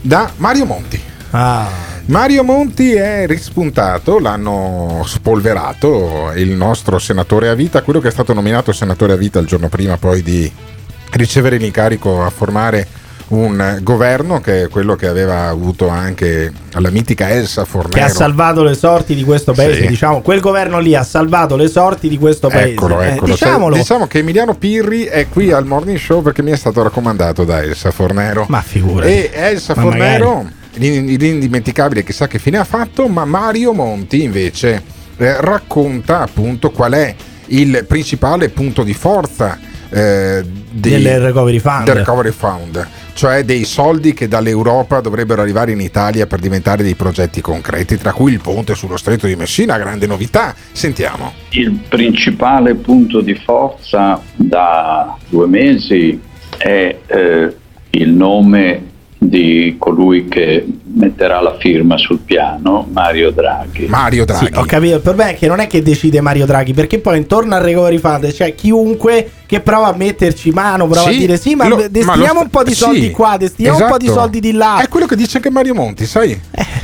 Da 0.00 0.32
Mario 0.36 0.64
Monti. 0.64 0.98
Ah. 1.32 1.68
Mario 2.06 2.42
Monti 2.44 2.94
è 2.94 3.26
rispuntato, 3.26 4.18
l'hanno 4.18 5.02
spolverato 5.04 6.32
il 6.34 6.52
nostro 6.52 6.98
senatore 6.98 7.50
a 7.50 7.54
vita, 7.54 7.82
quello 7.82 8.00
che 8.00 8.08
è 8.08 8.10
stato 8.10 8.32
nominato 8.32 8.72
senatore 8.72 9.12
a 9.12 9.16
vita 9.16 9.38
il 9.38 9.46
giorno 9.46 9.68
prima 9.68 9.98
poi 9.98 10.22
di 10.22 10.50
ricevere 11.10 11.58
l'incarico 11.58 12.24
a 12.24 12.30
formare 12.30 12.86
un 13.28 13.78
governo 13.82 14.40
che 14.40 14.62
è 14.64 14.68
quello 14.68 14.96
che 14.96 15.06
aveva 15.06 15.48
avuto 15.48 15.88
anche 15.88 16.50
la 16.70 16.90
mitica 16.90 17.28
Elsa 17.28 17.64
Fornero. 17.66 17.96
Che 17.98 18.00
ha 18.02 18.08
salvato 18.08 18.62
le 18.62 18.74
sorti 18.74 19.14
di 19.14 19.22
questo 19.22 19.52
paese, 19.52 19.82
Sì. 19.82 19.86
diciamo, 19.86 20.22
quel 20.22 20.40
governo 20.40 20.78
lì 20.78 20.94
ha 20.94 21.02
salvato 21.02 21.54
le 21.56 21.68
sorti 21.68 22.08
di 22.08 22.16
questo 22.16 22.48
paese. 22.48 22.70
Eccolo, 22.70 23.02
Eh, 23.02 23.08
eccolo. 23.12 23.32
diciamolo. 23.32 23.74
Cioè, 23.74 23.82
diciamo 23.82 24.06
che 24.06 24.18
Emiliano 24.18 24.54
Pirri 24.54 25.04
è 25.04 25.28
qui 25.28 25.52
al 25.52 25.66
morning 25.66 25.98
show 25.98 26.22
perché 26.22 26.42
mi 26.42 26.52
è 26.52 26.56
stato 26.56 26.82
raccomandato 26.82 27.44
da 27.44 27.62
Elsa 27.62 27.90
Fornero. 27.90 28.46
Ma 28.48 28.62
figurati. 28.62 29.10
E 29.12 29.30
Elsa 29.34 29.74
Ma 29.76 29.82
Fornero, 29.82 30.48
l'in- 30.74 31.04
l'indimenticabile, 31.04 32.02
chissà 32.04 32.26
che 32.28 32.38
fine 32.38 32.56
ha 32.56 32.64
fatto, 32.64 33.08
ma 33.08 33.26
Mario 33.26 33.72
Monti 33.74 34.22
invece 34.22 34.82
eh, 35.18 35.40
racconta 35.40 36.20
appunto 36.20 36.70
qual 36.70 36.92
è 36.92 37.14
il 37.48 37.84
principale 37.86 38.48
punto 38.48 38.82
di 38.84 38.94
forza 38.94 39.58
eh, 39.90 40.44
dei- 40.70 41.02
Del 41.02 41.20
recovery 41.20 41.58
fund. 41.58 41.84
del 41.84 41.94
recovery 41.96 42.30
fund, 42.30 42.86
cioè 43.14 43.44
dei 43.44 43.64
soldi 43.64 44.12
che 44.14 44.28
dall'Europa 44.28 45.00
dovrebbero 45.00 45.40
arrivare 45.42 45.72
in 45.72 45.80
Italia 45.80 46.26
per 46.26 46.40
diventare 46.40 46.82
dei 46.82 46.94
progetti 46.94 47.40
concreti, 47.40 47.96
tra 47.96 48.12
cui 48.12 48.32
il 48.32 48.40
ponte 48.40 48.74
sullo 48.74 48.96
stretto 48.96 49.26
di 49.26 49.36
Messina, 49.36 49.78
grande 49.78 50.06
novità. 50.06 50.54
Sentiamo. 50.72 51.32
Il 51.50 51.72
principale 51.88 52.74
punto 52.74 53.20
di 53.20 53.34
forza 53.34 54.20
da 54.34 55.16
due 55.28 55.46
mesi 55.46 56.20
è 56.56 56.96
eh, 57.06 57.56
il 57.90 58.10
nome 58.10 58.82
di 59.20 59.74
colui 59.78 60.28
che 60.28 60.64
metterà 60.94 61.40
la 61.40 61.56
firma 61.58 61.98
sul 61.98 62.20
piano, 62.20 62.86
Mario 62.92 63.30
Draghi. 63.32 63.86
Mario 63.86 64.24
Sì, 64.32 64.48
ho 64.54 64.64
capito. 64.64 64.96
Il 64.96 65.00
problema 65.00 65.30
è 65.30 65.36
che 65.36 65.48
non 65.48 65.58
è 65.58 65.66
che 65.66 65.82
decide 65.82 66.20
Mario 66.20 66.46
Draghi, 66.46 66.72
perché 66.72 67.00
poi 67.00 67.18
intorno 67.18 67.56
al 67.56 67.62
recovery 67.62 67.98
fund 67.98 68.32
c'è 68.32 68.54
chiunque 68.54 69.30
che 69.46 69.60
prova 69.60 69.88
a 69.88 69.96
metterci 69.96 70.50
mano, 70.50 70.86
prova 70.86 71.08
Sì, 71.10 71.16
a 71.16 71.18
dire 71.18 71.36
sì, 71.36 71.54
ma 71.56 71.66
lo- 71.66 71.88
destiniamo 71.90 72.34
ma 72.34 72.40
un 72.40 72.48
po' 72.48 72.62
di 72.62 72.74
soldi 72.74 73.02
sì, 73.02 73.10
qua, 73.10 73.36
destiniamo 73.36 73.78
un 73.78 73.90
po' 73.90 73.96
di 73.96 74.04
esatto. 74.06 74.20
soldi 74.20 74.40
di 74.40 74.52
là. 74.52 74.78
È 74.80 74.88
quello 74.88 75.06
che 75.06 75.16
dice 75.16 75.38
anche 75.38 75.50
Mario 75.50 75.74
Monti, 75.74 76.06
sai? 76.06 76.38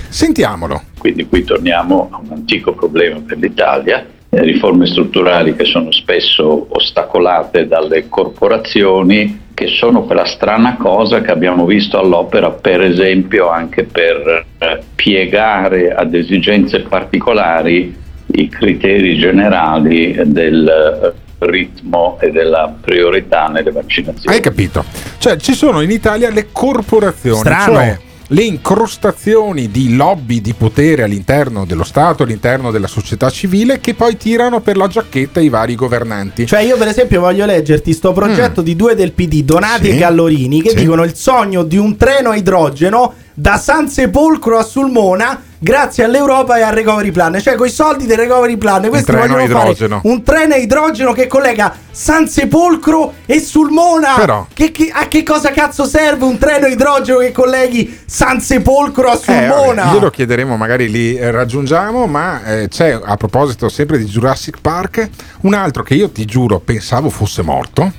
Sentiamolo. 0.08 0.82
Quindi 0.98 1.26
qui 1.26 1.44
torniamo 1.44 2.08
a 2.10 2.18
un 2.18 2.30
antico 2.32 2.72
problema 2.72 3.20
per 3.24 3.38
l'Italia, 3.38 4.04
le 4.30 4.42
riforme 4.42 4.86
strutturali 4.86 5.54
che 5.54 5.64
sono 5.64 5.92
spesso 5.92 6.66
ostacolate 6.70 7.68
dalle 7.68 8.08
corporazioni, 8.08 9.42
che 9.54 9.68
sono 9.68 10.02
quella 10.02 10.26
strana 10.26 10.76
cosa 10.76 11.20
che 11.20 11.30
abbiamo 11.30 11.64
visto 11.64 11.98
all'opera, 11.98 12.50
per 12.50 12.82
esempio 12.82 13.48
anche 13.48 13.84
per 13.84 14.44
eh, 14.58 14.80
piegare 14.94 15.94
ad 15.94 16.14
esigenze 16.14 16.80
particolari 16.80 17.96
i 18.26 18.48
criteri 18.48 19.16
generali 19.16 20.20
del 20.24 20.66
eh, 20.66 21.46
ritmo 21.46 22.18
e 22.20 22.30
della 22.30 22.74
priorità 22.80 23.46
nelle 23.46 23.70
vaccinazioni. 23.70 24.34
Hai 24.34 24.42
capito? 24.42 24.84
Cioè, 25.18 25.36
ci 25.36 25.54
sono 25.54 25.80
in 25.80 25.90
Italia 25.90 26.30
le 26.30 26.48
corporazioni, 26.50 27.38
Strano. 27.38 27.74
cioè 27.74 27.98
le 28.28 28.42
incrostazioni 28.42 29.70
di 29.70 29.94
lobby 29.96 30.40
di 30.40 30.54
potere 30.54 31.02
all'interno 31.02 31.64
dello 31.64 31.84
Stato, 31.84 32.22
all'interno 32.22 32.70
della 32.70 32.86
società 32.86 33.28
civile, 33.30 33.80
che 33.80 33.94
poi 33.94 34.16
tirano 34.16 34.60
per 34.60 34.76
la 34.76 34.86
giacchetta 34.86 35.40
i 35.40 35.48
vari 35.48 35.74
governanti. 35.74 36.46
Cioè, 36.46 36.60
io, 36.62 36.76
per 36.76 36.88
esempio, 36.88 37.20
voglio 37.20 37.44
leggerti 37.44 37.92
sto 37.92 38.12
progetto 38.12 38.62
di 38.62 38.76
due 38.76 38.94
del 38.94 39.12
PD, 39.12 39.42
Donati 39.42 39.82
Mm. 39.88 39.90
Sì. 39.90 39.90
e 39.90 39.98
Gallorini, 39.98 40.62
che 40.62 40.70
Sì. 40.70 40.76
dicono 40.76 41.04
il 41.04 41.14
sogno 41.14 41.62
di 41.64 41.76
un 41.76 41.96
treno 41.96 42.30
a 42.30 42.36
idrogeno 42.36 43.14
da 43.34 43.56
San 43.58 43.88
Sepolcro 43.88 44.58
a 44.58 44.62
Sulmona 44.62 45.42
grazie 45.58 46.04
all'Europa 46.04 46.58
e 46.58 46.62
al 46.62 46.72
recovery 46.74 47.10
plan. 47.10 47.40
Cioè, 47.40 47.54
con 47.54 47.66
i 47.66 47.70
soldi 47.70 48.04
del 48.06 48.18
recovery 48.18 48.56
plan, 48.58 48.86
questi 48.88 49.10
vogliono 49.12 49.46
fare 49.46 50.00
un 50.02 50.22
treno 50.22 50.54
a 50.54 50.56
idrogeno 50.58 51.12
che 51.12 51.26
collega 51.26 51.74
San 51.90 52.28
Sepolcro 52.28 53.14
e 53.26 53.40
Sulmona. 53.40 54.14
Però- 54.14 54.46
Che- 54.52 54.70
che- 54.70 54.90
a 54.92 55.08
che 55.08 55.22
cosa 55.22 55.50
cazzo 55.52 55.86
serve 55.86 56.24
un 56.26 56.36
treno 56.38 56.66
a 56.66 56.68
idrogeno 56.68 57.18
che 57.18 57.32
colleghi 57.32 57.98
San 58.04 58.40
Sepolcro 58.40 59.08
a 59.10 59.14
Eh, 59.14 59.18
Sulmona? 59.18 59.84
vabbè, 59.84 59.94
glielo 59.96 60.10
chiederemo, 60.10 60.56
magari 60.56 60.90
li 60.90 61.16
eh, 61.16 61.30
raggiungiamo, 61.30 62.06
ma 62.06 62.44
eh, 62.44 62.68
c'è 62.68 62.98
a 63.02 63.16
proposito 63.16 63.68
sempre 63.70 63.96
di 63.98 64.04
Jurassic 64.04 64.58
Park 64.60 65.08
un 65.42 65.54
altro 65.54 65.82
che 65.82 65.94
io 65.94 66.10
ti 66.10 66.26
giuro 66.26 66.60
pensavo 66.60 67.08
fosse 67.08 67.40
morto. 67.42 67.90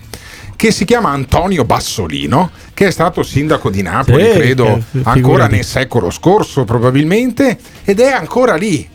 Che 0.55 0.71
si 0.71 0.85
chiama 0.85 1.09
Antonio 1.09 1.65
Bassolino, 1.65 2.49
che 2.73 2.87
è 2.87 2.91
stato 2.91 3.23
sindaco 3.23 3.69
di 3.69 3.81
Napoli, 3.81 4.23
Sì, 4.23 4.37
credo 4.37 4.81
che- 4.91 4.99
ancora 5.03 5.47
nel 5.47 5.63
secolo 5.65 6.09
scorso, 6.09 6.63
probabilmente, 6.63 7.57
ed 7.83 7.99
è 7.99 8.11
ancora 8.11 8.55
lì 8.55 8.87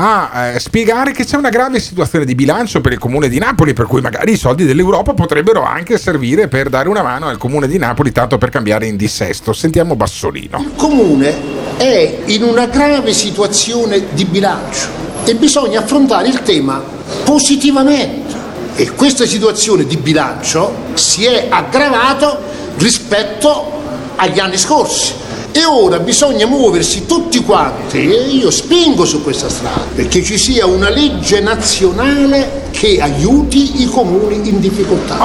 a 0.00 0.52
eh, 0.54 0.58
spiegare 0.60 1.10
che 1.10 1.24
c'è 1.24 1.36
una 1.36 1.48
grave 1.48 1.80
situazione 1.80 2.24
di 2.24 2.36
bilancio 2.36 2.80
per 2.80 2.92
il 2.92 2.98
comune 2.98 3.28
di 3.28 3.40
Napoli, 3.40 3.72
per 3.72 3.86
cui 3.86 4.00
magari 4.00 4.32
i 4.32 4.36
soldi 4.36 4.64
dell'Europa 4.64 5.12
potrebbero 5.12 5.64
anche 5.64 5.98
servire 5.98 6.46
per 6.46 6.68
dare 6.68 6.88
una 6.88 7.02
mano 7.02 7.26
al 7.26 7.36
comune 7.36 7.66
di 7.66 7.78
Napoli, 7.78 8.12
tanto 8.12 8.38
per 8.38 8.50
cambiare 8.50 8.86
in 8.86 8.96
dissesto. 8.96 9.52
Sentiamo 9.52 9.96
Bassolino. 9.96 10.60
Il 10.60 10.70
comune 10.76 11.34
è 11.78 12.18
in 12.26 12.44
una 12.44 12.66
grave 12.66 13.12
situazione 13.12 14.04
di 14.12 14.24
bilancio 14.24 14.86
e 15.24 15.34
bisogna 15.34 15.80
affrontare 15.80 16.28
il 16.28 16.42
tema 16.42 16.80
positivamente. 17.24 18.46
E 18.80 18.92
questa 18.92 19.26
situazione 19.26 19.86
di 19.86 19.96
bilancio 19.96 20.72
si 20.94 21.24
è 21.24 21.48
aggravato 21.50 22.38
rispetto 22.76 23.72
agli 24.14 24.38
anni 24.38 24.56
scorsi. 24.56 25.14
E 25.50 25.64
ora 25.64 25.98
bisogna 25.98 26.46
muoversi 26.46 27.04
tutti 27.04 27.42
quanti, 27.42 28.08
e 28.08 28.28
io 28.30 28.52
spingo 28.52 29.04
su 29.04 29.24
questa 29.24 29.48
strada, 29.48 29.82
perché 29.92 30.22
ci 30.22 30.38
sia 30.38 30.66
una 30.66 30.90
legge 30.90 31.40
nazionale 31.40 32.68
che 32.70 33.00
aiuti 33.00 33.82
i 33.82 33.86
comuni 33.86 34.48
in 34.48 34.60
difficoltà. 34.60 35.16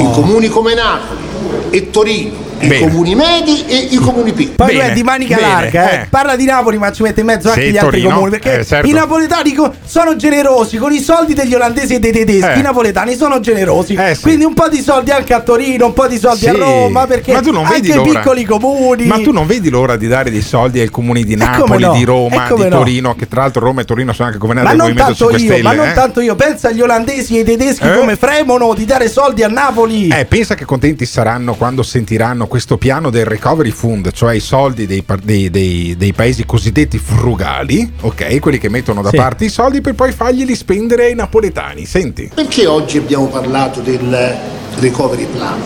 I 0.00 0.10
comuni 0.12 0.48
come 0.48 0.74
Napoli 0.74 1.22
e 1.70 1.88
Torino, 1.88 2.36
i 2.64 2.68
Bene. 2.68 2.80
comuni 2.88 3.14
medi 3.14 3.64
e 3.66 3.76
i 3.90 3.96
comuni 3.96 4.32
piccoli. 4.32 4.54
Poi 4.56 4.76
Bene, 4.76 4.90
è 4.90 4.92
di 4.92 5.02
manica 5.02 5.36
bene, 5.36 5.48
larga, 5.48 5.90
eh. 5.90 5.94
eh. 5.96 6.06
parla 6.08 6.36
di 6.36 6.44
Napoli, 6.44 6.78
ma 6.78 6.92
ci 6.92 7.02
mette 7.02 7.20
in 7.20 7.26
mezzo 7.26 7.48
anche 7.48 7.62
Sì, 7.62 7.70
gli 7.70 7.76
altri 7.76 7.90
Torino, 8.00 8.14
comuni. 8.14 8.30
Perché 8.30 8.58
eh, 8.60 8.64
certo. 8.64 8.88
i 8.88 8.92
napoletani 8.92 9.54
sono 9.84 10.16
generosi 10.16 10.76
con 10.78 10.92
i 10.92 11.00
soldi 11.00 11.34
degli 11.34 11.54
olandesi 11.54 11.94
e 11.94 11.98
dei 11.98 12.12
tedeschi. 12.12 12.50
Eh. 12.52 12.58
I 12.58 12.62
napoletani 12.62 13.14
sono 13.16 13.40
generosi. 13.40 13.94
Eh, 13.94 14.14
sì. 14.14 14.22
Quindi 14.22 14.44
un 14.44 14.54
po' 14.54 14.68
di 14.68 14.80
soldi 14.80 15.10
anche 15.10 15.34
a 15.34 15.40
Torino, 15.40 15.86
un 15.86 15.92
po' 15.92 16.06
di 16.06 16.18
soldi 16.18 16.46
a 16.46 16.52
Sì, 16.52 16.58
Roma. 16.58 17.06
Perché 17.06 17.32
ma 17.32 17.40
tu 17.40 17.50
non 17.52 17.64
anche 17.64 17.80
vedi 17.80 17.90
i 17.90 17.94
l'ora. 17.94 18.20
piccoli 18.20 18.44
comuni. 18.44 19.04
Ma 19.06 19.18
tu 19.20 19.32
non 19.32 19.46
vedi 19.46 19.68
l'ora 19.70 19.96
di 19.96 20.06
dare 20.08 20.30
dei 20.30 20.42
soldi 20.42 20.80
ai 20.80 20.88
comuni 20.88 21.24
di 21.24 21.36
Napoli, 21.36 21.82
no, 21.84 21.92
di 21.92 22.04
Roma, 22.04 22.48
di 22.54 22.62
no. 22.62 22.68
Torino, 22.68 23.14
che 23.14 23.28
tra 23.28 23.42
l'altro 23.42 23.60
Roma 23.64 23.82
e 23.82 23.84
Torino 23.84 24.12
sono 24.12 24.28
anche 24.28 24.38
governati 24.38 24.68
Ma 24.68 24.74
dal 24.74 24.86
non 24.86 24.96
Movimento 24.96 25.24
tanto 25.26 25.38
5 25.38 25.56
io, 25.56 25.62
Stelle. 25.62 25.76
ma 25.76 25.84
non 25.84 25.94
tanto 25.94 26.20
io. 26.20 26.34
Pensa 26.34 26.68
agli 26.68 26.80
olandesi 26.80 27.36
e 27.36 27.38
ai 27.38 27.44
tedeschi 27.44 27.88
come 27.94 28.16
fremono 28.16 28.72
di 28.74 28.84
dare 28.84 29.08
soldi 29.08 29.42
a 29.42 29.48
Napoli. 29.48 30.08
Eh, 30.08 30.24
pensa 30.24 30.54
che 30.54 30.64
contenti 30.64 31.04
saranno 31.06 31.54
quando 31.54 31.82
sentiranno 31.82 32.46
questo 32.54 32.76
piano 32.78 33.10
del 33.10 33.24
recovery 33.24 33.72
fund, 33.72 34.12
cioè 34.12 34.36
i 34.36 34.38
soldi 34.38 34.86
dei, 34.86 35.02
dei- 35.24 35.50
dei- 35.50 35.96
dei 35.98 36.12
paesi 36.12 36.46
cosiddetti 36.46 36.98
frugali, 36.98 37.94
ok? 38.02 38.38
Quelli 38.38 38.58
che 38.58 38.68
mettono 38.68 39.02
da 39.02 39.08
Sì. 39.08 39.16
parte 39.16 39.44
i 39.46 39.48
soldi 39.48 39.80
per 39.80 39.94
poi 39.96 40.12
farglieli 40.12 40.54
spendere 40.54 41.06
ai 41.06 41.16
napoletani. 41.16 41.84
Senti. 41.84 42.30
Perché 42.32 42.66
oggi 42.66 42.98
abbiamo 42.98 43.26
parlato 43.26 43.80
del 43.80 44.36
recovery 44.78 45.26
plan? 45.26 45.60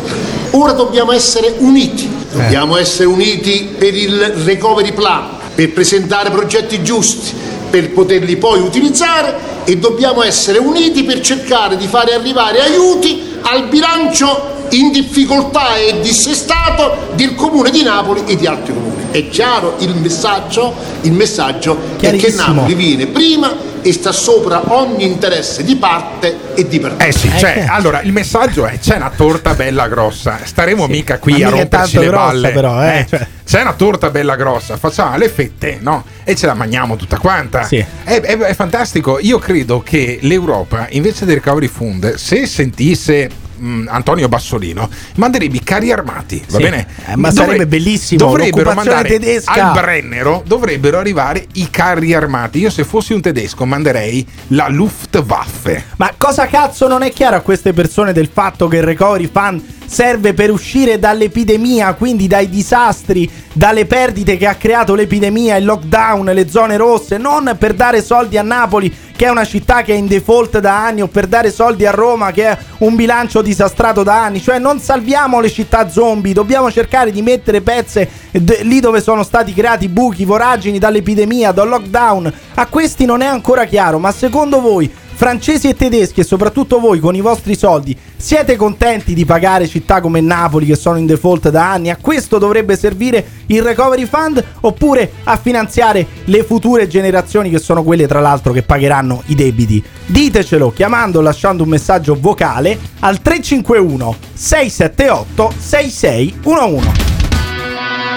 Ora 0.53 0.73
dobbiamo 0.73 1.13
essere 1.13 1.53
uniti, 1.59 2.09
dobbiamo 2.33 2.79
essere 2.79 3.05
uniti 3.05 3.69
per 3.77 3.95
il 3.95 4.19
recovery 4.47 4.95
plan, 4.95 5.29
per 5.55 5.71
presentare 5.75 6.31
progetti 6.31 6.83
giusti, 6.83 7.35
per 7.69 7.91
poterli 7.91 8.37
poi 8.39 8.61
utilizzare 8.61 9.35
e 9.65 9.77
dobbiamo 9.77 10.23
essere 10.23 10.57
uniti 10.57 11.05
per 11.05 11.21
cercare 11.21 11.77
di 11.77 11.87
fare 11.87 12.15
arrivare 12.15 12.61
aiuti 12.63 13.37
al 13.43 13.69
bilancio 13.69 14.57
in 14.71 14.93
difficoltà 14.93 15.77
e 15.77 16.01
dissestato 16.01 17.13
del 17.15 17.35
comune 17.35 17.71
di 17.71 17.83
Napoli 17.83 18.25
e 18.27 18.37
di 18.37 18.47
altri 18.47 18.73
comuni. 18.73 19.07
È 19.11 19.29
chiaro 19.29 19.77
il 19.79 19.95
messaggio? 19.97 20.75
Il 21.03 21.13
messaggio 21.13 21.79
è 21.99 22.15
che. 22.17 22.33
Napoli 22.37 22.75
viene 22.75 23.07
prima 23.07 23.57
e 23.81 23.93
sta 23.93 24.13
sopra 24.13 24.75
ogni 24.75 25.05
interesse 25.05 25.65
di 25.65 25.77
parte 25.77 26.55
e 26.55 26.69
di 26.69 26.79
partito. 26.79 27.05
Eh 27.05 27.13
sì, 27.13 27.31
cioè, 27.39 27.67
allora 27.69 28.03
il 28.03 28.13
messaggio 28.13 28.67
è: 28.67 28.79
c'è 28.79 28.97
una 28.97 29.11
torta 29.15 29.55
bella 29.55 29.89
grossa, 29.89 30.41
staremo 30.43 30.87
mica 30.87 31.19
qui 31.19 31.43
a 31.43 31.49
romperci 31.49 31.99
le 31.99 32.11
balle. 32.11 32.51
però, 32.51 32.83
eh, 32.85 33.07
cioè. 33.09 33.27
c'è 33.45 33.63
una 33.63 33.73
torta 33.73 34.11
bella 34.11 34.37
grossa, 34.37 34.77
facciamo 34.77 35.17
le 35.17 35.29
fette, 35.29 35.79
no? 35.81 36.05
E 36.25 36.35
ce 36.37 36.47
la 36.47 36.55
mangiamo 36.55 36.97
tutta 36.97 37.19
quanta. 37.19 37.65
Sì. 37.65 37.79
È, 38.05 38.21
è- 38.21 38.37
è 38.37 38.55
fantastico. 38.55 39.19
Io 39.21 39.39
credo 39.39 39.83
che 39.83 40.19
l'Europa, 40.23 40.87
invece 40.91 41.25
del 41.25 41.37
recovery 41.37 41.69
fund, 41.69 42.15
se 42.15 42.47
sentisse 42.47 43.47
mh, 43.59 43.87
Antonio 43.89 44.29
Bassolino, 44.29 44.89
manderebbe 45.17 45.57
i 45.57 45.63
carri 45.63 45.93
armati, 45.93 46.43
va 46.49 46.57
Sì. 46.57 46.63
bene? 46.63 46.87
Eh, 47.07 47.17
ma 47.17 47.31
sarebbe 47.31 47.67
bellissimo, 47.67 48.25
Dovrebbero 48.27 48.73
mandare 48.73 49.09
tedesca. 49.09 49.53
al 49.53 49.73
Brennero, 49.73 50.43
dovrebbero 50.47 50.99
arrivare 50.99 51.47
i 51.55 51.69
carri 51.71 52.15
armati. 52.15 52.59
Io 52.61 52.71
se 52.71 52.85
fossi 52.85 53.13
un 53.13 53.21
tedesco 53.21 53.65
manderei 53.65 54.27
la 54.49 54.69
Luftwaffe. 54.69 55.85
Ma 55.97 56.13
cosa 56.17 56.47
cazzo 56.47 56.87
non 56.89 57.03
è 57.03 57.11
chiaro 57.13 57.37
a 57.37 57.41
queste 57.41 57.73
persone 57.73 58.13
del 58.13 58.29
fatto 58.33 58.69
che 58.69 58.77
il 58.79 58.83
recovery 58.85 59.29
fund 59.33 59.63
serve 59.89 60.35
per 60.35 60.51
uscire 60.51 60.99
dall'epidemia, 60.99 61.95
quindi 61.95 62.27
dai 62.27 62.49
disastri, 62.51 63.29
dalle 63.53 63.87
perdite 63.87 64.37
che 64.37 64.47
ha 64.47 64.55
creato 64.55 64.95
l'epidemia, 64.95 65.57
il 65.57 65.65
lockdown, 65.65 66.27
le 66.27 66.49
zone 66.49 66.77
rosse, 66.77 67.17
non 67.17 67.57
per 67.59 67.73
dare 67.73 68.03
soldi 68.03 68.37
a 68.37 68.43
Napoli, 68.43 68.95
che 69.17 69.25
è 69.25 69.31
una 69.31 69.47
città 69.47 69.83
che 69.83 69.95
è 69.95 69.97
in 69.97 70.07
default 70.07 70.59
da 70.59 70.85
anni, 70.85 71.01
o 71.01 71.09
per 71.09 71.27
dare 71.27 71.51
soldi 71.51 71.87
a 71.87 71.91
Roma, 71.91 72.31
che 72.31 72.49
è 72.49 72.59
un 72.79 72.95
bilancio 72.95 73.41
disastrato 73.41 74.03
da 74.03 74.23
anni. 74.23 74.43
Cioè 74.43 74.59
non 74.59 74.79
salviamo 74.79 75.41
le 75.41 75.51
città 75.51 75.89
zombie, 75.89 76.35
dobbiamo 76.35 76.71
cercare 76.71 77.11
di 77.11 77.23
mettere 77.23 77.63
pezze 77.63 78.09
d- 78.31 78.61
lì 78.63 78.81
dove 78.81 79.01
sono 79.01 79.23
stati 79.23 79.55
creati 79.55 79.89
buchi, 79.89 80.27
voragini 80.27 80.79
dall'epidemia, 80.79 81.51
dal 81.51 81.69
lockdown. 81.69 82.33
A 82.55 82.67
questi 82.67 83.07
non 83.07 83.23
è 83.23 83.27
ancora 83.27 83.65
chiaro, 83.65 83.99
ma 83.99 84.13
secondo 84.13 84.61
voi 84.61 85.07
francesi 85.19 85.69
e 85.69 85.75
tedeschi 85.75 86.21
e 86.21 86.25
soprattutto 86.25 86.79
voi 86.79 87.01
con 87.01 87.13
i 87.17 87.21
vostri 87.21 87.57
soldi 87.57 87.99
siete 88.17 88.55
contenti 88.55 89.15
di 89.15 89.25
pagare 89.25 89.67
città 89.67 90.01
come 90.01 90.21
Napoli 90.21 90.65
che 90.65 90.77
sono 90.77 90.97
in 90.97 91.07
default 91.07 91.51
da 91.51 91.73
anni? 91.73 91.91
A 91.91 91.99
questo 92.01 92.39
dovrebbe 92.39 92.77
servire 92.77 93.27
il 93.47 93.61
recovery 93.61 94.05
fund 94.05 94.43
oppure 94.61 95.11
a 95.25 95.37
finanziare 95.37 96.07
le 96.27 96.45
future 96.45 96.87
generazioni 96.87 97.51
che 97.51 97.59
sono 97.59 97.83
quelle 97.83 98.07
tra 98.07 98.21
l'altro 98.21 98.53
che 98.53 98.63
pagheranno 98.63 99.25
i 99.27 99.35
debiti? 99.35 99.83
Ditecelo 100.07 100.71
chiamando 100.71 101.19
o 101.19 101.23
lasciando 101.23 101.65
un 101.65 101.71
messaggio 101.71 102.17
vocale 102.17 102.79
al 103.01 103.21
351 103.21 104.17
678 104.35 105.53
6611. 105.59 106.91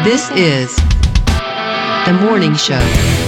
This 0.04 0.30
is 0.36 0.76
the 2.06 2.12
morning 2.12 2.54
show. 2.54 3.21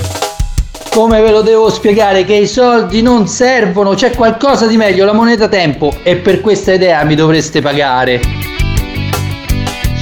Come 0.94 1.22
ve 1.22 1.32
lo 1.32 1.42
devo 1.42 1.72
spiegare 1.72 2.24
che 2.24 2.36
i 2.36 2.48
soldi 2.48 3.02
non 3.02 3.28
servono, 3.28 3.96
c'è 3.96 4.12
qualcosa 4.12 4.68
di 4.68 4.78
meglio, 4.78 5.06
la 5.06 5.14
moneta 5.14 5.48
tempo 5.48 5.92
e 6.04 6.18
per 6.18 6.40
questa 6.40 6.72
idea 6.72 7.04
mi 7.04 7.16
dovreste 7.16 7.62
pagare. 7.62 8.22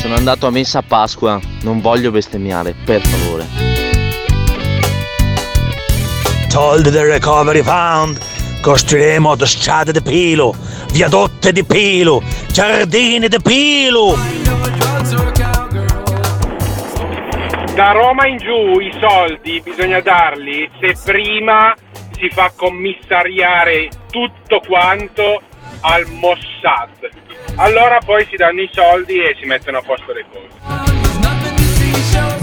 Sono 0.01 0.15
andato 0.15 0.47
a 0.47 0.49
messa 0.49 0.79
a 0.79 0.83
Pasqua, 0.85 1.39
non 1.61 1.79
voglio 1.79 2.11
bestemmiare, 2.11 2.75
per 2.83 2.99
favore. 2.99 3.47
Soldi 6.49 6.89
del 6.89 7.05
recovery 7.05 7.61
fund. 7.63 8.19
Costruiremo 8.61 9.29
autostrade 9.29 9.93
di 9.93 10.01
pilo, 10.01 10.53
viadotte 10.91 11.53
di 11.53 11.63
pilo, 11.63 12.21
giardini 12.51 13.29
di 13.29 13.39
pilo. 13.41 14.17
Da 17.81 17.93
Roma 17.93 18.27
in 18.27 18.37
giù 18.37 18.79
i 18.79 18.93
soldi 18.99 19.59
bisogna 19.59 20.01
darli 20.01 20.69
se 20.79 20.95
prima 21.03 21.73
si 22.11 22.29
fa 22.29 22.53
commissariare 22.55 23.89
tutto 24.11 24.61
quanto 24.67 25.41
al 25.79 26.05
Mossad. 26.11 27.09
Allora 27.55 27.97
poi 28.05 28.27
si 28.29 28.35
danno 28.35 28.61
i 28.61 28.69
soldi 28.71 29.17
e 29.17 29.35
si 29.39 29.47
mettono 29.47 29.79
a 29.79 29.81
posto 29.81 30.13
le 30.13 30.25
cose. 30.31 30.47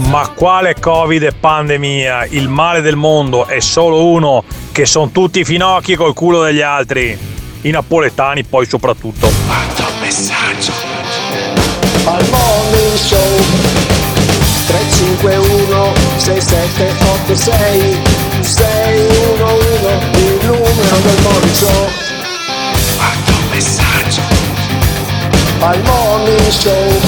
Ma 0.09 0.29
quale 0.35 0.75
Covid 0.77 1.23
e 1.23 1.31
pandemia? 1.31 2.25
Il 2.25 2.49
male 2.49 2.81
del 2.81 2.97
mondo 2.97 3.45
è 3.45 3.61
solo 3.61 4.07
uno, 4.07 4.43
che 4.73 4.85
sono 4.85 5.09
tutti 5.09 5.45
finocchi 5.45 5.95
col 5.95 6.13
culo 6.13 6.43
degli 6.43 6.59
altri. 6.59 7.17
I 7.61 7.69
napoletani 7.71 8.43
poi 8.43 8.65
soprattutto. 8.65 9.29
messaggio 10.01 10.73
al 12.03 12.27
morning 12.29 12.95
show 12.95 13.88
351 14.69 15.93
6786 16.17 17.97
611 18.41 19.57
il 20.13 20.39
numero 20.45 20.97
del 21.01 21.21
morning 21.23 21.55
show 21.55 21.89
quanto 22.97 23.31
messaggio 23.49 24.21
al 25.61 25.81
morning 25.81 26.49
show 26.49 27.01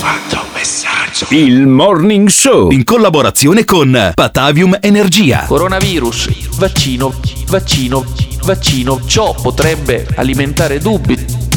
quanto 0.00 0.44
messaggio 0.52 1.26
Il 1.28 1.66
Morning 1.66 2.28
Show. 2.28 2.70
In 2.70 2.82
collaborazione 2.82 3.64
con 3.64 4.12
Patavium 4.14 4.78
Energia. 4.80 5.44
Coronavirus, 5.46 6.56
vaccino, 6.56 7.12
vaccino, 7.46 8.04
vaccino. 8.44 9.00
Ciò 9.04 9.34
potrebbe 9.34 10.06
alimentare 10.16 10.78
dubbi. 10.78 11.49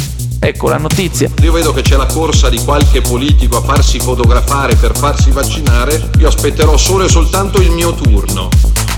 Ecco 0.46 0.68
la 0.68 0.78
notizia. 0.78 1.30
Io 1.42 1.54
vedo 1.54 1.72
che 1.72 1.84
c'è 1.84 1.96
la 1.96 2.06
corsa 2.06 2.50
di 2.50 2.58
qualche 2.66 3.00
politico 3.00 3.56
a 3.56 3.62
farsi 3.62 3.98
fotografare 3.98 4.76
per 4.76 4.94
farsi 4.94 5.32
vaccinare, 5.32 6.10
io 6.20 6.28
aspetterò 6.28 6.76
solo 6.76 7.06
e 7.06 7.10
soltanto 7.10 7.62
il 7.62 7.72
mio 7.72 7.94
turno. 7.94 8.50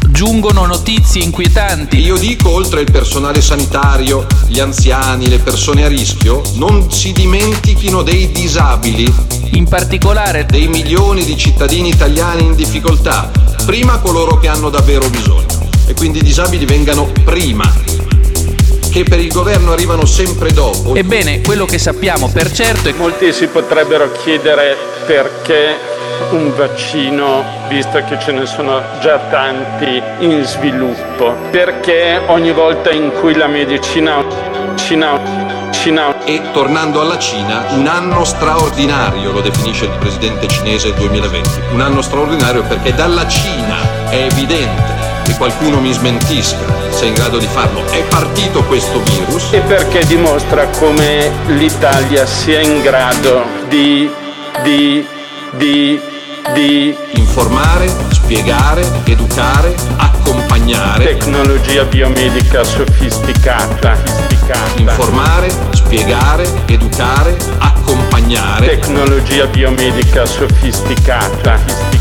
Giungono 0.10 0.66
notizie 0.66 1.22
inquietanti. 1.22 2.00
Io 2.00 2.18
dico, 2.18 2.50
oltre 2.50 2.82
il 2.82 2.90
personale 2.92 3.42
sanitario, 3.42 4.26
gli 4.48 4.60
anziani, 4.60 5.30
le 5.30 5.38
persone 5.38 5.84
a 5.84 5.88
rischio, 5.88 6.42
non 6.56 6.92
si 6.92 7.12
dimentichino 7.12 8.02
dei 8.02 8.32
disabili. 8.32 9.14
In 9.52 9.66
particolare 9.66 10.48
dei 10.48 10.68
milioni 10.68 11.24
di 11.26 11.38
cittadini 11.38 11.90
italiani 11.90 12.44
in 12.44 12.56
difficoltà. 12.56 13.30
Prima 13.68 14.00
coloro 14.00 14.40
che 14.40 14.48
hanno 14.48 14.72
davvero 14.72 15.08
bisogno. 15.12 15.70
E 15.86 15.94
quindi 15.94 16.18
i 16.20 16.24
disabili 16.24 16.66
vengano 16.66 17.12
prima. 17.24 17.72
Che 18.96 19.04
per 19.04 19.20
il 19.20 19.30
governo 19.30 19.74
arrivano 19.74 20.06
sempre 20.06 20.54
dopo. 20.54 20.96
Ebbene, 20.96 21.42
quello 21.42 21.66
che 21.66 21.78
sappiamo 21.78 22.30
per 22.30 22.50
certo 22.50 22.88
è 22.88 22.94
che 22.94 22.98
Molti 22.98 23.34
si 23.34 23.48
potrebbero 23.48 24.10
chiedere 24.24 24.78
perché 25.06 25.76
un 26.30 26.56
vaccino, 26.56 27.44
visto 27.68 28.02
che 28.08 28.18
ce 28.18 28.32
ne 28.32 28.46
sono 28.46 28.82
già 29.02 29.18
tanti 29.30 30.02
in 30.20 30.46
sviluppo, 30.46 31.36
perché 31.52 32.22
ogni 32.28 32.54
volta 32.54 32.90
in 32.90 33.12
cui 33.20 33.36
la 33.36 33.48
medicina, 33.48 34.24
Cina, 34.76 35.20
Cina 35.74 36.24
E 36.24 36.42
tornando 36.54 37.02
alla 37.02 37.20
Cina, 37.20 37.66
un 37.72 37.88
anno 37.88 38.24
straordinario, 38.24 39.34
lo 39.34 39.42
definisce 39.42 39.84
il 39.84 39.98
presidente 40.00 40.48
cinese 40.48 40.88
il 40.88 40.94
2020. 40.94 41.50
Un 41.74 41.82
anno 41.82 42.02
straordinario 42.02 42.64
perché 42.64 42.96
dalla 42.96 43.28
Cina 43.28 43.76
è 44.08 44.30
evidente 44.32 45.05
qualcuno 45.38 45.80
mi 45.80 45.92
smentisca 45.94 46.58
se 46.90 47.06
è 47.06 47.08
in 47.08 47.14
grado 47.14 47.38
di 47.38 47.48
farlo. 47.48 47.86
È 47.86 48.04
partito 48.04 48.64
questo 48.64 49.02
virus. 49.02 49.52
e 49.52 49.60
perché 49.60 50.06
dimostra 50.06 50.68
come 50.68 51.32
l'Italia 51.48 52.26
sia 52.26 52.62
in 52.62 52.82
grado 52.82 53.46
di, 53.68 54.10
di, 54.64 55.06
di, 55.52 56.00
di 56.54 56.96
Informare, 57.36 57.90
spiegare, 58.12 58.86
educare, 59.04 59.76
accompagnare. 59.98 61.04
tecnologia 61.04 61.84
biomedica 61.84 62.64
sofisticata, 62.64 63.98
sofisticata. 64.06 64.80
Informare, 64.80 65.50
spiegare, 65.72 66.50
educare, 66.68 67.36
accompagnare. 67.58 68.68
Tecnologia 68.68 69.48
biomedica 69.48 70.26
sofisticata, 70.26 71.58
sofisticata. 71.58 71.95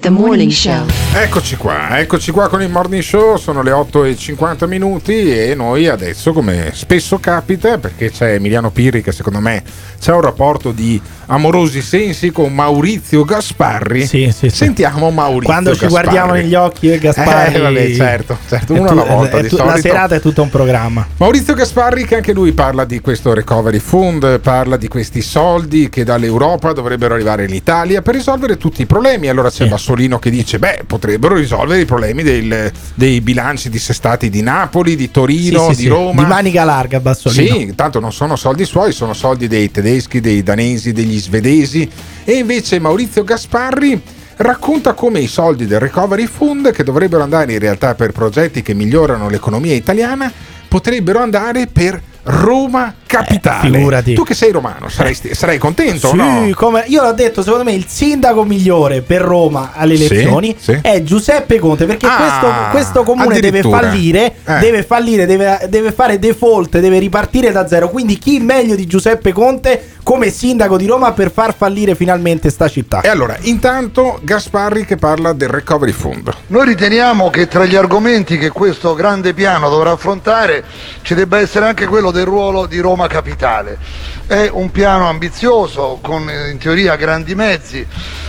the 0.00 0.10
morning 0.10 0.50
show. 0.52 0.84
Eccoci 1.14 1.56
qua, 1.56 1.98
eccoci 1.98 2.30
qua 2.30 2.48
con 2.48 2.62
il 2.62 2.68
morning 2.70 3.02
show, 3.02 3.36
sono 3.36 3.62
le 3.62 3.72
8 3.72 4.04
e 4.04 4.16
50 4.16 4.66
minuti 4.66 5.32
e 5.36 5.54
noi 5.56 5.88
adesso, 5.88 6.32
come 6.32 6.70
spesso 6.72 7.18
capita, 7.18 7.78
perché 7.78 8.10
c'è 8.10 8.34
Emiliano 8.34 8.70
Pirri 8.70 9.02
che 9.02 9.10
secondo 9.10 9.40
me 9.40 9.62
c'è 9.98 10.12
un 10.12 10.20
rapporto 10.20 10.70
di 10.70 11.00
amorosi 11.30 11.82
sensi 11.82 12.30
con 12.30 12.54
Maurizio 12.54 13.24
Gasparri. 13.24 14.06
Sì, 14.06 14.30
sì, 14.32 14.48
sì. 14.48 14.56
Sentiamo 14.56 15.10
Maurizio 15.10 15.46
Quando 15.52 15.74
ci 15.74 15.80
Gasparri. 15.80 16.04
guardiamo 16.08 16.32
negli 16.40 16.54
occhi, 16.54 16.90
eh, 16.92 16.98
Gasparri. 16.98 17.54
Eh, 17.54 17.58
vabbè, 17.58 17.94
certo, 17.94 18.38
certo, 18.48 18.74
tu- 18.74 18.82
alla 18.82 19.02
volta 19.04 19.40
di 19.40 19.48
tu- 19.48 19.56
La 19.56 19.76
serata 19.78 20.14
è 20.14 20.20
tutto 20.20 20.42
un 20.42 20.50
programma. 20.50 21.06
Maurizio 21.16 21.54
Gasparri 21.54 22.04
che 22.04 22.14
anche 22.16 22.32
lui 22.32 22.52
parla 22.52 22.84
di 22.84 23.00
questo 23.00 23.34
recovery 23.34 23.78
fund, 23.80 24.38
parla 24.38 24.76
di 24.76 24.86
questi 24.88 25.20
soldi 25.22 25.88
che 25.88 26.04
dall'Europa 26.04 26.72
dovrebbero 26.72 27.14
arrivare 27.14 27.44
in 27.44 27.52
Italia 27.54 28.00
per 28.00 28.14
risolvere 28.14 28.56
tutti 28.56 28.82
i 28.82 28.86
problemi. 28.86 29.28
Allora 29.28 29.48
c'è 29.50 29.64
Sì. 29.64 29.68
Bassoli 29.88 30.08
Bassolino 30.08 30.18
che 30.18 30.30
dice: 30.30 30.58
Beh, 30.58 30.82
potrebbero 30.86 31.34
risolvere 31.34 31.80
i 31.80 31.84
problemi 31.84 32.22
del- 32.22 32.70
dei 32.94 33.20
bilanci 33.20 33.70
dissestati 33.70 34.28
di 34.28 34.42
Napoli, 34.42 34.96
di 34.96 35.10
Torino, 35.10 35.68
Sì, 35.70 35.74
sì, 35.74 35.82
di. 35.82 35.88
Roma. 35.88 36.22
Di 36.22 36.28
manica 36.28 36.64
larga, 36.64 37.00
Bassolino. 37.00 37.56
Sì, 37.56 37.72
tanto 37.74 37.98
non 38.00 38.12
sono 38.12 38.36
soldi 38.36 38.64
suoi, 38.64 38.92
sono 38.92 39.14
soldi 39.14 39.48
dei 39.48 39.70
tedeschi, 39.70 40.20
dei 40.20 40.42
danesi, 40.42 40.92
degli 40.92 41.18
svedesi. 41.18 41.88
E 42.24 42.32
invece 42.34 42.78
Maurizio 42.78 43.24
Gasparri 43.24 44.00
racconta 44.36 44.92
come 44.92 45.20
i 45.20 45.26
soldi 45.26 45.66
del 45.66 45.80
Recovery 45.80 46.26
Fund, 46.26 46.70
che 46.70 46.84
dovrebbero 46.84 47.22
andare 47.22 47.52
in 47.52 47.58
realtà 47.58 47.94
per 47.94 48.12
progetti 48.12 48.62
che 48.62 48.74
migliorano 48.74 49.28
l'economia 49.28 49.74
italiana, 49.74 50.30
potrebbero 50.68 51.20
andare 51.20 51.66
per 51.66 52.00
Roma 52.30 52.94
capitale. 53.06 53.68
Eh, 53.68 53.72
figurati. 53.72 54.14
Tu 54.14 54.22
che 54.22 54.34
sei 54.34 54.52
romano, 54.52 54.88
sarai, 54.88 55.14
sarai 55.14 55.56
contento 55.56 56.08
Sì, 56.10 56.16
no? 56.16 56.50
come- 56.54 56.84
io 56.88 57.02
l'ho 57.02 57.12
detto, 57.12 57.42
secondo 57.42 57.64
me 57.64 57.72
il 57.72 57.86
sindaco 57.88 58.44
migliore 58.44 59.00
per 59.00 59.22
Roma 59.22 59.70
alle 59.74 59.96
Sì, 59.96 60.04
elezioni 60.04 60.54
sì. 60.58 60.78
è 60.82 61.02
Giuseppe 61.02 61.58
Conte, 61.58 61.86
perché 61.86 62.06
Ah, 62.06 62.16
questo, 62.16 62.54
questo 62.70 63.02
comune 63.04 63.40
deve 63.40 63.62
fallire, 63.62 64.34
Eh. 64.44 64.58
deve 64.58 64.82
fallire, 64.82 65.24
deve, 65.26 65.66
deve 65.70 65.92
fare 65.92 66.18
default, 66.18 66.78
deve 66.78 66.98
ripartire 66.98 67.50
da 67.50 67.66
zero. 67.66 67.88
Quindi 67.88 68.18
chi 68.18 68.40
meglio 68.40 68.74
di 68.74 68.86
Giuseppe 68.86 69.32
Conte 69.32 69.92
come 70.02 70.30
sindaco 70.30 70.76
di 70.76 70.86
Roma 70.86 71.12
per 71.12 71.30
far 71.30 71.54
fallire 71.56 71.94
finalmente 71.94 72.50
sta 72.50 72.68
città? 72.68 73.00
E 73.00 73.08
allora, 73.08 73.36
intanto 73.42 74.18
Gasparri 74.22 74.84
che 74.84 74.96
parla 74.96 75.32
del 75.32 75.48
Recovery 75.48 75.92
Fund. 75.92 76.30
Noi 76.48 76.66
riteniamo 76.66 77.30
che 77.30 77.46
tra 77.48 77.64
gli 77.64 77.74
argomenti 77.76 78.36
che 78.38 78.50
questo 78.50 78.94
grande 78.94 79.32
piano 79.34 79.68
dovrà 79.70 79.92
affrontare 79.92 80.64
ci 81.02 81.14
debba 81.14 81.38
essere 81.38 81.66
anche 81.66 81.86
quello 81.86 82.10
del 82.10 82.17
ruolo 82.24 82.66
di 82.66 82.78
Roma 82.80 83.06
Capitale. 83.06 83.78
È 84.26 84.48
un 84.52 84.70
piano 84.70 85.08
ambizioso, 85.08 85.98
con 86.02 86.28
eh, 86.28 86.50
in 86.50 86.58
teoria 86.58 86.96
grandi 86.96 87.34
mezzi, 87.34 87.86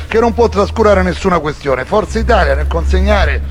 che 0.08 0.20
non 0.20 0.34
può 0.34 0.50
trascurare 0.50 1.04
nessuna 1.04 1.40
questione. 1.40 1.86
Forza 1.86 2.20
Italia 2.20 2.56
nel 2.56 2.68
consegnare 2.68 3.42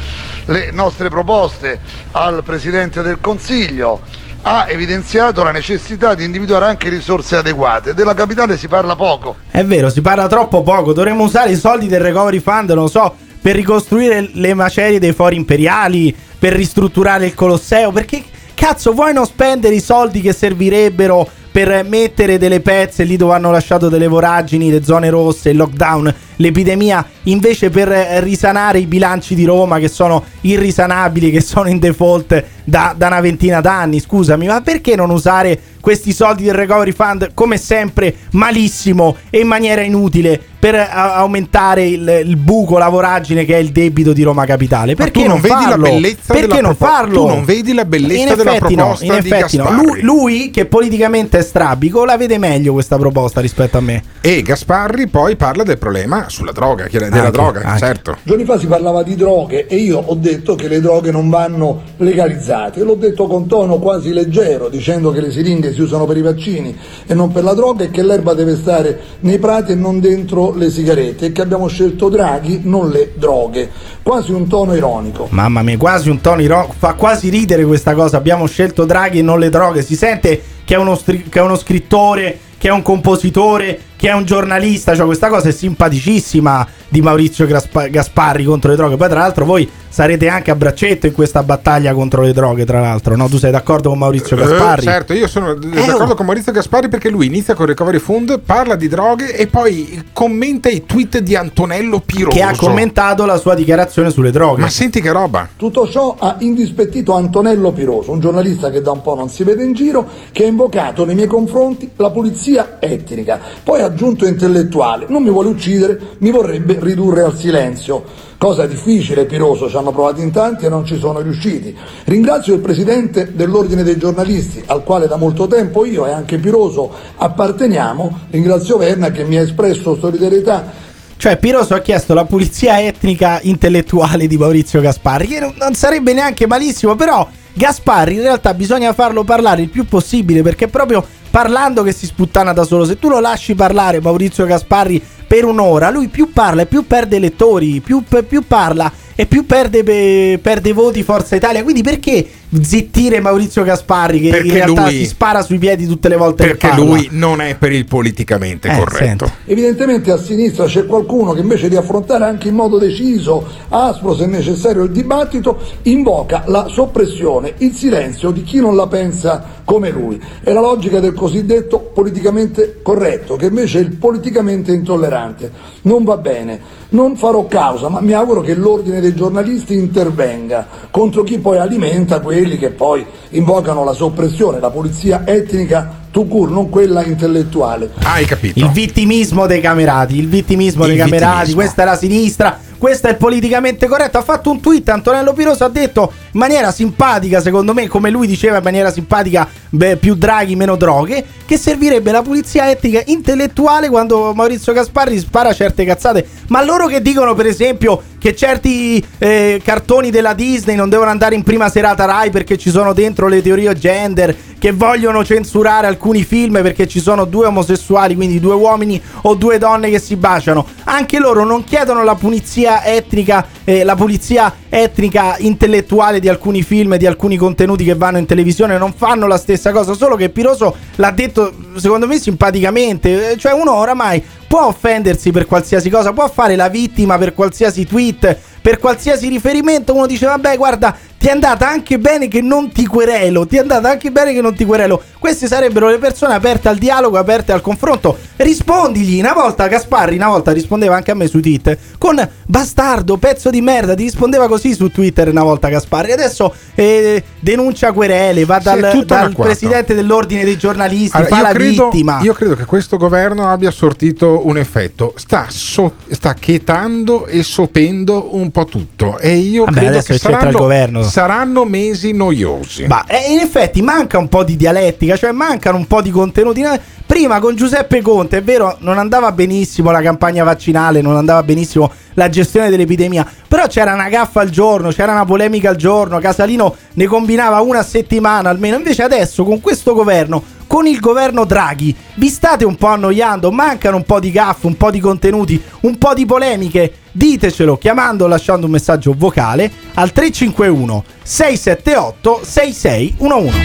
le 0.47 0.71
nostre 0.73 1.09
proposte 1.09 1.79
al 2.13 2.43
Presidente 2.43 3.03
del 3.03 3.19
Consiglio 3.21 4.01
ha 4.43 4.67
evidenziato 4.69 5.43
la 5.43 5.51
necessità 5.51 6.15
di 6.15 6.25
individuare 6.25 6.67
anche 6.67 6.89
risorse 6.89 7.37
adeguate. 7.37 7.93
Della 7.95 8.15
capitale 8.15 8.57
si 8.57 8.69
parla 8.69 8.97
poco. 8.97 9.37
È 9.51 9.65
vero, 9.65 9.91
si 9.91 10.01
parla 10.01 10.27
troppo 10.27 10.63
poco. 10.63 10.93
Dovremmo 10.93 11.25
usare 11.25 11.51
i 11.51 11.57
soldi 11.57 11.87
del 11.87 12.01
recovery 12.01 12.41
fund, 12.41 12.71
non 12.71 12.89
so, 12.89 13.15
per 13.41 13.55
ricostruire 13.55 14.31
le 14.33 14.55
macerie 14.55 14.99
dei 14.99 15.13
fori 15.13 15.37
imperiali, 15.37 16.15
per 16.39 16.53
ristrutturare 16.55 17.27
il 17.27 17.35
Colosseo. 17.35 17.93
Perché 17.93 18.23
cazzo 18.59 18.93
vuoi 18.93 19.13
non 19.13 19.25
spendere 19.25 19.77
i 19.77 19.81
soldi 19.81 20.21
che 20.21 20.33
servirebbero 20.33 21.29
per 21.53 21.85
mettere 21.85 22.39
delle 22.39 22.59
pezze? 22.59 23.05
Lì 23.05 23.17
dove 23.17 23.35
hanno 23.35 23.53
lasciato 23.53 23.89
delle 23.89 24.09
voragini, 24.09 24.69
le 24.69 24.83
zone 24.83 25.11
rosse, 25.11 25.51
il 25.51 25.57
lockdown, 25.57 26.13
l'epidemia, 26.39 27.07
invece 27.25 27.71
per 27.71 27.93
eh, 27.93 28.21
risanare 28.21 28.81
i 28.81 28.87
bilanci 28.87 29.35
di 29.37 29.45
Roma 29.45 29.79
che 29.79 29.89
sono 29.89 30.25
irrisanabili, 30.41 31.31
che 31.31 31.41
sono 31.41 31.69
in 31.69 31.79
default 31.79 32.45
da, 32.65 32.95
da 32.97 33.07
una 33.07 33.21
ventina 33.21 33.61
d'anni? 33.61 34.01
Scusami, 34.01 34.47
ma 34.47 34.61
perché 34.61 34.97
non 34.97 35.11
usare 35.11 35.61
questi 35.81 36.13
soldi 36.13 36.43
del 36.43 36.55
recovery 36.55 36.93
fund 36.93 37.31
come 37.33 37.57
sempre 37.57 38.15
malissimo 38.33 39.17
e 39.31 39.39
in 39.41 39.47
maniera 39.47 39.81
inutile 39.83 40.39
per 40.59 40.75
a- 40.75 41.15
aumentare 41.15 41.87
il, 41.87 42.23
il 42.27 42.37
buco, 42.37 42.77
la 42.79 42.89
voragine 42.89 43.45
che 43.45 43.55
è 43.55 43.59
il 43.59 43.71
debito 43.71 44.13
di 44.13 44.23
Roma 44.23 44.45
Capitale? 44.45 44.95
Perché 44.97 45.23
tu 45.23 45.29
non 45.29 45.41
vedi 45.41 45.55
la 45.55 45.61
farlo? 45.71 45.83
bellezza 45.85 46.35
Perché 46.35 46.61
non 46.61 46.77
propo- 46.77 46.93
farlo? 46.93 47.21
tu 47.23 47.27
non 47.29 47.45
vedi 47.45 47.73
la 47.73 47.85
bellezza 47.85 48.31
In 48.31 48.37
della 48.37 48.55
effetti 48.57 48.75
no, 48.75 48.83
proposta 48.83 49.05
in 49.05 49.13
effetti 49.13 49.57
no. 49.57 49.63
Gasparri. 49.65 49.87
Lui, 49.87 50.01
lui, 50.03 50.51
che 50.51 50.67
politicamente 50.67 51.39
è 51.39 51.43
strabico 51.43 52.05
la 52.05 52.17
vede 52.17 52.39
meglio 52.39 52.73
questa 52.73 52.97
proposta 52.99 53.41
rispetto 53.41 53.79
a 53.79 53.81
me. 53.81 54.03
E 54.21 54.43
Gasparri 54.43 55.07
poi 55.09 55.37
parla 55.37 55.63
del 55.63 55.79
problema 55.79 56.28
sulla 56.29 56.53
droga, 56.53 56.87
chiar- 56.87 57.05
della 57.09 57.17
Anche, 57.27 57.31
droga, 57.31 57.61
anche. 57.63 57.79
certo. 57.79 58.17
Giorni 58.23 58.45
fa 58.45 58.59
si 58.59 58.67
parlava 58.67 59.03
di 59.03 59.15
droghe 59.17 59.67
e 59.67 59.77
io 59.77 59.99
ho 59.99 60.15
detto 60.15 60.55
che 60.55 60.69
le 60.69 60.81
droghe 60.81 61.11
non 61.11 61.29
vanno 61.29 61.83
legalizzate. 61.97 62.83
L'ho 62.83 62.95
detto 62.95 63.27
con 63.27 63.47
tono 63.47 63.79
quasi 63.79 64.13
leggero, 64.13 64.69
dicendo 64.69 65.11
che 65.13 65.21
le 65.21 65.31
siringhe 65.31 65.73
si 65.73 65.81
usano 65.81 66.05
per 66.07 66.17
i 66.17 66.23
vaccini 66.23 66.77
e 67.07 67.15
non 67.15 67.31
per 67.33 67.45
la 67.45 67.55
droga 67.55 67.85
e 67.85 67.91
che 67.91 68.03
l'erba 68.03 68.35
deve 68.35 68.57
stare 68.57 68.99
nei 69.21 69.39
prati 69.39 69.73
e 69.73 69.75
non 69.75 70.01
dentro 70.01 70.53
le 70.55 70.71
sigarette 70.71 71.27
e 71.27 71.33
che 71.33 71.43
abbiamo 71.43 71.67
scelto 71.69 72.09
Draghi, 72.09 72.61
non 72.65 72.91
le 72.91 73.13
droghe. 73.17 73.69
Quasi 74.03 74.33
un 74.33 74.47
tono 74.49 74.75
ironico. 74.75 75.27
Mamma 75.31 75.63
mia, 75.63 75.77
quasi 75.77 76.09
un 76.11 76.21
tono 76.21 76.41
ironico. 76.43 76.75
Fa 76.79 76.95
quasi 76.95 77.29
ridere 77.29 77.65
questa 77.65 77.95
cosa. 77.95 78.17
Abbiamo 78.17 78.47
scelto 78.47 78.85
Draghi 78.85 79.19
e 79.19 79.23
non 79.23 79.39
le 79.39 79.51
droghe. 79.51 79.83
Si 79.83 79.95
sente 79.97 80.41
che 80.65 80.75
è 80.75 80.79
uno, 80.79 80.95
stri- 80.97 81.29
che 81.29 81.39
è 81.39 81.43
uno 81.43 81.57
scrittore, 81.57 82.39
che 82.59 82.69
è 82.69 82.71
un 82.73 82.83
compositore, 82.83 83.79
che 83.99 84.09
è 84.09 84.13
un 84.15 84.25
giornalista. 84.25 84.95
Cioè, 84.95 85.05
questa 85.05 85.29
cosa 85.29 85.49
è 85.49 85.53
simpaticissima 85.53 86.67
di 86.89 87.01
Maurizio 87.03 87.47
Gaspa- 87.47 87.89
Gasparri 87.89 88.45
contro 88.45 88.71
le 88.71 88.77
droghe. 88.77 88.97
Poi, 88.97 89.09
tra 89.09 89.19
l'altro, 89.19 89.45
voi 89.45 89.69
sarete 89.89 90.29
anche 90.29 90.53
a 90.53 90.55
braccetto 90.55 91.07
in 91.07 91.13
questa 91.13 91.43
battaglia 91.43 91.93
contro 91.93 92.23
le 92.23 92.33
droghe. 92.33 92.65
Tra 92.65 92.79
l'altro, 92.81 93.17
no? 93.17 93.29
Tu 93.29 93.39
sei 93.39 93.51
d'accordo 93.51 93.89
con 93.89 93.99
Maurizio 93.99 94.37
Gasparri? 94.37 94.83
Eh, 94.83 94.85
certo, 94.85 95.13
io 95.15 95.27
sono 95.27 95.55
d- 95.55 95.67
d'accordo 95.67 96.15
con 96.15 96.27
Maurizio 96.27 96.53
Gasparri 96.53 96.89
perché 96.89 97.09
lui 97.11 97.27
inizia 97.27 97.55
con 97.55 97.65
il 97.65 97.71
Recovery 97.71 97.99
Fund, 97.99 98.41
parla 98.41 98.77
di 98.77 98.87
droghe 98.87 99.35
e 99.35 99.49
poi 99.49 100.05
commenta 100.13 100.69
i 100.69 100.85
tweet 100.87 101.19
di 101.19 101.35
Antonello 101.35 101.99
Piroso. 101.99 102.37
Che 102.37 102.43
ha 102.43 102.55
commentato 102.57 103.27
la 103.27 103.37
sua 103.37 103.55
dichiarazione 103.57 104.11
sulle 104.11 104.31
droghe. 104.31 104.61
Ma 104.61 104.69
senti 104.69 105.01
che 105.01 105.11
roba. 105.11 105.49
Tutto 105.57 105.89
ciò 105.89 106.15
ha 106.17 106.37
indispettito 106.39 107.15
Antonello 107.15 107.73
Piroso, 107.73 108.13
un 108.13 108.21
giornalista 108.21 108.71
che 108.71 108.81
da 108.81 108.93
un 108.93 109.03
po' 109.03 109.17
non 109.17 109.29
si 109.29 109.43
vede 109.43 109.65
in 109.65 109.73
giro, 109.73 110.07
che 110.31 110.45
ha 110.45 110.47
invocato 110.47 111.05
nei 111.05 111.17
miei 111.17 111.27
confronti 111.27 111.91
la 111.97 112.11
pulizia 112.11 112.77
etnica. 112.79 113.41
Poi 113.65 113.81
ha 113.81 113.88
aggiunto 113.89 114.27
intellettuale, 114.27 115.07
non 115.09 115.23
mi 115.23 115.31
vuole 115.31 115.49
uccidere, 115.49 115.99
mi 116.19 116.31
vorrebbe 116.31 116.79
ridurre 116.81 117.23
al 117.23 117.37
silenzio. 117.37 118.27
Cosa 118.39 118.67
difficile, 118.67 119.25
Piroso, 119.25 119.69
ci 119.69 119.77
hanno 119.77 119.91
provato 119.91 120.21
in 120.21 120.31
tanti 120.31 120.65
e 120.65 120.69
non 120.69 120.87
ci 120.87 120.97
sono 120.97 121.21
riusciti. 121.21 121.77
Ringrazio 122.05 122.55
il 122.55 122.61
presidente 122.61 123.33
dell'Ordine 123.35 123.83
dei 123.83 123.97
giornalisti, 123.97 124.63
al 124.67 124.85
quale 124.85 125.09
da 125.09 125.17
molto 125.17 125.49
tempo 125.49 125.85
io 125.85 126.07
e 126.07 126.13
anche 126.13 126.39
Piroso 126.39 126.93
apparteniamo. 127.17 128.27
Ringrazio 128.31 128.77
Verna 128.77 129.11
che 129.11 129.25
mi 129.25 129.37
ha 129.37 129.43
espresso 129.43 129.97
solidarietà 129.99 130.87
Cioè, 131.17 131.37
Piroso 131.37 131.75
ha 131.75 131.81
chiesto 131.81 132.15
la 132.15 132.25
pulizia 132.25 132.81
etnica 132.81 133.41
intellettuale 133.43 134.29
di 134.29 134.37
Maurizio 134.39 134.81
Gasparri, 134.81 135.27
che 135.27 135.41
non, 135.41 135.55
non 135.59 135.75
sarebbe 135.75 136.13
neanche 136.13 136.47
malissimo, 136.47 136.95
però 136.95 137.29
Gasparri 137.59 138.15
in 138.15 138.23
realtà 138.23 138.55
bisogna 138.55 138.93
farlo 138.93 139.25
parlare 139.25 139.63
il 139.63 139.69
più 139.69 139.85
possibile, 139.85 140.43
perché 140.43 140.67
è 140.67 140.69
proprio 140.69 141.05
parlando 141.29 141.83
che 141.83 141.91
si 141.91 142.07
sputtana 142.07 142.53
da 142.53 142.63
solo. 142.63 142.85
Se 142.85 143.01
tu 143.01 143.09
lo 143.09 143.19
lasci 143.19 143.57
parlare 143.57 144.01
Maurizio 144.01 144.47
Gasparri 144.47 145.03
per 145.27 145.45
un'ora, 145.45 145.91
lui 145.91 146.07
più 146.07 146.33
parla 146.33 146.63
e 146.63 146.67
più 146.67 146.87
perde 146.87 147.17
elettori, 147.17 147.81
più, 147.81 148.05
più 148.29 148.47
parla 148.47 148.91
e 149.17 149.27
più 149.27 149.45
perde, 149.45 149.83
pe- 149.83 150.39
perde 150.41 150.73
voti 150.73 151.03
Forza 151.03 151.35
Italia. 151.35 151.65
Quindi 151.65 151.83
perché 151.83 152.25
zittire 152.63 153.21
Maurizio 153.21 153.63
Gasparri 153.63 154.21
che 154.21 154.31
Perché 154.31 154.47
in 154.49 154.55
realtà 154.55 154.83
lui- 154.85 154.99
si 154.99 155.07
spara 155.07 155.43
sui 155.43 155.59
piedi 155.59 155.87
tutte 155.87 156.09
le 156.09 156.17
volte 156.17 156.45
Perché 156.45 156.59
che 156.59 156.69
parla? 156.69 156.85
lui 156.85 157.09
non 157.13 157.41
è 157.41 157.57
per 157.57 157.73
il 157.73 157.85
politicamente 157.85 158.69
Eh, 158.69 158.77
corretto. 158.79 159.31
Evidentemente 159.45 160.11
a 160.11 160.17
sinistra 160.19 160.65
c'è 160.67 160.87
qualcuno 160.87 161.33
che 161.33 161.41
invece 161.41 161.69
di 161.69 161.77
affrontare 161.77 162.25
anche 162.25 162.49
in 162.49 162.55
modo 162.55 162.79
deciso, 162.79 163.47
aspro 163.69 164.15
se 164.15 164.27
necessario 164.27 164.85
il 164.85 164.91
dibattito, 164.91 165.59
invoca 165.83 166.45
la 166.47 166.67
soppressione, 166.69 167.55
il 167.59 167.73
silenzio 167.75 168.31
di 168.31 168.43
chi 168.43 168.59
non 168.61 168.77
la 168.77 168.87
pensa 168.87 169.57
come 169.65 169.91
lui. 169.91 170.21
È 170.43 170.51
la 170.53 170.61
logica 170.61 170.99
del 171.01 171.13
cosiddetto 171.13 171.91
politicamente 171.93 172.81
corretto, 172.83 173.37
che 173.37 173.47
invece 173.47 173.79
è 173.81 173.83
il 173.83 173.97
politicamente 173.97 174.73
intollerante. 174.73 175.51
Non 175.83 176.05
va 176.05 176.17
bene. 176.17 176.77
Non 176.91 177.17
farò 177.17 177.47
causa, 177.47 177.91
ma 177.91 178.01
mi 178.01 178.15
auguro 178.15 178.41
che 178.41 178.55
l'ordine 178.55 179.01
dei 179.01 179.15
giornalisti 179.15 179.75
intervenga 179.75 180.67
contro 180.91 181.23
chi 181.23 181.39
poi 181.39 181.59
alimenta 181.59 182.19
quelli 182.39 182.57
che 182.57 182.71
poi 182.71 183.05
invocano 183.31 183.83
la 183.83 183.93
soppressione, 183.93 184.61
la 184.61 184.71
pulizia 184.71 185.27
etnica 185.27 186.07
tout 186.11 186.29
court, 186.29 186.51
non 186.51 186.69
quella 186.69 187.05
intellettuale. 187.05 187.91
Hai 188.03 188.25
capito? 188.25 188.59
Il 188.59 188.71
vittimismo 188.71 189.47
dei 189.47 189.61
camerati, 189.61 190.19
il 190.19 190.29
vittimismo 190.29 190.85
Il 190.85 190.91
dei 190.91 190.99
camerati, 190.99 191.29
vittimismo. 191.31 191.61
questa 191.61 191.83
è 191.83 191.85
la 191.85 191.97
sinistra, 191.97 192.59
questo 192.79 193.09
è 193.09 193.11
il 193.11 193.17
politicamente 193.17 193.87
corretto. 193.87 194.19
Ha 194.19 194.23
fatto 194.23 194.51
un 194.51 194.61
tweet, 194.61 194.89
Antonello 194.89 195.33
Piroso 195.33 195.65
ha 195.65 195.69
detto 195.69 196.13
in 196.33 196.39
maniera 196.39 196.71
simpatica, 196.71 197.41
secondo 197.41 197.75
me, 197.75 197.89
come 197.89 198.11
lui 198.11 198.27
diceva 198.27 198.59
in 198.59 198.63
maniera 198.63 198.93
simpatica, 198.93 199.47
beh, 199.69 199.97
più 199.97 200.15
draghi, 200.15 200.57
meno 200.57 200.77
droghe, 200.77 201.25
che 201.45 201.59
servirebbe 201.59 202.13
la 202.13 202.23
pulizia 202.23 202.71
etnica 202.71 203.03
intellettuale 203.07 203.89
quando 203.89 204.33
Maurizio 204.35 204.73
Gasparri 204.73 205.19
spara 205.19 205.53
certe 205.53 205.85
cazzate. 205.85 206.27
Ma 206.49 206.65
loro 206.65 206.87
che 206.87 207.03
dicono, 207.03 207.35
per 207.35 207.47
esempio, 207.47 208.03
che 208.19 208.35
certi 208.35 209.05
eh, 209.19 209.61
cartoni 209.63 210.11
della 210.11 210.35
Disney 210.35 210.77
non 210.77 210.89
devono 210.89 211.11
andare 211.11 211.35
in 211.35 211.43
prima 211.43 211.69
serata 211.69 212.05
Rai 212.05 212.31
perché 212.31 212.57
ci 212.59 212.71
sono 212.71 212.93
dentro 212.93 213.29
le 213.29 213.43
teorie 213.43 213.75
gender, 213.75 214.35
che 214.59 214.73
vogliono 214.73 215.25
censurare 215.25 215.87
alcuni 215.87 216.25
film 216.25 216.61
perché 216.63 216.87
ci 216.87 217.01
sono 217.01 217.25
due 217.25 217.47
omosessuali, 217.47 218.15
quindi 218.15 218.41
due 218.41 218.55
uomini 218.55 219.01
o 219.23 219.35
due 219.35 219.59
donne 219.59 219.91
che 219.91 219.99
si 219.99 220.17
baciano. 220.17 220.67
Anche 220.85 221.19
loro 221.19 221.45
non 221.45 221.65
chiedono 221.65 222.03
la 222.03 222.15
pulizia 222.15 222.85
etnica, 222.85 223.47
eh, 223.65 223.85
la 223.85 223.95
pulizia 223.95 224.55
etnica 224.69 225.37
intellettuale 225.39 226.21
di 226.21 226.29
alcuni 226.29 226.63
film 226.63 226.97
di 226.97 227.07
alcuni 227.07 227.37
contenuti 227.37 227.85
che 227.85 227.95
vanno 227.95 228.19
in 228.19 228.27
televisione, 228.27 228.79
non 228.79 228.93
fanno 228.93 229.27
la 229.27 229.39
stessa 229.39 229.71
cosa, 229.71 229.95
solo 229.95 230.17
che 230.17 230.29
Piroso 230.29 230.75
l'ha 230.97 231.11
detto 231.11 231.53
secondo 231.77 232.07
me 232.07 232.19
simpaticamente, 232.19 233.37
cioè 233.39 233.53
uno 233.53 233.75
oramai 233.75 234.23
può 234.49 234.65
offendersi 234.65 235.31
per 235.31 235.47
qualsiasi 235.47 235.91
cosa, 235.91 236.13
può 236.13 236.29
fare 236.29 236.57
la 236.57 236.69
vittima 236.69 237.19
per 237.19 237.35
qualsiasi 237.35 237.87
tweet, 237.87 238.37
per 238.61 238.79
qualsiasi 238.79 239.29
riferimento, 239.29 239.95
uno 239.95 240.07
dice 240.07 240.27
vabbè 240.27 240.57
guarda 240.57 240.97
ti 241.19 241.27
è 241.27 241.31
andata 241.31 241.69
anche 241.69 241.99
bene 241.99 242.29
che 242.29 242.41
non 242.41 242.71
ti 242.71 242.87
querelo, 242.87 243.47
ti 243.47 243.57
è 243.57 243.61
andata 243.61 243.91
anche 243.91 244.11
bene 244.11 244.33
che 244.33 244.41
non 244.41 244.55
ti 244.55 244.65
querelo. 244.65 245.03
Queste 245.19 245.49
sarebbero 245.49 245.89
le 245.89 245.99
persone 245.99 246.35
aperte 246.35 246.69
al 246.69 246.79
dialogo, 246.79 247.19
aperte 247.19 247.51
al 247.53 247.61
confronto. 247.61 248.17
Rispondigli, 248.37 249.19
una 249.19 249.33
volta 249.33 249.67
Gasparri, 249.67 250.15
una 250.15 250.29
volta 250.29 250.53
rispondeva 250.53 250.95
anche 250.95 251.11
a 251.11 251.15
me 251.15 251.27
su 251.27 251.41
Twitter, 251.41 251.77
con 251.99 252.27
bastardo, 252.47 253.17
pezzo 253.17 253.51
di 253.51 253.61
merda, 253.61 253.95
ti 253.95 254.05
rispondeva 254.05 254.47
così 254.47 254.75
su 254.75 254.91
Twitter 254.93 255.29
una 255.29 255.43
volta 255.43 255.69
Gasparri. 255.69 256.13
Adesso 256.13 256.55
eh, 256.77 257.23
denuncia 257.41 257.91
querele, 257.93 258.45
va 258.45 258.61
dal, 258.61 259.03
dal 259.05 259.35
presidente 259.35 259.95
dell'ordine 259.95 260.45
dei 260.45 260.57
giornalisti, 260.57 261.17
Allora, 261.17 261.35
fa 261.37 261.43
la 261.43 261.53
credo, 261.53 261.89
vittima. 261.91 262.21
io 262.23 262.33
credo 262.33 262.55
che 262.55 262.65
questo 262.65 262.97
governo 262.97 263.51
abbia 263.51 263.73
sortito 263.73 264.47
un 264.47 264.57
effetto, 264.57 265.15
sta, 265.17 265.47
so- 265.49 265.95
sta 266.11 266.35
chetando 266.35 267.27
e 267.27 267.43
sopendo 267.43 268.37
un 268.37 268.51
po' 268.53 268.67
tutto. 268.67 269.19
E 269.19 269.35
io 269.37 269.65
Vabbè, 269.65 269.77
credo 269.77 269.93
adesso 269.93 270.13
che 270.13 270.19
c'entra 270.19 270.31
il 270.31 270.39
saranno, 270.39 270.59
governo. 270.59 271.03
Saranno 271.09 271.65
mesi 271.65 272.13
noiosi. 272.13 272.87
Ma 272.87 273.05
eh, 273.07 273.33
in 273.33 273.39
effetti 273.41 273.83
manca 273.83 274.19
un 274.19 274.29
po' 274.29 274.45
di 274.45 274.57
dialettica, 274.57 275.17
cioè 275.17 275.33
mancano 275.33 275.77
un 275.77 275.87
po' 275.87 276.03
di 276.03 276.11
contenuti. 276.11 276.65
Prima 277.07 277.41
con 277.41 277.57
Giuseppe 277.57 278.03
Conte, 278.03 278.39
è 278.39 278.43
vero, 278.43 278.77
non 278.81 278.99
andava 278.99 279.33
benissimo 279.33 279.91
la 279.91 280.03
campagna 280.03 280.45
vaccinale, 280.45 281.01
non 281.01 281.17
andava 281.17 281.43
benissimo 281.43 281.91
la 282.15 282.29
gestione 282.29 282.69
dell'epidemia, 282.69 283.27
però 283.49 283.67
c'era 283.67 283.95
una 283.95 284.11
gaffa 284.11 284.43
al 284.43 284.51
giorno, 284.51 284.91
c'era 284.91 285.13
una 285.13 285.25
polemica 285.25 285.71
al 285.71 285.77
giorno, 285.77 286.19
Casalino 286.19 286.77
ne 286.95 287.07
combinava 287.07 287.61
una 287.61 287.83
settimana 287.83 288.51
almeno. 288.51 288.77
Invece 288.77 289.03
adesso 289.03 289.43
con 289.45 289.61
questo 289.63 289.95
governo, 289.95 290.43
con 290.69 290.87
il 290.87 291.01
governo 291.01 291.45
Draghi, 291.45 291.97
vi 292.15 292.29
state 292.29 292.65
un 292.65 292.77
po' 292.77 292.89
annoiando, 292.89 293.51
mancano 293.51 293.97
un 293.97 294.05
po' 294.05 294.21
di 294.21 294.31
gaffe, 294.31 294.69
un 294.69 294.77
po' 294.77 294.93
di 294.93 295.01
contenuti, 295.01 295.61
un 295.81 295.99
po' 295.99 296.15
di 296.15 296.25
polemiche. 296.25 296.93
Ditecelo 297.11 297.79
chiamando 297.79 298.25
o 298.25 298.29
lasciando 298.29 298.67
un 298.67 298.73
messaggio 298.73 299.15
vocale 299.17 299.69
al 299.95 300.13
351 300.13 301.05
678 301.23 302.41
6611. 302.45 303.59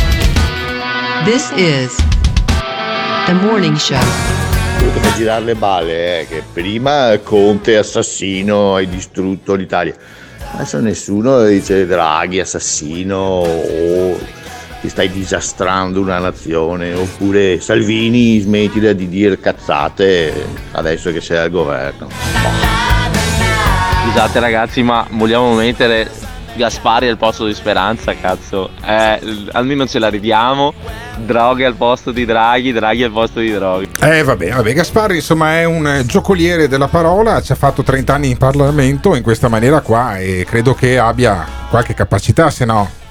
This 1.25 1.51
is 1.55 1.95
the 3.25 3.33
morning 3.33 3.75
show. 3.75 3.99
Fa 5.01 5.13
girare 5.15 5.43
le 5.43 5.55
balle 5.55 6.21
è 6.21 6.27
che 6.27 6.41
prima 6.51 7.17
Conte 7.21 7.77
assassino 7.77 8.75
hai 8.75 8.87
distrutto 8.87 9.55
l'Italia. 9.55 9.95
Adesso 10.53 10.79
nessuno 10.79 11.43
dice 11.45 11.85
Draghi 11.85 12.39
assassino 12.39 13.17
o 13.17 14.41
ti 14.83 14.89
stai 14.89 15.09
disastrando 15.09 16.01
una 16.01 16.19
nazione 16.19 16.93
oppure 16.93 17.61
Salvini 17.61 18.37
smettila 18.39 18.91
di 18.91 19.07
dire 19.07 19.39
cazzate 19.39 20.45
adesso 20.73 21.09
che 21.13 21.21
sei 21.21 21.37
al 21.37 21.49
governo. 21.49 22.09
Scusate 24.03 24.41
ragazzi, 24.41 24.83
ma 24.83 25.07
vogliamo 25.11 25.53
mettere 25.53 26.11
Gaspari 26.55 27.07
al 27.07 27.17
posto 27.17 27.45
di 27.45 27.53
Speranza, 27.53 28.13
cazzo. 28.13 28.71
Eh, 28.85 29.47
almeno 29.53 29.87
ce 29.87 29.99
la 29.99 30.09
ridiamo. 30.09 30.73
Droghi 31.15 31.63
al 31.63 31.75
posto 31.75 32.11
di 32.11 32.25
Draghi, 32.25 32.73
Draghi 32.73 33.03
al 33.03 33.11
posto 33.11 33.39
di 33.39 33.53
Droghi. 33.53 33.89
Eh 34.01 34.21
vabbè, 34.21 34.49
vabbè, 34.49 34.73
Gasparri 34.73 35.15
insomma 35.15 35.59
è 35.59 35.63
un 35.63 36.03
giocoliere 36.05 36.67
della 36.67 36.89
parola, 36.89 37.41
ci 37.41 37.53
ha 37.53 37.55
fatto 37.55 37.83
30 37.83 38.13
anni 38.13 38.31
in 38.31 38.37
Parlamento 38.37 39.15
in 39.15 39.23
questa 39.23 39.47
maniera 39.47 39.79
qua 39.79 40.17
e 40.17 40.45
credo 40.45 40.73
che 40.73 40.99
abbia 40.99 41.47
qualche 41.69 41.93
capacità, 41.93 42.49
se 42.49 42.65
no 42.65 43.01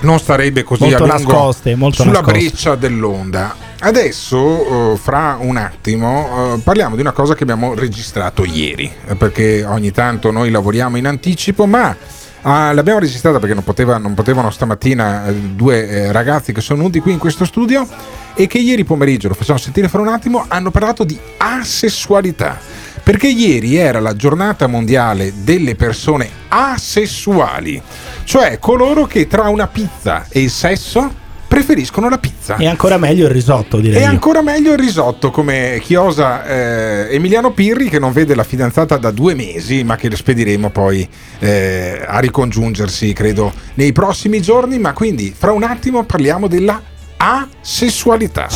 non 0.00 0.18
starebbe 0.18 0.62
così 0.62 0.82
Molto 0.84 1.04
a 1.04 1.06
lungo 1.06 1.32
nascoste, 1.32 1.74
molto 1.74 2.02
sulla 2.02 2.20
nascoste. 2.20 2.38
breccia 2.38 2.74
dell'onda. 2.76 3.54
Adesso, 3.80 4.92
eh, 4.92 4.96
fra 4.96 5.36
un 5.40 5.56
attimo, 5.56 6.54
eh, 6.54 6.58
parliamo 6.58 6.94
di 6.94 7.00
una 7.00 7.12
cosa 7.12 7.34
che 7.34 7.42
abbiamo 7.44 7.74
registrato 7.74 8.44
ieri, 8.44 8.90
eh, 9.06 9.14
perché 9.14 9.64
ogni 9.64 9.90
tanto 9.92 10.30
noi 10.30 10.50
lavoriamo 10.50 10.96
in 10.96 11.06
anticipo, 11.06 11.66
ma 11.66 11.96
ah, 12.42 12.72
l'abbiamo 12.72 12.98
registrata 13.00 13.38
perché 13.38 13.54
non, 13.54 13.64
poteva- 13.64 13.98
non 13.98 14.14
potevano 14.14 14.50
stamattina 14.50 15.26
eh, 15.26 15.32
due 15.32 15.88
eh, 15.88 16.12
ragazzi 16.12 16.52
che 16.52 16.60
sono 16.60 16.78
venuti 16.78 17.00
qui 17.00 17.12
in 17.12 17.18
questo 17.18 17.44
studio 17.44 17.86
e 18.34 18.46
che 18.46 18.58
ieri 18.58 18.84
pomeriggio, 18.84 19.28
lo 19.28 19.34
facciamo 19.34 19.58
sentire 19.58 19.88
fra 19.88 20.00
un 20.00 20.08
attimo, 20.08 20.44
hanno 20.48 20.70
parlato 20.70 21.04
di 21.04 21.18
asessualità. 21.38 22.58
Perché 23.02 23.28
ieri 23.28 23.76
era 23.76 24.00
la 24.00 24.14
giornata 24.14 24.66
mondiale 24.66 25.32
delle 25.42 25.74
persone 25.76 26.28
asessuali, 26.48 27.80
cioè 28.28 28.58
coloro 28.58 29.06
che 29.06 29.26
tra 29.26 29.48
una 29.48 29.66
pizza 29.68 30.26
e 30.28 30.40
il 30.40 30.50
sesso 30.50 31.10
preferiscono 31.48 32.10
la 32.10 32.18
pizza. 32.18 32.56
E 32.56 32.66
ancora 32.66 32.98
meglio 32.98 33.24
il 33.24 33.32
risotto, 33.32 33.78
direi. 33.78 34.00
E 34.00 34.04
io. 34.04 34.10
ancora 34.10 34.42
meglio 34.42 34.72
il 34.72 34.78
risotto, 34.78 35.30
come 35.30 35.80
chiosa 35.82 36.44
eh, 36.44 37.14
Emiliano 37.14 37.52
Pirri 37.52 37.88
che 37.88 37.98
non 37.98 38.12
vede 38.12 38.34
la 38.34 38.44
fidanzata 38.44 38.98
da 38.98 39.10
due 39.12 39.34
mesi, 39.34 39.82
ma 39.82 39.96
che 39.96 40.10
lo 40.10 40.16
spediremo 40.16 40.68
poi 40.68 41.08
eh, 41.38 42.04
a 42.06 42.18
ricongiungersi, 42.18 43.14
credo, 43.14 43.50
nei 43.74 43.92
prossimi 43.92 44.42
giorni. 44.42 44.78
Ma 44.78 44.92
quindi 44.92 45.34
fra 45.34 45.52
un 45.52 45.62
attimo 45.62 46.04
parliamo 46.04 46.48
della 46.48 46.82
asessualità. 47.16 48.46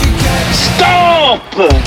Stop! 0.51 1.81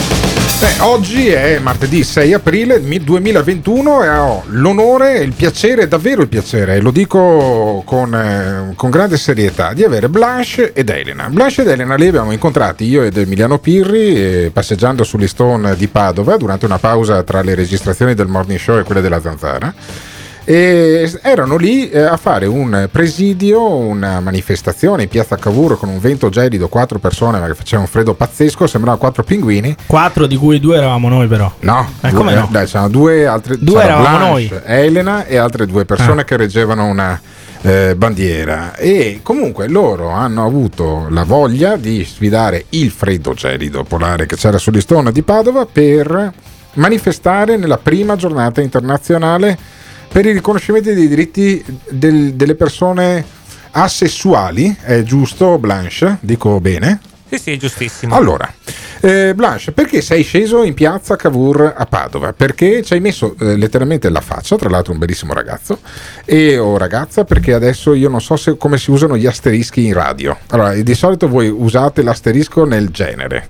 Beh, 0.61 0.79
oggi 0.81 1.27
è 1.29 1.57
martedì 1.57 2.03
6 2.03 2.33
aprile 2.33 2.79
mi- 2.79 3.03
2021 3.03 4.03
e 4.03 4.09
ho 4.09 4.43
l'onore 4.49 5.17
il 5.17 5.33
piacere, 5.33 5.87
davvero 5.87 6.21
il 6.21 6.27
piacere, 6.27 6.75
e 6.75 6.81
lo 6.81 6.91
dico 6.91 7.81
con, 7.83 8.13
eh, 8.13 8.73
con 8.75 8.91
grande 8.91 9.17
serietà, 9.17 9.73
di 9.73 9.83
avere 9.83 10.07
Blanche 10.07 10.71
ed 10.73 10.89
Elena. 10.89 11.29
Blanche 11.29 11.63
ed 11.63 11.67
Elena 11.69 11.95
li 11.95 12.09
abbiamo 12.09 12.31
incontrati 12.31 12.83
io 12.85 13.01
ed 13.01 13.17
Emiliano 13.17 13.57
Pirri 13.57 14.15
eh, 14.15 14.51
passeggiando 14.53 15.03
sugli 15.03 15.27
stone 15.27 15.75
di 15.75 15.87
Padova 15.87 16.37
durante 16.37 16.65
una 16.65 16.77
pausa 16.77 17.23
tra 17.23 17.41
le 17.41 17.55
registrazioni 17.55 18.13
del 18.13 18.27
Morning 18.27 18.59
Show 18.59 18.77
e 18.77 18.83
quelle 18.83 19.01
della 19.01 19.19
Zanzara. 19.19 19.73
E 20.43 21.11
erano 21.21 21.55
lì 21.55 21.89
eh, 21.89 22.01
a 22.01 22.17
fare 22.17 22.47
un 22.47 22.89
presidio, 22.91 23.63
una 23.75 24.19
manifestazione 24.19 25.03
in 25.03 25.09
piazza 25.09 25.35
Cavour 25.35 25.77
con 25.77 25.89
un 25.89 25.99
vento 25.99 26.29
gelido, 26.29 26.67
quattro 26.67 26.97
persone, 26.99 27.39
che 27.45 27.53
faceva 27.53 27.81
un 27.81 27.87
freddo 27.87 28.13
pazzesco, 28.13 28.65
sembrava 28.65 28.97
quattro 28.97 29.23
pinguini. 29.23 29.75
Quattro 29.85 30.25
di 30.25 30.35
cui 30.35 30.59
due 30.59 30.77
eravamo 30.77 31.09
noi, 31.09 31.27
però. 31.27 31.51
No, 31.59 31.87
Eh, 32.01 32.09
due- 32.09 32.17
come 32.17 32.33
no? 32.33 32.47
Dai, 32.49 32.65
c'erano 32.65 32.89
due 32.89 33.27
altre 33.27 33.57
Due 33.59 33.83
eravamo 33.83 34.33
Blanche, 34.35 34.63
Elena 34.65 35.25
e 35.25 35.37
altre 35.37 35.65
due 35.67 35.85
persone 35.85 36.23
che 36.23 36.35
reggevano 36.37 36.85
una 36.85 37.19
eh, 37.61 37.93
bandiera. 37.95 38.75
E 38.75 39.19
comunque 39.21 39.67
loro 39.67 40.09
hanno 40.09 40.45
avuto 40.45 41.05
la 41.09 41.23
voglia 41.23 41.75
di 41.75 42.03
sfidare 42.03 42.65
il 42.69 42.89
freddo 42.89 43.33
gelido 43.33 43.83
polare 43.83 44.25
che 44.25 44.35
c'era 44.35 44.57
sugli 44.57 44.81
stone 44.81 45.11
di 45.11 45.21
Padova 45.21 45.67
per 45.71 46.33
manifestare 46.73 47.57
nella 47.57 47.77
prima 47.77 48.15
giornata 48.15 48.61
internazionale 48.61 49.57
per 50.11 50.25
il 50.25 50.33
riconoscimento 50.33 50.93
dei 50.93 51.07
diritti 51.07 51.63
del- 51.89 52.33
delle 52.33 52.55
persone 52.55 53.23
asessuali. 53.71 54.75
È 54.81 55.01
giusto, 55.03 55.57
Blanche? 55.57 56.17
Dico 56.19 56.59
bene? 56.59 56.99
Sì, 57.29 57.37
sì, 57.37 57.57
giustissimo. 57.57 58.15
Allora, 58.15 58.51
Eh, 59.03 59.33
Blanche, 59.33 59.71
perché 59.71 59.99
sei 60.01 60.21
sceso 60.21 60.61
in 60.61 60.75
piazza 60.75 61.15
Cavour 61.15 61.73
a 61.75 61.85
Padova? 61.87 62.33
Perché 62.33 62.83
ci 62.83 62.93
hai 62.93 62.99
messo 62.99 63.35
eh, 63.39 63.55
letteralmente 63.57 64.09
la 64.09 64.21
faccia, 64.21 64.57
tra 64.57 64.69
l'altro 64.69 64.93
un 64.93 64.99
bellissimo 64.99 65.33
ragazzo, 65.33 65.79
e 66.23 66.59
o 66.59 66.77
ragazza, 66.77 67.23
perché 67.23 67.53
adesso 67.55 67.95
io 67.95 68.09
non 68.09 68.21
so 68.21 68.35
se, 68.35 68.57
come 68.57 68.77
si 68.77 68.91
usano 68.91 69.17
gli 69.17 69.25
asterischi 69.25 69.87
in 69.87 69.93
radio. 69.93 70.37
Allora, 70.49 70.75
di 70.75 70.93
solito 70.93 71.27
voi 71.27 71.47
usate 71.49 72.03
l'asterisco 72.03 72.63
nel 72.65 72.89
genere. 72.89 73.47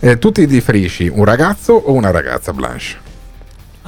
Eh, 0.00 0.18
tu 0.18 0.32
ti 0.32 0.44
differisci 0.48 1.06
un 1.06 1.24
ragazzo 1.24 1.72
o 1.74 1.92
una 1.92 2.10
ragazza, 2.10 2.52
Blanche? 2.52 2.96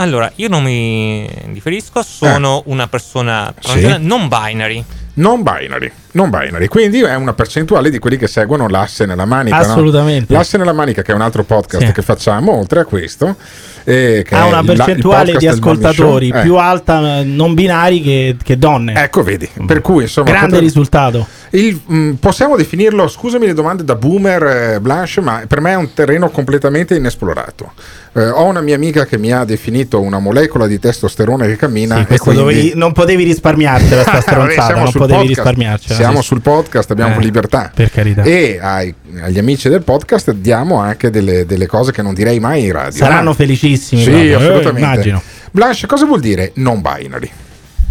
Allora, 0.02 0.32
io 0.36 0.48
non 0.48 0.64
mi 0.64 1.28
differisco, 1.50 2.02
sono 2.02 2.62
una 2.66 2.88
persona 2.88 3.54
Sì. 3.60 3.96
non 4.00 4.26
binary. 4.28 4.84
Non 5.14 5.42
binary, 5.42 5.92
non 6.12 6.30
binary, 6.30 6.68
quindi 6.68 7.02
è 7.02 7.14
una 7.16 7.34
percentuale 7.34 7.90
di 7.90 7.98
quelli 7.98 8.16
che 8.16 8.26
seguono 8.26 8.66
l'asse 8.66 9.04
nella 9.04 9.26
manica. 9.26 9.58
no? 9.58 9.62
Assolutamente. 9.62 10.32
L'asse 10.32 10.56
nella 10.56 10.72
manica, 10.72 11.02
che 11.02 11.12
è 11.12 11.14
un 11.14 11.20
altro 11.20 11.44
podcast 11.44 11.84
Sì. 11.84 11.92
che 11.92 12.00
facciamo 12.02 12.56
oltre 12.56 12.80
a 12.80 12.84
questo. 12.86 13.36
eh, 13.84 14.22
che 14.24 14.34
ha 14.36 14.46
una 14.46 14.62
la- 14.62 14.74
percentuale 14.74 15.32
podcast 15.32 15.38
di 15.40 15.46
ascoltatori. 15.48 16.28
Eh, 16.32 16.40
più 16.42 16.54
alta 16.56 17.18
eh, 17.18 17.24
non 17.24 17.52
binari 17.52 18.00
che, 18.00 18.36
che 18.40 18.56
donne. 18.56 18.94
Ecco, 18.94 19.24
vedi. 19.24 19.50
Per 19.66 19.80
cui, 19.80 20.02
insomma, 20.04 20.26
Grande 20.28 20.46
potrebbe- 20.46 20.64
risultato. 20.66 21.26
Il- 21.50 21.80
mh, 21.84 22.12
possiamo 22.20 22.56
definirlo, 22.56 23.08
scusami 23.08 23.44
le 23.44 23.54
domande 23.54 23.82
da 23.82 23.96
boomer 23.96 24.42
eh, 24.74 24.80
Blanche, 24.80 25.20
ma 25.20 25.42
per 25.48 25.60
me 25.60 25.72
è 25.72 25.74
un 25.74 25.92
terreno 25.94 26.30
completamente 26.30 26.94
inesplorato. 26.94 27.72
Eh, 28.14 28.28
ho 28.28 28.44
una 28.44 28.60
mia 28.60 28.74
amica 28.74 29.06
che 29.06 29.16
mi 29.16 29.32
ha 29.32 29.43
definito 29.44 29.98
una 30.01 30.18
molecola 30.18 30.66
di 30.66 30.78
testosterone 30.78 31.47
che 31.47 31.56
cammina 31.56 32.05
Sì, 32.06 32.12
e 32.12 32.18
quindi... 32.18 32.40
dovevi- 32.43 32.72
non 32.74 32.93
potevi 32.93 33.24
risparmiartela 33.24 34.02
sta 34.02 34.20
stronzata, 34.22 34.66
siamo 34.66 34.82
non 34.82 34.90
sul 34.90 35.01
potevi 35.01 35.18
podcast. 35.20 35.39
risparmiarcela. 35.39 35.94
Siamo 35.94 36.20
sì. 36.20 36.26
sul 36.26 36.40
podcast, 36.43 36.90
abbiamo 36.90 37.16
Eh, 37.18 37.20
libertà. 37.22 37.70
Per 37.74 37.90
carità. 37.90 38.22
E 38.22 38.59
ai- 38.60 38.94
agli 39.22 39.39
amici 39.39 39.70
del 39.70 39.82
podcast 39.82 40.30
diamo 40.32 40.76
anche 40.78 41.09
delle, 41.09 41.47
delle 41.47 41.66
cose 41.66 41.90
che 41.93 42.02
non 42.02 42.12
direi 42.12 42.39
mai 42.39 42.64
in 42.66 42.72
radio. 42.72 42.93
Saranno 42.98 43.22
no? 43.30 43.34
felicissimi. 43.34 44.02
Sì, 44.02 44.10
proprio, 44.10 44.30
eh, 44.30 44.34
assolutamente. 44.43 44.80
immagino. 44.80 45.22
Blanche, 45.51 45.86
cosa 45.86 46.05
vuol 46.05 46.20
dire 46.20 46.52
non 46.56 46.82
binary? 46.82 47.30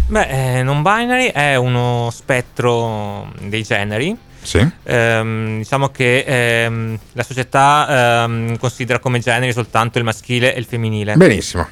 Beh, 0.06 0.58
eh, 0.58 0.62
non 0.62 0.82
binary 0.82 1.32
è 1.32 1.56
uno 1.56 2.10
spettro 2.12 3.32
dei 3.40 3.62
generi. 3.62 4.16
Sì. 4.42 4.68
Ehm, 4.84 5.58
diciamo 5.58 5.88
che 5.90 6.24
ehm, 6.26 6.98
la 7.12 7.22
società 7.22 8.24
ehm, 8.24 8.58
considera 8.58 8.98
come 8.98 9.20
generi 9.20 9.52
soltanto 9.52 9.98
il 9.98 10.04
maschile 10.04 10.54
e 10.54 10.58
il 10.58 10.64
femminile. 10.64 11.14
Benissimo. 11.14 11.66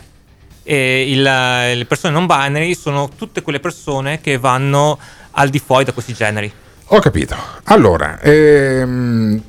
E 0.62 1.10
il- 1.10 1.22
le 1.22 1.84
persone 1.88 2.12
non 2.12 2.26
binary 2.26 2.74
sono 2.74 3.09
tutte 3.16 3.42
quelle 3.42 3.60
persone 3.60 4.20
che 4.20 4.38
vanno 4.38 4.98
al 5.32 5.48
di 5.48 5.59
fuori 5.59 5.84
da 5.84 5.92
questi 5.92 6.12
generi. 6.14 6.52
Ho 6.92 6.98
capito. 7.01 7.36
Allora, 7.64 8.18
ehm, 8.20 9.40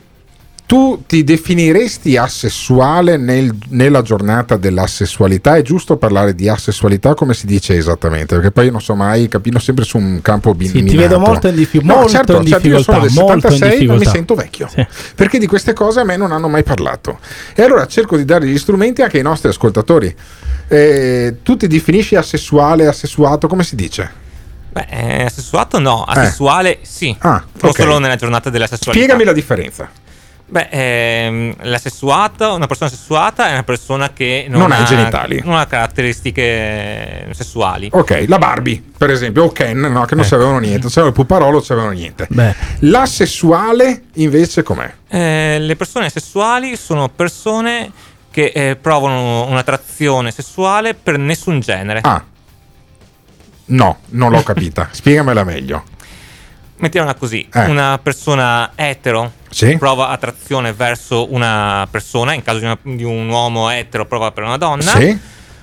tu 0.72 1.04
ti 1.06 1.26
definiresti 1.26 2.16
asessuale 2.16 3.18
nel- 3.18 3.54
nella 3.72 4.02
giornata 4.02 4.56
dell'asessualità? 4.56 5.58
È 5.58 5.62
giusto 5.64 5.98
parlare 5.98 6.34
di 6.34 6.48
asessualità 6.48 7.14
come 7.14 7.34
si 7.34 7.46
dice 7.46 7.76
esattamente? 7.76 8.36
Perché 8.36 8.52
poi 8.52 8.66
io 8.68 8.72
non 8.72 8.80
so 8.80 8.96
mai, 8.96 9.28
capito 9.28 9.60
sempre 9.60 9.84
su 9.84 9.98
un 9.98 10.22
campo 10.22 10.54
bin- 10.56 10.70
Sì, 10.70 10.76
ti 10.78 10.84
minato. 10.84 11.02
vedo 11.02 11.20
molto 11.20 11.50
in 11.50 11.56
diffi- 11.56 11.84
No, 11.84 11.96
molto 11.96 12.10
certo, 12.12 12.38
in 12.40 12.46
certo, 12.46 12.68
io 12.70 12.82
sono 12.82 13.00
del 13.00 13.10
difficoltà, 13.10 13.34
molto 13.34 13.48
in 13.48 13.54
76 13.54 13.86
ma 13.88 13.94
mi 13.94 14.00
difficoltà. 14.00 14.12
sento 14.12 14.36
vecchio. 14.36 14.70
Sì. 14.74 14.88
Perché 15.14 15.40
di 15.40 15.46
queste 15.48 15.74
cose 15.74 16.00
a 16.00 16.04
me 16.06 16.16
non 16.16 16.32
hanno 16.32 16.48
mai 16.48 16.64
parlato. 16.64 17.20
E 17.54 17.64
allora 17.64 17.86
cerco 17.88 18.16
di 18.16 18.24
dare 18.24 18.48
gli 18.48 18.58
strumenti 18.58 19.02
anche 19.02 19.18
ai 19.18 19.24
nostri 19.24 19.50
ascoltatori. 19.50 20.16
Eh, 20.70 21.40
tu 21.44 21.58
ti 21.58 21.68
definisci 21.68 22.16
asessuale, 22.16 22.88
assessuato, 22.88 23.48
come 23.50 23.64
si 23.64 23.76
dice? 23.76 24.10
Beh, 24.72 24.86
eh, 24.90 25.24
assessuato 25.26 25.80
no, 25.80 26.04
asessuale 26.04 26.80
sì. 26.84 27.14
Ah, 27.20 27.44
Non 27.60 27.72
ok. 27.72 27.76
solo 27.76 28.00
nella 28.00 28.16
giornata 28.16 28.50
della 28.50 28.68
sessualità. 28.68 29.04
Spiegami 29.04 29.26
la 29.26 29.34
differenza. 29.34 29.90
Beh, 30.52 30.68
ehm, 30.70 31.54
l'asessuato, 31.62 32.54
una 32.54 32.68
persona 32.68 32.90
sessuata 32.90 33.48
è 33.48 33.54
una 33.54 33.64
persona 33.64 34.12
che 34.12 34.48
non, 34.50 34.60
Non 34.60 34.74
ha 34.74 34.82
i 34.82 34.86
genitali. 34.86 35.42
non 35.46 35.56
ha 35.56 35.66
caratteristiche 35.66 37.30
sessuali. 37.32 37.88
Ok, 37.94 38.26
la 38.28 38.38
Barbie, 38.38 38.84
per 38.98 39.12
esempio, 39.12 39.46
o 39.46 39.52
Ken, 39.54 39.80
no, 39.80 40.04
che 40.04 40.14
non 40.16 40.26
sapevano 40.26 40.60
niente, 40.60 40.90
c'era 40.90 41.08
il 41.08 41.14
puparolo, 41.14 41.52
non 41.52 41.64
sapevano 41.64 41.92
niente. 41.94 42.28
Beh. 42.30 42.54
L'asessuale 42.80 44.04
invece 44.16 44.62
com'è? 44.62 44.94
Eh, 45.08 45.58
le 45.58 45.76
persone 45.78 46.10
sessuali 46.10 46.76
sono 46.76 47.08
persone 47.08 47.90
che 48.30 48.52
eh, 48.54 48.76
provano 48.76 49.46
un'attrazione 49.48 50.32
sessuale 50.32 50.96
per 50.96 51.18
nessun 51.18 51.62
genere. 51.62 52.02
Ah. 52.04 52.22
No, 53.68 54.00
non 54.10 54.32
l'ho 54.32 54.44
capita. 54.44 54.90
Spiegamela 54.92 55.46
meglio. 55.46 55.84
Mettiamola 56.82 57.14
così, 57.14 57.48
Eh. 57.54 57.66
una 57.70 58.00
persona 58.02 58.72
etero 58.76 59.34
Sì. 59.52 59.78
prova 59.78 60.10
attrazione 60.10 60.74
verso 60.74 61.32
una 61.32 61.88
persona, 61.92 62.34
in 62.34 62.42
caso 62.42 62.58
di, 62.58 62.66
una- 62.66 62.78
di 62.82 63.04
un 63.04 63.30
uomo 63.30 63.70
etero 63.70 64.08
prova 64.08 64.32
per 64.32 64.44
una 64.46 64.58
donna, 64.58 64.82
Sì. 64.96 65.16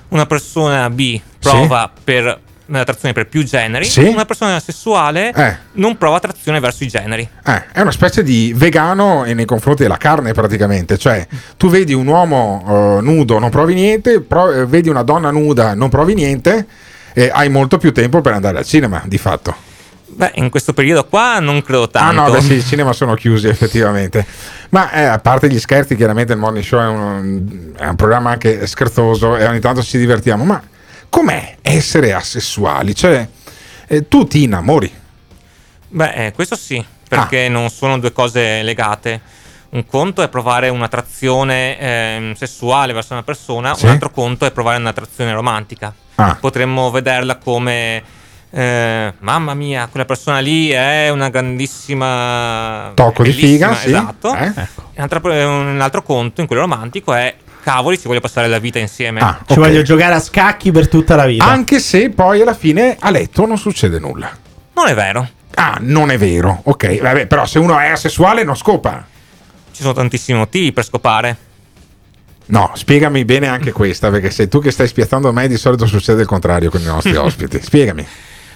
una 0.09 0.25
persona 0.25 0.89
B 0.89 1.19
prova 1.41 1.91
per 2.03 2.39
attrazione 2.71 3.13
per 3.13 3.27
più 3.27 3.43
generi, 3.43 3.83
Sì. 3.83 4.03
una 4.05 4.23
persona 4.23 4.61
sessuale 4.61 5.33
Eh. 5.33 5.57
non 5.73 5.97
prova 5.97 6.15
attrazione 6.17 6.61
verso 6.61 6.85
i 6.85 6.87
generi. 6.87 7.27
Eh, 7.45 7.63
è 7.73 7.81
una 7.81 7.91
specie 7.91 8.23
di 8.23 8.53
vegano 8.55 9.23
nei 9.23 9.43
confronti 9.45 9.81
della 9.83 9.97
carne 9.97 10.31
praticamente, 10.31 10.97
cioè 10.97 11.27
tu 11.57 11.67
vedi 11.69 11.93
un 11.93 12.07
uomo 12.07 12.63
eh, 12.99 13.01
nudo, 13.01 13.39
non 13.39 13.49
provi 13.49 13.73
niente, 13.73 14.21
pro- 14.21 14.51
eh, 14.53 14.65
vedi 14.65 14.87
una 14.87 15.03
donna 15.03 15.31
nuda, 15.31 15.73
non 15.73 15.89
provi 15.89 16.13
niente 16.13 16.65
e 17.13 17.29
hai 17.33 17.49
molto 17.49 17.77
più 17.77 17.91
tempo 17.91 18.21
per 18.21 18.31
andare 18.33 18.59
al 18.59 18.65
cinema, 18.65 19.01
di 19.05 19.17
fatto. 19.17 19.67
Beh, 20.11 20.31
in 20.35 20.49
questo 20.49 20.73
periodo 20.73 21.05
qua 21.05 21.39
non 21.39 21.61
credo 21.61 21.87
tanto. 21.89 22.21
Ah 22.21 22.25
no, 22.25 22.31
beh 22.31 22.41
sì, 22.41 22.53
i 22.55 22.63
cinema 22.63 22.93
sono 22.93 23.13
chiusi 23.15 23.47
effettivamente. 23.49 24.25
Ma 24.69 24.91
eh, 24.91 25.03
a 25.03 25.19
parte 25.19 25.49
gli 25.49 25.59
scherzi, 25.59 25.95
chiaramente 25.95 26.33
il 26.33 26.39
Morning 26.39 26.63
Show 26.63 26.79
è 26.81 26.85
un, 26.87 27.73
è 27.77 27.85
un 27.87 27.95
programma 27.95 28.31
anche 28.31 28.67
scherzoso 28.67 29.35
e 29.37 29.45
ogni 29.47 29.59
tanto 29.59 29.81
ci 29.81 29.97
divertiamo, 29.97 30.43
ma 30.43 30.61
com'è 31.09 31.57
essere 31.61 32.13
asessuali? 32.13 32.93
Cioè, 32.95 33.27
eh, 33.87 34.07
tu 34.07 34.25
ti 34.27 34.43
innamori. 34.43 34.91
Beh, 35.91 36.25
eh, 36.27 36.31
questo 36.33 36.55
sì, 36.55 36.83
perché 37.07 37.45
Ah. 37.45 37.49
non 37.49 37.69
sono 37.69 37.97
due 37.99 38.11
cose 38.11 38.61
legate. 38.61 39.21
Un 39.71 39.85
conto 39.85 40.23
è 40.23 40.29
provare 40.29 40.69
un'attrazione 40.69 41.79
ehm, 41.79 42.33
sessuale 42.33 42.91
verso 42.91 43.13
una 43.13 43.23
persona, 43.23 43.75
Sì. 43.75 43.85
un 43.85 43.91
altro 43.91 44.09
conto 44.09 44.45
è 44.45 44.51
provare 44.51 44.77
un'attrazione 44.79 45.31
romantica. 45.31 45.93
Ah. 46.15 46.35
Potremmo 46.39 46.89
vederla 46.91 47.37
come, 47.37 48.01
eh, 48.51 49.13
mamma 49.19 49.53
mia, 49.53 49.87
quella 49.87 50.05
persona 50.05 50.39
lì 50.39 50.69
è 50.69 51.09
una 51.09 51.29
grandissima... 51.29 52.91
Tocco 52.93 53.23
di 53.23 53.29
bellissima", 53.29 53.73
figa, 53.73 53.75
sì. 53.75 53.87
Esatto. 53.89 54.35
Eh? 54.35 54.53
E 54.55 54.67
un'altra- 54.95 55.47
un 55.47 55.79
altro 55.81 56.01
conto, 56.03 56.41
in 56.41 56.47
quello 56.47 56.61
romantico, 56.63 57.13
è 57.13 57.35
cavoli, 57.61 57.99
ci 57.99 58.07
voglio 58.07 58.19
passare 58.21 58.47
la 58.47 58.59
vita 58.59 58.79
insieme. 58.79 59.19
Ah, 59.19 59.39
Ci 59.45 59.59
voglio 59.59 59.81
giocare 59.81 60.13
a 60.15 60.19
scacchi 60.19 60.71
per 60.71 60.87
tutta 60.87 61.15
la 61.15 61.25
vita. 61.25 61.45
Anche 61.45 61.79
se 61.79 62.09
poi 62.09 62.41
alla 62.41 62.53
fine 62.53 62.95
a 62.99 63.09
letto 63.11 63.45
non 63.45 63.57
succede 63.57 63.99
nulla. 63.99 64.31
Non 64.73 64.87
è 64.87 64.93
vero. 64.95 65.27
Ah, 65.55 65.77
non 65.81 66.09
è 66.09 66.17
vero. 66.17 66.61
Ok, 66.65 66.99
vabbè, 67.01 67.27
però 67.27 67.45
se 67.45 67.59
uno 67.59 67.77
è 67.77 67.87
asessuale 67.89 68.43
non 68.43 68.55
scopa. 68.55 69.05
Ci 69.71 69.81
sono 69.81 69.93
tantissimi 69.93 70.37
motivi 70.37 70.71
per 70.71 70.85
scopare. 70.85 71.37
No, 72.47 72.71
spiegami 72.73 73.25
bene 73.25 73.47
anche 73.47 73.71
questa, 73.71 74.09
perché 74.09 74.31
sei 74.31 74.47
tu 74.47 74.59
che 74.59 74.71
stai 74.71 74.87
spiazzando 74.87 75.31
me, 75.31 75.47
di 75.47 75.57
solito 75.57 75.85
succede 75.85 76.21
il 76.21 76.27
contrario 76.27 76.69
con 76.71 76.81
i 76.81 76.85
nostri 76.85 77.15
ospiti. 77.17 77.61
Spiegami. 77.61 78.07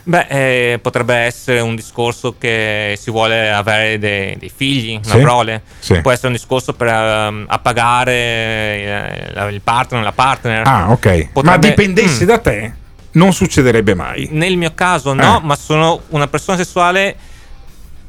Beh, 0.05 0.25
eh, 0.73 0.79
potrebbe 0.79 1.15
essere 1.15 1.61
un 1.61 1.75
discorso 1.75 2.35
che 2.37 2.97
si 2.99 3.09
vuole 3.09 3.49
avere 3.51 3.97
dei, 3.99 4.37
dei 4.37 4.51
figli, 4.53 4.99
una 5.03 5.15
Sì, 5.15 5.21
prole. 5.21 5.61
sì. 5.79 6.01
Può 6.01 6.11
essere 6.11 6.27
un 6.27 6.33
discorso 6.33 6.73
per 6.73 6.87
ehm, 6.89 7.45
appagare 7.47 8.13
eh, 8.13 9.47
il 9.49 9.61
partner, 9.61 10.03
la 10.03 10.11
partner. 10.11 10.63
Ah, 10.67 10.91
ok. 10.91 11.05
Ma 11.05 11.29
Potrebbe- 11.31 11.67
dipendesse 11.69 12.23
Mm. 12.25 12.27
da 12.27 12.37
te, 12.39 12.73
non 13.11 13.31
succederebbe 13.31 13.93
mai. 13.93 14.27
Nel 14.31 14.57
mio 14.57 14.73
caso 14.75 15.13
no, 15.13 15.37
Eh. 15.37 15.45
ma 15.45 15.55
sono 15.55 16.01
una 16.09 16.27
persona 16.27 16.57
sessuale 16.57 17.15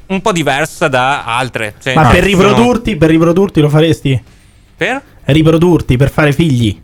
un 0.06 0.20
po' 0.20 0.32
diversa 0.32 0.88
da 0.88 1.24
altre. 1.24 1.74
Cioè, 1.80 1.94
Ma 1.94 2.02
no, 2.02 2.10
per 2.10 2.24
sono- 2.24 2.26
riprodurti, 2.26 2.96
per 2.96 3.08
riprodurti 3.10 3.60
lo 3.60 3.68
faresti? 3.68 4.20
Per? 4.76 5.02
Riprodurti, 5.26 5.96
per 5.96 6.10
fare 6.10 6.32
figli? 6.32 6.82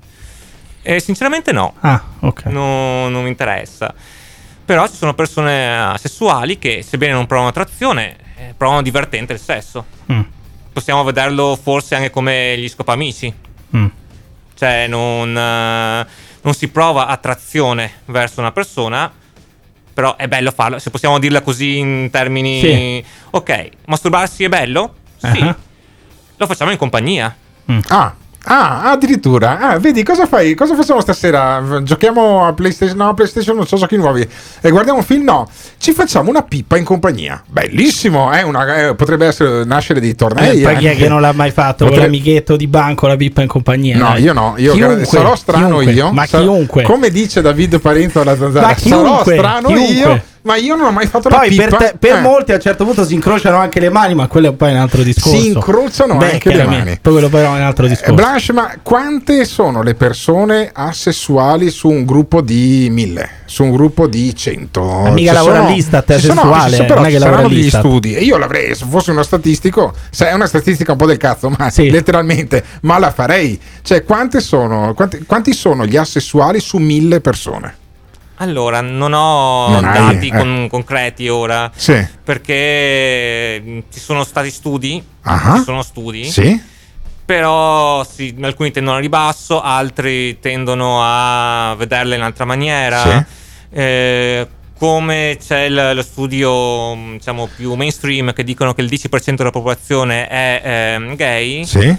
Eh, 0.82 1.01
sinceramente 1.01 1.51
no. 1.51 1.74
Ah, 1.81 2.01
ok. 2.20 2.45
No, 2.47 3.09
non 3.09 3.24
mi 3.24 3.28
interessa. 3.28 3.93
Però 4.71 4.87
ci 4.87 4.95
sono 4.95 5.15
persone 5.15 5.95
eh, 5.95 5.99
sessuali 5.99 6.57
che, 6.57 6.85
sebbene 6.87 7.13
non 7.13 7.27
provano 7.27 7.49
attrazione, 7.49 8.17
eh, 8.37 8.55
provano 8.57 8.83
divertente 8.83 9.33
il 9.33 9.41
sesso. 9.41 9.85
Mm. 10.13 10.21
Possiamo 10.73 11.03
vederlo 11.03 11.59
forse 11.61 11.97
anche 11.97 12.11
come 12.11 12.57
gli 12.57 12.69
scopamici. 12.69 13.35
Mm. 13.77 13.87
Cioè, 14.55 14.87
non, 14.87 15.37
eh, 15.37 16.07
non 16.43 16.55
si 16.55 16.69
prova 16.69 17.09
attrazione 17.09 17.95
verso 18.05 18.39
una 18.39 18.53
persona, 18.53 19.13
però 19.93 20.15
è 20.15 20.29
bello 20.29 20.53
farlo. 20.53 20.79
Se 20.79 20.91
possiamo 20.91 21.19
dirla 21.19 21.41
così 21.41 21.79
in 21.79 22.09
termini. 22.13 22.61
Sì. 22.61 23.05
Ok, 23.31 23.71
masturbarsi 23.87 24.45
è 24.45 24.49
bello? 24.49 24.95
Sì. 25.17 25.41
Ah. 25.41 25.57
Lo 26.37 26.47
facciamo 26.47 26.71
in 26.71 26.79
compagnia. 26.79 27.37
Ah, 27.89 28.15
Ah, 28.45 28.91
addirittura. 28.91 29.59
Ah, 29.59 29.79
vedi, 29.79 30.03
cosa 30.03 30.27
fai? 30.27 30.55
Cosa 30.55 30.75
facciamo 30.75 31.01
stasera? 31.03 31.62
Giochiamo 31.83 32.47
a 32.47 32.53
PlayStation? 32.55 32.97
No, 32.97 33.09
a 33.11 33.15
PlayStation 33.15 33.55
non 33.55 33.67
so 33.67 33.77
giochi 33.77 33.97
nuovi. 33.97 34.27
E 34.61 34.71
guardiamo 34.71 34.99
un 35.01 35.05
film? 35.05 35.25
No. 35.25 35.47
Ci 35.77 35.93
facciamo 35.93 36.31
una 36.31 36.43
pippa 36.43 36.77
in 36.79 36.85
compagnia. 36.85 37.43
Bellissimo, 37.47 38.33
eh? 38.33 38.43
Una- 38.43 38.89
eh, 38.89 38.95
potrebbe 38.95 39.27
essere 39.27 39.65
nascere 39.65 40.01
dei 40.01 40.15
tornei. 40.15 40.61
Eh, 40.61 40.62
poi 40.62 40.77
chi 40.79 40.87
è 40.87 40.97
che 40.97 41.07
non 41.09 41.21
l'ha 41.21 41.33
mai 41.33 41.51
fatto? 41.51 41.85
Potrebbe- 41.85 42.05
l'amichetto 42.07 42.57
di 42.57 42.67
banco, 42.67 43.07
la 43.07 43.17
pippa 43.17 43.43
in 43.43 43.49
compagnia. 43.49 43.99
No, 43.99 44.09
dai. 44.12 44.23
io 44.23 44.33
no, 44.33 44.55
io 44.57 44.73
Chiunque, 44.73 45.05
sarò 45.05 45.37
strano 45.37 45.67
chiunque, 45.79 45.93
io. 45.93 46.11
Ma 46.12 46.27
Sarò- 46.27 46.45
chiunque. 46.45 46.83
Come 46.83 47.11
dice 47.11 47.43
David 47.43 47.79
Parenzo 47.81 48.21
alla 48.21 48.37
zanzara, 48.37 48.75
sarò 48.75 49.21
strano 49.23 49.69
chiunque. 49.69 49.93
io, 49.95 50.23
ma 50.43 50.57
io 50.57 50.75
non 50.75 50.87
ho 50.87 50.91
mai 50.93 51.07
fatto 51.07 51.29
la 51.29 51.39
Poi 51.39 51.49
pippa. 51.51 51.77
per, 51.77 51.77
te- 51.91 51.97
per 51.99 52.17
Eh. 52.17 52.21
molti 52.21 52.53
a 52.53 52.55
un 52.57 52.61
certo 52.61 52.85
punto 52.85 53.05
si 53.05 53.15
incrociano 53.15 53.57
anche 53.59 53.81
le 53.81 53.91
mani, 53.91 54.15
ma 54.15 54.27
quello 54.27 54.51
è 54.51 54.53
poi 54.53 54.73
un 54.73 54.79
altro 54.79 55.03
discorso. 55.03 55.39
Si 55.39 55.49
incrociano 55.49 56.17
Beh, 56.17 56.33
anche 56.33 56.55
le 56.55 56.65
mani. 56.65 56.99
Poi 57.01 57.12
quello 57.12 57.29
però 57.29 57.53
è 57.55 57.57
un 57.59 57.62
altro 57.62 57.87
Eh, 57.87 57.89
discorso. 57.91 58.15
Blanche, 58.15 58.53
ma 58.53 58.75
quante 58.83 59.45
sono 59.45 59.83
le 59.83 59.95
persone 59.95 60.71
asessuali 60.73 61.71
su 61.71 61.89
un 61.89 62.05
gruppo 62.05 62.41
di 62.41 62.89
mille? 62.91 63.29
Su 63.45 63.65
un 63.65 63.73
gruppo 63.73 64.07
di 64.07 64.35
cento? 64.35 64.83
Ma 64.83 65.11
mica 65.11 65.33
lavora 65.33 65.67
all'Istat, 65.67 66.12
è 66.12 66.19
ci 66.19 66.27
sono- 66.27 66.43
però 66.43 66.95
non 66.97 67.07
è 67.07 67.11
che 67.11 67.19
lavora 67.19 67.49
degli 67.49 67.69
studi. 67.71 68.15
E 68.15 68.21
io 68.23 68.37
l'avrei, 68.39 68.75
se 68.75 68.85
fossi 68.89 69.11
uno 69.11 69.23
statistico, 69.23 69.93
sai, 70.11 70.29
è 70.29 70.33
una 70.35 70.47
statistica 70.47 70.93
un 70.93 70.99
po' 70.99 71.07
del 71.07 71.17
cazzo, 71.17 71.51
ma 71.51 71.71
letteralmente, 71.75 72.62
ma 72.83 72.99
la 72.99 73.11
farei. 73.11 73.61
Cioè, 73.83 74.05
quante 74.05 74.41
sono, 74.41 74.95
quanti, 74.95 75.25
quanti 75.27 75.53
sono 75.53 75.85
gli 75.85 75.97
asessuali 75.97 76.61
su 76.61 76.79
mille 76.79 77.21
persone? 77.21 77.75
Allora, 78.43 78.81
non 78.81 79.12
ho 79.12 79.69
Non 79.69 79.85
hai, 79.85 80.15
dati 80.15 80.29
eh. 80.29 80.37
con- 80.37 80.67
concreti 80.71 81.29
ora. 81.29 81.71
Sì. 81.75 82.07
Perché 82.25 83.61
mh, 83.62 83.79
ci 83.93 84.01
sono 84.01 84.25
stati 84.25 84.51
studi. 84.51 85.03
Ah. 85.23 85.57
Ci 85.59 85.65
sono 85.65 85.83
studi. 85.83 86.25
Sì. 86.25 86.59
Però 87.25 88.03
sì, 88.03 88.35
alcuni 88.41 88.71
tendono 88.71 88.97
a 88.97 89.01
ribasso, 89.01 89.61
altri 89.61 90.41
tendono 90.41 91.01
a 91.03 91.75
vederle 91.77 92.15
in 92.15 92.21
un'altra 92.23 92.45
maniera. 92.47 93.03
Sì. 93.03 93.25
Eh, 93.79 94.49
come 94.79 95.37
c'è 95.39 95.65
il- 95.65 95.91
lo 95.95 96.03
studio 96.03 96.95
mh, 96.95 97.12
diciamo, 97.19 97.47
più 97.55 97.75
mainstream 97.75 98.33
che 98.33 98.43
dicono 98.43 98.73
che 98.73 98.81
il 98.81 98.89
10% 98.89 99.35
della 99.43 99.51
popolazione 99.51 100.27
è 100.27 100.62
ehm, 100.65 101.15
gay, 101.15 101.65
Sì. 101.67 101.95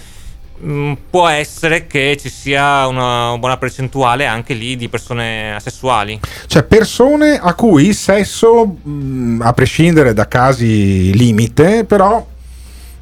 Mh, 0.62 0.94
può 1.10 1.28
essere 1.28 1.88
che 1.88 2.18
ci 2.20 2.30
sia 2.30 2.88
una 2.88 3.38
buona 3.38 3.58
percentuale 3.58 4.26
anche 4.26 4.54
lì 4.54 4.76
di 4.76 4.90
persone 4.90 5.54
asessuali. 5.54 6.20
Cioè, 6.48 6.64
persone 6.64 7.40
a 7.42 7.54
cui 7.54 7.88
il 7.88 7.96
sesso, 7.96 8.66
mh, 8.66 9.42
a 9.42 9.54
prescindere 9.54 10.14
da 10.14 10.28
casi 10.28 11.16
limite, 11.16 11.86
però 11.86 12.26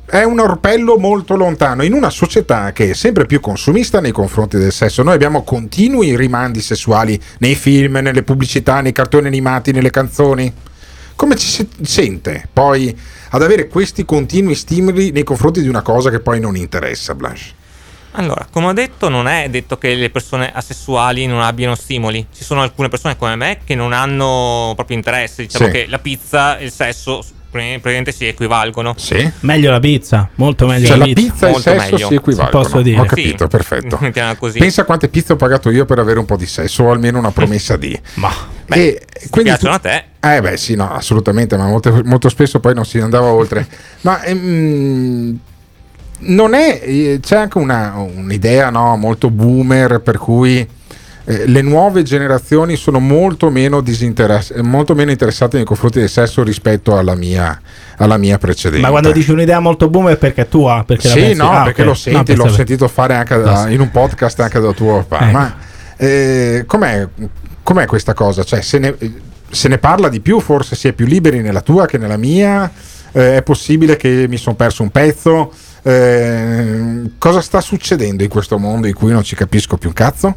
è 0.06 0.24
un 0.24 0.40
orpello 0.40 0.98
molto 0.98 1.36
lontano 1.36 1.84
in 1.84 1.94
una 1.94 2.10
società 2.10 2.72
che 2.72 2.90
è 2.90 2.94
sempre 2.94 3.28
più 3.28 3.40
consumista 3.40 4.02
nei 4.02 4.12
confronti 4.12 4.58
del 4.58 4.72
sesso. 4.72 5.04
Noi 5.04 5.14
abbiamo 5.14 5.44
continui 5.44 6.16
rimandi 6.16 6.62
sessuali 6.62 7.20
nei 7.40 7.54
film, 7.54 7.98
nelle 7.98 8.24
pubblicità, 8.24 8.82
nei 8.82 8.92
cartoni 8.92 9.28
animati, 9.28 9.72
nelle 9.72 9.92
canzoni. 9.92 10.52
Come 11.20 11.36
ci 11.36 11.48
si 11.48 11.68
sente 11.82 12.48
poi 12.54 12.98
ad 13.32 13.42
avere 13.44 13.68
questi 13.68 14.06
continui 14.06 14.56
stimoli 14.56 15.12
nei 15.12 15.26
confronti 15.26 15.62
di 15.62 15.68
una 15.68 15.82
cosa 15.82 16.10
che 16.10 16.22
poi 16.22 16.40
non 16.40 16.56
interessa, 16.56 17.14
Blanche? 17.14 17.42
Allora, 18.12 18.48
come 18.50 18.68
ho 18.68 18.72
detto, 18.74 19.10
non 19.10 19.28
è 19.28 19.50
detto 19.50 19.78
che 19.78 19.96
le 19.96 20.10
persone 20.12 20.50
asessuali 20.50 21.26
non 21.26 21.42
abbiano 21.42 21.76
stimoli. 21.76 22.26
Ci 22.34 22.46
sono 22.46 22.62
alcune 22.62 22.88
persone 22.88 23.18
come 23.18 23.36
me 23.36 23.60
che 23.66 23.76
non 23.76 23.92
hanno 23.92 24.72
proprio 24.76 24.96
interesse. 24.96 25.42
Diciamo 25.44 25.66
Sì. 25.66 25.72
che 25.72 25.86
la 25.90 26.00
pizza 26.00 26.58
e 26.58 26.64
il 26.64 26.72
sesso 26.72 27.22
praticamente 27.52 28.14
si 28.14 28.26
equivalgono. 28.26 28.94
Sì. 28.98 29.30
Meglio 29.42 29.72
la 29.72 29.80
pizza, 29.82 30.30
molto 30.36 30.68
meglio 30.68 30.88
Cioè, 30.88 30.98
la 31.00 31.06
la 31.06 31.14
pizza. 31.14 31.22
pizza 31.32 31.46
e 31.46 31.50
il 31.50 31.54
Molto 31.56 31.70
sesso 31.70 31.92
meglio. 31.92 32.08
si 32.08 32.14
equivalgono. 32.16 32.64
Posso 32.64 32.82
dire. 32.82 33.00
Ho 33.02 33.04
capito, 33.04 33.44
Sì. 33.44 33.50
perfetto. 33.50 34.00
Pensa 34.58 34.86
quante 34.86 35.10
pizze 35.10 35.34
ho 35.34 35.36
pagato 35.36 35.70
io 35.70 35.84
per 35.84 36.00
avere 36.00 36.18
un 36.18 36.26
po' 36.26 36.38
di 36.38 36.46
sesso, 36.48 36.84
o 36.86 36.92
almeno 36.92 37.20
una 37.20 37.32
promessa 37.34 37.76
di. 37.76 38.00
Ma 38.14 38.34
e 38.78 39.02
quindi 39.30 39.50
piacciono 39.52 39.80
tu- 39.80 39.86
a 39.88 39.90
te. 39.90 40.04
Eh 40.36 40.42
beh, 40.42 40.58
sì, 40.58 40.76
no, 40.76 40.92
assolutamente, 40.92 41.56
ma 41.58 41.66
molto, 41.68 42.02
molto 42.06 42.30
spesso 42.30 42.60
poi 42.60 42.74
non 42.76 42.86
si 42.86 43.00
andava 43.00 43.28
oltre. 43.28 43.66
ma 44.02 44.22
ehm, 44.24 45.38
non 46.22 46.54
è. 46.54 46.82
eh, 46.84 47.20
C'è 47.22 47.38
anche 47.38 47.58
una- 47.58 47.94
un'idea 47.96 48.70
no, 48.70 48.96
molto 48.98 49.30
boomer 49.30 50.00
per 50.02 50.18
cui. 50.18 50.68
eh, 51.26 51.46
le 51.46 51.62
nuove 51.62 52.02
generazioni 52.02 52.76
sono 52.76 53.00
molto 53.00 53.52
meno, 53.52 53.82
disinteress- 53.82 54.56
molto 54.62 54.96
meno 54.96 55.12
interessate 55.12 55.58
nei 55.58 55.66
confronti 55.66 56.00
del 56.00 56.10
sesso 56.10 56.42
rispetto 56.42 56.98
alla 56.98 57.14
mia, 57.14 57.62
alla 57.98 58.18
mia 58.18 58.40
precedente. 58.40 58.82
Ma 58.84 58.90
quando 58.90 59.12
dici 59.12 59.30
un'idea 59.30 59.60
molto 59.60 59.90
boom 59.90 60.10
è 60.10 60.18
perché 60.18 60.42
è 60.42 60.48
tua? 60.48 60.84
Perché 60.88 61.08
Sì, 61.08 61.34
no, 61.36 61.52
ah, 61.52 61.64
perché 61.66 61.82
ok. 61.82 61.86
lo 61.88 61.92
No, 61.94 61.98
senti, 62.00 62.18
l'ho 62.18 62.24
pensavo- 62.26 62.56
sentito 62.56 62.88
fare 62.88 63.14
anche 63.14 63.38
da- 63.40 63.66
No. 63.66 63.70
in 63.72 63.80
un 63.80 63.92
podcast 63.92 64.40
anche 64.40 64.60
da 64.60 64.72
tuo 64.72 65.06
papà. 65.08 65.26
Ecco. 65.28 65.38
Ma 65.38 65.56
eh, 65.98 66.64
com'è, 66.66 67.08
com'è 67.70 67.86
questa 67.86 68.16
cosa? 68.16 68.44
Cioè, 68.44 68.62
se 68.62 68.80
ne, 68.80 68.96
se 69.52 69.68
ne 69.68 69.78
parla 69.78 70.10
di 70.10 70.22
più, 70.22 70.40
forse 70.40 70.76
si 70.76 70.88
è 70.88 70.94
più 70.94 71.06
liberi 71.06 71.40
nella 71.42 71.62
tua 71.62 71.86
che 71.86 72.00
nella 72.00 72.18
mia. 72.18 72.72
Eh, 73.12 73.38
è 73.38 73.44
possibile 73.44 73.96
che 73.96 74.26
mi 74.28 74.38
sono 74.38 74.56
perso 74.56 74.82
un 74.82 74.90
pezzo. 74.90 75.54
Eh, 75.84 77.12
cosa 77.20 77.42
sta 77.42 77.62
succedendo 77.62 78.24
in 78.24 78.30
questo 78.30 78.58
mondo 78.58 78.88
in 78.88 78.96
cui 78.96 79.12
non 79.12 79.24
ci 79.24 79.36
capisco 79.36 79.78
più 79.78 79.90
un 79.90 79.94
cazzo? 79.94 80.36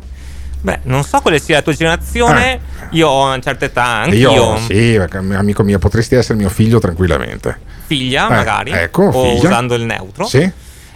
Beh, 0.61 0.81
non 0.83 1.05
so 1.05 1.21
quale 1.21 1.39
sia 1.39 1.57
la 1.57 1.63
tua 1.63 1.73
generazione. 1.73 2.61
Io 2.91 3.09
ho 3.09 3.25
una 3.29 3.41
certa 3.41 3.65
età, 3.65 3.85
anch'io. 4.03 4.31
Io, 4.33 4.57
sì, 4.59 5.01
amico 5.35 5.63
mio, 5.63 5.79
potresti 5.79 6.17
essere 6.17 6.37
mio 6.37 6.51
figlio 6.51 6.81
tranquillamente. 6.81 7.59
Figlia, 7.87 8.27
Eh, 8.27 8.35
magari. 8.35 8.71
ecco, 8.73 9.05
o 9.05 9.23
figlia. 9.37 9.49
usando 9.49 9.75
il 9.75 9.85
neutro. 9.85 10.27
Sì. 10.27 10.51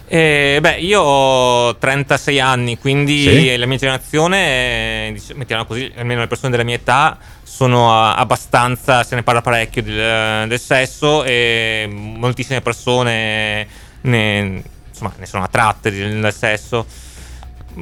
Eh, 0.08 0.58
beh, 0.60 0.76
io 0.76 1.00
ho 1.00 1.76
36 1.76 2.38
anni, 2.38 2.78
quindi 2.78 3.22
Sì. 3.22 3.56
la 3.56 3.66
mia 3.66 3.76
generazione, 3.76 5.08
eh, 5.08 5.22
mettiamola 5.34 5.66
così, 5.66 5.92
almeno 5.96 6.20
le 6.20 6.28
persone 6.28 6.50
della 6.50 6.62
mia 6.62 6.76
età, 6.76 7.18
sono 7.42 7.92
ah, 7.92 8.14
abbastanza, 8.14 9.02
se 9.02 9.16
ne 9.16 9.22
parla 9.24 9.40
parecchio 9.40 9.82
del, 9.82 10.46
del 10.46 10.60
sesso 10.60 11.24
e 11.24 11.88
moltissime 11.90 12.60
persone 12.60 13.66
ne, 14.02 14.62
insomma, 14.88 15.12
ne 15.16 15.26
sono 15.26 15.42
attratte 15.42 15.90
del, 15.90 16.32
sesso. 16.32 16.86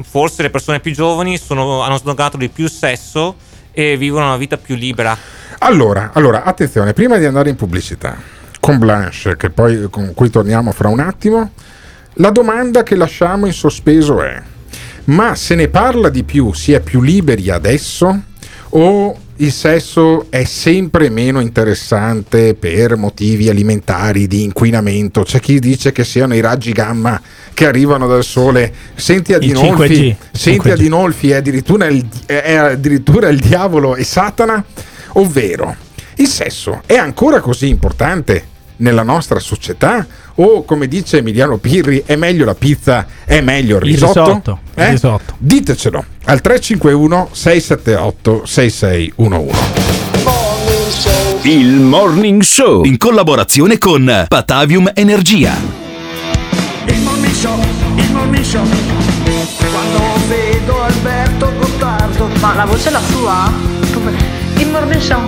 Forse 0.03 0.43
le 0.43 0.51
persone 0.51 0.81
più 0.81 0.93
giovani 0.93 1.37
sono- 1.39 1.83
hanno 1.83 1.99
snobbato 1.99 2.37
di 2.37 2.49
più 2.49 2.65
il 2.65 2.71
sesso 2.71 3.37
e 3.73 3.97
vivono 3.97 4.27
una 4.27 4.37
vita 4.37 4.57
più 4.57 4.77
libera. 4.77 5.17
Allora, 5.59 6.11
allora, 6.15 6.43
attenzione, 6.43 6.93
prima 6.95 7.19
di 7.19 7.27
andare 7.27 7.51
in 7.51 7.57
pubblicità 7.57 8.17
con 8.61 8.79
Blanche, 8.79 9.37
che 9.37 9.51
poi 9.51 9.89
con 9.91 10.15
cui 10.15 10.31
torniamo 10.31 10.73
fra 10.73 10.89
un 10.89 11.01
attimo, 11.01 11.51
la 12.15 12.31
domanda 12.31 12.83
che 12.83 12.97
lasciamo 12.97 13.47
in 13.47 13.53
sospeso 13.53 14.23
è: 14.23 14.41
ma 15.05 15.35
se 15.35 15.55
ne 15.55 15.69
parla 15.69 16.09
di 16.09 16.25
più, 16.25 16.53
si 16.53 16.73
è 16.73 16.81
più 16.81 17.03
liberi 17.03 17.51
adesso 17.51 18.23
o 18.71 19.19
il 19.37 19.53
sesso 19.53 20.27
è 20.31 20.45
sempre 20.45 21.11
meno 21.11 21.41
interessante 21.41 22.55
per 22.55 22.97
motivi 22.97 23.49
alimentari, 23.49 24.29
di 24.29 24.45
inquinamento? 24.45 25.23
C'è 25.23 25.41
chi 25.41 25.59
dice 25.59 25.91
che 25.91 26.05
siano 26.05 26.35
i 26.35 26.41
raggi 26.41 26.71
gamma 26.73 27.21
che 27.53 27.67
arrivano 27.67 28.07
dal 28.07 28.23
sole. 28.23 28.73
Senti 28.95 29.33
Adinolfi, 29.33 30.11
5G, 30.11 30.17
senti 30.31 30.69
5G. 30.69 30.73
Adinolfi 30.73 31.31
è 31.31 31.35
addirittura 31.35 31.87
il, 31.87 32.07
è 32.27 32.55
addirittura 32.55 33.29
il 33.29 33.41
diavolo 33.41 33.97
e 33.97 34.05
Satana, 34.05 34.65
ovvero 35.15 35.75
il 36.17 36.29
sesso 36.29 36.83
è 36.87 36.95
ancora 36.95 37.41
così 37.41 37.69
importante 37.69 38.53
nella 38.77 39.03
nostra 39.03 39.39
società 39.39 40.07
o 40.37 40.65
come 40.65 40.89
dice 40.89 41.19
Emiliano 41.19 41.59
Pirri 41.59 42.03
è 42.05 42.17
meglio 42.17 42.45
la 42.45 42.55
pizza, 42.55 43.07
è 43.25 43.41
meglio 43.41 43.77
il 43.77 43.83
Il 43.85 43.93
risotto? 43.93 44.25
risotto, 44.25 44.59
il 44.77 44.83
Eh? 44.83 44.91
risotto. 44.91 45.35
Ditecelo 45.39 46.05
al 46.25 46.41
351 46.41 47.29
678 47.33 48.43
6611. 48.47 49.59
Il 51.43 51.67
Morning 51.81 52.41
Show 52.43 52.85
in 52.85 52.97
collaborazione 52.97 53.77
con 53.79 54.25
Patavium 54.29 54.91
Energia. 54.95 55.53
Il 56.87 57.01
morning 57.01 57.33
show, 57.35 57.59
il 57.97 58.11
morning 58.13 58.43
show. 58.45 58.63
Quando 59.59 60.27
vedo 60.29 60.83
Alberto 60.83 61.53
Gottardo. 61.59 62.29
Ma 62.41 62.55
la 62.55 62.65
voce 62.65 62.89
è 62.89 62.93
la 62.93 63.01
sua? 63.11 63.53
Il 64.57 64.69
morning 64.71 65.01
show. 65.01 65.21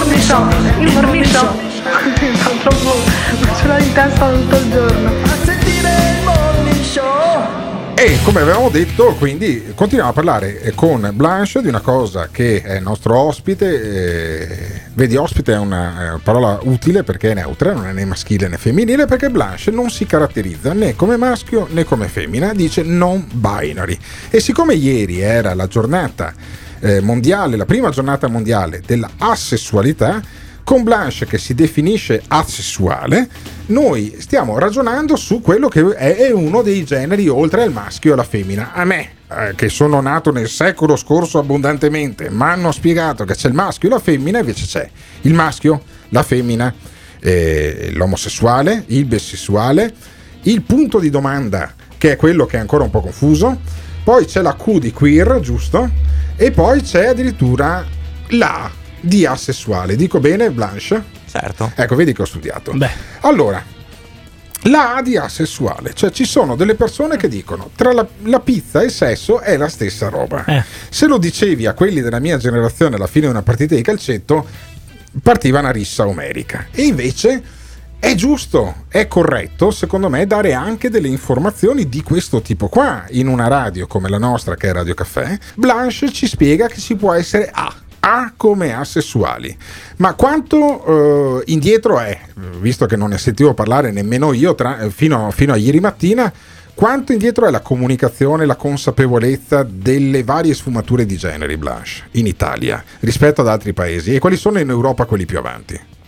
Show. 0.00 0.48
Il 0.80 0.92
morning 0.94 1.24
show. 1.24 1.46
Fa 1.82 2.50
troppo. 2.62 2.94
Ce 3.58 3.66
l'ho 3.66 3.76
in 3.76 3.92
testa 3.92 4.30
tutto 4.30 4.56
il 4.56 4.70
giorno. 4.70 5.10
A 5.24 5.36
sentire 5.44 5.88
il 5.88 6.24
morning 6.24 6.82
show. 6.82 7.68
E 7.94 8.18
come 8.22 8.40
avevamo 8.40 8.70
detto, 8.70 9.14
quindi 9.18 9.72
continuiamo 9.74 10.10
a 10.10 10.14
parlare 10.14 10.62
eh, 10.62 10.74
con 10.74 11.10
Blanche 11.12 11.60
di 11.60 11.68
una 11.68 11.80
cosa 11.80 12.28
che 12.32 12.62
è 12.62 12.76
il 12.76 12.82
nostro 12.82 13.18
ospite. 13.18 13.82
eh, 13.82 14.80
vedi, 14.94 15.16
ospite 15.16 15.52
è 15.52 15.58
una, 15.58 16.00
è 16.00 16.08
una 16.08 16.20
parola 16.22 16.58
utile 16.62 17.02
perché 17.02 17.32
è 17.32 17.34
neutra, 17.34 17.74
non 17.74 17.86
è 17.86 17.92
né 17.92 18.06
maschile 18.06 18.48
né 18.48 18.56
femminile, 18.56 19.04
perché 19.04 19.28
Blanche 19.28 19.70
non 19.70 19.90
si 19.90 20.06
caratterizza 20.06 20.72
né 20.72 20.96
come 20.96 21.18
maschio 21.18 21.66
né 21.70 21.84
come 21.84 22.08
femmina, 22.08 22.54
dice 22.54 22.82
non 22.82 23.28
binary. 23.30 23.98
E 24.30 24.40
siccome 24.40 24.72
ieri 24.72 25.20
era 25.20 25.52
la 25.52 25.66
giornata 25.66 26.32
eh, 26.80 27.00
mondiale, 27.00 27.56
la 27.56 27.66
prima 27.66 27.90
giornata 27.90 28.28
mondiale 28.28 28.82
della 28.84 29.10
asessualità, 29.18 30.22
Con 30.62 30.82
Blanche 30.84 31.26
che 31.26 31.38
si 31.38 31.54
definisce 31.54 32.22
asessuale, 32.28 33.28
noi 33.66 34.16
stiamo 34.20 34.58
ragionando 34.58 35.16
su 35.16 35.40
quello 35.40 35.68
che 35.68 35.80
è, 35.94 36.30
uno 36.30 36.62
dei 36.62 36.84
generi 36.84 37.28
oltre 37.28 37.62
al 37.62 37.72
maschio 37.72 38.10
e 38.10 38.12
alla 38.12 38.22
femmina. 38.22 38.72
A 38.72 38.84
me, 38.84 39.10
eh, 39.28 39.54
che 39.56 39.68
sono 39.68 40.00
nato 40.00 40.30
nel 40.30 40.48
secolo 40.48 40.94
scorso 40.94 41.38
abbondantemente, 41.38 42.30
ma 42.30 42.52
hanno 42.52 42.70
spiegato 42.70 43.24
che 43.24 43.34
c'è 43.34 43.48
il 43.48 43.54
maschio 43.54 43.88
e 43.88 43.92
la 43.92 43.98
femmina, 43.98 44.38
invece 44.38 44.66
c'è 44.66 44.88
il 45.22 45.34
maschio, 45.34 45.82
la 46.10 46.22
femmina, 46.22 46.72
eh, 47.20 47.90
l'omosessuale, 47.94 48.84
il 48.88 49.06
bisessuale, 49.06 49.92
il 50.42 50.62
punto 50.62 51.00
di 51.00 51.10
domanda 51.10 51.74
che 51.98 52.12
è 52.12 52.16
quello 52.16 52.46
che 52.46 52.56
è 52.56 52.60
ancora 52.60 52.84
un 52.84 52.90
po' 52.90 53.00
confuso, 53.00 53.60
poi 54.02 54.24
c'è 54.24 54.40
la 54.42 54.56
Q 54.56 54.78
di 54.78 54.92
queer, 54.92 55.40
giusto? 55.40 55.90
E 56.36 56.50
poi 56.50 56.82
c'è 56.82 57.06
addirittura 57.06 57.84
la 58.28 58.64
A 58.64 58.70
di 59.00 59.26
asessuale. 59.26 59.96
Dico 59.96 60.20
bene, 60.20 60.50
Blanche? 60.50 61.02
Certo. 61.30 61.72
Ecco, 61.74 61.94
vedi 61.94 62.12
che 62.12 62.22
ho 62.22 62.26
studiato. 62.26 62.72
Allora, 63.20 63.62
la 64.64 64.96
A 64.96 65.02
di 65.02 65.16
asessuale, 65.16 65.94
cioè 65.94 66.10
ci 66.10 66.24
sono 66.24 66.54
delle 66.54 66.74
persone 66.74 67.16
che 67.16 67.28
dicono 67.28 67.70
tra 67.74 67.92
la, 67.92 68.06
la 68.24 68.40
pizza 68.40 68.82
e 68.82 68.86
il 68.86 68.90
sesso 68.90 69.40
è 69.40 69.56
la 69.56 69.68
stessa 69.68 70.08
roba. 70.08 70.44
Se 70.88 71.06
lo 71.06 71.18
dicevi 71.18 71.66
a 71.66 71.72
quelli 71.72 72.00
della 72.00 72.18
mia 72.18 72.36
generazione 72.36 72.96
alla 72.96 73.06
fine 73.06 73.26
di 73.26 73.30
una 73.30 73.42
partita 73.42 73.74
di 73.74 73.82
calcetto, 73.82 74.46
partiva 75.22 75.60
una 75.60 75.70
rissa 75.70 76.06
omerica. 76.06 76.66
E 76.72 76.82
invece 76.82 77.42
è 78.00 78.14
giusto, 78.14 78.86
è 78.88 79.06
corretto, 79.06 79.70
secondo 79.70 80.08
me, 80.08 80.26
dare 80.26 80.54
anche 80.54 80.88
delle 80.88 81.06
informazioni 81.06 81.86
di 81.86 82.02
questo 82.02 82.40
tipo 82.40 82.68
qua. 82.68 83.04
In 83.10 83.28
una 83.28 83.46
radio 83.46 83.86
come 83.86 84.08
la 84.08 84.16
nostra, 84.18 84.56
che 84.56 84.68
è 84.68 84.72
Radio 84.72 84.94
Caffè, 84.94 85.38
Blanche 85.54 86.10
ci 86.10 86.26
spiega 86.26 86.66
che 86.66 86.80
si 86.80 86.96
può 86.96 87.12
essere 87.12 87.50
A. 87.52 87.72
A 88.02 88.32
come 88.34 88.72
asessuali. 88.74 89.54
Ma 89.96 90.14
quanto 90.14 91.42
eh, 91.42 91.52
indietro 91.52 92.00
è, 92.00 92.18
visto 92.58 92.86
che 92.86 92.96
non 92.96 93.10
ne 93.10 93.18
sentivo 93.18 93.52
parlare 93.52 93.90
nemmeno 93.90 94.32
io 94.32 94.54
tra- 94.54 94.88
fino, 94.88 95.30
fino 95.30 95.52
a 95.52 95.56
ieri 95.56 95.80
mattina, 95.80 96.32
quanto 96.72 97.12
indietro 97.12 97.46
è 97.46 97.50
la 97.50 97.60
comunicazione, 97.60 98.46
la 98.46 98.56
consapevolezza 98.56 99.62
delle 99.62 100.24
varie 100.24 100.54
sfumature 100.54 101.04
di 101.04 101.18
generi, 101.18 101.58
Blanche, 101.58 102.04
in 102.12 102.26
Italia 102.26 102.82
rispetto 103.00 103.42
ad 103.42 103.48
altri 103.48 103.74
paesi? 103.74 104.14
E 104.14 104.18
quali 104.18 104.36
sono 104.36 104.58
in 104.58 104.70
Europa 104.70 105.04
quelli 105.04 105.26
più 105.26 105.36
avanti? 105.36 105.98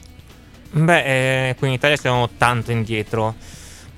Beh, 0.74 1.50
eh, 1.50 1.54
qui 1.56 1.68
in 1.68 1.74
Italia 1.74 1.98
siamo 1.98 2.30
tanto 2.38 2.72
indietro. 2.72 3.34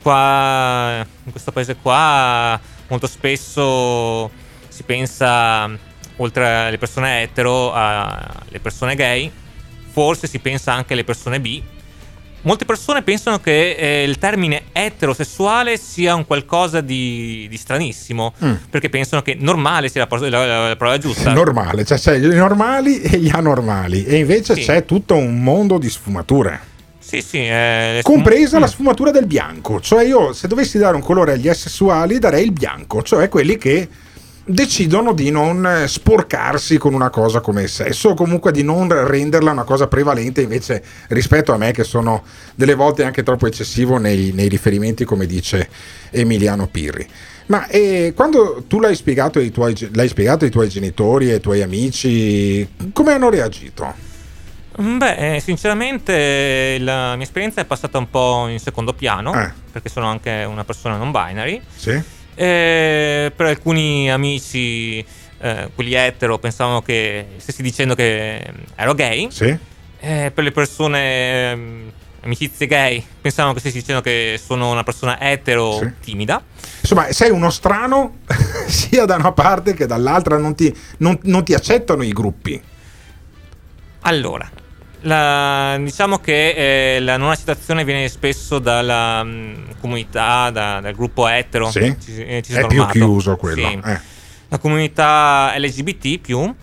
Qua, 0.03 1.07
in 1.25 1.31
questo 1.31 1.53
paese 1.53 1.77
qua, 1.77 2.61
molto 2.89 3.07
spesso 3.07 4.29
si 4.67 4.83
pensa, 4.83 5.71
oltre 6.17 6.67
alle 6.67 6.79
persone 6.79 7.23
etero, 7.23 7.73
alle 7.73 8.59
persone 8.61 8.97
gay. 8.97 9.31
Forse 9.93 10.27
si 10.27 10.41
pensa 10.41 10.73
anche 10.73 10.95
alle 10.95 11.05
persone 11.05 11.39
bi. 11.39 11.63
Molte 12.45 12.67
persone 12.67 13.03
pensano 13.03 13.39
che 13.41 13.71
eh, 13.73 14.03
il 14.05 14.19
termine 14.19 14.65
eterosessuale 14.73 15.79
sia 15.79 16.15
un 16.15 16.27
qualcosa 16.27 16.83
di, 16.83 17.47
di 17.49 17.57
stranissimo, 17.57 18.35
Mm. 18.45 18.53
perché 18.69 18.91
pensano 18.91 19.23
che 19.23 19.35
normale 19.39 19.89
sia 19.89 20.07
la, 20.11 20.19
la- 20.29 20.47
la- 20.47 20.69
la 20.69 20.77
parola 20.77 20.99
giusta. 20.99 21.33
Normale, 21.35 21.85
cioè 21.87 21.99
c'è 21.99 22.17
i 22.17 22.35
normali 22.35 23.01
e 23.01 23.17
gli 23.19 23.31
anormali, 23.33 24.05
e 24.05 24.19
invece 24.19 24.55
Sì. 24.57 24.61
c'è 24.61 24.85
tutto 24.85 25.15
un 25.17 25.43
mondo 25.43 25.79
di 25.79 25.89
sfumature. 25.89 26.61
Sì, 26.99 27.23
sì. 27.23 27.39
eh, 27.39 27.93
le 27.95 28.01
sfum- 28.03 28.15
Compresa 28.17 28.59
la 28.59 28.67
Mm. 28.67 28.69
sfumatura 28.69 29.11
del 29.11 29.27
bianco, 29.27 29.81
cioè 29.81 30.05
io 30.05 30.33
se 30.35 30.47
dovessi 30.47 30.77
dare 30.77 30.97
un 30.97 31.03
colore 31.03 31.33
agli 31.33 31.49
asessuali 31.49 32.19
darei 32.19 32.45
il 32.45 32.53
bianco, 32.53 33.03
cioè 33.03 33.29
quelli 33.31 33.57
che 33.57 33.89
decidono 34.45 35.13
di 35.13 35.31
non 35.31 35.67
eh, 35.67 35.89
sporcarsi 35.89 36.77
con 36.77 36.93
una 36.93 37.09
cosa 37.09 37.41
come 37.41 37.63
il 37.63 37.69
sesso 37.69 38.11
o 38.11 38.15
comunque 38.15 38.53
di 38.53 38.63
non 38.63 38.89
renderla 39.07 39.51
una 39.51 39.65
cosa 39.65 39.87
prevalente 39.87 40.43
invece 40.43 40.83
rispetto 41.09 41.53
a 41.53 41.57
me 41.57 41.73
che 41.73 41.85
sono 41.85 42.23
delle 42.55 42.75
volte 42.75 43.05
anche 43.05 43.23
troppo 43.23 43.47
eccessivo 43.47 43.97
nei, 43.97 44.33
nei 44.33 44.49
riferimenti 44.49 45.05
come 45.05 45.27
dice 45.27 45.69
Emiliano 46.11 46.67
Pirri. 46.67 47.09
Ma 47.47 47.67
eh, 47.69 48.13
quando 48.15 48.65
tu 48.67 48.81
l'hai 48.81 48.95
spiegato, 48.95 49.39
ai 49.39 49.51
tuoi, 49.51 49.75
l'hai 49.93 50.09
spiegato 50.09 50.45
ai 50.45 50.51
tuoi 50.51 50.69
genitori 50.69 51.29
e 51.29 51.35
ai 51.35 51.41
tuoi 51.41 51.61
amici, 51.61 52.67
come 52.93 53.13
hanno 53.13 53.29
reagito? 53.29 54.13
Beh, 54.77 55.37
eh, 55.37 55.41
sinceramente 55.41 56.79
la 56.81 57.15
mia 57.15 57.25
esperienza 57.25 57.61
è 57.61 57.65
passata 57.65 57.99
un 57.99 58.09
po' 58.09 58.49
in 58.49 58.59
secondo 58.59 58.93
piano, 58.95 59.33
perché 59.71 59.89
sono 59.89 60.07
anche 60.07 60.45
una 60.49 60.65
persona 60.65 60.97
non 60.97 61.11
binary. 61.11 61.61
Sì? 61.77 62.03
Eh, 62.35 63.33
per 63.35 63.47
alcuni 63.47 64.11
amici, 64.11 64.99
eh, 65.39 65.71
quelli 65.75 65.95
etero, 65.95 66.39
pensavano 66.39 66.83
che 66.83 67.27
stessi 67.37 67.63
dicendo 67.63 67.95
che 67.95 68.45
ero 68.75 68.95
gay. 68.95 69.29
Sì? 69.31 69.57
Eh, 70.01 70.31
per 70.35 70.45
le 70.45 70.53
persone, 70.53 71.51
ehm, 71.51 71.93
amicizie 72.23 72.67
gay, 72.67 73.05
pensavano 73.21 73.55
che 73.55 73.61
stessi 73.61 73.79
dicendo 73.79 74.01
che 74.01 74.39
sono 74.43 74.71
una 74.71 74.83
persona 74.83 75.21
etero 75.21 75.79
Sì. 75.79 75.91
timida. 76.01 76.43
Insomma, 76.81 77.11
sei 77.13 77.31
uno 77.31 77.51
strano 77.51 78.19
sia 78.67 79.05
da 79.05 79.15
una 79.17 79.33
parte 79.33 79.75
che 79.75 79.87
dall'altra, 79.87 80.37
non 80.39 80.55
ti, 80.55 80.75
non- 80.99 81.19
non 81.25 81.45
ti 81.45 81.55
accettano 81.55 82.03
i 82.03 82.13
gruppi. 82.13 82.61
Allora, 84.07 84.51
la- 85.05 85.77
diciamo 85.81 86.19
che 86.19 86.95
eh, 86.97 87.01
la 87.01 87.17
non 87.17 87.31
accettazione 87.31 87.85
viene 87.85 88.09
spesso 88.09 88.59
dalla 88.59 89.23
mm, 89.25 89.55
comunità, 89.81 90.51
da- 90.51 90.81
dal 90.81 90.93
gruppo 90.95 91.27
etero. 91.29 91.71
Sì? 91.71 91.97
Ci- 92.03 92.25
eh, 92.25 92.43
ci 92.43 92.53
È 92.53 92.67
più 92.67 92.85
chiuso 92.87 93.37
quello, 93.37 93.69
Sì. 93.69 93.81
eh. 93.85 94.01
La 94.49 94.59
comunità 94.59 95.53
LGBT 95.57 96.55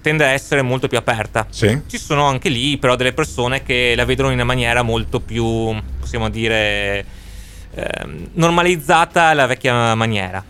tende 0.00 0.24
a 0.24 0.28
essere 0.28 0.62
molto 0.62 0.88
più 0.88 0.98
aperta. 0.98 1.46
Sì. 1.50 1.80
Ci 1.86 1.98
sono 1.98 2.24
anche 2.26 2.48
lì 2.48 2.76
però 2.78 2.96
delle 2.96 3.12
persone 3.12 3.62
che 3.62 3.94
la 3.96 4.04
vedono 4.04 4.28
in 4.28 4.34
una 4.34 4.44
maniera 4.44 4.82
molto 4.82 5.20
più, 5.20 5.74
possiamo 6.00 6.28
dire, 6.28 7.04
ehm, 7.74 8.28
normalizzata 8.34 9.24
alla 9.24 9.46
vecchia 9.46 9.94
maniera. 9.94 10.42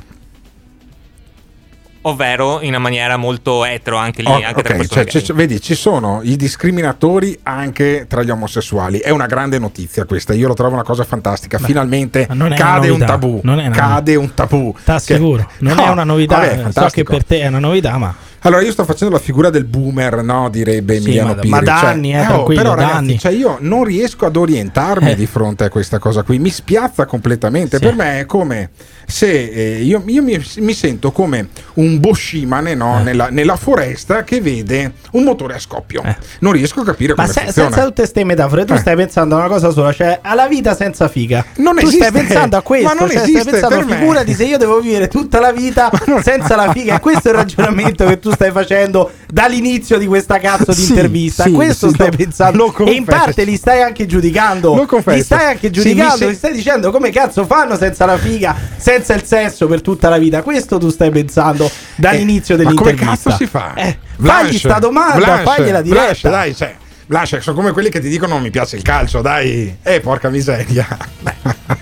Ovvero 2.09 2.61
in 2.61 2.69
una 2.71 2.79
maniera 2.79 3.17
molto 3.17 3.65
etero 3.65 3.97
anche 3.97 4.23
lì, 4.23 4.29
Oh, 4.29 4.35
anche 4.35 4.63
tra 4.63 4.75
ok, 4.75 4.77
persone 4.79 5.05
cioè, 5.05 5.05
gay. 5.13 5.23
ci- 5.23 5.33
vedi, 5.33 5.61
ci 5.61 5.75
sono 5.75 6.21
i 6.23 6.37
discriminatori 6.37 7.39
anche 7.43 8.07
tra 8.09 8.23
gli 8.23 8.31
omosessuali. 8.31 8.99
È 8.99 9.11
una 9.11 9.27
grande 9.27 9.59
notizia 9.59 10.05
questa. 10.05 10.33
Io 10.35 10.49
lo 10.49 10.55
trovo 10.55 10.75
una 10.75 10.83
cosa 10.85 11.05
fantastica. 11.05 11.59
Finalmente 11.59 12.27
non 12.31 12.53
è 12.53 12.57
una 12.57 12.57
cade 12.57 12.89
un 12.91 12.99
tabù. 13.05 13.41
non 13.43 13.61
è 13.61 13.67
una 13.67 13.77
Cade 13.77 14.15
un 14.17 14.35
tabù. 14.35 14.75
T'assicuro, 14.85 15.49
non 15.59 15.77
No, 15.77 15.85
è 15.87 15.89
una 15.91 16.05
novità. 16.05 16.39
vabbè, 16.39 16.73
so 16.73 16.87
che 16.93 17.03
per 17.05 17.25
te 17.25 17.41
è 17.41 17.47
una 17.47 17.59
novità, 17.59 17.97
ma 17.99 18.15
Allora, 18.43 18.63
io 18.63 18.71
sto 18.73 18.85
facendo 18.85 19.15
la 19.15 19.21
figura 19.21 19.51
del 19.51 19.65
boomer, 19.65 20.23
no? 20.23 20.49
Direbbe 20.49 20.95
Sì, 21.01 21.05
Emiliano 21.07 21.35
da- 21.35 21.41
Pirri. 21.41 21.49
ma 21.51 21.61
da 21.61 21.77
Cioè, 21.81 21.89
anni, 21.91 22.15
eh, 22.15 22.27
oh, 22.27 22.43
però, 22.45 22.75
ragazzi, 22.75 22.95
anni. 22.95 23.19
cioè, 23.19 23.33
io 23.33 23.57
non 23.61 23.85
riesco 23.85 24.27
ad 24.27 24.37
orientarmi 24.37 25.11
Eh. 25.11 25.15
di 25.17 25.27
fronte 25.27 25.65
a 25.65 25.69
questa 25.69 25.99
cosa 25.99 26.23
qui. 26.23 26.39
Mi 26.39 26.51
spiazza 26.51 27.05
completamente. 27.07 27.79
Sì. 27.79 27.85
Per 27.85 27.95
me 27.95 28.21
è 28.21 28.27
come 28.27 28.71
se 29.07 29.27
eh, 29.51 29.83
io, 29.83 30.03
io 30.07 30.23
mi, 30.23 30.41
mi 30.59 30.73
sento 30.75 31.11
come 31.13 31.49
un 31.75 31.99
boschimane 31.99 32.73
Eh. 32.73 32.75
no? 32.75 33.03
nella, 33.03 33.29
nella 33.31 33.57
foresta 33.57 34.23
che 34.23 34.41
vede 34.41 34.93
un 35.13 35.25
motore 35.25 35.55
a 35.55 35.59
scoppio. 35.59 36.03
Non 36.41 36.53
riesco 36.53 36.81
a 36.81 36.85
capire 36.85 37.15
Ma 37.17 37.23
come 37.23 37.35
se- 37.35 37.41
funziona. 37.43 37.69
senza 37.71 37.85
tutte 37.87 38.03
queste 38.03 38.25
metafore, 38.25 38.65
tu 38.65 38.75
Eh. 38.75 38.79
stai 38.79 38.97
pensando 38.97 39.35
a 39.35 39.39
una 39.39 39.49
cosa 39.49 39.71
sola, 39.71 39.93
cioè 39.93 40.21
alla 40.23 40.47
vita 40.47 40.77
senza 40.77 41.09
figa. 41.09 41.45
Non 41.57 41.75
tu 41.77 41.87
esiste. 41.87 42.07
stai 42.07 42.23
pensando 42.23 42.57
a 42.57 42.63
questo, 42.63 42.87
Ma 42.89 42.95
non 43.01 43.09
cioè, 43.09 43.23
esiste 43.23 43.41
stai 43.41 43.53
pensando, 43.61 43.85
me. 43.87 43.97
figurati 43.97 44.35
se 44.35 44.45
io 44.45 44.59
devo 44.59 44.81
vivere 44.81 45.09
tutta 45.09 45.41
la 45.41 45.51
vita 45.53 45.91
senza 46.23 46.55
la 46.57 46.71
figa. 46.73 46.97
E 46.97 47.01
questo 47.01 47.29
è 47.29 47.31
il 47.33 47.37
ragionamento 47.39 48.07
che 48.07 48.19
tu 48.19 48.31
stai 48.39 48.53
facendo 48.53 49.11
dall'inizio 49.27 49.99
di 49.99 50.07
questa 50.07 50.39
cazzo 50.39 50.73
di 50.73 50.81
Sì, 50.83 50.91
intervista. 50.91 51.43
sì, 51.43 51.51
questo 51.51 51.89
sì, 51.89 51.95
stai 51.95 52.11
lo- 52.11 52.17
pensando. 52.17 52.73
lo 52.77 52.87
e 52.87 52.93
in 52.93 53.05
parte 53.05 53.43
li 53.43 53.57
stai 53.57 53.83
anche 53.83 54.07
giudicando. 54.07 54.87
Li 55.07 55.23
stai 55.23 55.45
anche 55.47 55.71
giudicando, 55.71 56.13
mi 56.13 56.19
se- 56.21 56.29
li 56.29 56.35
stai 56.37 56.53
dicendo 56.53 56.93
come 56.93 57.11
cazzo 57.11 57.45
fanno 57.45 57.77
senza 57.77 58.05
la 58.07 58.17
figa, 58.17 58.55
senza 58.77 59.15
il 59.15 59.25
sesso 59.25 59.67
per 59.67 59.83
tutta 59.83 60.09
la 60.09 60.19
vita. 60.19 60.43
Questo 60.43 60.79
tu 60.79 60.89
stai 60.91 61.11
pensando 61.11 61.69
dall'inizio 61.97 62.55
Eh, 62.55 62.63
Ma 62.63 62.75
come 62.75 62.93
dell'intervista. 62.93 63.31
cazzo 63.31 63.37
si 63.43 63.47
fa? 63.51 63.75
Eh, 63.75 63.99
Blanche, 64.17 64.45
fagli 64.47 64.59
sta 64.59 64.79
domanda, 64.79 65.17
Blanche, 65.17 65.43
fagliela 65.45 65.83
diretta. 65.83 66.29
Blanche, 66.29 66.29
dai, 66.31 66.55
cioè, 66.55 66.75
Blanche, 67.09 67.41
sono 67.41 67.57
come 67.57 67.73
quelli 67.73 67.89
che 67.89 68.01
ti 68.01 68.09
dicono 68.11 68.35
non 68.35 68.43
mi 68.43 68.51
piace 68.51 68.77
il 68.77 68.83
calcio, 68.83 69.23
dai. 69.23 69.79
Eh, 69.83 70.01
porca 70.01 70.29
miseria. 70.29 70.87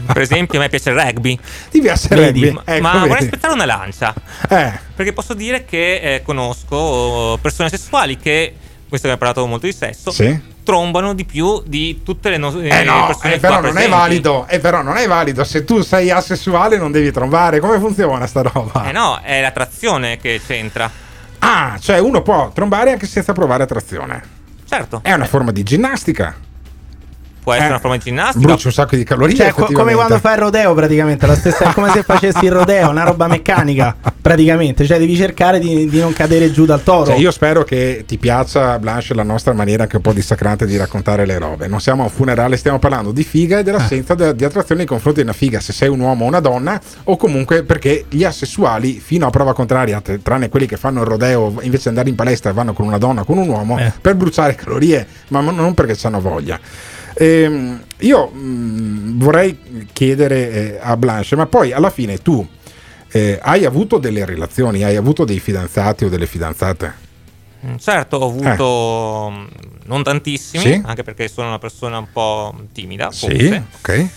Per 0.06 0.20
esempio, 0.20 0.60
a 0.60 0.62
me 0.62 0.68
piace 0.68 0.90
il 0.90 0.96
rugby. 1.00 1.36
Ti 1.68 1.80
piace 1.80 2.14
il 2.14 2.20
rugby? 2.26 2.50
Ma, 2.52 2.62
Ecco, 2.64 2.80
ma 2.82 2.92
vedi. 2.92 3.08
vorrei 3.08 3.24
aspettare 3.24 3.52
una 3.54 3.64
lancia. 3.64 4.14
Eh, 4.48 4.72
Perché 4.94 5.12
posso 5.12 5.34
dire 5.34 5.64
che 5.64 6.14
eh, 6.14 6.22
conosco 6.22 7.38
persone 7.42 7.68
sessuali 7.68 8.16
che, 8.16 8.54
questo 8.88 9.08
che 9.08 9.14
abbiamo 9.14 9.32
parlato 9.32 9.46
molto 9.46 9.66
di 9.66 9.72
sesso, 9.72 10.12
Sì. 10.12 10.40
trombano 10.62 11.12
di 11.12 11.24
più 11.24 11.60
di 11.66 12.02
tutte 12.04 12.30
le, 12.30 12.36
no- 12.36 12.56
eh 12.60 12.68
le 12.68 12.84
no, 12.84 13.06
persone 13.06 13.34
eh, 13.34 13.38
però 13.40 13.60
non 13.60 13.76
è 13.78 13.88
valido. 13.88 14.46
Eh, 14.48 14.60
però 14.60 14.80
non 14.82 14.96
è 14.96 15.08
valido. 15.08 15.42
Se 15.42 15.64
tu 15.64 15.82
sei 15.82 16.08
asessuale 16.12 16.78
non 16.78 16.92
devi 16.92 17.10
trombare. 17.10 17.58
Come 17.58 17.80
funziona 17.80 18.28
sta 18.28 18.42
roba? 18.42 18.84
Eh 18.88 18.92
no, 18.92 19.18
è 19.20 19.40
l'attrazione 19.40 20.18
che 20.18 20.40
c'entra. 20.46 20.88
Ah, 21.40 21.76
cioè 21.80 21.98
uno 21.98 22.22
può 22.22 22.52
trombare 22.54 22.92
anche 22.92 23.08
senza 23.08 23.32
provare 23.32 23.64
attrazione. 23.64 24.34
Certo. 24.68 25.00
È 25.02 25.12
una 25.12 25.24
forma 25.24 25.52
di 25.52 25.62
ginnastica. 25.62 26.34
Può 27.46 27.52
essere 27.54 27.68
Eh, 27.68 27.70
una 27.74 27.78
forma 27.78 27.96
di 27.96 28.02
ginnastica. 28.02 28.44
Bruci 28.44 28.66
un 28.66 28.72
sacco 28.72 28.96
di 28.96 29.04
calorie. 29.04 29.36
Cioè, 29.36 29.52
co- 29.52 29.68
come 29.72 29.94
quando 29.94 30.18
fai 30.18 30.34
il 30.34 30.40
rodeo 30.40 30.74
praticamente, 30.74 31.28
la 31.28 31.36
stessa, 31.36 31.70
è 31.70 31.72
come 31.74 31.90
se 31.90 32.02
facessi 32.02 32.44
il 32.44 32.50
rodeo, 32.50 32.90
una 32.90 33.04
roba 33.04 33.28
meccanica 33.28 33.94
praticamente, 34.20 34.84
cioè 34.84 34.98
devi 34.98 35.14
cercare 35.14 35.60
di, 35.60 35.88
di 35.88 36.00
non 36.00 36.12
cadere 36.12 36.50
giù 36.50 36.64
dal 36.64 36.82
toro. 36.82 37.06
Cioè, 37.06 37.14
io 37.16 37.30
spero 37.30 37.62
che 37.62 38.02
ti 38.04 38.18
piaccia, 38.18 38.76
Blanche, 38.80 39.14
la 39.14 39.22
nostra 39.22 39.52
maniera 39.52 39.84
anche 39.84 39.94
un 39.94 40.02
po' 40.02 40.12
dissacrante 40.12 40.66
di 40.66 40.76
raccontare 40.76 41.24
le 41.24 41.38
robe. 41.38 41.68
Non 41.68 41.78
siamo 41.80 42.02
a 42.02 42.06
un 42.06 42.10
funerale, 42.10 42.56
stiamo 42.56 42.80
parlando 42.80 43.12
di 43.12 43.22
figa 43.22 43.60
e 43.60 43.62
dell'assenza 43.62 44.16
de- 44.16 44.34
di 44.34 44.44
attrazione 44.44 44.80
nei 44.80 44.88
confronti 44.88 45.20
di 45.20 45.26
una 45.26 45.36
figa, 45.36 45.60
se 45.60 45.72
sei 45.72 45.88
un 45.88 46.00
uomo 46.00 46.24
o 46.24 46.26
una 46.28 46.40
donna, 46.40 46.80
o 47.04 47.16
comunque 47.16 47.62
perché 47.62 48.06
gli 48.08 48.24
asessuali, 48.24 48.98
fino 48.98 49.24
a 49.24 49.30
prova 49.30 49.54
contraria, 49.54 50.00
t- 50.00 50.18
tranne 50.20 50.48
quelli 50.48 50.66
che 50.66 50.76
fanno 50.76 51.02
il 51.02 51.06
rodeo, 51.06 51.54
invece 51.60 51.82
di 51.84 51.88
andare 51.90 52.08
in 52.08 52.16
palestra 52.16 52.52
vanno 52.52 52.72
con 52.72 52.86
una 52.86 52.98
donna 52.98 53.20
o 53.20 53.24
con 53.24 53.38
un 53.38 53.48
uomo, 53.48 53.78
per 54.00 54.16
bruciare 54.16 54.56
calorie, 54.56 55.06
ma 55.28 55.40
non 55.40 55.74
perché 55.74 55.96
hanno 56.04 56.20
voglia. 56.20 56.58
Ehm, 57.18 57.82
io 58.00 58.26
mh, 58.28 59.18
vorrei 59.18 59.88
chiedere 59.92 60.50
eh, 60.50 60.78
a 60.80 60.96
Blanche, 60.96 61.34
ma 61.36 61.46
poi 61.46 61.72
alla 61.72 61.90
fine 61.90 62.18
tu 62.18 62.46
eh, 63.10 63.38
hai 63.42 63.64
avuto 63.64 63.98
delle 63.98 64.24
relazioni, 64.24 64.84
hai 64.84 64.96
avuto 64.96 65.24
dei 65.24 65.40
fidanzati 65.40 66.04
o 66.04 66.08
delle 66.08 66.26
fidanzate? 66.26 67.04
Mm, 67.66 67.76
Certo, 67.76 68.16
ho 68.18 68.26
avuto 68.28 69.30
mm, 69.32 69.46
non 69.86 70.02
tantissimi, 70.02 70.62
Sì? 70.64 70.82
anche 70.84 71.02
perché 71.02 71.28
sono 71.28 71.48
una 71.48 71.58
persona 71.58 71.98
un 71.98 72.08
po' 72.12 72.54
timida, 72.72 73.10
Sì, 73.10 73.26
forse. 73.26 73.64
ok. 73.80 74.08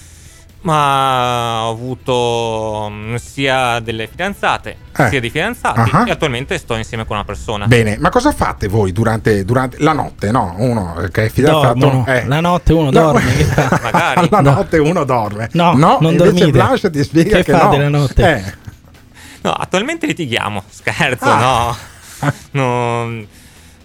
Ma 0.61 1.63
ho 1.67 1.71
avuto 1.71 2.87
mm, 2.91 3.15
sia 3.15 3.79
delle 3.79 4.07
fidanzate, 4.07 4.75
Eh. 4.97 5.07
sia 5.07 5.19
dei 5.21 5.29
fidanzati 5.29 5.89
Ah. 5.93 6.03
e 6.05 6.11
attualmente 6.11 6.57
sto 6.57 6.75
insieme 6.75 7.05
con 7.05 7.15
una 7.15 7.23
persona. 7.23 7.65
Bene, 7.65 7.97
ma 7.97 8.09
cosa 8.09 8.33
fate 8.33 8.67
voi 8.67 8.91
durante, 8.91 9.45
durante 9.45 9.77
la 9.79 9.93
notte? 9.93 10.31
No, 10.31 10.55
uno 10.57 10.95
che 11.11 11.25
è 11.25 11.29
fidanzato. 11.29 11.79
Dormono. 11.79 12.05
eh. 12.07 12.25
La 12.27 12.41
notte 12.41 12.73
uno 12.73 12.85
No, 12.85 12.91
dorme. 12.91 13.21
fa? 13.31 13.79
Magari. 13.81 14.27
La 14.29 14.41
notte 14.41 14.77
uno 14.79 15.03
dorme. 15.05 15.47
No, 15.53 15.73
non 15.75 15.97
invece 16.01 16.17
dormite. 16.17 16.51
Blanche 16.51 16.89
ti 16.89 17.03
spiega 17.03 17.37
Che 17.37 17.43
che, 17.43 17.51
fate 17.53 17.77
no. 17.77 17.83
la 17.83 17.89
notte? 17.89 18.35
Eh. 18.35 18.53
No, 19.41 19.51
attualmente 19.53 20.05
litighiamo, 20.07 20.61
scherzo, 20.69 21.23
Ah. 21.25 21.39
no. 22.19 22.31
Non- 22.51 23.27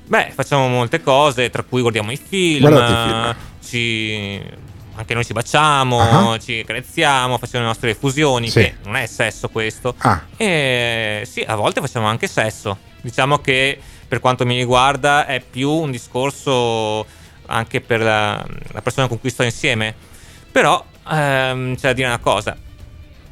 Beh, 0.06 0.32
facciamo 0.34 0.66
molte 0.68 1.00
cose, 1.02 1.48
tra 1.50 1.62
cui 1.62 1.80
guardiamo 1.80 2.10
i 2.10 2.16
film, 2.18 2.60
Guardate 2.68 2.92
i 2.92 2.96
film. 3.06 3.34
ci- 3.64 4.63
anche 4.96 5.14
noi 5.14 5.24
ci 5.24 5.32
baciamo, 5.32 6.00
Ah. 6.32 6.38
ci 6.38 6.62
carezziamo, 6.64 7.38
facciamo 7.38 7.62
le 7.64 7.68
nostre 7.70 7.94
fusioni, 7.94 8.48
Sì. 8.48 8.60
che 8.60 8.74
non 8.84 8.96
è 8.96 9.06
sesso 9.06 9.48
questo. 9.48 9.94
Ah. 9.98 10.22
E 10.36 11.22
sì, 11.30 11.40
a 11.46 11.54
volte 11.56 11.80
facciamo 11.80 12.06
anche 12.06 12.26
sesso. 12.26 12.78
Diciamo 13.00 13.38
che 13.38 13.78
per 14.06 14.20
quanto 14.20 14.46
mi 14.46 14.56
riguarda 14.56 15.26
è 15.26 15.40
più 15.40 15.70
un 15.70 15.90
discorso 15.90 17.04
anche 17.46 17.80
per 17.80 18.00
la, 18.00 18.44
la 18.72 18.82
persona 18.82 19.08
con 19.08 19.18
cui 19.20 19.30
sto 19.30 19.42
insieme. 19.42 19.94
Però 20.50 20.82
ehm, 21.10 21.74
c'è 21.74 21.88
da 21.88 21.92
dire 21.92 22.06
una 22.08 22.18
cosa. 22.18 22.56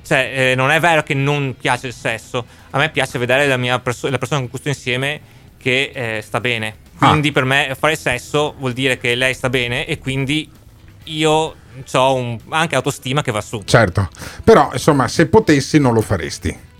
Cioè, 0.04 0.32
eh, 0.50 0.54
non 0.56 0.70
è 0.70 0.80
vero 0.80 1.02
che 1.04 1.14
non 1.14 1.54
piace 1.58 1.86
il 1.86 1.94
sesso. 1.94 2.44
A 2.70 2.78
me 2.78 2.90
piace 2.90 3.18
vedere 3.18 3.46
la, 3.46 3.56
mia 3.56 3.78
perso- 3.78 4.10
la 4.10 4.18
persona 4.18 4.40
con 4.40 4.50
cui 4.50 4.58
sto 4.58 4.68
insieme 4.68 5.20
che 5.56 5.92
eh, 5.94 6.22
sta 6.22 6.40
bene. 6.40 6.76
Quindi 6.98 7.32
per 7.32 7.44
me 7.44 7.74
fare 7.78 7.96
sesso 7.96 8.54
vuol 8.58 8.72
dire 8.72 8.98
che 8.98 9.14
lei 9.14 9.34
sta 9.34 9.48
bene 9.48 9.86
e 9.86 9.98
quindi 9.98 10.48
io 11.04 11.54
ho 11.94 12.14
un- 12.14 12.38
anche 12.50 12.74
autostima 12.76 13.22
che 13.22 13.32
va 13.32 13.40
su. 13.40 13.62
Certo, 13.64 14.08
però 14.44 14.70
insomma, 14.72 15.08
se 15.08 15.26
potessi 15.26 15.78
non 15.78 15.94
lo 15.94 16.00
faresti. 16.00 16.70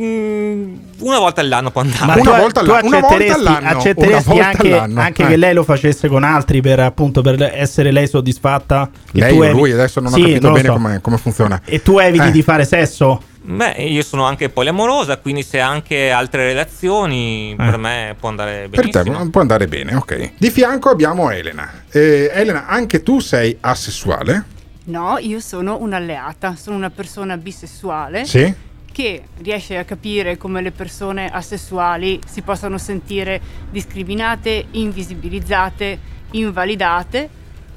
Mm, 0.00 0.74
una 1.00 1.18
volta 1.18 1.40
all'anno 1.40 1.70
può 1.70 1.80
andare. 1.82 2.06
Ma 2.06 2.14
Una 2.14 2.22
tu, 2.34 2.40
volta 2.40 2.60
tu 2.62 2.70
alla- 2.70 2.80
una 2.82 3.00
volta 3.00 3.34
all'anno, 3.34 3.68
accetteresti 3.68 4.28
volta 4.28 4.46
anche, 4.46 4.72
all'anno, 4.72 5.00
anche 5.00 5.22
eh. 5.22 5.26
che 5.26 5.36
lei 5.36 5.54
lo 5.54 5.64
facesse 5.64 6.08
con 6.08 6.24
altri 6.24 6.60
per 6.60 6.80
appunto 6.80 7.20
per 7.20 7.40
essere 7.54 7.90
lei 7.90 8.06
soddisfatta? 8.08 8.88
Lei 9.12 9.32
tu 9.34 9.40
o 9.40 9.44
evi- 9.44 9.54
lui 9.58 9.72
adesso 9.72 10.00
non 10.00 10.12
Sì, 10.12 10.20
ho 10.20 10.24
capito 10.24 10.46
non 10.46 10.52
bene 10.54 10.66
so. 10.68 10.72
come, 10.74 11.00
come 11.00 11.18
funziona. 11.18 11.60
E 11.64 11.82
tu 11.82 11.98
eviti 11.98 12.28
Eh. 12.28 12.30
di 12.30 12.42
fare 12.42 12.64
sesso? 12.64 13.22
Beh, 13.50 13.82
io 13.82 14.02
sono 14.02 14.24
anche 14.24 14.50
poliamorosa, 14.50 15.16
quindi 15.16 15.42
se 15.42 15.58
anche 15.58 16.10
altre 16.10 16.44
relazioni, 16.48 17.54
per 17.56 17.78
me 17.78 18.14
può 18.18 18.28
andare 18.28 18.64
Eh. 18.64 18.68
Per 18.68 18.90
te 18.90 19.02
può 19.30 19.40
andare 19.40 19.66
bene, 19.66 19.94
ok. 19.94 20.32
Di 20.36 20.50
fianco 20.50 20.90
abbiamo 20.90 21.30
Elena. 21.30 21.84
Eh, 21.90 22.30
Elena, 22.32 22.66
anche 22.66 23.02
tu 23.02 23.20
sei 23.20 23.56
asessuale? 23.60 24.44
No, 24.84 25.16
io 25.18 25.40
sono 25.40 25.78
un'alleata, 25.80 26.56
sono 26.56 26.76
una 26.76 26.90
persona 26.90 27.38
bisessuale 27.38 28.26
Sì? 28.26 28.52
che 28.92 29.22
riesce 29.42 29.78
a 29.78 29.84
capire 29.84 30.36
come 30.36 30.60
le 30.60 30.70
persone 30.70 31.30
asessuali 31.30 32.20
si 32.26 32.42
possano 32.42 32.76
sentire 32.76 33.40
discriminate, 33.70 34.66
invisibilizzate, 34.72 35.98
invalidate 36.32 37.28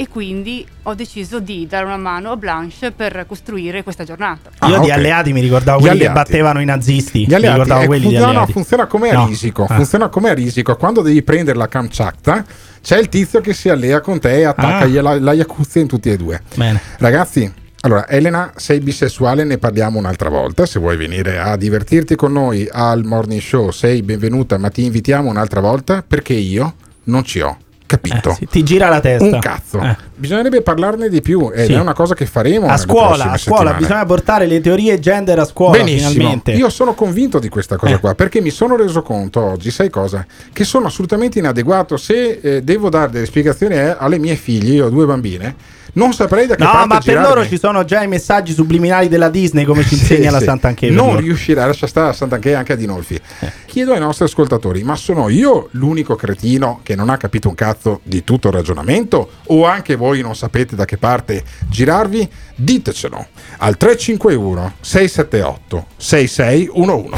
e 0.02 0.08
quindi 0.08 0.66
ho 0.84 0.96
deciso 0.96 1.40
di 1.40 1.68
dare 1.70 1.86
una 1.86 1.96
mano 1.98 2.32
a 2.32 2.36
Blanche 2.36 2.92
per 2.92 3.26
costruire 3.28 3.84
questa 3.84 4.04
giornata. 4.04 4.50
Io 4.68 4.80
di 4.80 4.86
ok. 4.88 4.92
alleati 4.92 5.32
mi 5.32 5.42
ricordavo 5.42 5.78
Gli 5.80 5.84
quelli 5.84 6.00
che 6.00 6.08
alleati. 6.08 6.30
battevano 6.32 6.60
i 6.62 6.66
nazisti. 6.66 7.20
Gli 7.26 7.28
mi 7.28 7.34
alleati, 7.36 7.54
ricordavo 7.54 7.82
eh, 7.84 7.86
quelli 7.86 8.02
di 8.02 8.08
funziona, 8.08 8.32
alleati. 8.32 8.52
funziona 8.52 8.86
come 8.88 9.10
a 9.10 9.14
No. 9.14 9.28
risico. 9.28 9.66
Ah. 9.70 9.76
Funziona 9.76 10.08
come 10.10 10.30
a 10.32 10.34
risico. 10.34 10.76
Quando 10.76 11.02
devi 11.04 11.22
prendere 11.22 11.56
la 11.56 11.68
Kamchatka, 11.68 12.46
c'è 12.82 12.98
il 12.98 13.10
tizio 13.10 13.42
che 13.42 13.54
si 13.54 13.70
allea 13.70 14.02
con 14.02 14.20
te 14.20 14.40
e 14.40 14.44
attacca 14.46 14.86
Ah. 14.86 15.02
la, 15.04 15.20
la 15.20 15.34
Yakuza 15.34 15.78
in 15.80 15.88
tutti 15.88 16.10
e 16.10 16.18
due. 16.18 16.42
Bene. 16.56 16.82
Ragazzi, 16.98 17.54
allora, 17.82 18.08
Elena, 18.08 18.54
sei 18.56 18.80
bisessuale, 18.80 19.44
ne 19.44 19.60
parliamo 19.60 20.00
un'altra 20.00 20.30
volta. 20.30 20.66
Se 20.66 20.80
vuoi 20.80 20.98
venire 20.98 21.38
a 21.38 21.56
divertirti 21.58 22.16
con 22.16 22.32
noi 22.32 22.68
al 22.72 23.04
morning 23.04 23.40
show, 23.40 23.70
sei 23.70 24.02
benvenuta, 24.02 24.58
ma 24.58 24.70
ti 24.70 24.84
invitiamo 24.84 25.30
un'altra 25.30 25.60
volta 25.62 26.04
perché 26.08 26.34
io 26.34 26.74
non 27.04 27.24
ci 27.24 27.40
ho 27.40 27.56
capito. 27.98 28.30
Eh, 28.32 28.34
sì, 28.36 28.48
ti 28.48 28.64
gira 28.64 28.90
la 28.90 29.00
testa. 29.00 29.24
Un 29.26 29.40
cazzo. 29.40 29.80
Eh. 29.82 29.96
Bisognerebbe 30.16 30.62
parlarne 30.62 31.10
di 31.10 31.22
più 31.22 31.52
ed 31.54 31.66
Sì. 31.66 31.74
è 31.74 31.80
una 31.80 31.94
cosa 31.94 32.14
che 32.14 32.26
faremo 32.26 32.68
A 32.68 32.78
scuola, 32.78 33.32
a 33.32 33.38
scuola 33.38 33.38
settimane. 33.72 33.78
bisogna 33.80 34.06
portare 34.06 34.46
le 34.46 34.62
teorie 34.62 35.00
gender 35.00 35.40
a 35.40 35.46
scuola 35.46 35.78
Benissimo, 35.78 36.10
finalmente. 36.12 36.52
io 36.52 36.70
sono 36.70 36.94
convinto 36.94 37.40
di 37.40 37.50
questa 37.50 37.76
cosa 37.78 37.96
Eh. 37.96 38.00
qua 38.00 38.14
perché 38.16 38.40
mi 38.42 38.50
sono 38.52 38.76
reso 38.76 39.02
conto 39.02 39.42
oggi, 39.42 39.72
sai 39.72 39.90
cosa? 39.90 40.26
Che 40.54 40.64
sono 40.64 40.88
assolutamente 40.88 41.40
inadeguato. 41.40 41.98
Se 41.98 42.40
eh, 42.42 42.62
devo 42.64 42.90
dare 42.90 43.12
delle 43.12 43.26
spiegazioni 43.26 43.76
eh, 43.76 43.96
alle 43.98 44.20
mie 44.20 44.36
figlie, 44.36 44.74
io 44.74 44.86
ho 44.86 44.90
due 44.90 45.06
bambine, 45.06 45.56
non 45.94 46.14
saprei 46.14 46.48
da 46.48 46.56
che 46.56 46.64
No, 46.64 46.70
parte 46.72 46.88
ma 46.88 46.96
per 46.96 47.04
girarmi. 47.04 47.28
loro 47.36 47.48
ci 47.48 47.58
sono 47.60 47.84
già 47.86 48.02
i 48.04 48.08
messaggi 48.08 48.54
subliminali 48.54 49.08
della 49.08 49.30
Disney, 49.30 49.66
come 49.66 49.84
ci 49.84 49.96
Sì, 49.96 50.02
insegna 50.14 50.32
la 50.32 50.40
sì. 50.40 50.46
Sant'Anche. 50.46 50.90
Non 50.90 51.18
riuscirà, 51.18 51.66
lascia 51.66 51.88
stare 51.88 52.10
a 52.10 52.14
Sant'Anche 52.14 52.54
anche 52.56 52.74
a 52.74 52.76
Dinolfi. 52.76 53.20
Chiedo 53.66 53.94
ai 53.94 54.00
nostri 54.00 54.26
ascoltatori: 54.26 54.84
ma 54.84 54.96
sono 54.96 55.30
io 55.30 55.68
l'unico 55.72 56.16
cretino 56.16 56.80
che 56.84 56.96
non 56.96 57.10
ha 57.10 57.18
capito 57.18 57.50
un 57.50 57.56
cazzo 57.56 58.00
di 58.04 58.24
tutto 58.24 58.48
il 58.50 58.54
ragionamento? 58.54 59.30
O 59.48 59.66
anche 59.66 59.96
voi 59.96 60.22
non 60.22 60.36
sapete 60.36 60.76
da 60.76 60.86
che 60.86 60.98
parte 60.98 61.44
girarvi? 61.68 62.30
Ditecelo 62.56 63.28
al 63.60 63.78
351 63.78 64.74
678 64.82 65.86
6611. 65.98 67.10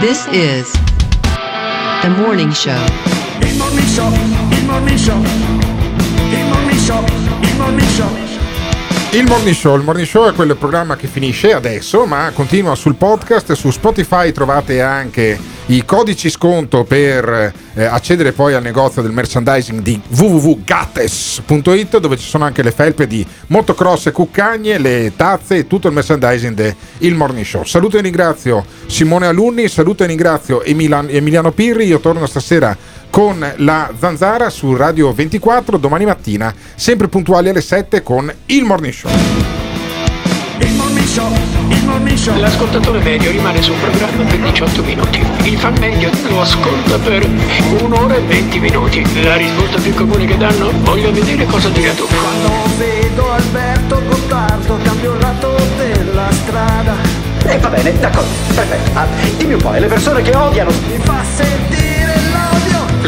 This 0.00 0.26
is 0.30 0.70
The 2.02 2.08
Morning 2.08 2.52
Show. 2.52 2.72
Il 3.40 3.56
morning 3.56 3.86
show, 3.88 4.12
il 4.12 4.64
morning 4.64 4.96
show, 4.98 5.20
il 5.20 6.44
morning 6.46 6.78
show, 6.78 7.04
morning 7.68 7.88
show. 7.90 8.08
Il 9.12 9.26
morning 9.26 9.54
show, 9.54 9.76
il 9.76 9.82
morning 9.82 10.06
show 10.06 10.26
è 10.26 10.32
quel 10.32 10.56
programma 10.56 10.96
che 10.96 11.06
finisce 11.06 11.52
adesso, 11.52 12.06
ma 12.06 12.30
continua 12.34 12.74
sul 12.74 12.94
podcast. 12.94 13.52
Su 13.52 13.70
Spotify 13.70 14.32
trovate 14.32 14.80
anche 14.80 15.38
i 15.66 15.84
codici 15.84 16.30
sconto 16.30 16.84
per 16.84 17.52
eh, 17.74 17.84
accedere 17.84 18.32
poi 18.32 18.54
al 18.54 18.62
negozio 18.62 19.02
del 19.02 19.12
merchandising 19.12 19.82
di 19.82 20.00
www.gattes.it 20.08 21.98
dove 21.98 22.16
ci 22.16 22.26
sono 22.26 22.44
anche 22.44 22.62
le 22.62 22.70
felpe 22.70 23.06
di 23.06 23.26
motocross 23.48 24.06
e 24.06 24.12
cuccagne, 24.12 24.78
le 24.78 25.12
tazze 25.14 25.56
e 25.56 25.66
tutto 25.66 25.88
il 25.88 25.94
merchandising 25.94 26.54
del 26.54 27.14
Morning 27.14 27.44
Show. 27.44 27.64
Saluto 27.64 27.98
e 27.98 28.00
ringrazio 28.00 28.64
Simone 28.86 29.26
Alunni, 29.26 29.68
saluto 29.68 30.04
e 30.04 30.06
ringrazio 30.06 30.62
Emiliano 30.62 31.52
Pirri. 31.52 31.84
Io 31.86 32.00
torno 32.00 32.24
stasera 32.26 32.74
con 33.10 33.52
la 33.56 33.90
Zanzara 33.98 34.50
su 34.50 34.74
Radio 34.76 35.12
24 35.12 35.78
domani 35.78 36.04
mattina, 36.04 36.54
sempre 36.74 37.08
puntuali 37.08 37.48
alle 37.48 37.60
7 37.60 38.02
con 38.02 38.32
il 38.46 38.64
Morning 38.64 38.92
Show. 38.92 39.10
Il 40.60 40.72
morning 40.74 41.06
show, 41.06 41.32
il 41.68 41.84
morning 41.84 42.16
show. 42.16 42.36
L'ascoltatore 42.36 43.00
medio 43.00 43.30
rimane 43.30 43.62
sul 43.62 43.76
programma 43.76 44.24
per 44.24 44.38
18 44.38 44.82
minuti. 44.82 45.24
Il 45.44 45.56
fan 45.56 45.74
medio 45.78 46.10
lo 46.28 46.40
ascolta 46.40 46.98
per 46.98 47.28
un'ora 47.80 48.16
e 48.16 48.20
20 48.20 48.58
minuti. 48.58 49.22
La 49.22 49.36
risposta 49.36 49.80
più 49.80 49.94
comune 49.94 50.26
che 50.26 50.36
danno? 50.36 50.70
Voglio 50.80 51.12
vedere 51.12 51.46
cosa 51.46 51.68
dirà 51.68 51.92
tu. 51.92 52.06
Quando 52.06 52.50
vedo 52.76 53.30
Alberto 53.30 54.02
Gottardo 54.08 54.78
cambio 54.82 55.12
il 55.12 55.20
lato 55.20 55.56
della 55.76 56.28
strada. 56.32 56.94
E 57.44 57.58
va 57.58 57.68
bene, 57.68 57.98
d'accordo, 57.98 58.28
perfetto. 58.54 58.98
Ah, 58.98 59.06
dimmi 59.36 59.54
un 59.54 59.60
po', 59.60 59.74
e 59.74 59.80
le 59.80 59.86
persone 59.86 60.22
che 60.22 60.36
odiano. 60.36 60.70
Mi 60.88 60.98
fa 60.98 61.22
sentire. 61.34 61.97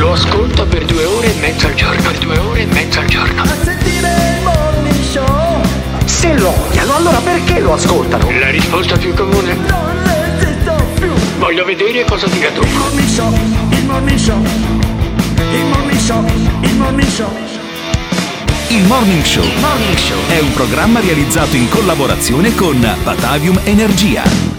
Lo 0.00 0.12
ascolta 0.12 0.64
per 0.64 0.86
due 0.86 1.04
ore 1.04 1.26
e 1.26 1.38
mezza 1.40 1.66
al 1.66 1.74
giorno. 1.74 2.00
Per 2.00 2.18
due 2.20 2.38
ore 2.38 2.62
e 2.62 2.66
mezza 2.72 3.00
al 3.00 3.06
giorno. 3.06 3.42
A 3.42 3.46
sentire 3.62 4.08
il 4.08 4.42
morning 4.42 5.04
show. 5.04 5.60
Se 6.06 6.38
lo 6.38 6.48
odiano, 6.48 6.94
allora 6.94 7.18
perché 7.18 7.60
lo 7.60 7.74
ascoltano? 7.74 8.30
La 8.30 8.48
risposta 8.48 8.96
più 8.96 9.12
comune? 9.12 9.54
Non 9.54 10.02
resisto 10.02 10.84
più. 10.94 11.12
Voglio 11.38 11.66
vedere 11.66 12.06
cosa 12.06 12.26
dirà 12.28 12.50
tu. 12.50 12.62
Il 12.62 12.72
morning 12.72 13.08
show, 13.08 13.32
il 13.72 13.84
morning 13.84 14.18
show. 14.18 14.42
Il 15.36 15.64
morning 15.66 16.00
show, 16.00 16.24
il 16.62 16.74
morning 16.76 17.08
show. 17.08 17.30
Il 18.70 18.86
Morning 18.86 19.24
Show 19.24 19.44
è 20.28 20.38
un 20.38 20.52
programma 20.52 21.00
realizzato 21.00 21.56
in 21.56 21.68
collaborazione 21.68 22.54
con 22.54 22.78
Batavium 23.02 23.58
Energia. 23.64 24.50